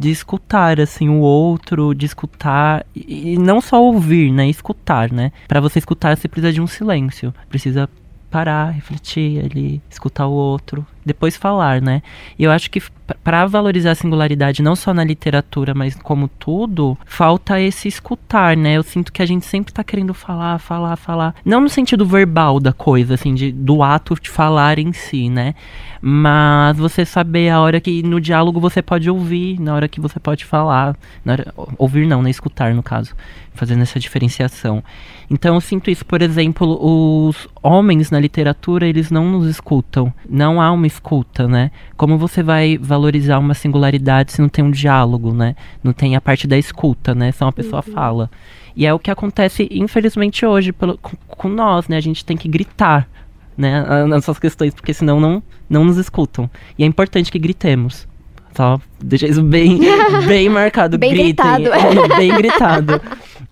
de 0.00 0.10
escutar 0.10 0.80
assim 0.80 1.10
o 1.10 1.18
outro, 1.18 1.94
de 1.94 2.06
escutar 2.06 2.86
e 2.96 3.36
não 3.36 3.60
só 3.60 3.82
ouvir, 3.82 4.32
né, 4.32 4.48
escutar, 4.48 5.12
né? 5.12 5.30
Para 5.46 5.60
você 5.60 5.78
escutar 5.78 6.16
você 6.16 6.26
precisa 6.26 6.50
de 6.50 6.58
um 6.58 6.66
silêncio, 6.66 7.34
precisa 7.50 7.86
parar, 8.30 8.70
refletir 8.70 9.44
ali, 9.44 9.82
escutar 9.90 10.26
o 10.26 10.32
outro. 10.32 10.86
Depois 11.04 11.36
falar, 11.36 11.80
né? 11.80 12.02
E 12.38 12.44
eu 12.44 12.50
acho 12.50 12.70
que 12.70 12.82
para 13.24 13.46
valorizar 13.46 13.92
a 13.92 13.94
singularidade, 13.94 14.62
não 14.62 14.76
só 14.76 14.94
na 14.94 15.04
literatura, 15.04 15.74
mas 15.74 15.94
como 15.96 16.28
tudo, 16.28 16.96
falta 17.04 17.60
esse 17.60 17.88
escutar, 17.88 18.56
né? 18.56 18.74
Eu 18.74 18.82
sinto 18.82 19.12
que 19.12 19.22
a 19.22 19.26
gente 19.26 19.46
sempre 19.46 19.72
tá 19.72 19.82
querendo 19.82 20.14
falar, 20.14 20.58
falar, 20.58 20.96
falar. 20.96 21.34
Não 21.44 21.60
no 21.60 21.68
sentido 21.68 22.06
verbal 22.06 22.60
da 22.60 22.72
coisa, 22.72 23.14
assim, 23.14 23.34
de, 23.34 23.52
do 23.52 23.82
ato 23.82 24.14
de 24.20 24.30
falar 24.30 24.78
em 24.78 24.92
si, 24.92 25.28
né? 25.28 25.54
Mas 26.00 26.78
você 26.78 27.04
saber 27.04 27.50
a 27.50 27.60
hora 27.60 27.80
que 27.80 28.02
no 28.02 28.20
diálogo 28.20 28.58
você 28.58 28.80
pode 28.80 29.10
ouvir, 29.10 29.60
na 29.60 29.74
hora 29.74 29.88
que 29.88 30.00
você 30.00 30.18
pode 30.18 30.44
falar. 30.44 30.96
Hora, 31.26 31.52
ouvir 31.76 32.06
não, 32.06 32.22
né? 32.22 32.30
Escutar, 32.30 32.74
no 32.74 32.82
caso. 32.82 33.14
Fazendo 33.52 33.82
essa 33.82 33.98
diferenciação. 33.98 34.82
Então 35.28 35.54
eu 35.54 35.60
sinto 35.60 35.90
isso, 35.90 36.04
por 36.04 36.22
exemplo, 36.22 36.78
os 36.80 37.46
homens 37.62 38.10
na 38.10 38.18
literatura, 38.18 38.86
eles 38.86 39.10
não 39.10 39.30
nos 39.30 39.46
escutam. 39.46 40.12
Não 40.28 40.60
há 40.60 40.72
uma 40.72 40.86
escuta, 40.90 41.48
né? 41.48 41.70
Como 41.96 42.18
você 42.18 42.42
vai 42.42 42.76
valorizar 42.76 43.38
uma 43.38 43.54
singularidade 43.54 44.32
se 44.32 44.40
não 44.42 44.48
tem 44.48 44.64
um 44.64 44.70
diálogo, 44.70 45.32
né? 45.32 45.54
Não 45.82 45.92
tem 45.92 46.16
a 46.16 46.20
parte 46.20 46.46
da 46.46 46.58
escuta, 46.58 47.14
né? 47.14 47.32
Só 47.32 47.46
uma 47.46 47.52
pessoa 47.52 47.82
uhum. 47.86 47.92
fala. 47.94 48.30
E 48.76 48.86
é 48.86 48.92
o 48.92 48.98
que 48.98 49.10
acontece, 49.10 49.68
infelizmente, 49.70 50.44
hoje 50.44 50.72
pelo, 50.72 50.98
com, 50.98 51.16
com 51.26 51.48
nós, 51.48 51.88
né? 51.88 51.96
A 51.96 52.00
gente 52.00 52.24
tem 52.24 52.36
que 52.36 52.48
gritar 52.48 53.08
né, 53.56 53.84
nas 54.06 54.24
suas 54.24 54.38
questões, 54.38 54.74
porque 54.74 54.94
senão 54.94 55.20
não, 55.20 55.42
não 55.68 55.84
nos 55.84 55.96
escutam. 55.96 56.48
E 56.78 56.82
é 56.82 56.86
importante 56.86 57.30
que 57.30 57.38
gritemos. 57.38 58.08
Só 58.56 58.80
deixar 59.02 59.28
isso 59.28 59.42
bem, 59.42 59.78
bem 60.26 60.48
marcado. 60.48 60.98
bem 60.98 61.10
Gritem. 61.10 61.26
gritado. 61.34 61.68
É, 61.68 62.08
bem 62.16 62.34
gritado. 62.34 63.00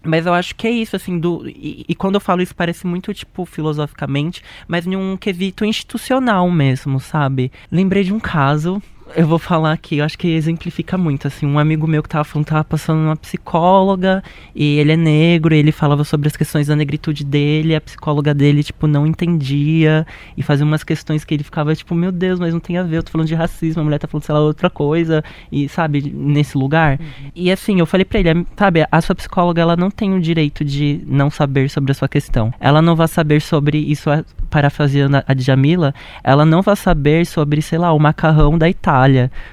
Mas 0.03 0.27
eu 0.27 0.33
acho 0.33 0.55
que 0.55 0.67
é 0.67 0.71
isso, 0.71 0.95
assim, 0.95 1.19
do. 1.19 1.47
E, 1.49 1.85
e, 1.89 1.95
quando 1.95 2.15
eu 2.15 2.21
falo 2.21 2.41
isso, 2.41 2.55
parece 2.55 2.87
muito, 2.87 3.13
tipo, 3.13 3.45
filosoficamente, 3.45 4.43
mas 4.67 4.87
em 4.87 4.95
um 4.95 5.17
quesito 5.17 5.65
institucional 5.65 6.49
mesmo, 6.51 7.01
sabe? 7.01 7.51
Lembrei 7.71 8.05
de 8.05 8.13
um 8.13 8.21
caso 8.21 8.81
eu 9.15 9.27
vou 9.27 9.39
falar 9.39 9.73
aqui, 9.73 9.99
eu 9.99 10.05
acho 10.05 10.19
que 10.19 10.29
exemplifica 10.29 10.99
muito, 10.99 11.27
assim, 11.27 11.47
um 11.47 11.59
amigo 11.59 11.87
meu 11.87 12.03
que 12.03 12.09
tava 12.09 12.25
falando, 12.25 12.47
tava 12.47 12.65
passando 12.65 12.99
uma 12.99 13.17
psicóloga, 13.17 14.23
e 14.55 14.79
ele 14.79 14.93
é 14.93 14.97
negro, 14.97 15.55
e 15.55 15.59
ele 15.59 15.73
falava 15.73 16.05
sobre 16.05 16.29
as 16.29 16.37
questões 16.37 16.67
da 16.67 16.77
negritude 16.77 17.25
dele, 17.25 17.75
a 17.75 17.81
psicóloga 17.81 18.35
dele, 18.35 18.63
tipo, 18.63 18.87
não 18.87 19.07
entendia, 19.07 20.07
e 20.37 20.43
fazia 20.43 20.65
umas 20.65 20.85
questões 20.85 21.25
que 21.25 21.35
ele 21.35 21.45
ficava, 21.45 21.75
tipo, 21.75 21.95
meu 21.95 22.13
Deus, 22.13 22.39
mas 22.39 22.53
não 22.53 22.61
tem 22.61 22.79
a 22.79 22.83
ver, 22.83 22.99
eu 22.99 23.03
tô 23.03 23.11
falando 23.11 23.29
de 23.29 23.35
racismo, 23.35 23.81
a 23.81 23.85
mulher 23.85 23.99
tá 23.99 24.07
falando, 24.07 24.25
sei 24.25 24.35
lá, 24.35 24.41
outra 24.41 24.71
coisa, 24.71 25.25
e, 25.51 25.69
sabe, 25.69 26.01
nesse 26.15 26.57
lugar. 26.59 26.99
Uhum. 27.01 27.31
E, 27.35 27.51
assim, 27.51 27.79
eu 27.81 27.87
falei 27.87 28.05
pra 28.05 28.21
ele, 28.21 28.47
sabe, 28.57 28.87
a 28.91 29.01
sua 29.01 29.15
psicóloga, 29.15 29.63
ela 29.63 29.77
não 29.77 29.91
tem 29.91 30.15
o 30.15 30.21
direito 30.21 30.65
de 30.65 31.01
não 31.07 31.31
saber 31.31 31.71
sobre 31.71 31.93
a 31.93 31.95
sua 31.95 32.09
questão. 32.09 32.53
Ela 32.61 32.83
não 32.83 32.95
vai 32.95 33.09
saber 33.09 33.41
sobre 33.41 33.79
isso, 33.79 34.11
parafraseando 34.51 35.23
a 35.27 35.35
Djamila, 35.35 35.95
ela 36.23 36.45
não 36.45 36.63
vai 36.63 36.77
saber 36.77 37.27
sobre, 37.27 37.63
sei 37.63 37.79
lá, 37.79 37.93
o 37.93 37.99
macarrão 37.99 38.59
da 38.59 38.69
Itália, 38.69 38.98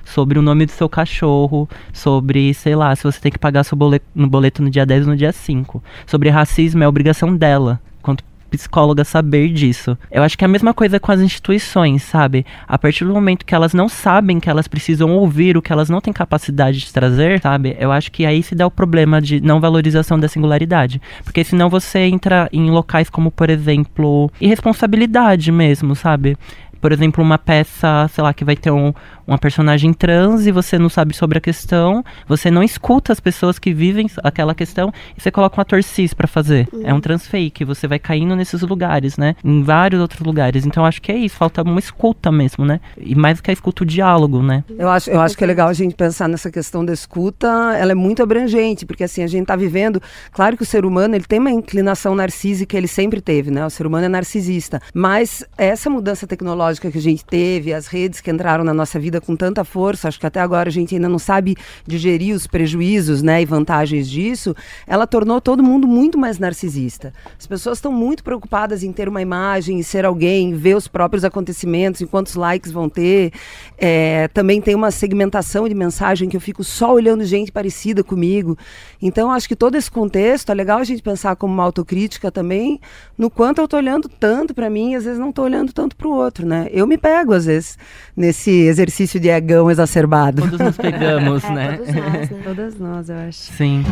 sobre 0.04 0.40
o 0.40 0.42
nome 0.42 0.66
do 0.66 0.72
seu 0.72 0.90
cachorro, 0.90 1.70
sobre, 1.94 2.54
sei 2.54 2.76
lá, 2.76 2.96
se 2.96 3.04
você 3.04 3.20
tem 3.20 3.32
que 3.32 3.40
pagar 3.40 3.64
seu 3.64 3.78
boleto 3.78 4.06
no 4.14 4.28
boleto 4.28 4.62
no 4.62 4.70
dia 4.70 4.86
10 4.86 5.04
ou 5.04 5.12
no 5.12 5.18
dia 5.18 5.32
5. 5.32 5.84
Sobre 6.06 6.30
racismo 6.30 6.84
é 6.84 6.88
obrigação 6.88 7.36
dela, 7.36 7.80
quanto 8.02 8.24
psicóloga 8.50 9.04
saber 9.04 9.50
disso. 9.50 9.98
Eu 10.12 10.24
acho 10.24 10.38
que 10.38 10.44
é 10.44 10.48
a 10.48 10.50
mesma 10.50 10.74
coisa 10.74 11.00
com 11.00 11.12
as 11.12 11.20
instituições, 11.20 12.04
sabe? 12.04 12.46
A 12.68 12.78
partir 12.78 13.06
do 13.06 13.14
momento 13.14 13.46
que 13.46 13.54
elas 13.54 13.74
não 13.74 13.90
sabem 13.90 14.40
que 14.40 14.50
elas 14.50 14.68
precisam 14.68 15.12
ouvir 15.12 15.58
o 15.58 15.62
que 15.62 15.72
elas 15.72 15.90
não 15.90 16.02
têm 16.02 16.14
capacidade 16.14 16.80
de 16.80 16.94
trazer, 16.94 17.42
sabe? 17.42 17.76
Eu 17.80 17.92
acho 17.92 18.12
que 18.12 18.26
aí 18.26 18.42
se 18.42 18.56
dá 18.56 18.66
o 18.66 18.72
problema 18.72 19.22
de 19.22 19.42
não 19.42 19.60
valorização 19.60 20.20
da 20.20 20.28
singularidade. 20.28 21.02
Porque 21.24 21.44
senão 21.44 21.70
você 21.70 22.00
entra 22.00 22.50
em 22.52 22.70
locais 22.70 23.10
como, 23.10 23.32
por 23.32 23.50
exemplo, 23.50 24.32
irresponsabilidade 24.40 25.52
mesmo, 25.52 25.96
sabe? 25.96 26.38
por 26.86 26.92
exemplo, 26.92 27.24
uma 27.24 27.40
peça, 27.40 28.08
sei 28.14 28.24
lá, 28.24 28.32
que 28.32 28.46
vai 28.46 28.56
ter 28.56 28.70
um, 28.70 28.94
uma 29.28 29.38
personagem 29.38 29.94
trans 29.94 30.46
e 30.46 30.52
você 30.52 30.78
não 30.78 30.90
sabe 30.90 31.16
sobre 31.16 31.38
a 31.38 31.42
questão, 31.42 32.04
você 32.28 32.52
não 32.52 32.64
escuta 32.64 33.12
as 33.12 33.20
pessoas 33.20 33.58
que 33.58 33.74
vivem 33.74 34.08
aquela 34.24 34.54
questão 34.54 34.94
e 35.18 35.22
você 35.22 35.32
coloca 35.32 35.60
um 35.60 35.62
ator 35.62 35.84
cis 35.84 36.14
pra 36.14 36.28
fazer. 36.28 36.68
Uhum. 36.72 36.82
É 36.84 36.94
um 36.94 37.00
trans 37.00 37.28
fake, 37.28 37.66
você 37.66 37.88
vai 37.88 38.00
caindo 38.00 38.36
nesses 38.36 38.62
lugares, 38.62 39.18
né? 39.18 39.36
Em 39.44 39.64
vários 39.64 40.02
outros 40.02 40.22
lugares. 40.22 40.66
Então 40.66 40.86
acho 40.86 41.02
que 41.02 41.12
é 41.12 41.18
isso, 41.18 41.36
falta 41.36 41.62
uma 41.64 41.80
escuta 41.80 42.32
mesmo, 42.32 42.66
né? 42.66 42.80
E 42.98 43.16
mais 43.16 43.38
do 43.38 43.44
que 43.44 43.50
a 43.50 43.54
escuta, 43.54 43.84
o 43.84 43.86
diálogo, 43.86 44.42
né? 44.42 44.64
Eu 44.78 44.90
acho, 44.90 45.10
eu 45.10 45.20
acho 45.20 45.38
que 45.38 45.44
é 45.44 45.48
legal 45.48 45.68
a 45.68 45.74
gente 45.74 45.96
pensar 45.96 46.28
nessa 46.28 46.52
questão 46.52 46.86
da 46.86 46.94
escuta, 46.94 47.48
ela 47.78 47.92
é 47.92 47.96
muito 47.96 48.22
abrangente, 48.22 48.86
porque 48.86 49.04
assim, 49.04 49.24
a 49.24 49.28
gente 49.28 49.46
tá 49.46 49.56
vivendo, 49.56 50.02
claro 50.32 50.56
que 50.56 50.64
o 50.64 50.66
ser 50.66 50.86
humano, 50.86 51.16
ele 51.16 51.26
tem 51.26 51.40
uma 51.40 51.52
inclinação 51.52 52.16
narcísica, 52.16 52.78
ele 52.78 52.88
sempre 52.88 53.22
teve, 53.22 53.52
né? 53.52 53.66
O 53.66 53.70
ser 53.70 53.88
humano 53.88 54.06
é 54.06 54.10
narcisista, 54.10 54.82
mas 54.94 55.44
essa 55.58 55.90
mudança 55.90 56.28
tecnológica 56.28 56.92
que 56.92 56.98
a 56.98 57.02
gente 57.02 57.26
teve, 57.26 57.74
as 57.74 57.88
redes 57.88 58.22
que 58.22 58.32
entraram 58.32 58.64
na 58.64 58.74
nossa 58.74 59.00
vida 59.00 59.15
com 59.22 59.36
tanta 59.36 59.64
força, 59.64 60.08
acho 60.08 60.20
que 60.20 60.26
até 60.26 60.40
agora 60.40 60.70
a 60.70 60.72
gente 60.72 60.96
ainda 60.96 61.08
não 61.08 61.20
sabe 61.20 61.56
digerir 61.86 62.36
os 62.36 62.48
prejuízos 62.48 63.22
né, 63.22 63.42
e 63.42 63.46
vantagens 63.46 64.10
disso, 64.10 64.56
ela 64.88 65.06
tornou 65.06 65.40
todo 65.40 65.64
mundo 65.64 65.88
muito 65.88 66.18
mais 66.18 66.40
narcisista. 66.40 67.14
As 67.38 67.46
pessoas 67.46 67.78
estão 67.78 67.92
muito 67.92 68.24
preocupadas 68.24 68.84
em 68.84 68.92
ter 68.92 69.08
uma 69.08 69.22
imagem, 69.22 69.80
em 69.80 69.84
ser 69.84 70.06
alguém, 70.06 70.54
ver 70.54 70.76
os 70.76 70.88
próprios 70.88 71.24
acontecimentos, 71.24 72.02
em 72.02 72.08
quantos 72.08 72.36
likes 72.36 72.72
vão 72.72 72.90
ter. 72.90 73.32
É, 73.78 74.28
também 74.30 74.62
tem 74.62 74.76
uma 74.76 74.92
segmentação 74.92 75.68
de 75.68 75.76
mensagem 75.76 76.28
que 76.28 76.36
eu 76.36 76.42
fico 76.42 76.64
só 76.64 76.94
olhando 76.94 77.24
gente 77.26 77.52
parecida 77.52 78.04
comigo. 78.04 78.58
Então, 79.02 79.32
acho 79.32 79.48
que 79.48 79.56
todo 79.56 79.76
esse 79.76 79.92
contexto 79.92 80.52
é 80.52 80.56
legal 80.56 80.80
a 80.80 80.84
gente 80.84 81.02
pensar 81.02 81.36
como 81.36 81.54
uma 81.54 81.64
autocrítica 81.64 82.32
também, 82.32 82.80
no 83.18 83.30
quanto 83.30 83.60
eu 83.60 83.66
estou 83.66 83.80
olhando 83.80 84.10
tanto 84.10 84.54
para 84.54 84.70
mim 84.70 84.96
às 84.96 85.06
vezes 85.06 85.20
não 85.20 85.30
estou 85.30 85.46
olhando 85.46 85.72
tanto 85.74 85.96
para 85.96 86.08
o 86.08 86.12
outro, 86.12 86.46
né? 86.46 86.68
Eu 86.72 86.88
me 86.88 86.98
pego, 86.98 87.34
às 87.34 87.46
vezes, 87.46 87.78
nesse 88.16 88.52
exercício 88.52 89.05
de 89.14 89.30
egão 89.30 89.70
exacerbado. 89.70 90.42
Todos 90.42 90.60
nos 90.60 90.78
pegamos, 90.78 91.44
é, 91.44 91.52
né? 91.52 91.78
Todos 91.78 91.96
nós, 91.96 92.06
né? 92.06 92.30
Todas 92.44 92.80
nós, 92.80 93.10
eu 93.10 93.16
acho. 93.16 93.40
Sim. 93.54 93.84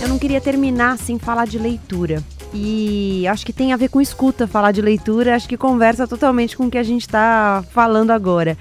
Eu 0.00 0.08
não 0.08 0.18
queria 0.18 0.40
terminar 0.40 0.98
sem 0.98 1.18
falar 1.18 1.46
de 1.46 1.58
leitura. 1.58 2.22
E 2.54 3.26
acho 3.28 3.46
que 3.46 3.52
tem 3.52 3.72
a 3.72 3.76
ver 3.76 3.88
com 3.88 4.00
escuta 4.00 4.46
falar 4.46 4.72
de 4.72 4.82
leitura, 4.82 5.34
acho 5.34 5.48
que 5.48 5.56
conversa 5.56 6.06
totalmente 6.06 6.56
com 6.56 6.66
o 6.66 6.70
que 6.70 6.78
a 6.78 6.82
gente 6.82 7.02
está 7.02 7.64
falando 7.70 8.10
agora. 8.10 8.58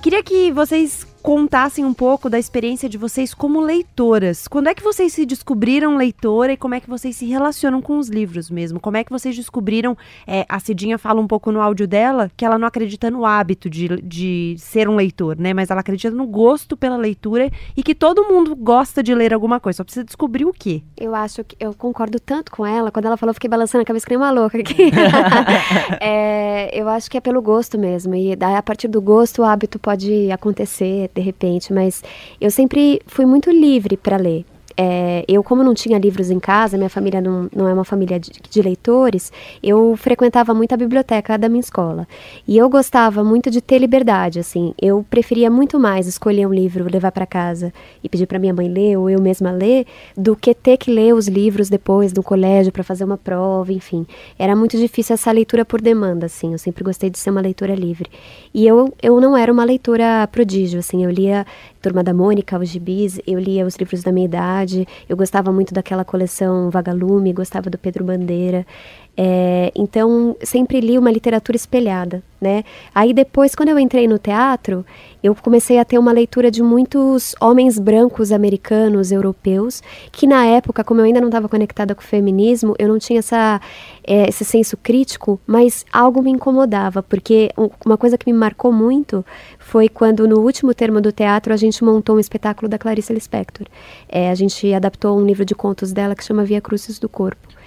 Queria 0.00 0.22
que 0.22 0.52
vocês 0.52 1.06
contassem 1.22 1.84
um 1.84 1.94
pouco 1.94 2.28
da 2.28 2.38
experiência 2.38 2.88
de 2.88 2.98
vocês 2.98 3.32
como 3.32 3.60
leitoras. 3.60 4.48
Quando 4.48 4.68
é 4.68 4.74
que 4.74 4.82
vocês 4.82 5.12
se 5.12 5.24
descobriram 5.24 5.96
leitora 5.96 6.52
e 6.52 6.56
como 6.56 6.74
é 6.74 6.80
que 6.80 6.90
vocês 6.90 7.16
se 7.16 7.26
relacionam 7.26 7.80
com 7.80 7.98
os 7.98 8.08
livros 8.08 8.50
mesmo? 8.50 8.80
Como 8.80 8.96
é 8.96 9.04
que 9.04 9.10
vocês 9.12 9.36
descobriram? 9.36 9.96
É, 10.26 10.44
a 10.48 10.58
Cidinha 10.58 10.98
fala 10.98 11.20
um 11.20 11.26
pouco 11.28 11.52
no 11.52 11.60
áudio 11.60 11.86
dela 11.86 12.30
que 12.36 12.44
ela 12.44 12.58
não 12.58 12.66
acredita 12.66 13.10
no 13.10 13.24
hábito 13.24 13.70
de, 13.70 13.88
de 14.02 14.56
ser 14.58 14.88
um 14.88 14.96
leitor, 14.96 15.38
né? 15.38 15.54
Mas 15.54 15.70
ela 15.70 15.80
acredita 15.80 16.14
no 16.14 16.26
gosto 16.26 16.76
pela 16.76 16.96
leitura 16.96 17.50
e 17.76 17.82
que 17.82 17.94
todo 17.94 18.24
mundo 18.24 18.56
gosta 18.56 19.02
de 19.02 19.14
ler 19.14 19.32
alguma 19.32 19.60
coisa, 19.60 19.76
só 19.76 19.84
precisa 19.84 20.04
descobrir 20.04 20.44
o 20.44 20.52
quê. 20.52 20.82
Eu 20.98 21.14
acho 21.14 21.44
que 21.44 21.56
eu 21.60 21.72
concordo 21.72 22.18
tanto 22.18 22.50
com 22.50 22.66
ela. 22.66 22.90
Quando 22.90 23.06
ela 23.06 23.16
falou, 23.16 23.30
eu 23.30 23.34
fiquei 23.34 23.48
balançando 23.48 23.82
a 23.82 23.84
cabeça 23.84 24.06
que 24.06 24.10
nem 24.10 24.18
uma 24.18 24.30
louca 24.32 24.58
aqui. 24.58 24.90
é, 26.00 26.70
eu 26.72 26.88
acho 26.88 27.08
que 27.08 27.16
é 27.16 27.20
pelo 27.20 27.40
gosto 27.40 27.78
mesmo. 27.78 28.14
E 28.14 28.34
daí, 28.34 28.56
a 28.56 28.62
partir 28.62 28.88
do 28.88 29.00
gosto, 29.00 29.42
o 29.42 29.44
hábito 29.44 29.78
pode 29.78 30.30
acontecer 30.32 31.11
de 31.14 31.20
repente, 31.20 31.72
mas 31.72 32.02
eu 32.40 32.50
sempre 32.50 33.00
fui 33.06 33.26
muito 33.26 33.50
livre 33.50 33.96
para 33.96 34.16
ler. 34.16 34.44
É, 34.76 35.24
eu, 35.28 35.42
como 35.42 35.62
não 35.62 35.74
tinha 35.74 35.98
livros 35.98 36.30
em 36.30 36.38
casa, 36.38 36.76
minha 36.76 36.88
família 36.88 37.20
não, 37.20 37.48
não 37.54 37.68
é 37.68 37.72
uma 37.72 37.84
família 37.84 38.18
de, 38.18 38.30
de, 38.50 38.62
leitores, 38.62 39.32
eu 39.62 39.94
frequentava 39.96 40.54
muito 40.54 40.72
a 40.72 40.76
biblioteca 40.76 41.36
da 41.36 41.48
minha 41.48 41.60
escola. 41.60 42.06
E 42.46 42.56
eu 42.56 42.68
gostava 42.68 43.22
muito 43.22 43.50
de 43.50 43.60
ter 43.60 43.78
liberdade, 43.78 44.38
assim. 44.38 44.74
Eu 44.80 45.04
preferia 45.08 45.50
muito 45.50 45.78
mais 45.78 46.06
escolher 46.06 46.46
um 46.46 46.52
livro, 46.52 46.86
levar 46.90 47.12
para 47.12 47.26
casa 47.26 47.72
e 48.02 48.08
pedir 48.08 48.26
para 48.26 48.38
minha 48.38 48.54
mãe 48.54 48.68
ler, 48.68 48.96
ou 48.96 49.10
eu 49.10 49.20
mesma 49.20 49.50
ler, 49.50 49.86
do 50.16 50.34
que 50.34 50.54
ter 50.54 50.76
que 50.76 50.90
ler 50.90 51.14
os 51.14 51.28
livros 51.28 51.68
depois 51.68 52.12
do 52.12 52.22
colégio 52.22 52.72
para 52.72 52.82
fazer 52.82 53.04
uma 53.04 53.16
prova, 53.16 53.72
enfim. 53.72 54.06
Era 54.38 54.56
muito 54.56 54.76
difícil 54.76 55.14
essa 55.14 55.30
leitura 55.30 55.64
por 55.64 55.80
demanda, 55.80 56.26
assim. 56.26 56.52
Eu 56.52 56.58
sempre 56.58 56.84
gostei 56.84 57.10
de 57.10 57.18
ser 57.18 57.30
uma 57.30 57.40
leitura 57.40 57.74
livre. 57.74 58.10
E 58.54 58.66
eu, 58.66 58.92
eu 59.02 59.20
não 59.20 59.36
era 59.36 59.52
uma 59.52 59.64
leitora 59.64 60.26
prodígio, 60.30 60.78
assim. 60.78 61.04
Eu 61.04 61.10
lia 61.10 61.46
Turma 61.82 62.04
da 62.04 62.14
Mônica, 62.14 62.56
os 62.56 62.68
gibis, 62.68 63.20
eu 63.26 63.40
lia 63.40 63.66
os 63.66 63.74
livros 63.74 64.04
da 64.04 64.12
minha 64.12 64.24
idade, 64.24 64.61
eu 65.08 65.16
gostava 65.16 65.52
muito 65.52 65.74
daquela 65.74 66.04
coleção 66.04 66.70
Vagalume, 66.70 67.32
gostava 67.32 67.68
do 67.70 67.78
Pedro 67.78 68.04
Bandeira. 68.04 68.66
É, 69.14 69.70
então, 69.74 70.34
sempre 70.42 70.80
li 70.80 70.96
uma 70.96 71.10
literatura 71.10 71.54
espelhada, 71.54 72.22
né? 72.40 72.64
Aí 72.94 73.12
depois, 73.12 73.54
quando 73.54 73.68
eu 73.68 73.78
entrei 73.78 74.08
no 74.08 74.18
teatro, 74.18 74.86
eu 75.22 75.34
comecei 75.34 75.78
a 75.78 75.84
ter 75.84 75.98
uma 75.98 76.12
leitura 76.12 76.50
de 76.50 76.62
muitos 76.62 77.34
homens 77.38 77.78
brancos 77.78 78.32
americanos, 78.32 79.12
europeus, 79.12 79.82
que 80.10 80.26
na 80.26 80.46
época, 80.46 80.82
como 80.82 81.02
eu 81.02 81.04
ainda 81.04 81.20
não 81.20 81.28
estava 81.28 81.46
conectada 81.46 81.94
com 81.94 82.00
o 82.00 82.04
feminismo, 82.04 82.74
eu 82.78 82.88
não 82.88 82.98
tinha 82.98 83.18
essa, 83.18 83.60
é, 84.02 84.30
esse 84.30 84.46
senso 84.46 84.78
crítico, 84.78 85.38
mas 85.46 85.84
algo 85.92 86.22
me 86.22 86.30
incomodava, 86.30 87.02
porque 87.02 87.50
uma 87.84 87.98
coisa 87.98 88.16
que 88.16 88.32
me 88.32 88.36
marcou 88.36 88.72
muito 88.72 89.22
foi 89.58 89.90
quando, 89.90 90.26
no 90.26 90.40
último 90.40 90.72
termo 90.72 91.02
do 91.02 91.12
teatro, 91.12 91.52
a 91.52 91.56
gente 91.58 91.84
montou 91.84 92.16
um 92.16 92.20
espetáculo 92.20 92.66
da 92.66 92.78
Clarice 92.78 93.12
Lispector. 93.12 93.66
É, 94.08 94.30
a 94.30 94.34
gente 94.34 94.72
adaptou 94.72 95.18
um 95.18 95.24
livro 95.24 95.44
de 95.44 95.54
contos 95.54 95.92
dela 95.92 96.14
que 96.14 96.24
chama 96.24 96.44
Via 96.44 96.62
Crucis 96.62 96.98
do 96.98 97.10
Corpo. 97.10 97.61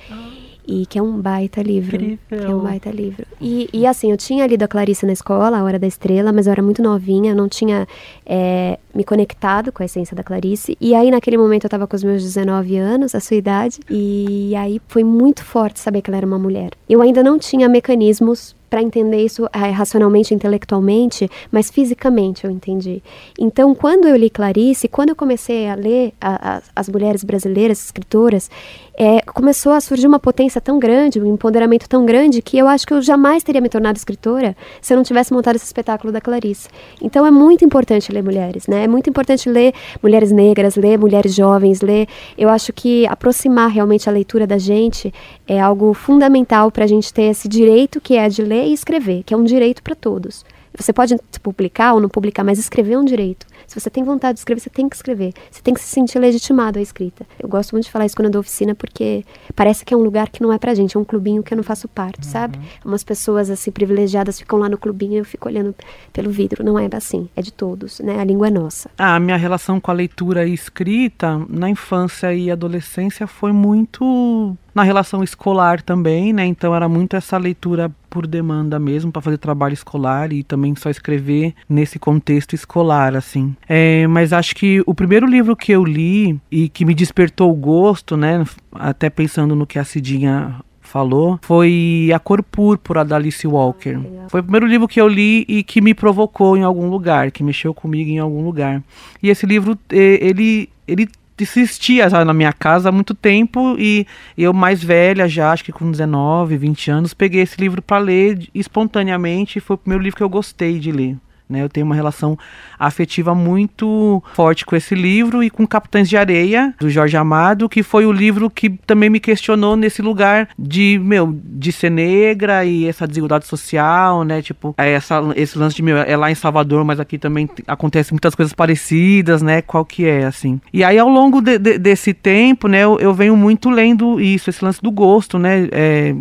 E 0.68 0.86
que 0.86 0.98
é 0.98 1.02
um 1.02 1.20
baita 1.20 1.62
livro. 1.62 1.96
Incrível. 1.96 2.18
Que 2.30 2.52
é 2.52 2.56
um 2.56 2.60
baita 2.60 2.90
livro. 2.90 3.26
E, 3.40 3.70
e 3.72 3.86
assim, 3.86 4.12
eu 4.12 4.18
tinha 4.18 4.46
lido 4.48 4.64
a 4.64 4.68
Clarice 4.68 5.06
na 5.06 5.14
escola, 5.14 5.60
A 5.60 5.64
Hora 5.64 5.78
da 5.78 5.88
Estrela, 5.88 6.32
mas 6.32 6.48
eu 6.48 6.52
era 6.52 6.62
muito 6.62 6.82
novinha, 6.82 7.32
eu 7.32 7.36
não 7.36 7.48
tinha 7.48 7.88
é, 8.26 8.80
me 8.94 9.04
conectado 9.04 9.72
com 9.72 9.84
a 9.84 9.86
essência 9.86 10.16
da 10.16 10.24
Clarice. 10.24 10.78
E 10.80 10.96
aí, 10.96 11.12
naquele 11.12 11.38
momento, 11.38 11.66
eu 11.66 11.68
estava 11.68 11.86
com 11.86 11.96
os 11.96 12.04
meus 12.04 12.24
19 12.24 12.78
anos, 12.78 13.14
a 13.14 13.20
sua 13.20 13.38
idade, 13.38 13.80
e 13.90 14.56
aí 14.56 14.82
foi 14.88 15.04
muito 15.04 15.44
forte 15.44 15.80
saber 15.80 16.02
que 16.02 16.10
ela 16.10 16.18
era 16.18 16.26
uma 16.26 16.40
mulher. 16.40 16.72
Eu 16.90 17.02
ainda 17.02 17.24
não 17.24 17.38
tinha 17.38 17.70
mecanismos 17.70 18.56
para 18.70 18.82
entender 18.82 19.24
isso 19.24 19.48
é, 19.54 19.70
racionalmente, 19.70 20.34
intelectualmente, 20.34 21.30
mas 21.50 21.70
fisicamente 21.70 22.44
eu 22.44 22.52
entendi. 22.52 23.02
Então, 23.40 23.74
quando 23.74 24.06
eu 24.06 24.18
li 24.18 24.30
Clarice, 24.30 24.90
quando 24.90 25.10
eu 25.10 25.16
comecei 25.16 25.68
a 25.70 25.76
ler 25.76 26.14
a, 26.20 26.58
a, 26.58 26.62
as 26.76 26.90
mulheres 26.90 27.24
brasileiras, 27.24 27.86
escritoras, 27.86 28.50
é, 28.98 29.22
começou 29.22 29.72
a 29.74 29.82
surgir 29.82 30.08
uma 30.08 30.20
potência 30.20 30.62
tão 30.62 30.80
grande, 30.80 31.20
um 31.20 31.26
empoderamento 31.26 31.88
tão 31.88 32.06
grande, 32.06 32.42
que 32.42 32.58
eu 32.58 32.68
acho 32.68 32.86
que 32.88 32.94
eu 32.94 33.02
jamais 33.02 33.44
teria 33.44 33.62
me 33.62 33.70
tornado 33.70 33.98
escritora 33.98 34.56
se 34.82 34.94
eu 34.94 34.98
não 34.98 35.04
tivesse 35.04 35.34
montado 35.34 35.56
esse 35.56 35.66
espetáculo 35.66 36.14
da 36.14 36.22
Clarice. 36.22 36.70
Então, 37.02 37.26
é 37.26 37.32
muito 37.32 37.66
importante 37.66 38.12
ler 38.12 38.24
mulheres, 38.24 38.68
né? 38.68 38.84
É 38.84 38.88
muito 38.88 39.10
importante 39.10 39.50
ler 39.50 39.74
mulheres 40.02 40.32
negras, 40.32 40.76
ler 40.76 40.98
mulheres 40.98 41.36
jovens, 41.36 41.82
ler. 41.82 42.08
Eu 42.38 42.50
acho 42.50 42.72
que 42.72 43.06
aproximar 43.08 43.70
realmente 43.70 44.10
a 44.10 44.12
leitura 44.12 44.48
da 44.48 44.58
gente 44.58 45.14
é 45.48 45.60
algo 45.60 45.94
fundamental 45.94 46.72
para 46.72 46.86
a 46.86 46.88
gente 46.88 47.14
ter 47.14 47.24
esse 47.24 47.48
direito 47.48 48.00
que 48.00 48.16
é 48.16 48.30
de 48.30 48.42
ler 48.42 48.66
e 48.66 48.74
escrever, 48.74 49.24
que 49.24 49.34
é 49.34 49.38
um 49.38 49.44
direito 49.44 49.84
para 49.84 49.96
todos. 49.96 50.46
Você 50.78 50.92
pode 50.92 51.16
publicar 51.42 51.94
ou 51.94 52.02
não 52.02 52.10
publicar, 52.10 52.44
mas 52.44 52.60
escrever 52.60 52.94
é 52.94 52.98
um 52.98 53.06
direito. 53.06 53.46
Se 53.68 53.80
você 53.80 53.90
tem 53.90 54.04
vontade 54.04 54.36
de 54.36 54.40
escrever, 54.40 54.62
você 54.62 54.70
tem 54.70 54.90
que 54.90 54.96
escrever. 54.96 55.34
Você 55.52 55.62
tem 55.62 55.74
que 55.74 55.80
se 55.80 55.88
sentir 55.88 56.20
legitimado 56.20 56.80
à 56.80 56.82
escrita. 56.82 57.26
Eu 57.40 57.50
gosto 57.50 57.72
muito 57.74 57.86
de 57.86 57.92
falar 57.92 58.06
isso 58.06 58.16
quando 58.16 58.28
eu 58.28 58.32
dou 58.32 58.42
oficina, 58.42 58.76
porque 58.76 59.24
parece 59.56 59.84
que 59.84 59.94
é 59.94 59.98
um 59.98 60.02
lugar 60.02 60.30
que 60.30 60.42
não 60.42 60.52
é 60.52 60.58
pra 60.58 60.74
gente, 60.74 60.98
é 60.98 61.00
um 61.00 61.04
clubinho 61.04 61.44
que 61.44 61.54
eu 61.54 61.58
não 61.58 61.64
faço 61.64 61.88
parte, 61.88 62.26
uhum. 62.26 62.32
sabe? 62.32 62.60
Umas 62.84 63.04
pessoas 63.04 63.50
assim 63.50 63.72
privilegiadas 63.72 64.40
ficam 64.40 64.60
lá 64.60 64.70
no 64.70 64.78
clubinho 64.78 65.14
e 65.14 65.18
eu 65.18 65.26
fico 65.26 65.48
olhando 65.48 65.74
pelo 66.14 66.30
vidro. 66.30 66.64
Não 66.64 66.78
é 66.80 66.88
assim, 66.94 67.30
é 67.36 67.42
de 67.42 67.52
todos, 67.52 68.00
né? 68.00 68.20
A 68.20 68.24
língua 68.24 68.48
é 68.48 68.52
nossa. 68.52 68.90
Ah, 68.98 69.16
a 69.16 69.20
minha 69.20 69.38
relação 69.38 69.80
com 69.80 69.92
a 69.92 69.94
leitura 69.94 70.46
e 70.46 70.54
escrita 70.54 71.42
na 71.50 71.70
infância 71.70 72.34
e 72.34 72.52
adolescência 72.52 73.28
foi 73.28 73.52
muito 73.52 74.56
na 74.74 74.84
relação 74.84 75.24
escolar 75.24 75.82
também, 75.82 76.34
né? 76.34 76.46
Então 76.46 76.76
era 76.76 76.88
muito 76.90 77.16
essa 77.16 77.38
leitura 77.38 77.90
por 78.16 78.26
demanda 78.26 78.80
mesmo 78.80 79.12
para 79.12 79.22
fazer 79.22 79.38
trabalho 79.38 79.74
escolar 79.74 80.32
e 80.32 80.42
também 80.42 80.74
só 80.74 80.90
escrever 80.90 81.54
nesse 81.68 82.00
contexto 82.00 82.56
escolar, 82.56 83.14
assim. 83.14 83.54
É, 83.68 84.08
mas 84.08 84.32
acho 84.32 84.56
que 84.56 84.82
o 84.86 84.96
primeiro 84.96 85.28
livro 85.28 85.54
que 85.54 85.74
eu 85.74 85.84
li 85.84 86.40
e 86.50 86.70
que 86.70 86.86
me 86.86 86.96
despertou 86.96 87.52
o 87.52 87.54
gosto, 87.54 88.16
né? 88.16 88.46
Até 88.72 89.10
pensando 89.10 89.54
no 89.54 89.68
que 89.68 89.78
a 89.78 89.84
Cidinha 89.84 90.56
falou 90.80 91.38
foi 91.42 92.10
A 92.16 92.20
Cor 92.20 92.42
Púrpura 92.42 93.04
da 93.04 93.18
Alice 93.18 93.46
Walker. 93.46 94.00
Foi 94.30 94.40
o 94.40 94.44
primeiro 94.44 94.66
livro 94.66 94.88
que 94.88 95.02
eu 95.02 95.10
li 95.10 95.44
e 95.50 95.62
que 95.62 95.82
me 95.82 95.94
provocou 95.94 96.56
em 96.56 96.64
algum 96.64 96.90
lugar, 96.90 97.32
que 97.32 97.44
mexeu 97.44 97.74
comigo 97.74 98.10
em 98.10 98.20
algum 98.20 98.46
lugar. 98.46 98.82
E 99.22 99.30
esse 99.30 99.46
livro, 99.46 99.78
ele, 99.92 100.70
ele 100.88 101.10
existia 101.44 102.10
já 102.10 102.24
na 102.24 102.34
minha 102.34 102.54
casa 102.54 102.90
há 102.90 102.92
muito 102.92 103.14
tempo 103.14 103.76
e 103.78 104.08
eu 104.38 104.54
mais 104.54 104.84
velha 104.84 105.28
já, 105.28 105.52
acho 105.52 105.64
que 105.64 105.72
com 105.72 105.92
19, 105.92 106.58
20 106.58 106.92
anos, 106.92 107.14
peguei 107.14 107.42
esse 107.42 107.60
livro 107.60 107.82
para 107.82 107.98
ler 107.98 108.48
espontaneamente 108.54 109.58
e 109.58 109.62
foi 109.62 109.76
o 109.76 109.78
primeiro 109.78 110.04
livro 110.04 110.18
que 110.18 110.24
eu 110.24 110.30
gostei 110.30 110.80
de 110.80 110.92
ler. 110.92 111.18
Né? 111.50 111.62
Eu 111.62 111.70
tenho 111.70 111.86
uma 111.86 111.96
relação 111.96 112.38
afetiva 112.78 113.36
muito 113.36 114.22
forte 114.34 114.66
com 114.66 114.76
esse 114.76 114.96
livro 114.96 115.44
e 115.44 115.50
com 115.50 115.66
Capitães 115.66 116.10
de 116.10 116.18
Areia, 116.18 116.74
do 116.80 116.90
Jorge 116.90 117.16
Amado, 117.16 117.70
que 117.70 117.84
foi 117.84 118.06
o 118.06 118.12
livro 118.12 118.50
que 118.50 118.70
também 118.70 119.10
me 119.10 119.20
questionou 119.20 119.76
nesse 119.76 120.02
lugar 120.02 120.50
de, 120.58 121.00
meu, 121.04 121.38
de 121.44 121.72
ser 121.72 121.92
negra 121.92 122.66
e 122.66 122.88
essa 122.88 123.08
desigualdade 123.08 123.46
social, 123.46 124.24
né? 124.24 124.42
Tipo, 124.42 124.74
é 124.78 124.92
essa, 124.92 125.22
esse 125.36 125.58
lance 125.58 125.76
de, 125.76 125.84
meu, 125.84 125.98
é 125.98 126.18
lá 126.18 126.32
em 126.32 126.36
Salvador, 126.36 126.84
mas 126.84 127.00
aqui 127.00 127.18
também 127.18 127.50
acontece 127.68 128.12
muitas 128.12 128.34
coisas 128.34 128.54
parecidas, 128.54 129.42
né? 129.42 129.62
Qual 129.62 129.86
que 129.86 130.06
é, 130.06 130.26
assim. 130.26 130.60
E 130.74 130.84
aí, 130.84 130.98
ao 130.98 131.10
longo 131.10 131.42
de, 131.42 131.58
de, 131.58 131.78
desse 131.78 132.14
tempo, 132.14 132.68
né, 132.68 132.84
eu, 132.84 133.00
eu, 133.00 133.14
venho 133.14 133.36
muito 133.36 133.70
lendo 133.70 134.20
isso, 134.20 134.50
esse 134.50 134.64
lance 134.64 134.82
do 134.82 134.92
gosto, 134.92 135.38
né? 135.38 135.68
É, 135.72 136.16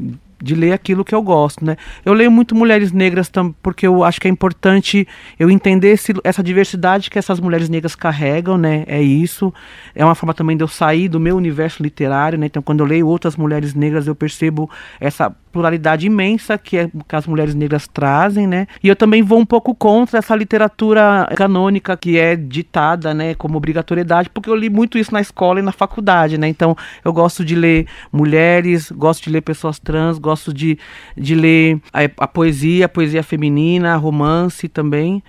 de 0.45 0.55
ler 0.55 0.73
aquilo 0.73 1.05
que 1.05 1.15
eu 1.15 1.23
gosto, 1.23 1.65
né? 1.65 1.77
Eu 2.05 2.13
leio 2.13 2.31
muito 2.31 2.55
mulheres 2.55 2.93
negras 2.93 3.29
também, 3.29 3.55
porque 3.63 3.87
eu 3.87 4.05
acho 4.05 4.21
que 4.21 4.29
é 4.29 4.31
importante 4.31 5.09
eu 5.39 5.51
entender 5.51 5.89
esse, 5.89 6.13
essa 6.23 6.43
diversidade 6.43 7.11
que 7.11 7.19
essas 7.19 7.41
mulheres 7.41 7.69
negras 7.69 7.97
carregam, 7.97 8.59
né? 8.59 8.85
É 8.87 9.03
isso. 9.03 9.53
É 9.95 10.05
uma 10.05 10.15
forma 10.15 10.35
também 10.35 10.57
de 10.57 10.63
eu 10.63 10.69
sair 10.69 11.09
do 11.09 11.19
meu 11.19 11.37
universo 11.37 11.83
literário, 11.83 12.39
né? 12.39 12.47
Então, 12.47 12.63
quando 12.63 12.81
eu 12.81 12.87
leio 12.87 13.09
outras 13.09 13.37
mulheres 13.37 13.75
negras, 13.75 14.07
eu 14.07 14.15
percebo 14.15 14.71
essa 15.01 15.35
pluralidade 15.55 16.05
imensa 16.05 16.59
que, 16.59 16.77
é, 16.77 16.91
que 17.09 17.15
as 17.15 17.29
mulheres 17.29 17.55
negras 17.55 17.87
trazem, 17.87 18.45
né? 18.45 18.67
E 18.83 18.89
eu 18.89 18.97
também 18.97 19.23
vou 19.23 19.39
um 19.39 19.47
pouco 19.47 19.73
contra 19.73 20.19
essa 20.19 20.35
literatura 20.35 21.29
canônica 21.37 21.97
que 21.97 22.19
é 22.19 22.35
ditada, 22.35 23.15
né, 23.15 23.35
como 23.37 23.57
obrigatoriedade, 23.57 24.29
porque 24.29 24.51
eu 24.51 24.57
li 24.57 24.69
muito 24.69 24.99
isso 24.99 25.15
na 25.15 25.21
escola 25.21 25.61
e 25.61 25.63
na 25.63 25.71
faculdade, 25.71 26.37
né? 26.37 26.49
Então, 26.49 26.77
eu 27.05 27.13
gosto 27.13 27.45
de 27.45 27.55
ler 27.55 27.87
mulheres, 28.13 28.91
gosto 28.91 29.23
de 29.23 29.31
ler 29.31 29.43
pessoas 29.43 29.79
trans, 29.79 30.19
gosto 30.19 30.53
de, 30.53 30.77
de 31.17 31.37
ler 31.37 31.81
a, 31.93 32.25
a 32.25 32.27
poesia, 32.27 32.87
a 32.87 32.89
poesia 32.89 33.23
feminina, 33.23 33.95
romance 33.97 34.69
também 34.69 35.23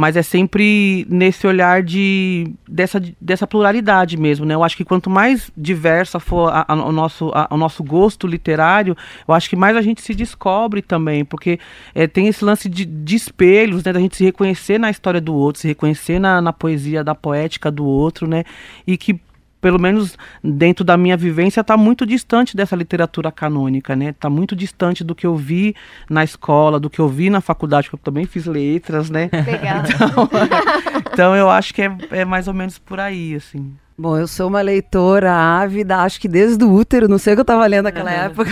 mas 0.00 0.16
é 0.16 0.22
sempre 0.22 1.06
nesse 1.10 1.46
olhar 1.46 1.82
de 1.82 2.50
dessa, 2.66 2.98
dessa 3.20 3.46
pluralidade 3.46 4.16
mesmo, 4.16 4.46
né? 4.46 4.54
Eu 4.54 4.64
acho 4.64 4.74
que 4.74 4.82
quanto 4.82 5.10
mais 5.10 5.50
diversa 5.54 6.18
for 6.18 6.48
a, 6.50 6.64
a, 6.66 6.74
o, 6.74 6.90
nosso, 6.90 7.30
a, 7.34 7.48
o 7.50 7.58
nosso 7.58 7.84
gosto 7.84 8.26
literário, 8.26 8.96
eu 9.28 9.34
acho 9.34 9.50
que 9.50 9.56
mais 9.56 9.76
a 9.76 9.82
gente 9.82 10.00
se 10.00 10.14
descobre 10.14 10.80
também, 10.80 11.22
porque 11.22 11.60
é, 11.94 12.06
tem 12.06 12.28
esse 12.28 12.42
lance 12.42 12.66
de, 12.66 12.86
de 12.86 13.14
espelhos, 13.14 13.84
né? 13.84 13.92
Da 13.92 14.00
gente 14.00 14.16
se 14.16 14.24
reconhecer 14.24 14.78
na 14.78 14.88
história 14.88 15.20
do 15.20 15.34
outro, 15.34 15.60
se 15.60 15.68
reconhecer 15.68 16.18
na, 16.18 16.40
na 16.40 16.52
poesia 16.54 17.04
da 17.04 17.14
poética 17.14 17.70
do 17.70 17.84
outro, 17.84 18.26
né? 18.26 18.44
E 18.86 18.96
que 18.96 19.20
pelo 19.60 19.78
menos 19.78 20.16
dentro 20.42 20.84
da 20.84 20.96
minha 20.96 21.16
vivência, 21.16 21.60
está 21.60 21.76
muito 21.76 22.06
distante 22.06 22.56
dessa 22.56 22.74
literatura 22.74 23.30
canônica, 23.30 23.94
né? 23.94 24.10
Está 24.10 24.30
muito 24.30 24.56
distante 24.56 25.04
do 25.04 25.14
que 25.14 25.26
eu 25.26 25.36
vi 25.36 25.74
na 26.08 26.24
escola, 26.24 26.80
do 26.80 26.88
que 26.88 26.98
eu 26.98 27.08
vi 27.08 27.28
na 27.30 27.40
faculdade, 27.40 27.88
que 27.88 27.94
eu 27.94 27.98
também 27.98 28.24
fiz 28.24 28.46
letras, 28.46 29.10
né? 29.10 29.28
Legal. 29.32 29.80
Então, 29.90 30.28
então 31.12 31.36
eu 31.36 31.50
acho 31.50 31.74
que 31.74 31.82
é, 31.82 31.96
é 32.10 32.24
mais 32.24 32.48
ou 32.48 32.54
menos 32.54 32.78
por 32.78 32.98
aí, 32.98 33.34
assim. 33.34 33.72
Bom, 34.00 34.16
eu 34.16 34.26
sou 34.26 34.48
uma 34.48 34.62
leitora 34.62 35.30
ávida, 35.30 35.98
acho 35.98 36.18
que 36.18 36.26
desde 36.26 36.64
o 36.64 36.72
útero, 36.72 37.06
não 37.06 37.18
sei 37.18 37.34
o 37.34 37.36
que 37.36 37.40
eu 37.40 37.42
estava 37.42 37.66
lendo 37.66 37.84
naquela 37.84 38.10
época. 38.10 38.50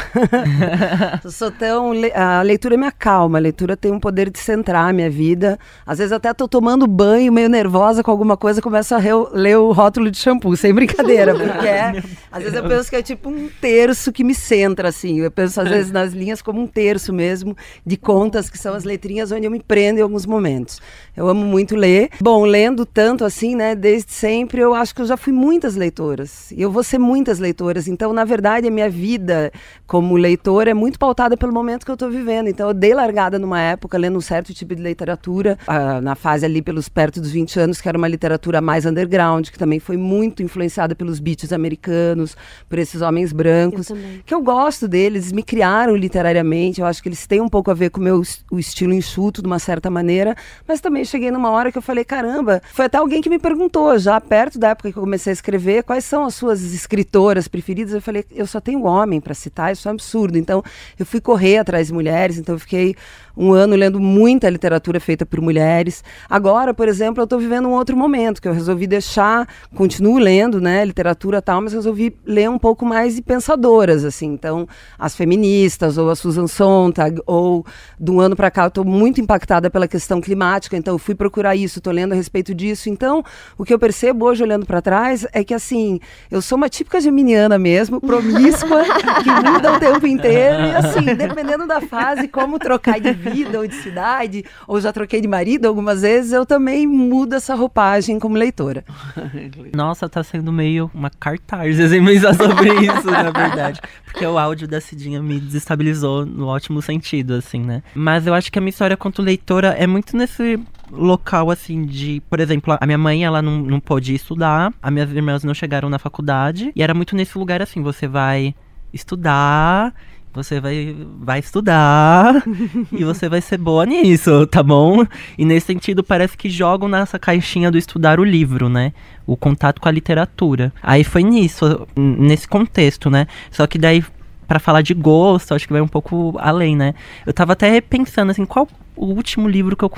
eu 1.24 1.30
sou 1.30 1.51
tão. 1.51 1.92
A 2.14 2.42
leitura 2.42 2.76
me 2.76 2.84
acalma, 2.84 3.38
a 3.38 3.40
leitura 3.40 3.74
tem 3.74 3.90
um 3.90 3.99
poder 3.99 4.28
de 4.28 4.38
centrar 4.38 4.90
a 4.90 4.92
minha 4.92 5.09
vida. 5.09 5.59
Às 5.86 5.96
vezes 5.96 6.12
até 6.12 6.30
estou 6.32 6.46
tomando 6.46 6.86
banho, 6.86 7.32
meio 7.32 7.49
nervosa 7.49 8.03
com 8.03 8.11
alguma 8.11 8.36
coisa, 8.36 8.61
começo 8.61 8.94
a 8.94 8.99
ler 9.32 9.57
o 9.57 9.72
rótulo 9.72 10.11
de 10.11 10.18
shampoo, 10.18 10.55
sem 10.55 10.74
brincadeira, 10.74 11.32
porque 11.34 11.66
é, 11.66 12.03
às 12.30 12.42
vezes 12.42 12.55
eu 12.55 12.68
penso 12.68 12.90
que 12.90 12.96
é 12.96 13.03
tipo 13.03 13.30
um 13.30 13.49
terço 13.59 14.12
que 14.12 14.22
me 14.22 14.34
centra, 14.34 14.90
assim. 14.90 15.20
Eu 15.20 15.30
penso 15.30 15.62
às 15.62 15.68
vezes 15.70 15.90
nas 15.90 16.12
linhas 16.12 16.42
como 16.42 16.61
um 16.61 16.66
terço 16.66 17.11
mesmo 17.11 17.57
de 17.86 17.96
contas, 17.96 18.51
que 18.51 18.59
são 18.59 18.74
as 18.74 18.84
letrinhas 18.84 19.32
onde 19.32 19.46
eu 19.46 19.51
me 19.51 19.62
prendo 19.62 19.99
em 19.99 20.03
alguns 20.03 20.26
momentos. 20.26 20.78
Eu 21.16 21.26
amo 21.26 21.42
muito 21.42 21.74
ler. 21.74 22.11
Bom, 22.20 22.44
lendo 22.44 22.84
tanto 22.84 23.24
assim, 23.24 23.57
né, 23.57 23.74
desde 23.74 24.12
sempre, 24.12 24.61
eu 24.61 24.74
acho 24.74 24.94
que 24.94 25.01
eu 25.01 25.07
já 25.07 25.16
fui 25.16 25.38
muitas 25.39 25.76
leitoras. 25.76 26.51
E 26.51 26.61
eu 26.61 26.70
vou 26.70 26.82
ser 26.82 26.99
muitas 26.99 27.39
leitoras. 27.39 27.86
Então, 27.86 28.12
na 28.12 28.24
verdade, 28.24 28.66
a 28.66 28.70
minha 28.70 28.91
vida 28.91 29.53
como 29.86 30.16
leitora 30.16 30.70
é 30.70 30.74
muito 30.74 30.99
pautada 30.99 31.36
pelo 31.36 31.53
momento 31.53 31.84
que 31.84 31.91
eu 31.91 31.95
estou 31.95 32.11
vivendo. 32.11 32.49
Então, 32.49 32.68
eu 32.68 32.74
dei 32.74 32.93
largada 32.93 33.39
numa 33.39 33.61
época 33.61 33.97
lendo 33.97 34.18
um 34.18 34.20
certo 34.20 34.53
tipo 34.53 34.74
de 34.74 34.82
literatura, 34.82 35.59
uh, 35.66 36.01
na 36.01 36.14
fase 36.14 36.45
ali 36.45 36.61
pelos 36.61 36.89
perto 36.89 37.20
dos 37.20 37.30
20 37.30 37.61
anos, 37.61 37.80
que 37.80 37.89
era 37.89 37.97
uma 37.97 38.09
literatura 38.09 38.61
mais 38.61 38.84
underground, 38.84 39.49
que 39.49 39.59
também 39.59 39.78
foi 39.78 39.97
muito 39.97 40.43
influenciada 40.43 40.95
pelos 40.95 41.20
beats 41.20 41.53
americanos, 41.53 42.36
por 42.68 42.78
esses 42.78 43.01
homens 43.01 43.32
brancos, 43.32 43.91
eu 43.91 43.97
que 44.26 44.34
eu 44.34 44.43
gosto 44.43 44.89
deles, 44.89 45.32
me 45.32 45.43
criaram 45.43 45.95
literariamente. 45.95 46.80
Eu 46.80 46.86
acho 46.86 47.03
que 47.03 47.09
eles 47.09 47.26
têm 47.26 47.41
um 47.41 47.49
pouco 47.49 47.70
a 47.70 47.74
ver 47.74 47.91
com 47.91 48.01
o 48.01 48.05
meu 48.05 48.22
o 48.51 48.59
estilo 48.59 48.93
enxuto, 48.93 49.41
de 49.41 49.47
uma 49.47 49.59
certa 49.59 49.91
maneira, 49.91 50.34
mas 50.66 50.80
também 50.80 51.05
cheguei 51.05 51.30
numa 51.30 51.51
hora 51.51 51.70
que 51.70 51.78
eu 51.78 51.82
falei, 51.82 52.05
caramba, 52.05 52.61
foi 52.72 52.86
até 52.86 52.99
alguém 52.99 53.20
que 53.22 53.30
me 53.30 53.39
perguntou, 53.39 53.99
já 53.99 54.20
perto 54.20 54.59
da 54.59 54.70
época 54.70 54.91
que 54.91 54.99
eu 54.99 55.03
comecei 55.03 55.18
comecei 55.19 55.33
a 55.33 55.35
escrever, 55.35 55.83
quais 55.83 56.05
são 56.05 56.25
as 56.25 56.35
suas 56.35 56.62
escritoras 56.73 57.49
preferidas? 57.49 57.93
Eu 57.93 58.01
falei, 58.01 58.25
eu 58.31 58.47
só 58.47 58.61
tenho 58.61 58.85
homem 58.85 59.21
para 59.21 59.35
citar, 59.35 59.73
isso 59.73 59.89
é 59.89 59.91
um 59.91 59.95
absurdo. 59.95 60.39
Então, 60.39 60.62
eu 60.97 61.05
fui 61.05 61.21
correr 61.21 61.59
atrás 61.59 61.89
de 61.89 61.93
mulheres, 61.93 62.39
então 62.39 62.55
eu 62.55 62.59
fiquei 62.59 62.95
um 63.39 63.53
ano 63.53 63.77
lendo 63.77 64.01
muita 64.01 64.51
literatura 64.51 64.99
feita 64.99 65.25
por 65.25 65.41
mulheres. 65.41 66.03
Agora, 66.29 66.75
por 66.75 66.89
exemplo, 66.89 67.21
eu 67.21 67.25
estou 67.25 67.39
vivendo 67.39 67.69
um 67.69 67.73
outro 67.73 67.97
momento, 67.97 68.43
que 68.43 68.49
eu 68.49 68.53
resolvi 68.53 68.87
deixar, 68.87 69.47
continuo 69.77 70.19
lendo, 70.19 70.61
né, 70.61 70.85
literatura 70.85 71.41
tal, 71.41 71.61
mas 71.61 71.73
resolvi 71.73 72.16
ler 72.27 72.51
um 72.51 72.59
pouco 72.59 72.85
mais 72.85 73.14
de 73.14 73.23
pensadoras, 73.23 74.05
assim. 74.05 74.27
Então, 74.27 74.66
as 74.99 75.14
feministas, 75.14 75.99
ou 75.99 76.11
a 76.11 76.16
Susan 76.16 76.49
Sontag, 76.49 77.21
ou 77.27 77.64
de 77.99 78.11
um 78.11 78.21
ano 78.21 78.35
para 78.35 78.51
cá 78.51 78.64
eu 78.64 78.69
estou 78.69 78.85
muito 78.85 79.21
impactada 79.21 79.71
pela 79.71 79.87
questão 79.87 80.21
climática, 80.21 80.77
então 80.77 80.95
eu 80.95 80.99
fui 80.99 81.14
procurar 81.14 81.55
isso, 81.55 81.79
estou 81.79 81.93
lendo 81.93 82.12
a 82.12 82.16
respeito 82.16 82.53
disso. 82.53 82.89
Então, 82.91 83.25
o 83.57 83.64
que 83.64 83.73
eu 83.73 83.79
percebo 83.79 84.27
hoje 84.27 84.43
olhando 84.43 84.66
para 84.66 84.83
trás 84.83 85.08
é 85.33 85.45
que 85.45 85.55
assim, 85.55 86.01
eu 86.31 86.41
sou 86.43 86.57
uma 86.57 86.69
típica 86.69 87.01
geminiana 87.01 87.59
mesmo, 87.59 88.01
promíscua, 88.01 88.85
que 89.23 89.31
muda 89.31 89.73
o 89.73 89.81
tempo 89.81 90.07
inteiro 90.07 90.65
e 90.67 90.75
assim, 90.75 91.15
dependendo 91.15 91.67
da 91.67 91.81
fase, 91.81 92.29
como 92.29 92.59
trocar 92.59 93.01
de 93.01 93.13
vida 93.13 93.59
ou 93.59 93.67
de 93.67 93.75
cidade, 93.77 94.45
ou 94.67 94.81
já 94.81 94.93
troquei 94.93 95.21
de 95.21 95.29
marido 95.29 95.67
algumas 95.67 96.03
vezes, 96.03 96.33
eu 96.33 96.45
também 96.45 96.87
mudo 96.87 97.35
essa 97.35 97.55
roupagem 97.55 98.19
como 98.19 98.37
leitora. 98.37 98.85
Nossa, 99.75 100.09
tá 100.09 100.23
sendo 100.23 100.53
meio 100.53 100.91
uma 100.95 101.11
cartaz 101.11 101.79
assim, 101.81 102.05
pensar 102.05 102.35
sobre 102.35 102.71
isso, 102.71 103.07
na 103.11 103.31
verdade. 103.31 103.81
Porque 104.05 104.25
o 104.25 104.39
áudio 104.39 104.67
da 104.67 104.81
Cidinha 104.81 105.23
me 105.23 105.39
desestabilizou 105.39 106.27
no 106.27 106.47
ótimo 106.47 106.81
sentido, 106.83 107.35
assim, 107.35 107.61
né? 107.61 107.83
Mas 107.95 108.27
eu 108.27 108.35
acho 108.35 108.51
que 108.51 108.59
a 108.59 108.63
minha 108.63 108.71
história 108.71 108.97
quanto 108.97 109.23
leitora 109.23 109.69
é 109.79 109.87
muito 109.87 110.17
nesse 110.17 110.59
local, 110.91 111.51
assim, 111.51 111.84
de... 111.84 112.22
Por 112.28 112.41
exemplo, 112.41 112.76
a 112.80 112.86
minha 112.86 112.99
mãe, 112.99 113.24
ela 113.24 113.43
não, 113.43 113.59
não 113.59 113.80
pôde 113.80 114.14
estudar, 114.14 114.72
as 114.82 114.93
minhas 114.93 115.11
irmãs 115.11 115.45
não 115.45 115.55
chegaram 115.55 115.89
na 115.89 115.99
faculdade, 115.99 116.72
e 116.74 116.82
era 116.82 116.95
muito 116.95 117.16
nesse 117.16 117.36
lugar, 117.39 117.62
assim, 117.62 117.82
você 117.82 118.07
vai 118.07 118.55
estudar 118.93 119.95
você 120.32 120.61
vai, 120.61 120.97
vai 121.20 121.39
estudar 121.41 122.43
e 122.93 123.05
você 123.05 123.28
vai 123.28 123.41
ser 123.41 123.59
boa 123.59 123.84
nisso, 123.84 124.47
tá 124.47 124.62
bom? 124.62 125.05
E 125.36 125.45
nesse 125.45 125.66
sentido, 125.66 126.05
parece 126.05 126.36
que 126.36 126.49
jogam 126.49 126.89
nessa 126.89 127.18
caixinha 127.18 127.70
do 127.70 127.78
estudar 127.78 128.20
o 128.20 128.24
livro, 128.24 128.68
né? 128.68 128.93
O 129.26 129.36
contato 129.36 129.80
com 129.80 129.89
a 129.89 129.93
literatura. 129.93 130.72
Aí 130.82 131.03
foi 131.03 131.22
nisso, 131.22 131.86
nesse 131.97 132.47
contexto, 132.47 133.11
né? 133.11 133.26
Só 133.51 133.66
que 133.66 133.78
daí, 133.78 134.05
para 134.49 134.59
falar 134.59 134.80
de 134.80 134.94
gosto, 134.94 135.55
acho 135.55 135.66
que 135.66 135.72
vai 135.72 135.82
um 135.82 135.86
pouco 135.86 136.34
além, 136.38 136.74
né? 136.74 136.94
Eu 137.26 137.34
tava 137.34 137.53
até 137.53 137.80
pensando 137.82 138.30
assim, 138.30 138.46
qual 138.46 138.66
o 138.96 139.07
último 139.07 139.46
livro 139.46 139.76
que 139.76 139.84
eu. 139.84 139.92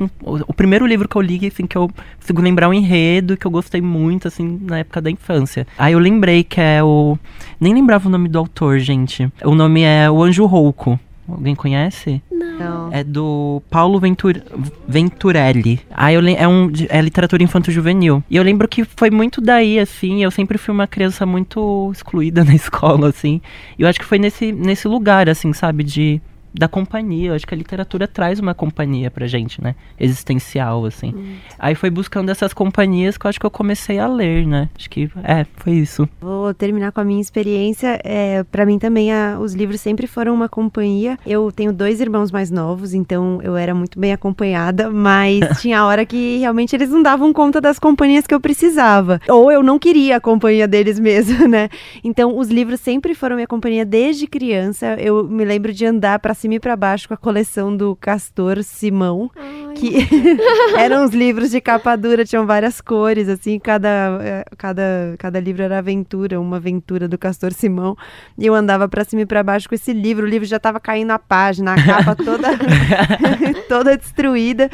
O 0.46 0.52
primeiro 0.52 0.86
livro 0.86 1.08
que 1.08 1.16
eu 1.16 1.22
li, 1.22 1.46
assim, 1.46 1.66
que 1.66 1.76
eu 1.76 1.88
consigo 2.18 2.42
lembrar 2.42 2.68
o 2.68 2.70
um 2.70 2.74
enredo 2.74 3.36
que 3.36 3.46
eu 3.46 3.50
gostei 3.50 3.80
muito, 3.80 4.28
assim, 4.28 4.60
na 4.62 4.80
época 4.80 5.00
da 5.00 5.10
infância. 5.10 5.66
Aí 5.78 5.94
eu 5.94 5.98
lembrei 5.98 6.44
que 6.44 6.60
é 6.60 6.82
o. 6.82 7.16
Nem 7.58 7.72
lembrava 7.72 8.08
o 8.08 8.10
nome 8.10 8.28
do 8.28 8.38
autor, 8.38 8.78
gente. 8.80 9.32
O 9.44 9.54
nome 9.54 9.82
é 9.82 10.10
O 10.10 10.22
Anjo 10.22 10.44
Rouco. 10.44 10.98
Alguém 11.32 11.54
conhece? 11.54 12.22
Não. 12.30 12.92
É 12.92 13.02
do 13.02 13.62
Paulo 13.70 13.98
Ventur 13.98 14.40
Venturelli. 14.86 15.80
Aí 15.90 16.14
eu 16.14 16.26
é 16.26 16.46
um 16.46 16.70
é 16.88 17.00
literatura 17.00 17.42
infanto-juvenil. 17.42 18.22
E 18.28 18.36
eu 18.36 18.42
lembro 18.42 18.68
que 18.68 18.84
foi 18.84 19.10
muito 19.10 19.40
daí 19.40 19.78
assim, 19.78 20.22
eu 20.22 20.30
sempre 20.30 20.58
fui 20.58 20.74
uma 20.74 20.86
criança 20.86 21.24
muito 21.24 21.90
excluída 21.92 22.42
na 22.44 22.54
escola 22.54 23.08
assim. 23.08 23.40
E 23.78 23.82
eu 23.82 23.88
acho 23.88 23.98
que 23.98 24.04
foi 24.04 24.18
nesse 24.18 24.52
nesse 24.52 24.86
lugar 24.88 25.28
assim, 25.28 25.52
sabe, 25.52 25.84
de 25.84 26.20
da 26.52 26.68
companhia. 26.68 27.30
Eu 27.30 27.34
acho 27.34 27.46
que 27.46 27.54
a 27.54 27.56
literatura 27.56 28.06
traz 28.06 28.38
uma 28.38 28.54
companhia 28.54 29.10
pra 29.10 29.26
gente, 29.26 29.62
né? 29.62 29.74
Existencial, 29.98 30.84
assim. 30.84 31.14
Hum. 31.14 31.36
Aí 31.58 31.74
foi 31.74 31.90
buscando 31.90 32.30
essas 32.30 32.52
companhias 32.52 33.16
que 33.16 33.26
eu 33.26 33.28
acho 33.28 33.40
que 33.40 33.46
eu 33.46 33.50
comecei 33.50 33.98
a 33.98 34.06
ler, 34.06 34.46
né? 34.46 34.68
Acho 34.76 34.90
que, 34.90 35.10
é, 35.24 35.46
foi 35.56 35.72
isso. 35.72 36.08
Vou 36.20 36.52
terminar 36.54 36.92
com 36.92 37.00
a 37.00 37.04
minha 37.04 37.20
experiência. 37.20 38.00
É, 38.04 38.42
para 38.44 38.66
mim 38.66 38.78
também, 38.78 39.12
a, 39.12 39.38
os 39.40 39.54
livros 39.54 39.80
sempre 39.80 40.06
foram 40.06 40.34
uma 40.34 40.48
companhia. 40.48 41.18
Eu 41.26 41.50
tenho 41.52 41.72
dois 41.72 42.00
irmãos 42.00 42.30
mais 42.30 42.50
novos, 42.50 42.94
então 42.94 43.40
eu 43.42 43.56
era 43.56 43.74
muito 43.74 43.98
bem 43.98 44.12
acompanhada, 44.12 44.90
mas 44.90 45.40
tinha 45.60 45.84
hora 45.84 46.04
que 46.04 46.38
realmente 46.38 46.74
eles 46.74 46.90
não 46.90 47.02
davam 47.02 47.32
conta 47.32 47.60
das 47.60 47.78
companhias 47.78 48.26
que 48.26 48.34
eu 48.34 48.40
precisava. 48.40 49.20
Ou 49.28 49.50
eu 49.50 49.62
não 49.62 49.78
queria 49.78 50.16
a 50.16 50.20
companhia 50.20 50.66
deles 50.66 50.98
mesmo, 51.00 51.46
né? 51.46 51.68
Então, 52.02 52.36
os 52.36 52.48
livros 52.48 52.80
sempre 52.80 53.14
foram 53.14 53.36
minha 53.36 53.46
companhia 53.46 53.84
desde 53.84 54.26
criança. 54.26 54.96
Eu 54.98 55.24
me 55.28 55.44
lembro 55.44 55.72
de 55.72 55.86
andar 55.86 56.18
para 56.18 56.34
cima 56.40 56.54
e 56.54 56.60
para 56.60 56.74
baixo 56.74 57.06
com 57.06 57.14
a 57.14 57.16
coleção 57.16 57.76
do 57.76 57.94
Castor 57.94 58.62
Simão, 58.62 59.30
Ai. 59.36 59.74
que 59.74 60.08
eram 60.76 61.04
os 61.04 61.12
livros 61.12 61.50
de 61.50 61.60
capa 61.60 61.94
dura, 61.96 62.24
tinham 62.24 62.46
várias 62.46 62.80
cores, 62.80 63.28
assim, 63.28 63.58
cada, 63.58 64.18
eh, 64.22 64.44
cada, 64.56 65.14
cada 65.18 65.38
livro 65.38 65.62
era 65.62 65.78
aventura, 65.78 66.40
uma 66.40 66.56
aventura 66.56 67.06
do 67.06 67.18
Castor 67.18 67.52
Simão. 67.52 67.94
E 68.38 68.46
eu 68.46 68.54
andava 68.54 68.88
para 68.88 69.04
cima 69.04 69.22
e 69.22 69.26
para 69.26 69.42
baixo 69.42 69.68
com 69.68 69.74
esse 69.74 69.92
livro, 69.92 70.24
o 70.24 70.28
livro 70.28 70.48
já 70.48 70.56
estava 70.56 70.80
caindo 70.80 71.10
a 71.10 71.18
página, 71.18 71.74
a 71.74 71.84
capa 71.84 72.16
toda, 72.16 72.48
toda 73.68 73.96
destruída. 73.96 74.70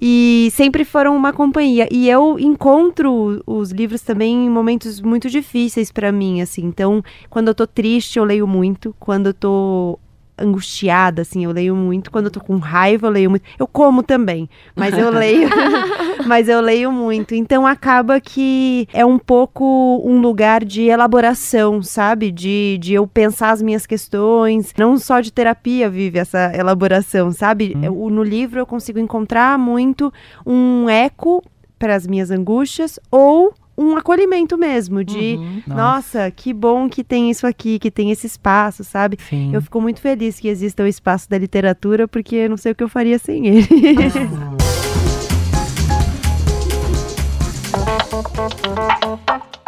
E 0.00 0.48
sempre 0.52 0.84
foram 0.84 1.14
uma 1.14 1.32
companhia. 1.34 1.86
E 1.90 2.08
eu 2.08 2.38
encontro 2.38 3.42
os 3.46 3.70
livros 3.70 4.00
também 4.00 4.46
em 4.46 4.50
momentos 4.50 5.02
muito 5.02 5.28
difíceis 5.28 5.92
para 5.92 6.10
mim, 6.10 6.40
assim. 6.40 6.64
Então, 6.64 7.02
quando 7.28 7.48
eu 7.48 7.54
tô 7.54 7.66
triste, 7.66 8.18
eu 8.18 8.24
leio 8.24 8.46
muito. 8.46 8.96
Quando 8.98 9.26
eu 9.26 9.34
tô 9.34 9.98
angustiada, 10.40 11.22
assim, 11.22 11.44
eu 11.44 11.52
leio 11.52 11.74
muito. 11.76 12.10
Quando 12.10 12.26
eu 12.26 12.30
tô 12.30 12.40
com 12.40 12.56
raiva, 12.58 13.06
eu 13.06 13.10
leio 13.10 13.30
muito. 13.30 13.44
Eu 13.58 13.66
como 13.66 14.02
também, 14.02 14.48
mas 14.74 14.96
eu 14.96 15.10
leio, 15.10 15.48
mas 16.26 16.48
eu 16.48 16.60
leio 16.60 16.90
muito. 16.90 17.34
Então 17.34 17.66
acaba 17.66 18.20
que 18.20 18.88
é 18.92 19.04
um 19.04 19.18
pouco 19.18 20.02
um 20.04 20.20
lugar 20.20 20.64
de 20.64 20.82
elaboração, 20.82 21.82
sabe? 21.82 22.30
De, 22.30 22.78
de 22.80 22.94
eu 22.94 23.06
pensar 23.06 23.50
as 23.50 23.62
minhas 23.62 23.86
questões. 23.86 24.72
Não 24.76 24.98
só 24.98 25.20
de 25.20 25.32
terapia 25.32 25.88
vive 25.88 26.18
essa 26.18 26.52
elaboração, 26.54 27.30
sabe? 27.32 27.74
Hum. 27.76 27.84
Eu, 27.84 28.10
no 28.10 28.22
livro 28.22 28.58
eu 28.58 28.66
consigo 28.66 28.98
encontrar 28.98 29.58
muito 29.58 30.12
um 30.46 30.88
eco 30.88 31.42
para 31.78 31.94
as 31.94 32.06
minhas 32.06 32.30
angústias 32.30 33.00
ou 33.10 33.54
um 33.80 33.96
acolhimento 33.96 34.58
mesmo, 34.58 35.02
de 35.02 35.36
uhum, 35.36 35.62
nossa. 35.66 36.18
nossa. 36.18 36.30
que 36.30 36.52
bom 36.52 36.88
que 36.88 37.02
tem 37.02 37.30
isso 37.30 37.46
aqui, 37.46 37.78
que 37.78 37.90
tem 37.90 38.10
esse 38.10 38.26
espaço, 38.26 38.84
sabe? 38.84 39.16
Sim. 39.28 39.54
Eu 39.54 39.62
fico 39.62 39.80
muito 39.80 40.00
feliz 40.00 40.38
que 40.38 40.48
exista 40.48 40.82
o 40.82 40.86
espaço 40.86 41.28
da 41.30 41.38
literatura, 41.38 42.06
porque 42.06 42.36
eu 42.36 42.50
não 42.50 42.58
sei 42.58 42.72
o 42.72 42.74
que 42.74 42.84
eu 42.84 42.88
faria 42.88 43.18
sem 43.18 43.46
ele. 43.46 43.66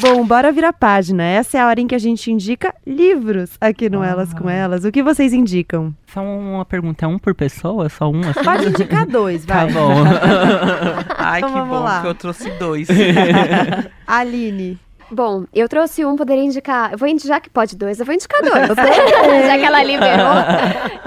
Bom, 0.00 0.24
bora 0.26 0.52
virar 0.52 0.72
página. 0.72 1.22
Essa 1.22 1.58
é 1.58 1.60
a 1.60 1.66
hora 1.66 1.80
em 1.80 1.86
que 1.86 1.94
a 1.94 1.98
gente 1.98 2.30
indica 2.30 2.74
livros 2.86 3.56
aqui 3.60 3.88
no 3.88 4.02
ah. 4.02 4.06
Elas 4.06 4.32
com 4.34 4.48
Elas. 4.48 4.84
O 4.84 4.92
que 4.92 5.02
vocês 5.02 5.32
indicam? 5.32 5.94
Só 6.06 6.22
uma 6.22 6.64
pergunta, 6.64 7.04
é 7.04 7.08
um 7.08 7.18
por 7.18 7.34
pessoa? 7.34 7.88
Só 7.88 8.10
um? 8.10 8.20
Assim? 8.20 8.44
Pode 8.44 8.66
indicar 8.66 9.06
dois, 9.06 9.44
vai. 9.44 9.66
Tá 9.66 9.72
bom. 9.72 9.92
Ai, 11.16 11.40
então, 11.40 11.52
que 11.52 11.60
bom 11.68 11.80
lá. 11.80 12.02
que 12.02 12.06
eu 12.08 12.14
trouxe 12.14 12.50
dois. 12.58 12.88
Aline. 14.06 14.78
Bom, 15.10 15.44
eu 15.54 15.68
trouxe 15.68 16.04
um, 16.04 16.16
poderia 16.16 16.42
indicar. 16.42 16.92
Eu 16.92 16.98
vou 16.98 17.08
indicar 17.08 17.40
que 17.40 17.48
pode 17.48 17.76
dois, 17.76 18.00
eu 18.00 18.06
vou 18.06 18.14
indicar 18.14 18.40
dois. 18.42 18.66
já 19.46 19.58
que 19.58 19.64
ela 19.64 19.82
liberou. 19.82 20.34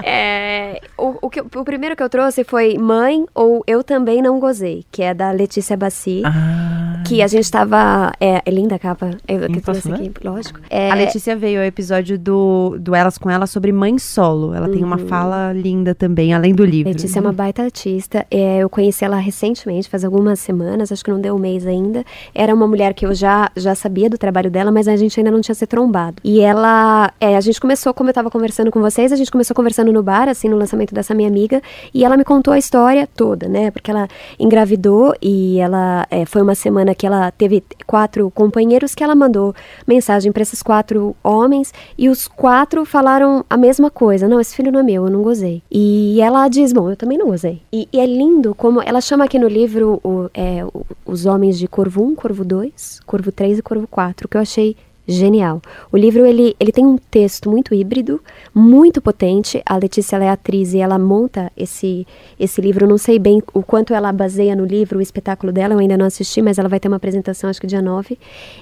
É, 0.02 0.80
o, 0.96 1.18
o, 1.22 1.30
que, 1.30 1.40
o 1.40 1.64
primeiro 1.64 1.94
que 1.94 2.02
eu 2.02 2.08
trouxe 2.08 2.44
foi 2.44 2.78
Mãe 2.78 3.26
ou 3.34 3.62
Eu 3.66 3.84
Também 3.84 4.22
Não 4.22 4.38
Gozei, 4.38 4.84
que 4.90 5.02
é 5.02 5.12
da 5.12 5.30
Letícia 5.30 5.76
Bassi. 5.76 6.22
Ah. 6.24 7.02
Que 7.06 7.22
a 7.22 7.26
gente 7.26 7.50
tava. 7.50 8.12
É, 8.20 8.42
é 8.44 8.50
linda 8.50 8.76
a 8.76 8.78
capa. 8.78 9.10
Eu, 9.26 9.48
que 9.48 9.60
trouxe 9.60 9.90
aqui, 9.90 10.12
lógico. 10.22 10.60
É, 10.68 10.90
a 10.90 10.94
Letícia 10.94 11.34
veio 11.34 11.60
ao 11.60 11.66
episódio 11.66 12.18
do, 12.18 12.76
do 12.78 12.94
Elas 12.94 13.18
com 13.18 13.28
Ela 13.28 13.46
sobre 13.46 13.72
mãe 13.72 13.98
solo. 13.98 14.54
Ela 14.54 14.66
uhum. 14.66 14.72
tem 14.72 14.84
uma 14.84 14.98
uhum. 14.98 15.08
fala 15.08 15.52
linda 15.52 15.94
também, 15.94 16.32
além 16.32 16.54
do 16.54 16.64
livro. 16.64 16.92
Letícia 16.92 17.18
é 17.18 17.22
uma 17.22 17.32
baita 17.32 17.62
artista. 17.62 18.26
É, 18.30 18.58
eu 18.58 18.70
conheci 18.70 19.04
ela 19.04 19.16
recentemente, 19.16 19.88
faz 19.88 20.04
algumas 20.04 20.38
semanas, 20.38 20.92
acho 20.92 21.02
que 21.02 21.10
não 21.10 21.20
deu 21.20 21.34
um 21.34 21.38
mês 21.38 21.66
ainda. 21.66 22.04
Era 22.34 22.54
uma 22.54 22.66
mulher 22.66 22.94
que 22.94 23.04
eu 23.04 23.14
já, 23.14 23.50
já 23.56 23.74
sabia 23.74 23.89
sabia 23.90 24.08
do 24.08 24.16
trabalho 24.16 24.48
dela, 24.48 24.70
mas 24.70 24.86
a 24.86 24.96
gente 24.96 25.18
ainda 25.18 25.32
não 25.32 25.40
tinha 25.40 25.54
se 25.54 25.66
trombado. 25.66 26.16
E 26.22 26.40
ela, 26.40 27.12
é, 27.20 27.36
a 27.36 27.40
gente 27.40 27.60
começou, 27.60 27.92
como 27.92 28.08
eu 28.08 28.12
estava 28.12 28.30
conversando 28.30 28.70
com 28.70 28.80
vocês, 28.80 29.12
a 29.12 29.16
gente 29.16 29.30
começou 29.30 29.54
conversando 29.54 29.92
no 29.92 30.00
bar, 30.00 30.28
assim, 30.28 30.48
no 30.48 30.56
lançamento 30.56 30.94
dessa 30.94 31.12
minha 31.12 31.28
amiga, 31.28 31.60
e 31.92 32.04
ela 32.04 32.16
me 32.16 32.22
contou 32.22 32.54
a 32.54 32.58
história 32.58 33.08
toda, 33.16 33.48
né? 33.48 33.72
Porque 33.72 33.90
ela 33.90 34.06
engravidou 34.38 35.12
e 35.20 35.58
ela 35.58 36.06
é, 36.08 36.24
foi 36.24 36.40
uma 36.40 36.54
semana 36.54 36.94
que 36.94 37.04
ela 37.04 37.32
teve 37.32 37.64
quatro 37.84 38.30
companheiros 38.30 38.94
que 38.94 39.02
ela 39.02 39.14
mandou 39.16 39.54
mensagem 39.86 40.30
para 40.30 40.42
esses 40.42 40.62
quatro 40.62 41.16
homens 41.24 41.74
e 41.98 42.08
os 42.08 42.28
quatro 42.28 42.84
falaram 42.84 43.44
a 43.50 43.56
mesma 43.56 43.90
coisa. 43.90 44.28
Não, 44.28 44.38
esse 44.38 44.54
filho 44.54 44.70
não 44.70 44.80
é 44.80 44.82
meu, 44.84 45.06
eu 45.06 45.10
não 45.10 45.22
gozei. 45.22 45.62
E 45.68 46.20
ela 46.20 46.46
diz, 46.48 46.72
bom, 46.72 46.90
eu 46.90 46.96
também 46.96 47.18
não 47.18 47.26
gozei. 47.26 47.60
E, 47.72 47.88
e 47.92 47.98
é 47.98 48.06
lindo 48.06 48.54
como 48.54 48.80
ela 48.80 49.00
chama 49.00 49.24
aqui 49.24 49.38
no 49.38 49.48
livro 49.48 50.00
o, 50.04 50.30
é, 50.32 50.64
os 51.04 51.26
homens 51.26 51.58
de 51.58 51.66
Corvo 51.66 52.04
1, 52.04 52.14
Corvo 52.14 52.44
2, 52.44 53.00
Corvo 53.04 53.32
3 53.32 53.58
e 53.58 53.62
Corvo 53.62 53.79
4, 53.86 54.28
que 54.28 54.36
eu 54.36 54.40
achei 54.40 54.76
genial. 55.10 55.60
O 55.90 55.96
livro 55.96 56.24
ele, 56.24 56.54
ele 56.58 56.72
tem 56.72 56.86
um 56.86 56.96
texto 56.96 57.50
muito 57.50 57.74
híbrido, 57.74 58.22
muito 58.54 59.02
potente. 59.02 59.60
A 59.66 59.76
Letícia 59.76 60.16
é 60.16 60.28
atriz 60.28 60.72
e 60.72 60.78
ela 60.78 60.98
monta 60.98 61.50
esse 61.56 62.06
esse 62.38 62.60
livro. 62.60 62.86
não 62.86 62.98
sei 62.98 63.18
bem 63.18 63.42
o 63.52 63.62
quanto 63.62 63.92
ela 63.92 64.12
baseia 64.12 64.54
no 64.54 64.64
livro, 64.64 64.98
o 64.98 65.02
espetáculo 65.02 65.52
dela. 65.52 65.74
Eu 65.74 65.78
ainda 65.78 65.96
não 65.96 66.06
assisti, 66.06 66.40
mas 66.40 66.58
ela 66.58 66.68
vai 66.68 66.78
ter 66.78 66.88
uma 66.88 66.96
apresentação 66.96 67.50
acho 67.50 67.60
que 67.60 67.66
dia 67.66 67.82
9. 67.82 68.18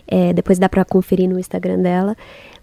É, 0.06 0.32
depois 0.32 0.58
dá 0.58 0.68
para 0.68 0.84
conferir 0.84 1.28
no 1.28 1.38
Instagram 1.38 1.80
dela 1.80 2.16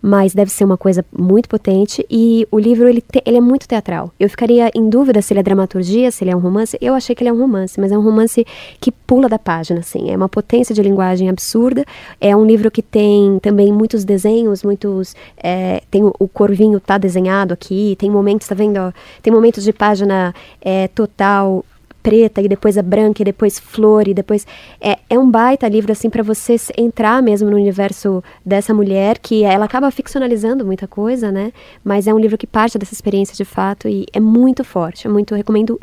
mas 0.05 0.35
deve 0.35 0.51
ser 0.51 0.63
uma 0.63 0.77
coisa 0.77 1.03
muito 1.11 1.49
potente 1.49 2.05
e 2.07 2.47
o 2.51 2.59
livro 2.59 2.87
ele, 2.87 3.01
te, 3.01 3.23
ele 3.25 3.37
é 3.37 3.41
muito 3.41 3.67
teatral. 3.67 4.13
Eu 4.19 4.29
ficaria 4.29 4.69
em 4.75 4.87
dúvida 4.87 5.19
se 5.19 5.33
ele 5.33 5.39
é 5.39 5.43
dramaturgia, 5.43 6.11
se 6.11 6.23
ele 6.23 6.29
é 6.29 6.35
um 6.35 6.39
romance. 6.39 6.77
Eu 6.79 6.93
achei 6.93 7.15
que 7.15 7.23
ele 7.23 7.29
é 7.31 7.33
um 7.33 7.39
romance, 7.39 7.79
mas 7.79 7.91
é 7.91 7.97
um 7.97 8.01
romance 8.01 8.45
que 8.79 8.91
pula 8.91 9.27
da 9.27 9.39
página, 9.39 9.79
assim. 9.79 10.11
É 10.11 10.15
uma 10.15 10.29
potência 10.29 10.75
de 10.75 10.81
linguagem 10.83 11.27
absurda. 11.27 11.83
É 12.21 12.35
um 12.35 12.45
livro 12.45 12.69
que 12.69 12.83
tem 12.83 13.39
também 13.39 13.73
muitos 13.73 14.05
desenhos, 14.05 14.61
muitos 14.61 15.15
é, 15.37 15.81
tem 15.89 16.03
o, 16.03 16.13
o, 16.19 16.27
corvinho 16.27 16.79
tá 16.79 16.99
desenhado 16.99 17.55
aqui, 17.55 17.95
tem 17.97 18.11
momentos, 18.11 18.47
tá 18.47 18.53
vendo? 18.53 18.77
Ó, 18.77 18.91
tem 19.23 19.33
momentos 19.33 19.63
de 19.63 19.73
página 19.73 20.35
é, 20.61 20.87
total 20.89 21.65
preta 22.05 22.39
e 22.39 22.47
depois 22.47 22.77
a 22.77 22.83
branca 22.83 23.23
e 23.23 23.25
depois 23.25 23.57
flor 23.57 24.07
e 24.07 24.13
depois 24.13 24.45
é, 24.79 24.99
é 25.09 25.17
um 25.17 25.27
baita 25.27 25.67
livro 25.67 25.91
assim 25.91 26.07
para 26.07 26.21
você 26.21 26.55
entrar 26.77 27.19
mesmo 27.23 27.49
no 27.49 27.57
universo 27.57 28.23
dessa 28.45 28.75
mulher 28.75 29.17
que 29.17 29.43
ela 29.43 29.65
acaba 29.65 29.89
ficcionalizando 29.89 30.63
muita 30.63 30.87
coisa, 30.87 31.31
né? 31.31 31.51
Mas 31.83 32.05
é 32.05 32.13
um 32.13 32.19
livro 32.19 32.37
que 32.37 32.45
parte 32.45 32.77
dessa 32.77 32.93
experiência 32.93 33.35
de 33.35 33.43
fato 33.43 33.89
e 33.89 34.05
é 34.13 34.19
muito 34.19 34.63
forte, 34.63 35.07
é 35.07 35.09
muito 35.09 35.33
recomendo 35.33 35.79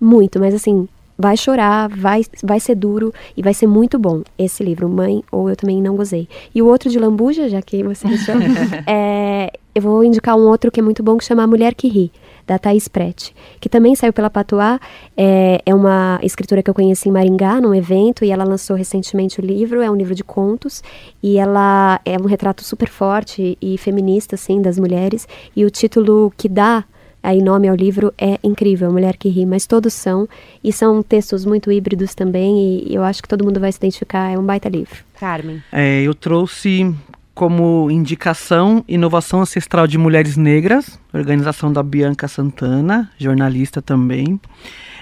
muito, 0.00 0.38
mas 0.38 0.54
assim 0.54 0.86
vai 1.18 1.36
chorar, 1.36 1.88
vai, 1.88 2.22
vai 2.42 2.60
ser 2.60 2.76
duro 2.76 3.12
e 3.36 3.42
vai 3.42 3.54
ser 3.54 3.66
muito 3.66 3.98
bom 3.98 4.22
esse 4.38 4.62
livro, 4.62 4.88
Mãe 4.88 5.24
ou 5.30 5.48
Eu 5.48 5.56
Também 5.56 5.82
Não 5.82 5.96
Gozei. 5.96 6.28
E 6.54 6.62
o 6.62 6.66
outro 6.66 6.88
de 6.88 6.98
Lambuja, 6.98 7.48
já 7.48 7.60
que 7.62 7.82
você 7.82 8.06
mencionou, 8.06 8.48
é, 8.86 9.50
eu 9.74 9.82
vou 9.82 10.04
indicar 10.04 10.36
um 10.36 10.46
outro 10.48 10.70
que 10.70 10.78
é 10.78 10.82
muito 10.82 11.02
bom 11.02 11.16
que 11.16 11.24
chama 11.24 11.42
A 11.42 11.46
Mulher 11.46 11.74
que 11.74 11.88
Ri, 11.88 12.12
da 12.46 12.58
Thais 12.58 12.88
Prete, 12.88 13.34
que 13.60 13.68
também 13.68 13.94
saiu 13.94 14.12
pela 14.12 14.30
Patuá, 14.30 14.80
é, 15.16 15.60
é 15.64 15.74
uma 15.74 16.18
escritora 16.22 16.62
que 16.62 16.70
eu 16.70 16.74
conheci 16.74 17.08
em 17.08 17.12
Maringá, 17.12 17.60
num 17.60 17.74
evento, 17.74 18.24
e 18.24 18.30
ela 18.30 18.44
lançou 18.44 18.76
recentemente 18.76 19.40
o 19.40 19.42
livro, 19.42 19.82
é 19.82 19.90
um 19.90 19.96
livro 19.96 20.14
de 20.14 20.24
contos, 20.24 20.82
e 21.22 21.38
ela 21.38 22.00
é 22.04 22.16
um 22.18 22.26
retrato 22.26 22.62
super 22.62 22.88
forte 22.88 23.56
e 23.60 23.78
feminista, 23.78 24.34
assim, 24.34 24.60
das 24.60 24.78
mulheres, 24.78 25.26
e 25.54 25.64
o 25.64 25.70
título 25.70 26.32
que 26.36 26.48
dá 26.48 26.84
aí 27.22 27.42
nome 27.42 27.66
ao 27.68 27.74
livro 27.74 28.12
é 28.18 28.38
incrível, 28.44 28.92
Mulher 28.92 29.16
que 29.16 29.30
Ri, 29.30 29.46
mas 29.46 29.66
todos 29.66 29.94
são, 29.94 30.28
e 30.62 30.70
são 30.70 31.02
textos 31.02 31.46
muito 31.46 31.72
híbridos 31.72 32.14
também, 32.14 32.84
e 32.86 32.94
eu 32.94 33.02
acho 33.02 33.22
que 33.22 33.28
todo 33.28 33.42
mundo 33.42 33.58
vai 33.58 33.72
se 33.72 33.78
identificar, 33.78 34.30
é 34.30 34.38
um 34.38 34.44
baita 34.44 34.68
livro. 34.68 35.02
Carmen. 35.18 35.62
É, 35.72 36.02
eu 36.02 36.14
trouxe 36.14 36.94
como 37.34 37.90
indicação 37.90 38.84
Inovação 38.86 39.40
Ancestral 39.40 39.86
de 39.86 39.98
Mulheres 39.98 40.36
Negras, 40.36 41.00
organização 41.12 41.72
da 41.72 41.82
Bianca 41.82 42.28
Santana, 42.28 43.10
jornalista 43.18 43.82
também. 43.82 44.40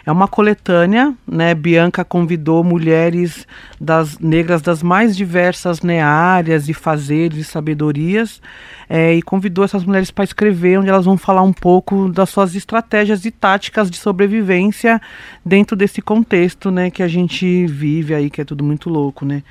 É 0.04 0.10
uma 0.10 0.26
coletânea, 0.26 1.14
né? 1.24 1.54
Bianca 1.54 2.04
convidou 2.04 2.64
mulheres 2.64 3.46
das 3.80 4.18
negras 4.18 4.60
das 4.60 4.82
mais 4.82 5.16
diversas 5.16 5.80
né, 5.80 6.02
áreas 6.02 6.68
e 6.68 6.74
fazeres 6.74 7.38
e 7.38 7.44
sabedorias 7.44 8.42
é, 8.88 9.14
e 9.14 9.22
convidou 9.22 9.64
essas 9.64 9.84
mulheres 9.84 10.10
para 10.10 10.24
escrever, 10.24 10.80
onde 10.80 10.88
elas 10.88 11.04
vão 11.04 11.16
falar 11.16 11.42
um 11.42 11.52
pouco 11.52 12.08
das 12.08 12.30
suas 12.30 12.56
estratégias 12.56 13.24
e 13.24 13.30
táticas 13.30 13.88
de 13.88 13.96
sobrevivência 13.96 15.00
dentro 15.46 15.76
desse 15.76 16.02
contexto, 16.02 16.70
né, 16.70 16.90
que 16.90 17.02
a 17.02 17.08
gente 17.08 17.66
vive 17.66 18.12
aí, 18.12 18.28
que 18.28 18.40
é 18.40 18.44
tudo 18.44 18.64
muito 18.64 18.90
louco, 18.90 19.24
né? 19.24 19.42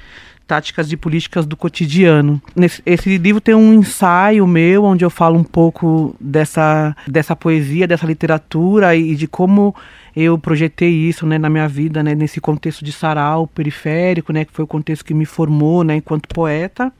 Táticas 0.47 0.89
de 0.89 0.97
políticas 0.97 1.45
do 1.45 1.55
cotidiano. 1.55 2.41
Nesse, 2.55 2.81
esse 2.85 3.17
livro 3.17 3.39
tem 3.39 3.55
um 3.55 3.73
ensaio 3.73 4.45
meu 4.45 4.83
onde 4.83 5.05
eu 5.05 5.09
falo 5.09 5.37
um 5.37 5.43
pouco 5.43 6.15
dessa, 6.19 6.95
dessa 7.07 7.35
poesia, 7.35 7.87
dessa 7.87 8.05
literatura 8.05 8.95
e 8.95 9.15
de 9.15 9.27
como 9.27 9.75
eu 10.15 10.37
projetei 10.37 10.89
isso 10.89 11.25
né, 11.25 11.37
na 11.37 11.49
minha 11.49 11.67
vida, 11.67 12.03
né, 12.03 12.13
nesse 12.13 12.41
contexto 12.41 12.83
de 12.83 12.91
sarau 12.91 13.47
periférico, 13.47 14.33
né, 14.33 14.43
que 14.43 14.51
foi 14.51 14.65
o 14.65 14.67
contexto 14.67 15.05
que 15.05 15.13
me 15.13 15.25
formou 15.25 15.83
né, 15.83 15.95
enquanto 15.95 16.27
poeta. 16.27 16.91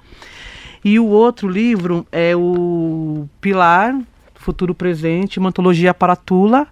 E 0.84 0.98
o 1.00 1.06
outro 1.06 1.48
livro 1.48 2.08
é 2.12 2.36
o 2.36 3.28
Pilar, 3.40 4.00
Futuro 4.36 4.74
Presente, 4.74 5.40
uma 5.40 5.50
antologia 5.50 5.94
para 5.94 6.16
Tula, 6.16 6.68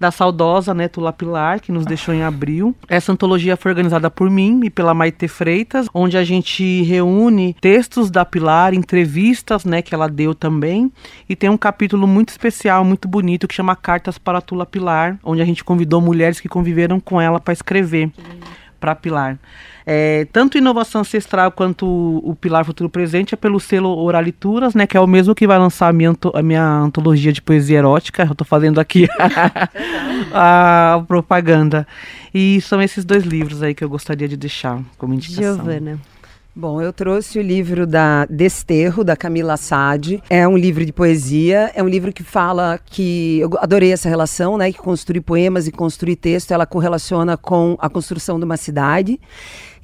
da 0.00 0.10
saudosa 0.10 0.72
né, 0.72 0.88
Tula 0.88 1.12
Pilar, 1.12 1.60
que 1.60 1.70
nos 1.70 1.84
deixou 1.84 2.14
em 2.14 2.22
abril. 2.22 2.74
Essa 2.88 3.12
antologia 3.12 3.56
foi 3.56 3.70
organizada 3.70 4.10
por 4.10 4.30
mim 4.30 4.62
e 4.64 4.70
pela 4.70 4.94
Maite 4.94 5.28
Freitas, 5.28 5.86
onde 5.92 6.16
a 6.16 6.24
gente 6.24 6.82
reúne 6.82 7.54
textos 7.60 8.10
da 8.10 8.24
Pilar, 8.24 8.72
entrevistas 8.72 9.66
né, 9.66 9.82
que 9.82 9.94
ela 9.94 10.08
deu 10.08 10.34
também, 10.34 10.90
e 11.28 11.36
tem 11.36 11.50
um 11.50 11.58
capítulo 11.58 12.06
muito 12.06 12.30
especial, 12.30 12.82
muito 12.82 13.06
bonito, 13.06 13.46
que 13.46 13.54
chama 13.54 13.76
Cartas 13.76 14.16
para 14.16 14.40
Tula 14.40 14.64
Pilar, 14.64 15.18
onde 15.22 15.42
a 15.42 15.44
gente 15.44 15.62
convidou 15.62 16.00
mulheres 16.00 16.40
que 16.40 16.48
conviveram 16.48 16.98
com 16.98 17.20
ela 17.20 17.38
para 17.38 17.52
escrever 17.52 18.10
para 18.80 18.94
Pilar. 18.94 19.38
É, 19.86 20.26
tanto 20.32 20.56
Inovação 20.56 21.02
Ancestral 21.02 21.52
quanto 21.52 21.86
o 21.86 22.34
Pilar 22.34 22.64
Futuro 22.64 22.88
Presente 22.88 23.34
é 23.34 23.36
pelo 23.36 23.60
selo 23.60 23.90
Oralituras, 23.98 24.74
né? 24.74 24.86
Que 24.86 24.96
é 24.96 25.00
o 25.00 25.06
mesmo 25.06 25.34
que 25.34 25.46
vai 25.46 25.58
lançar 25.58 25.88
a 25.88 25.92
minha, 25.92 26.14
a 26.34 26.42
minha 26.42 26.64
antologia 26.64 27.32
de 27.32 27.42
poesia 27.42 27.78
erótica. 27.78 28.22
Eu 28.22 28.32
estou 28.32 28.46
fazendo 28.46 28.80
aqui 28.80 29.06
a, 30.32 30.94
a, 30.94 31.02
propaganda. 31.06 31.86
E 32.32 32.60
são 32.60 32.80
esses 32.80 33.04
dois 33.04 33.24
livros 33.24 33.62
aí 33.62 33.74
que 33.74 33.84
eu 33.84 33.88
gostaria 33.88 34.28
de 34.28 34.36
deixar 34.36 34.80
como 34.96 35.14
indicação. 35.14 35.56
Giovana. 35.56 35.98
Bom, 36.54 36.82
eu 36.82 36.92
trouxe 36.92 37.38
o 37.38 37.42
livro 37.42 37.86
da 37.86 38.26
Desterro, 38.26 39.04
da 39.04 39.16
Camila 39.16 39.52
Assad. 39.52 40.20
É 40.28 40.48
um 40.48 40.58
livro 40.58 40.84
de 40.84 40.92
poesia, 40.92 41.70
é 41.76 41.82
um 41.82 41.88
livro 41.88 42.12
que 42.12 42.24
fala 42.24 42.76
que. 42.84 43.38
Eu 43.38 43.50
adorei 43.58 43.92
essa 43.92 44.08
relação, 44.08 44.58
né? 44.58 44.72
Que 44.72 44.78
construir 44.78 45.20
poemas 45.20 45.68
e 45.68 45.72
construir 45.72 46.16
texto, 46.16 46.50
ela 46.50 46.66
correlaciona 46.66 47.36
com 47.36 47.76
a 47.78 47.88
construção 47.88 48.36
de 48.36 48.44
uma 48.44 48.56
cidade. 48.56 49.20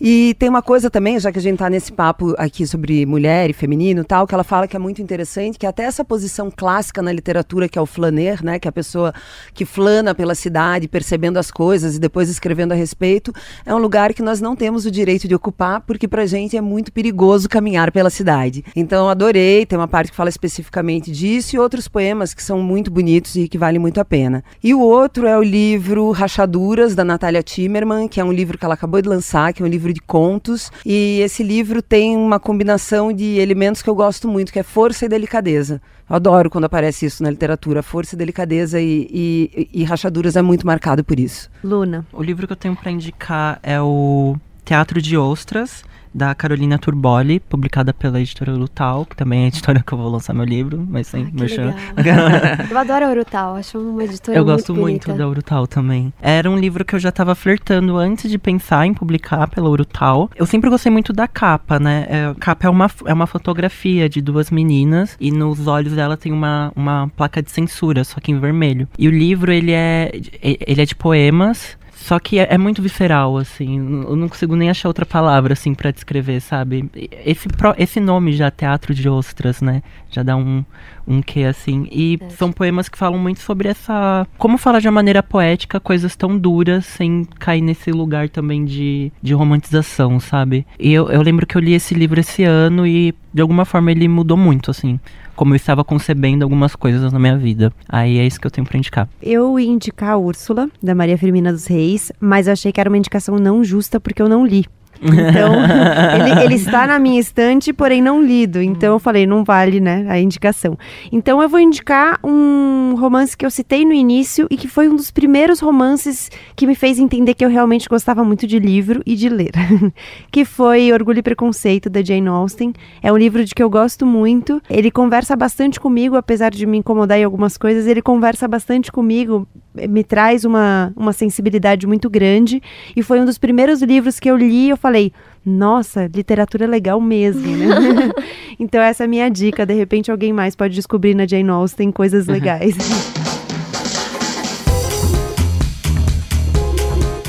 E 0.01 0.35
tem 0.39 0.49
uma 0.49 0.63
coisa 0.63 0.91
também, 0.91 1.19
já 1.19 1.33
que 1.33 1.39
a 1.39 1.43
gente 1.43 1.55
está 1.55 1.71
nesse 1.71 1.91
papo 1.91 2.35
aqui 2.37 2.67
sobre 2.67 3.07
mulher 3.07 3.49
e 3.49 3.53
feminino 3.53 4.03
e 4.03 4.05
tal, 4.05 4.27
que 4.27 4.35
ela 4.35 4.45
fala 4.45 4.69
que 4.69 4.77
é 4.77 4.79
muito 4.79 5.01
interessante, 5.01 5.59
que 5.59 5.67
até 5.67 5.85
essa 5.85 6.05
posição 6.05 6.53
clássica 6.55 7.01
na 7.01 7.11
literatura, 7.11 7.69
que 7.69 7.79
é 7.79 7.83
o 7.83 7.87
flaner, 7.87 8.45
né, 8.45 8.59
que 8.59 8.69
é 8.69 8.71
a 8.71 8.73
pessoa 8.73 9.15
que 9.55 9.65
flana 9.65 10.15
pela 10.15 10.35
cidade, 10.35 10.87
percebendo 10.87 11.39
as 11.39 11.51
coisas 11.51 11.97
e 11.97 11.99
depois 11.99 12.29
escrevendo 12.29 12.73
a 12.73 12.75
respeito, 12.75 13.33
é 13.65 13.75
um 13.75 13.79
lugar 13.79 14.13
que 14.13 14.23
nós 14.23 14.41
não 14.41 14.55
temos 14.55 14.85
o 14.85 14.91
direito 14.91 15.27
de 15.27 15.35
ocupar, 15.35 15.81
porque 15.81 16.07
pra 16.07 16.27
gente 16.27 16.57
é 16.57 16.61
muito 16.61 16.93
perigoso 16.93 17.49
caminhar 17.49 17.91
pela 17.91 18.11
cidade. 18.11 18.65
Então, 18.75 19.09
adorei, 19.09 19.65
tem 19.65 19.79
uma 19.79 19.89
parte 19.89 20.11
que 20.11 20.17
fala 20.17 20.29
especificamente 20.29 21.11
disso 21.11 21.57
e 21.57 21.59
outros 21.59 21.89
poemas 21.89 22.35
que 22.35 22.43
são 22.43 22.61
muito 22.61 22.91
bonitos 22.91 23.35
e 23.37 23.49
que 23.49 23.57
valem 23.57 23.79
muito 23.79 24.01
a 24.01 24.05
pena. 24.05 24.45
E 24.63 24.75
o 24.75 24.81
outro 24.81 25.27
é 25.27 25.39
o 25.39 25.43
livro 25.43 26.11
Rachaduras, 26.11 26.95
da 26.95 27.05
Natália 27.05 27.43
Timmerman, 27.43 28.09
que 28.09 28.21
é 28.21 28.25
um 28.25 28.33
livro 28.33 28.59
que 28.59 28.65
ela 28.65 28.75
acabou 28.75 29.01
de 29.01 29.09
lançar, 29.09 29.53
que 29.53 29.63
é 29.63 29.65
um 29.65 29.69
livro 29.69 29.86
livro 29.87 29.93
de 29.93 30.01
contos. 30.01 30.71
E 30.85 31.21
esse 31.21 31.43
livro 31.43 31.81
tem 31.81 32.17
uma 32.17 32.41
combinação 32.41 33.13
de 33.13 33.39
elementos 33.39 33.83
que 33.83 33.89
eu 33.89 33.95
gosto 33.95 34.29
muito, 34.29 34.53
que 34.53 34.59
é 34.59 34.63
força 34.63 35.07
e 35.07 35.09
delicadeza. 35.09 35.81
Eu 36.09 36.17
adoro 36.17 36.51
quando 36.51 36.65
aparece 36.65 37.07
isso 37.07 37.23
na 37.23 37.31
literatura. 37.31 37.83
Força, 37.83 38.15
e 38.15 38.19
delicadeza 38.19 38.81
e, 38.81 39.09
e, 39.11 39.71
e 39.73 39.85
rachaduras 39.85 40.37
é 40.37 40.43
muito 40.43 40.67
marcado 40.67 41.03
por 41.05 41.19
isso. 41.19 41.51
Luna. 41.63 42.07
O 42.13 42.23
livro 42.23 42.47
que 42.47 42.53
eu 42.53 42.57
tenho 42.57 42.77
para 42.77 42.91
indicar 42.91 43.59
é 43.63 43.81
o 43.81 44.37
Teatro 44.65 45.01
de 45.01 45.17
Ostras 45.17 45.85
da 46.17 46.35
Carolina 46.35 46.79
Turboli, 46.79 47.39
publicada 47.39 47.93
pela 47.93 48.19
editora 48.19 48.55
Urutal, 48.55 49.05
que 49.05 49.15
também 49.15 49.43
é 49.43 49.45
a 49.45 49.49
editora 49.49 49.85
que 49.87 49.93
eu 49.93 49.99
vou 49.99 50.11
lançar 50.11 50.33
meu 50.33 50.47
livro, 50.47 50.85
mas 50.89 51.09
sem 51.09 51.31
merchan. 51.31 51.75
eu 52.71 52.79
adoro 52.79 53.05
a 53.05 53.11
Urutal, 53.11 53.57
acho 53.57 53.79
uma 53.79 54.03
editora 54.03 54.39
Eu 54.39 54.45
muito 54.45 54.57
gosto 54.57 54.75
bonita. 54.75 55.09
muito 55.09 55.19
da 55.19 55.29
Urutal 55.29 55.67
também. 55.67 56.13
Era 56.21 56.51
um 56.51 56.57
livro 56.57 56.87
que 56.87 56.95
eu 56.95 56.99
já 56.99 57.11
estava 57.11 57.35
flertando 57.35 57.99
antes 57.99 58.31
de 58.31 58.39
pensar 58.39 58.87
em 58.87 58.95
publicar 58.95 59.47
pela 59.49 59.69
Urutal. 59.69 60.31
Eu 60.35 60.47
sempre 60.47 60.71
gostei 60.71 60.91
muito 60.91 61.13
da 61.13 61.29
capa, 61.29 61.79
né? 61.79 62.07
É, 62.09 62.27
a 62.27 62.35
capa 62.35 62.67
é 62.67 62.71
uma, 62.71 62.91
é 63.05 63.13
uma 63.13 63.27
fotografia 63.27 64.09
de 64.09 64.23
duas 64.23 64.51
meninas 64.51 65.17
e 65.21 65.31
nos 65.31 65.67
olhos 65.67 65.93
dela 65.93 66.17
tem 66.17 66.33
uma, 66.33 66.73
uma 66.75 67.09
placa 67.15 67.43
de 67.43 67.51
censura, 67.51 68.05
só 68.05 68.19
que 68.21 68.33
em 68.33 68.41
vermelho. 68.41 68.89
E 68.99 69.07
o 69.07 69.11
livro, 69.11 69.53
ele 69.53 69.73
é, 69.73 70.11
ele 70.43 70.81
é 70.81 70.87
de 70.87 70.95
poemas 70.95 71.77
só 71.97 72.19
que 72.19 72.39
é, 72.39 72.47
é, 72.51 72.59
muito 72.59 72.83
visceral, 72.83 73.39
assim. 73.39 73.79
Eu 73.79 74.15
não 74.15 74.29
consigo 74.29 74.55
nem 74.55 74.69
achar 74.69 74.87
outra 74.87 75.07
palavra, 75.07 75.55
assim, 75.55 75.75
para 75.75 75.91
descrever, 75.91 76.41
sabe? 76.41 76.89
Esse, 77.25 77.49
esse 77.79 78.01
nome 78.01 78.33
já, 78.33 78.51
Teatro 78.51 78.95
de 78.95 79.09
Ostras, 79.09 79.63
né? 79.63 79.83
Já 80.11 80.23
dá 80.23 80.37
um, 80.37 80.63
um 81.09 81.23
quê, 81.23 81.45
assim. 81.45 81.89
E 81.91 82.19
é. 82.21 82.29
são 82.29 82.53
poemas 82.53 82.89
que 82.89 82.99
falam 82.99 83.19
muito 83.19 83.41
sobre 83.41 83.71
essa. 83.71 84.27
Como 84.37 84.59
falar 84.59 84.81
de 84.81 84.89
uma 84.89 84.93
maneira 84.93 85.23
poética 85.23 85.81
coisas 85.81 86.15
tão 86.15 86.37
duras, 86.37 86.85
sem 86.85 87.27
cair 87.39 87.63
nesse 87.63 87.91
lugar 87.91 88.29
também 88.29 88.67
de, 88.67 89.11
de 89.23 89.33
romantização, 89.33 90.21
sabe? 90.21 90.67
E 90.79 90.93
eu, 90.93 91.09
eu 91.09 91.23
lembro 91.23 91.47
que 91.47 91.57
eu 91.57 91.63
li 91.63 91.73
esse 91.73 91.95
livro 91.95 92.21
esse 92.21 92.45
ano 92.45 92.87
e, 92.87 93.15
de 93.33 93.41
alguma 93.41 93.65
forma, 93.65 93.91
ele 93.91 94.07
mudou 94.07 94.37
muito, 94.37 94.71
assim 94.71 95.01
como 95.37 95.53
eu 95.53 95.57
estava 95.57 95.85
concebendo 95.85 96.43
algumas 96.43 96.75
coisas 96.75 97.13
na 97.13 97.19
minha 97.19 97.37
vida. 97.37 97.73
Aí 97.89 98.19
é 98.19 98.27
isso 98.27 98.41
que 98.41 98.47
eu 98.47 98.51
tenho 98.51 98.67
para 98.67 98.79
indicar. 98.79 99.09
Eu 99.23 99.61
ia 99.61 99.71
indicar 99.71 100.11
a 100.11 100.17
Úrsula, 100.17 100.69
da 100.83 100.95
Maria 100.95 101.19
Firmina 101.19 101.53
dos 101.53 101.67
Reis, 101.67 102.11
mas 102.19 102.47
eu 102.47 102.55
achei 102.55 102.73
que 102.73 102.81
era 102.81 102.91
uma 102.91 102.99
indicação 102.99 103.37
não 103.37 103.63
justa 103.63 104.01
porque 104.01 104.23
eu 104.23 104.29
não 104.29 104.45
li. 104.45 104.67
Então, 105.03 105.55
ele, 106.15 106.45
ele, 106.45 106.55
está 106.55 106.87
na 106.87 106.99
minha 106.99 107.21
estante, 107.21 107.73
porém 107.73 108.03
não 108.03 108.23
lido. 108.23 108.61
Então 108.61 108.95
eu 108.95 108.99
falei, 108.99 109.27
não 109.27 109.45
vale, 109.45 109.81
né, 109.81 110.07
a 110.09 110.19
indicação. 110.19 110.79
Então 111.11 111.43
eu 111.43 111.49
vou 111.49 111.61
indicar 111.61 112.19
um 112.25 112.95
romance 112.97 113.37
que 113.37 113.45
eu 113.45 113.51
citei 113.51 113.85
no 113.85 113.93
início 113.93 114.47
e 114.51 114.57
que 114.57 114.69
foi 114.69 114.89
um 114.89 114.97
dos 114.97 115.11
primeiros 115.11 115.61
romances 115.61 116.31
que 116.55 116.67
me 116.67 116.75
fez 116.75 116.99
entender 116.99 117.35
que 117.35 117.45
eu 117.45 117.49
realmente 117.49 117.89
gostava 117.89 118.25
muito 118.25 118.47
de 118.47 118.59
livro 118.59 119.03
e 119.07 119.15
de 119.15 119.29
ler. 119.29 119.53
que 120.31 120.45
foi 120.45 120.93
Orgulho 120.93 121.19
e 121.19 121.23
Preconceito, 121.23 121.91
da 121.91 122.03
Jane 122.03 122.29
Austen. 122.29 122.73
É 123.03 123.13
um 123.13 123.17
livro 123.17 123.45
de 123.45 123.55
que 123.55 123.63
eu 123.63 123.71
gosto 123.71 124.07
muito. 124.07 124.63
Ele 124.69 124.91
conversa 124.91 125.37
bastante 125.37 125.79
comigo, 125.81 126.17
apesar 126.17 126.51
de 126.51 126.67
me 126.67 126.79
incomodar 126.79 127.19
em 127.19 127.25
algumas 127.25 127.57
coisas, 127.57 127.87
ele 127.87 128.03
conversa 128.03 128.49
bastante 128.49 128.91
comigo, 128.91 129.47
me 129.89 130.03
traz 130.03 130.45
uma, 130.45 130.93
uma 130.97 131.13
sensibilidade 131.13 131.87
muito 131.87 132.09
grande. 132.09 132.63
E 132.95 133.03
foi 133.03 133.21
um 133.21 133.25
dos 133.25 133.39
primeiros 133.39 133.83
livros 133.83 134.19
que 134.19 134.31
eu 134.31 134.37
li 134.37 134.69
eu 134.69 134.77
falei, 134.87 135.13
nossa, 135.45 136.09
literatura 136.15 136.63
é 136.65 136.69
legal 136.69 137.01
mesmo, 137.01 137.57
né? 137.57 137.67
então 138.59 138.81
essa 138.81 139.03
é 139.03 139.07
a 139.07 139.09
minha 139.09 139.29
dica. 139.29 139.67
De 139.67 139.75
repente 139.75 140.13
alguém 140.13 140.33
mais 140.33 140.55
pode 140.55 140.75
descobrir 140.75 141.13
na 141.13 141.27
Jane 141.27 141.51
Austen 141.51 141.91
coisas 141.91 142.27
legais. 142.27 142.77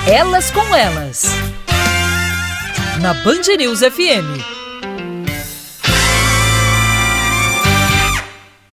Elas 0.08 0.52
com 0.52 0.76
Elas. 0.76 1.24
Na 3.02 3.14
Band 3.14 3.56
News 3.58 3.80
FM. 3.80 4.51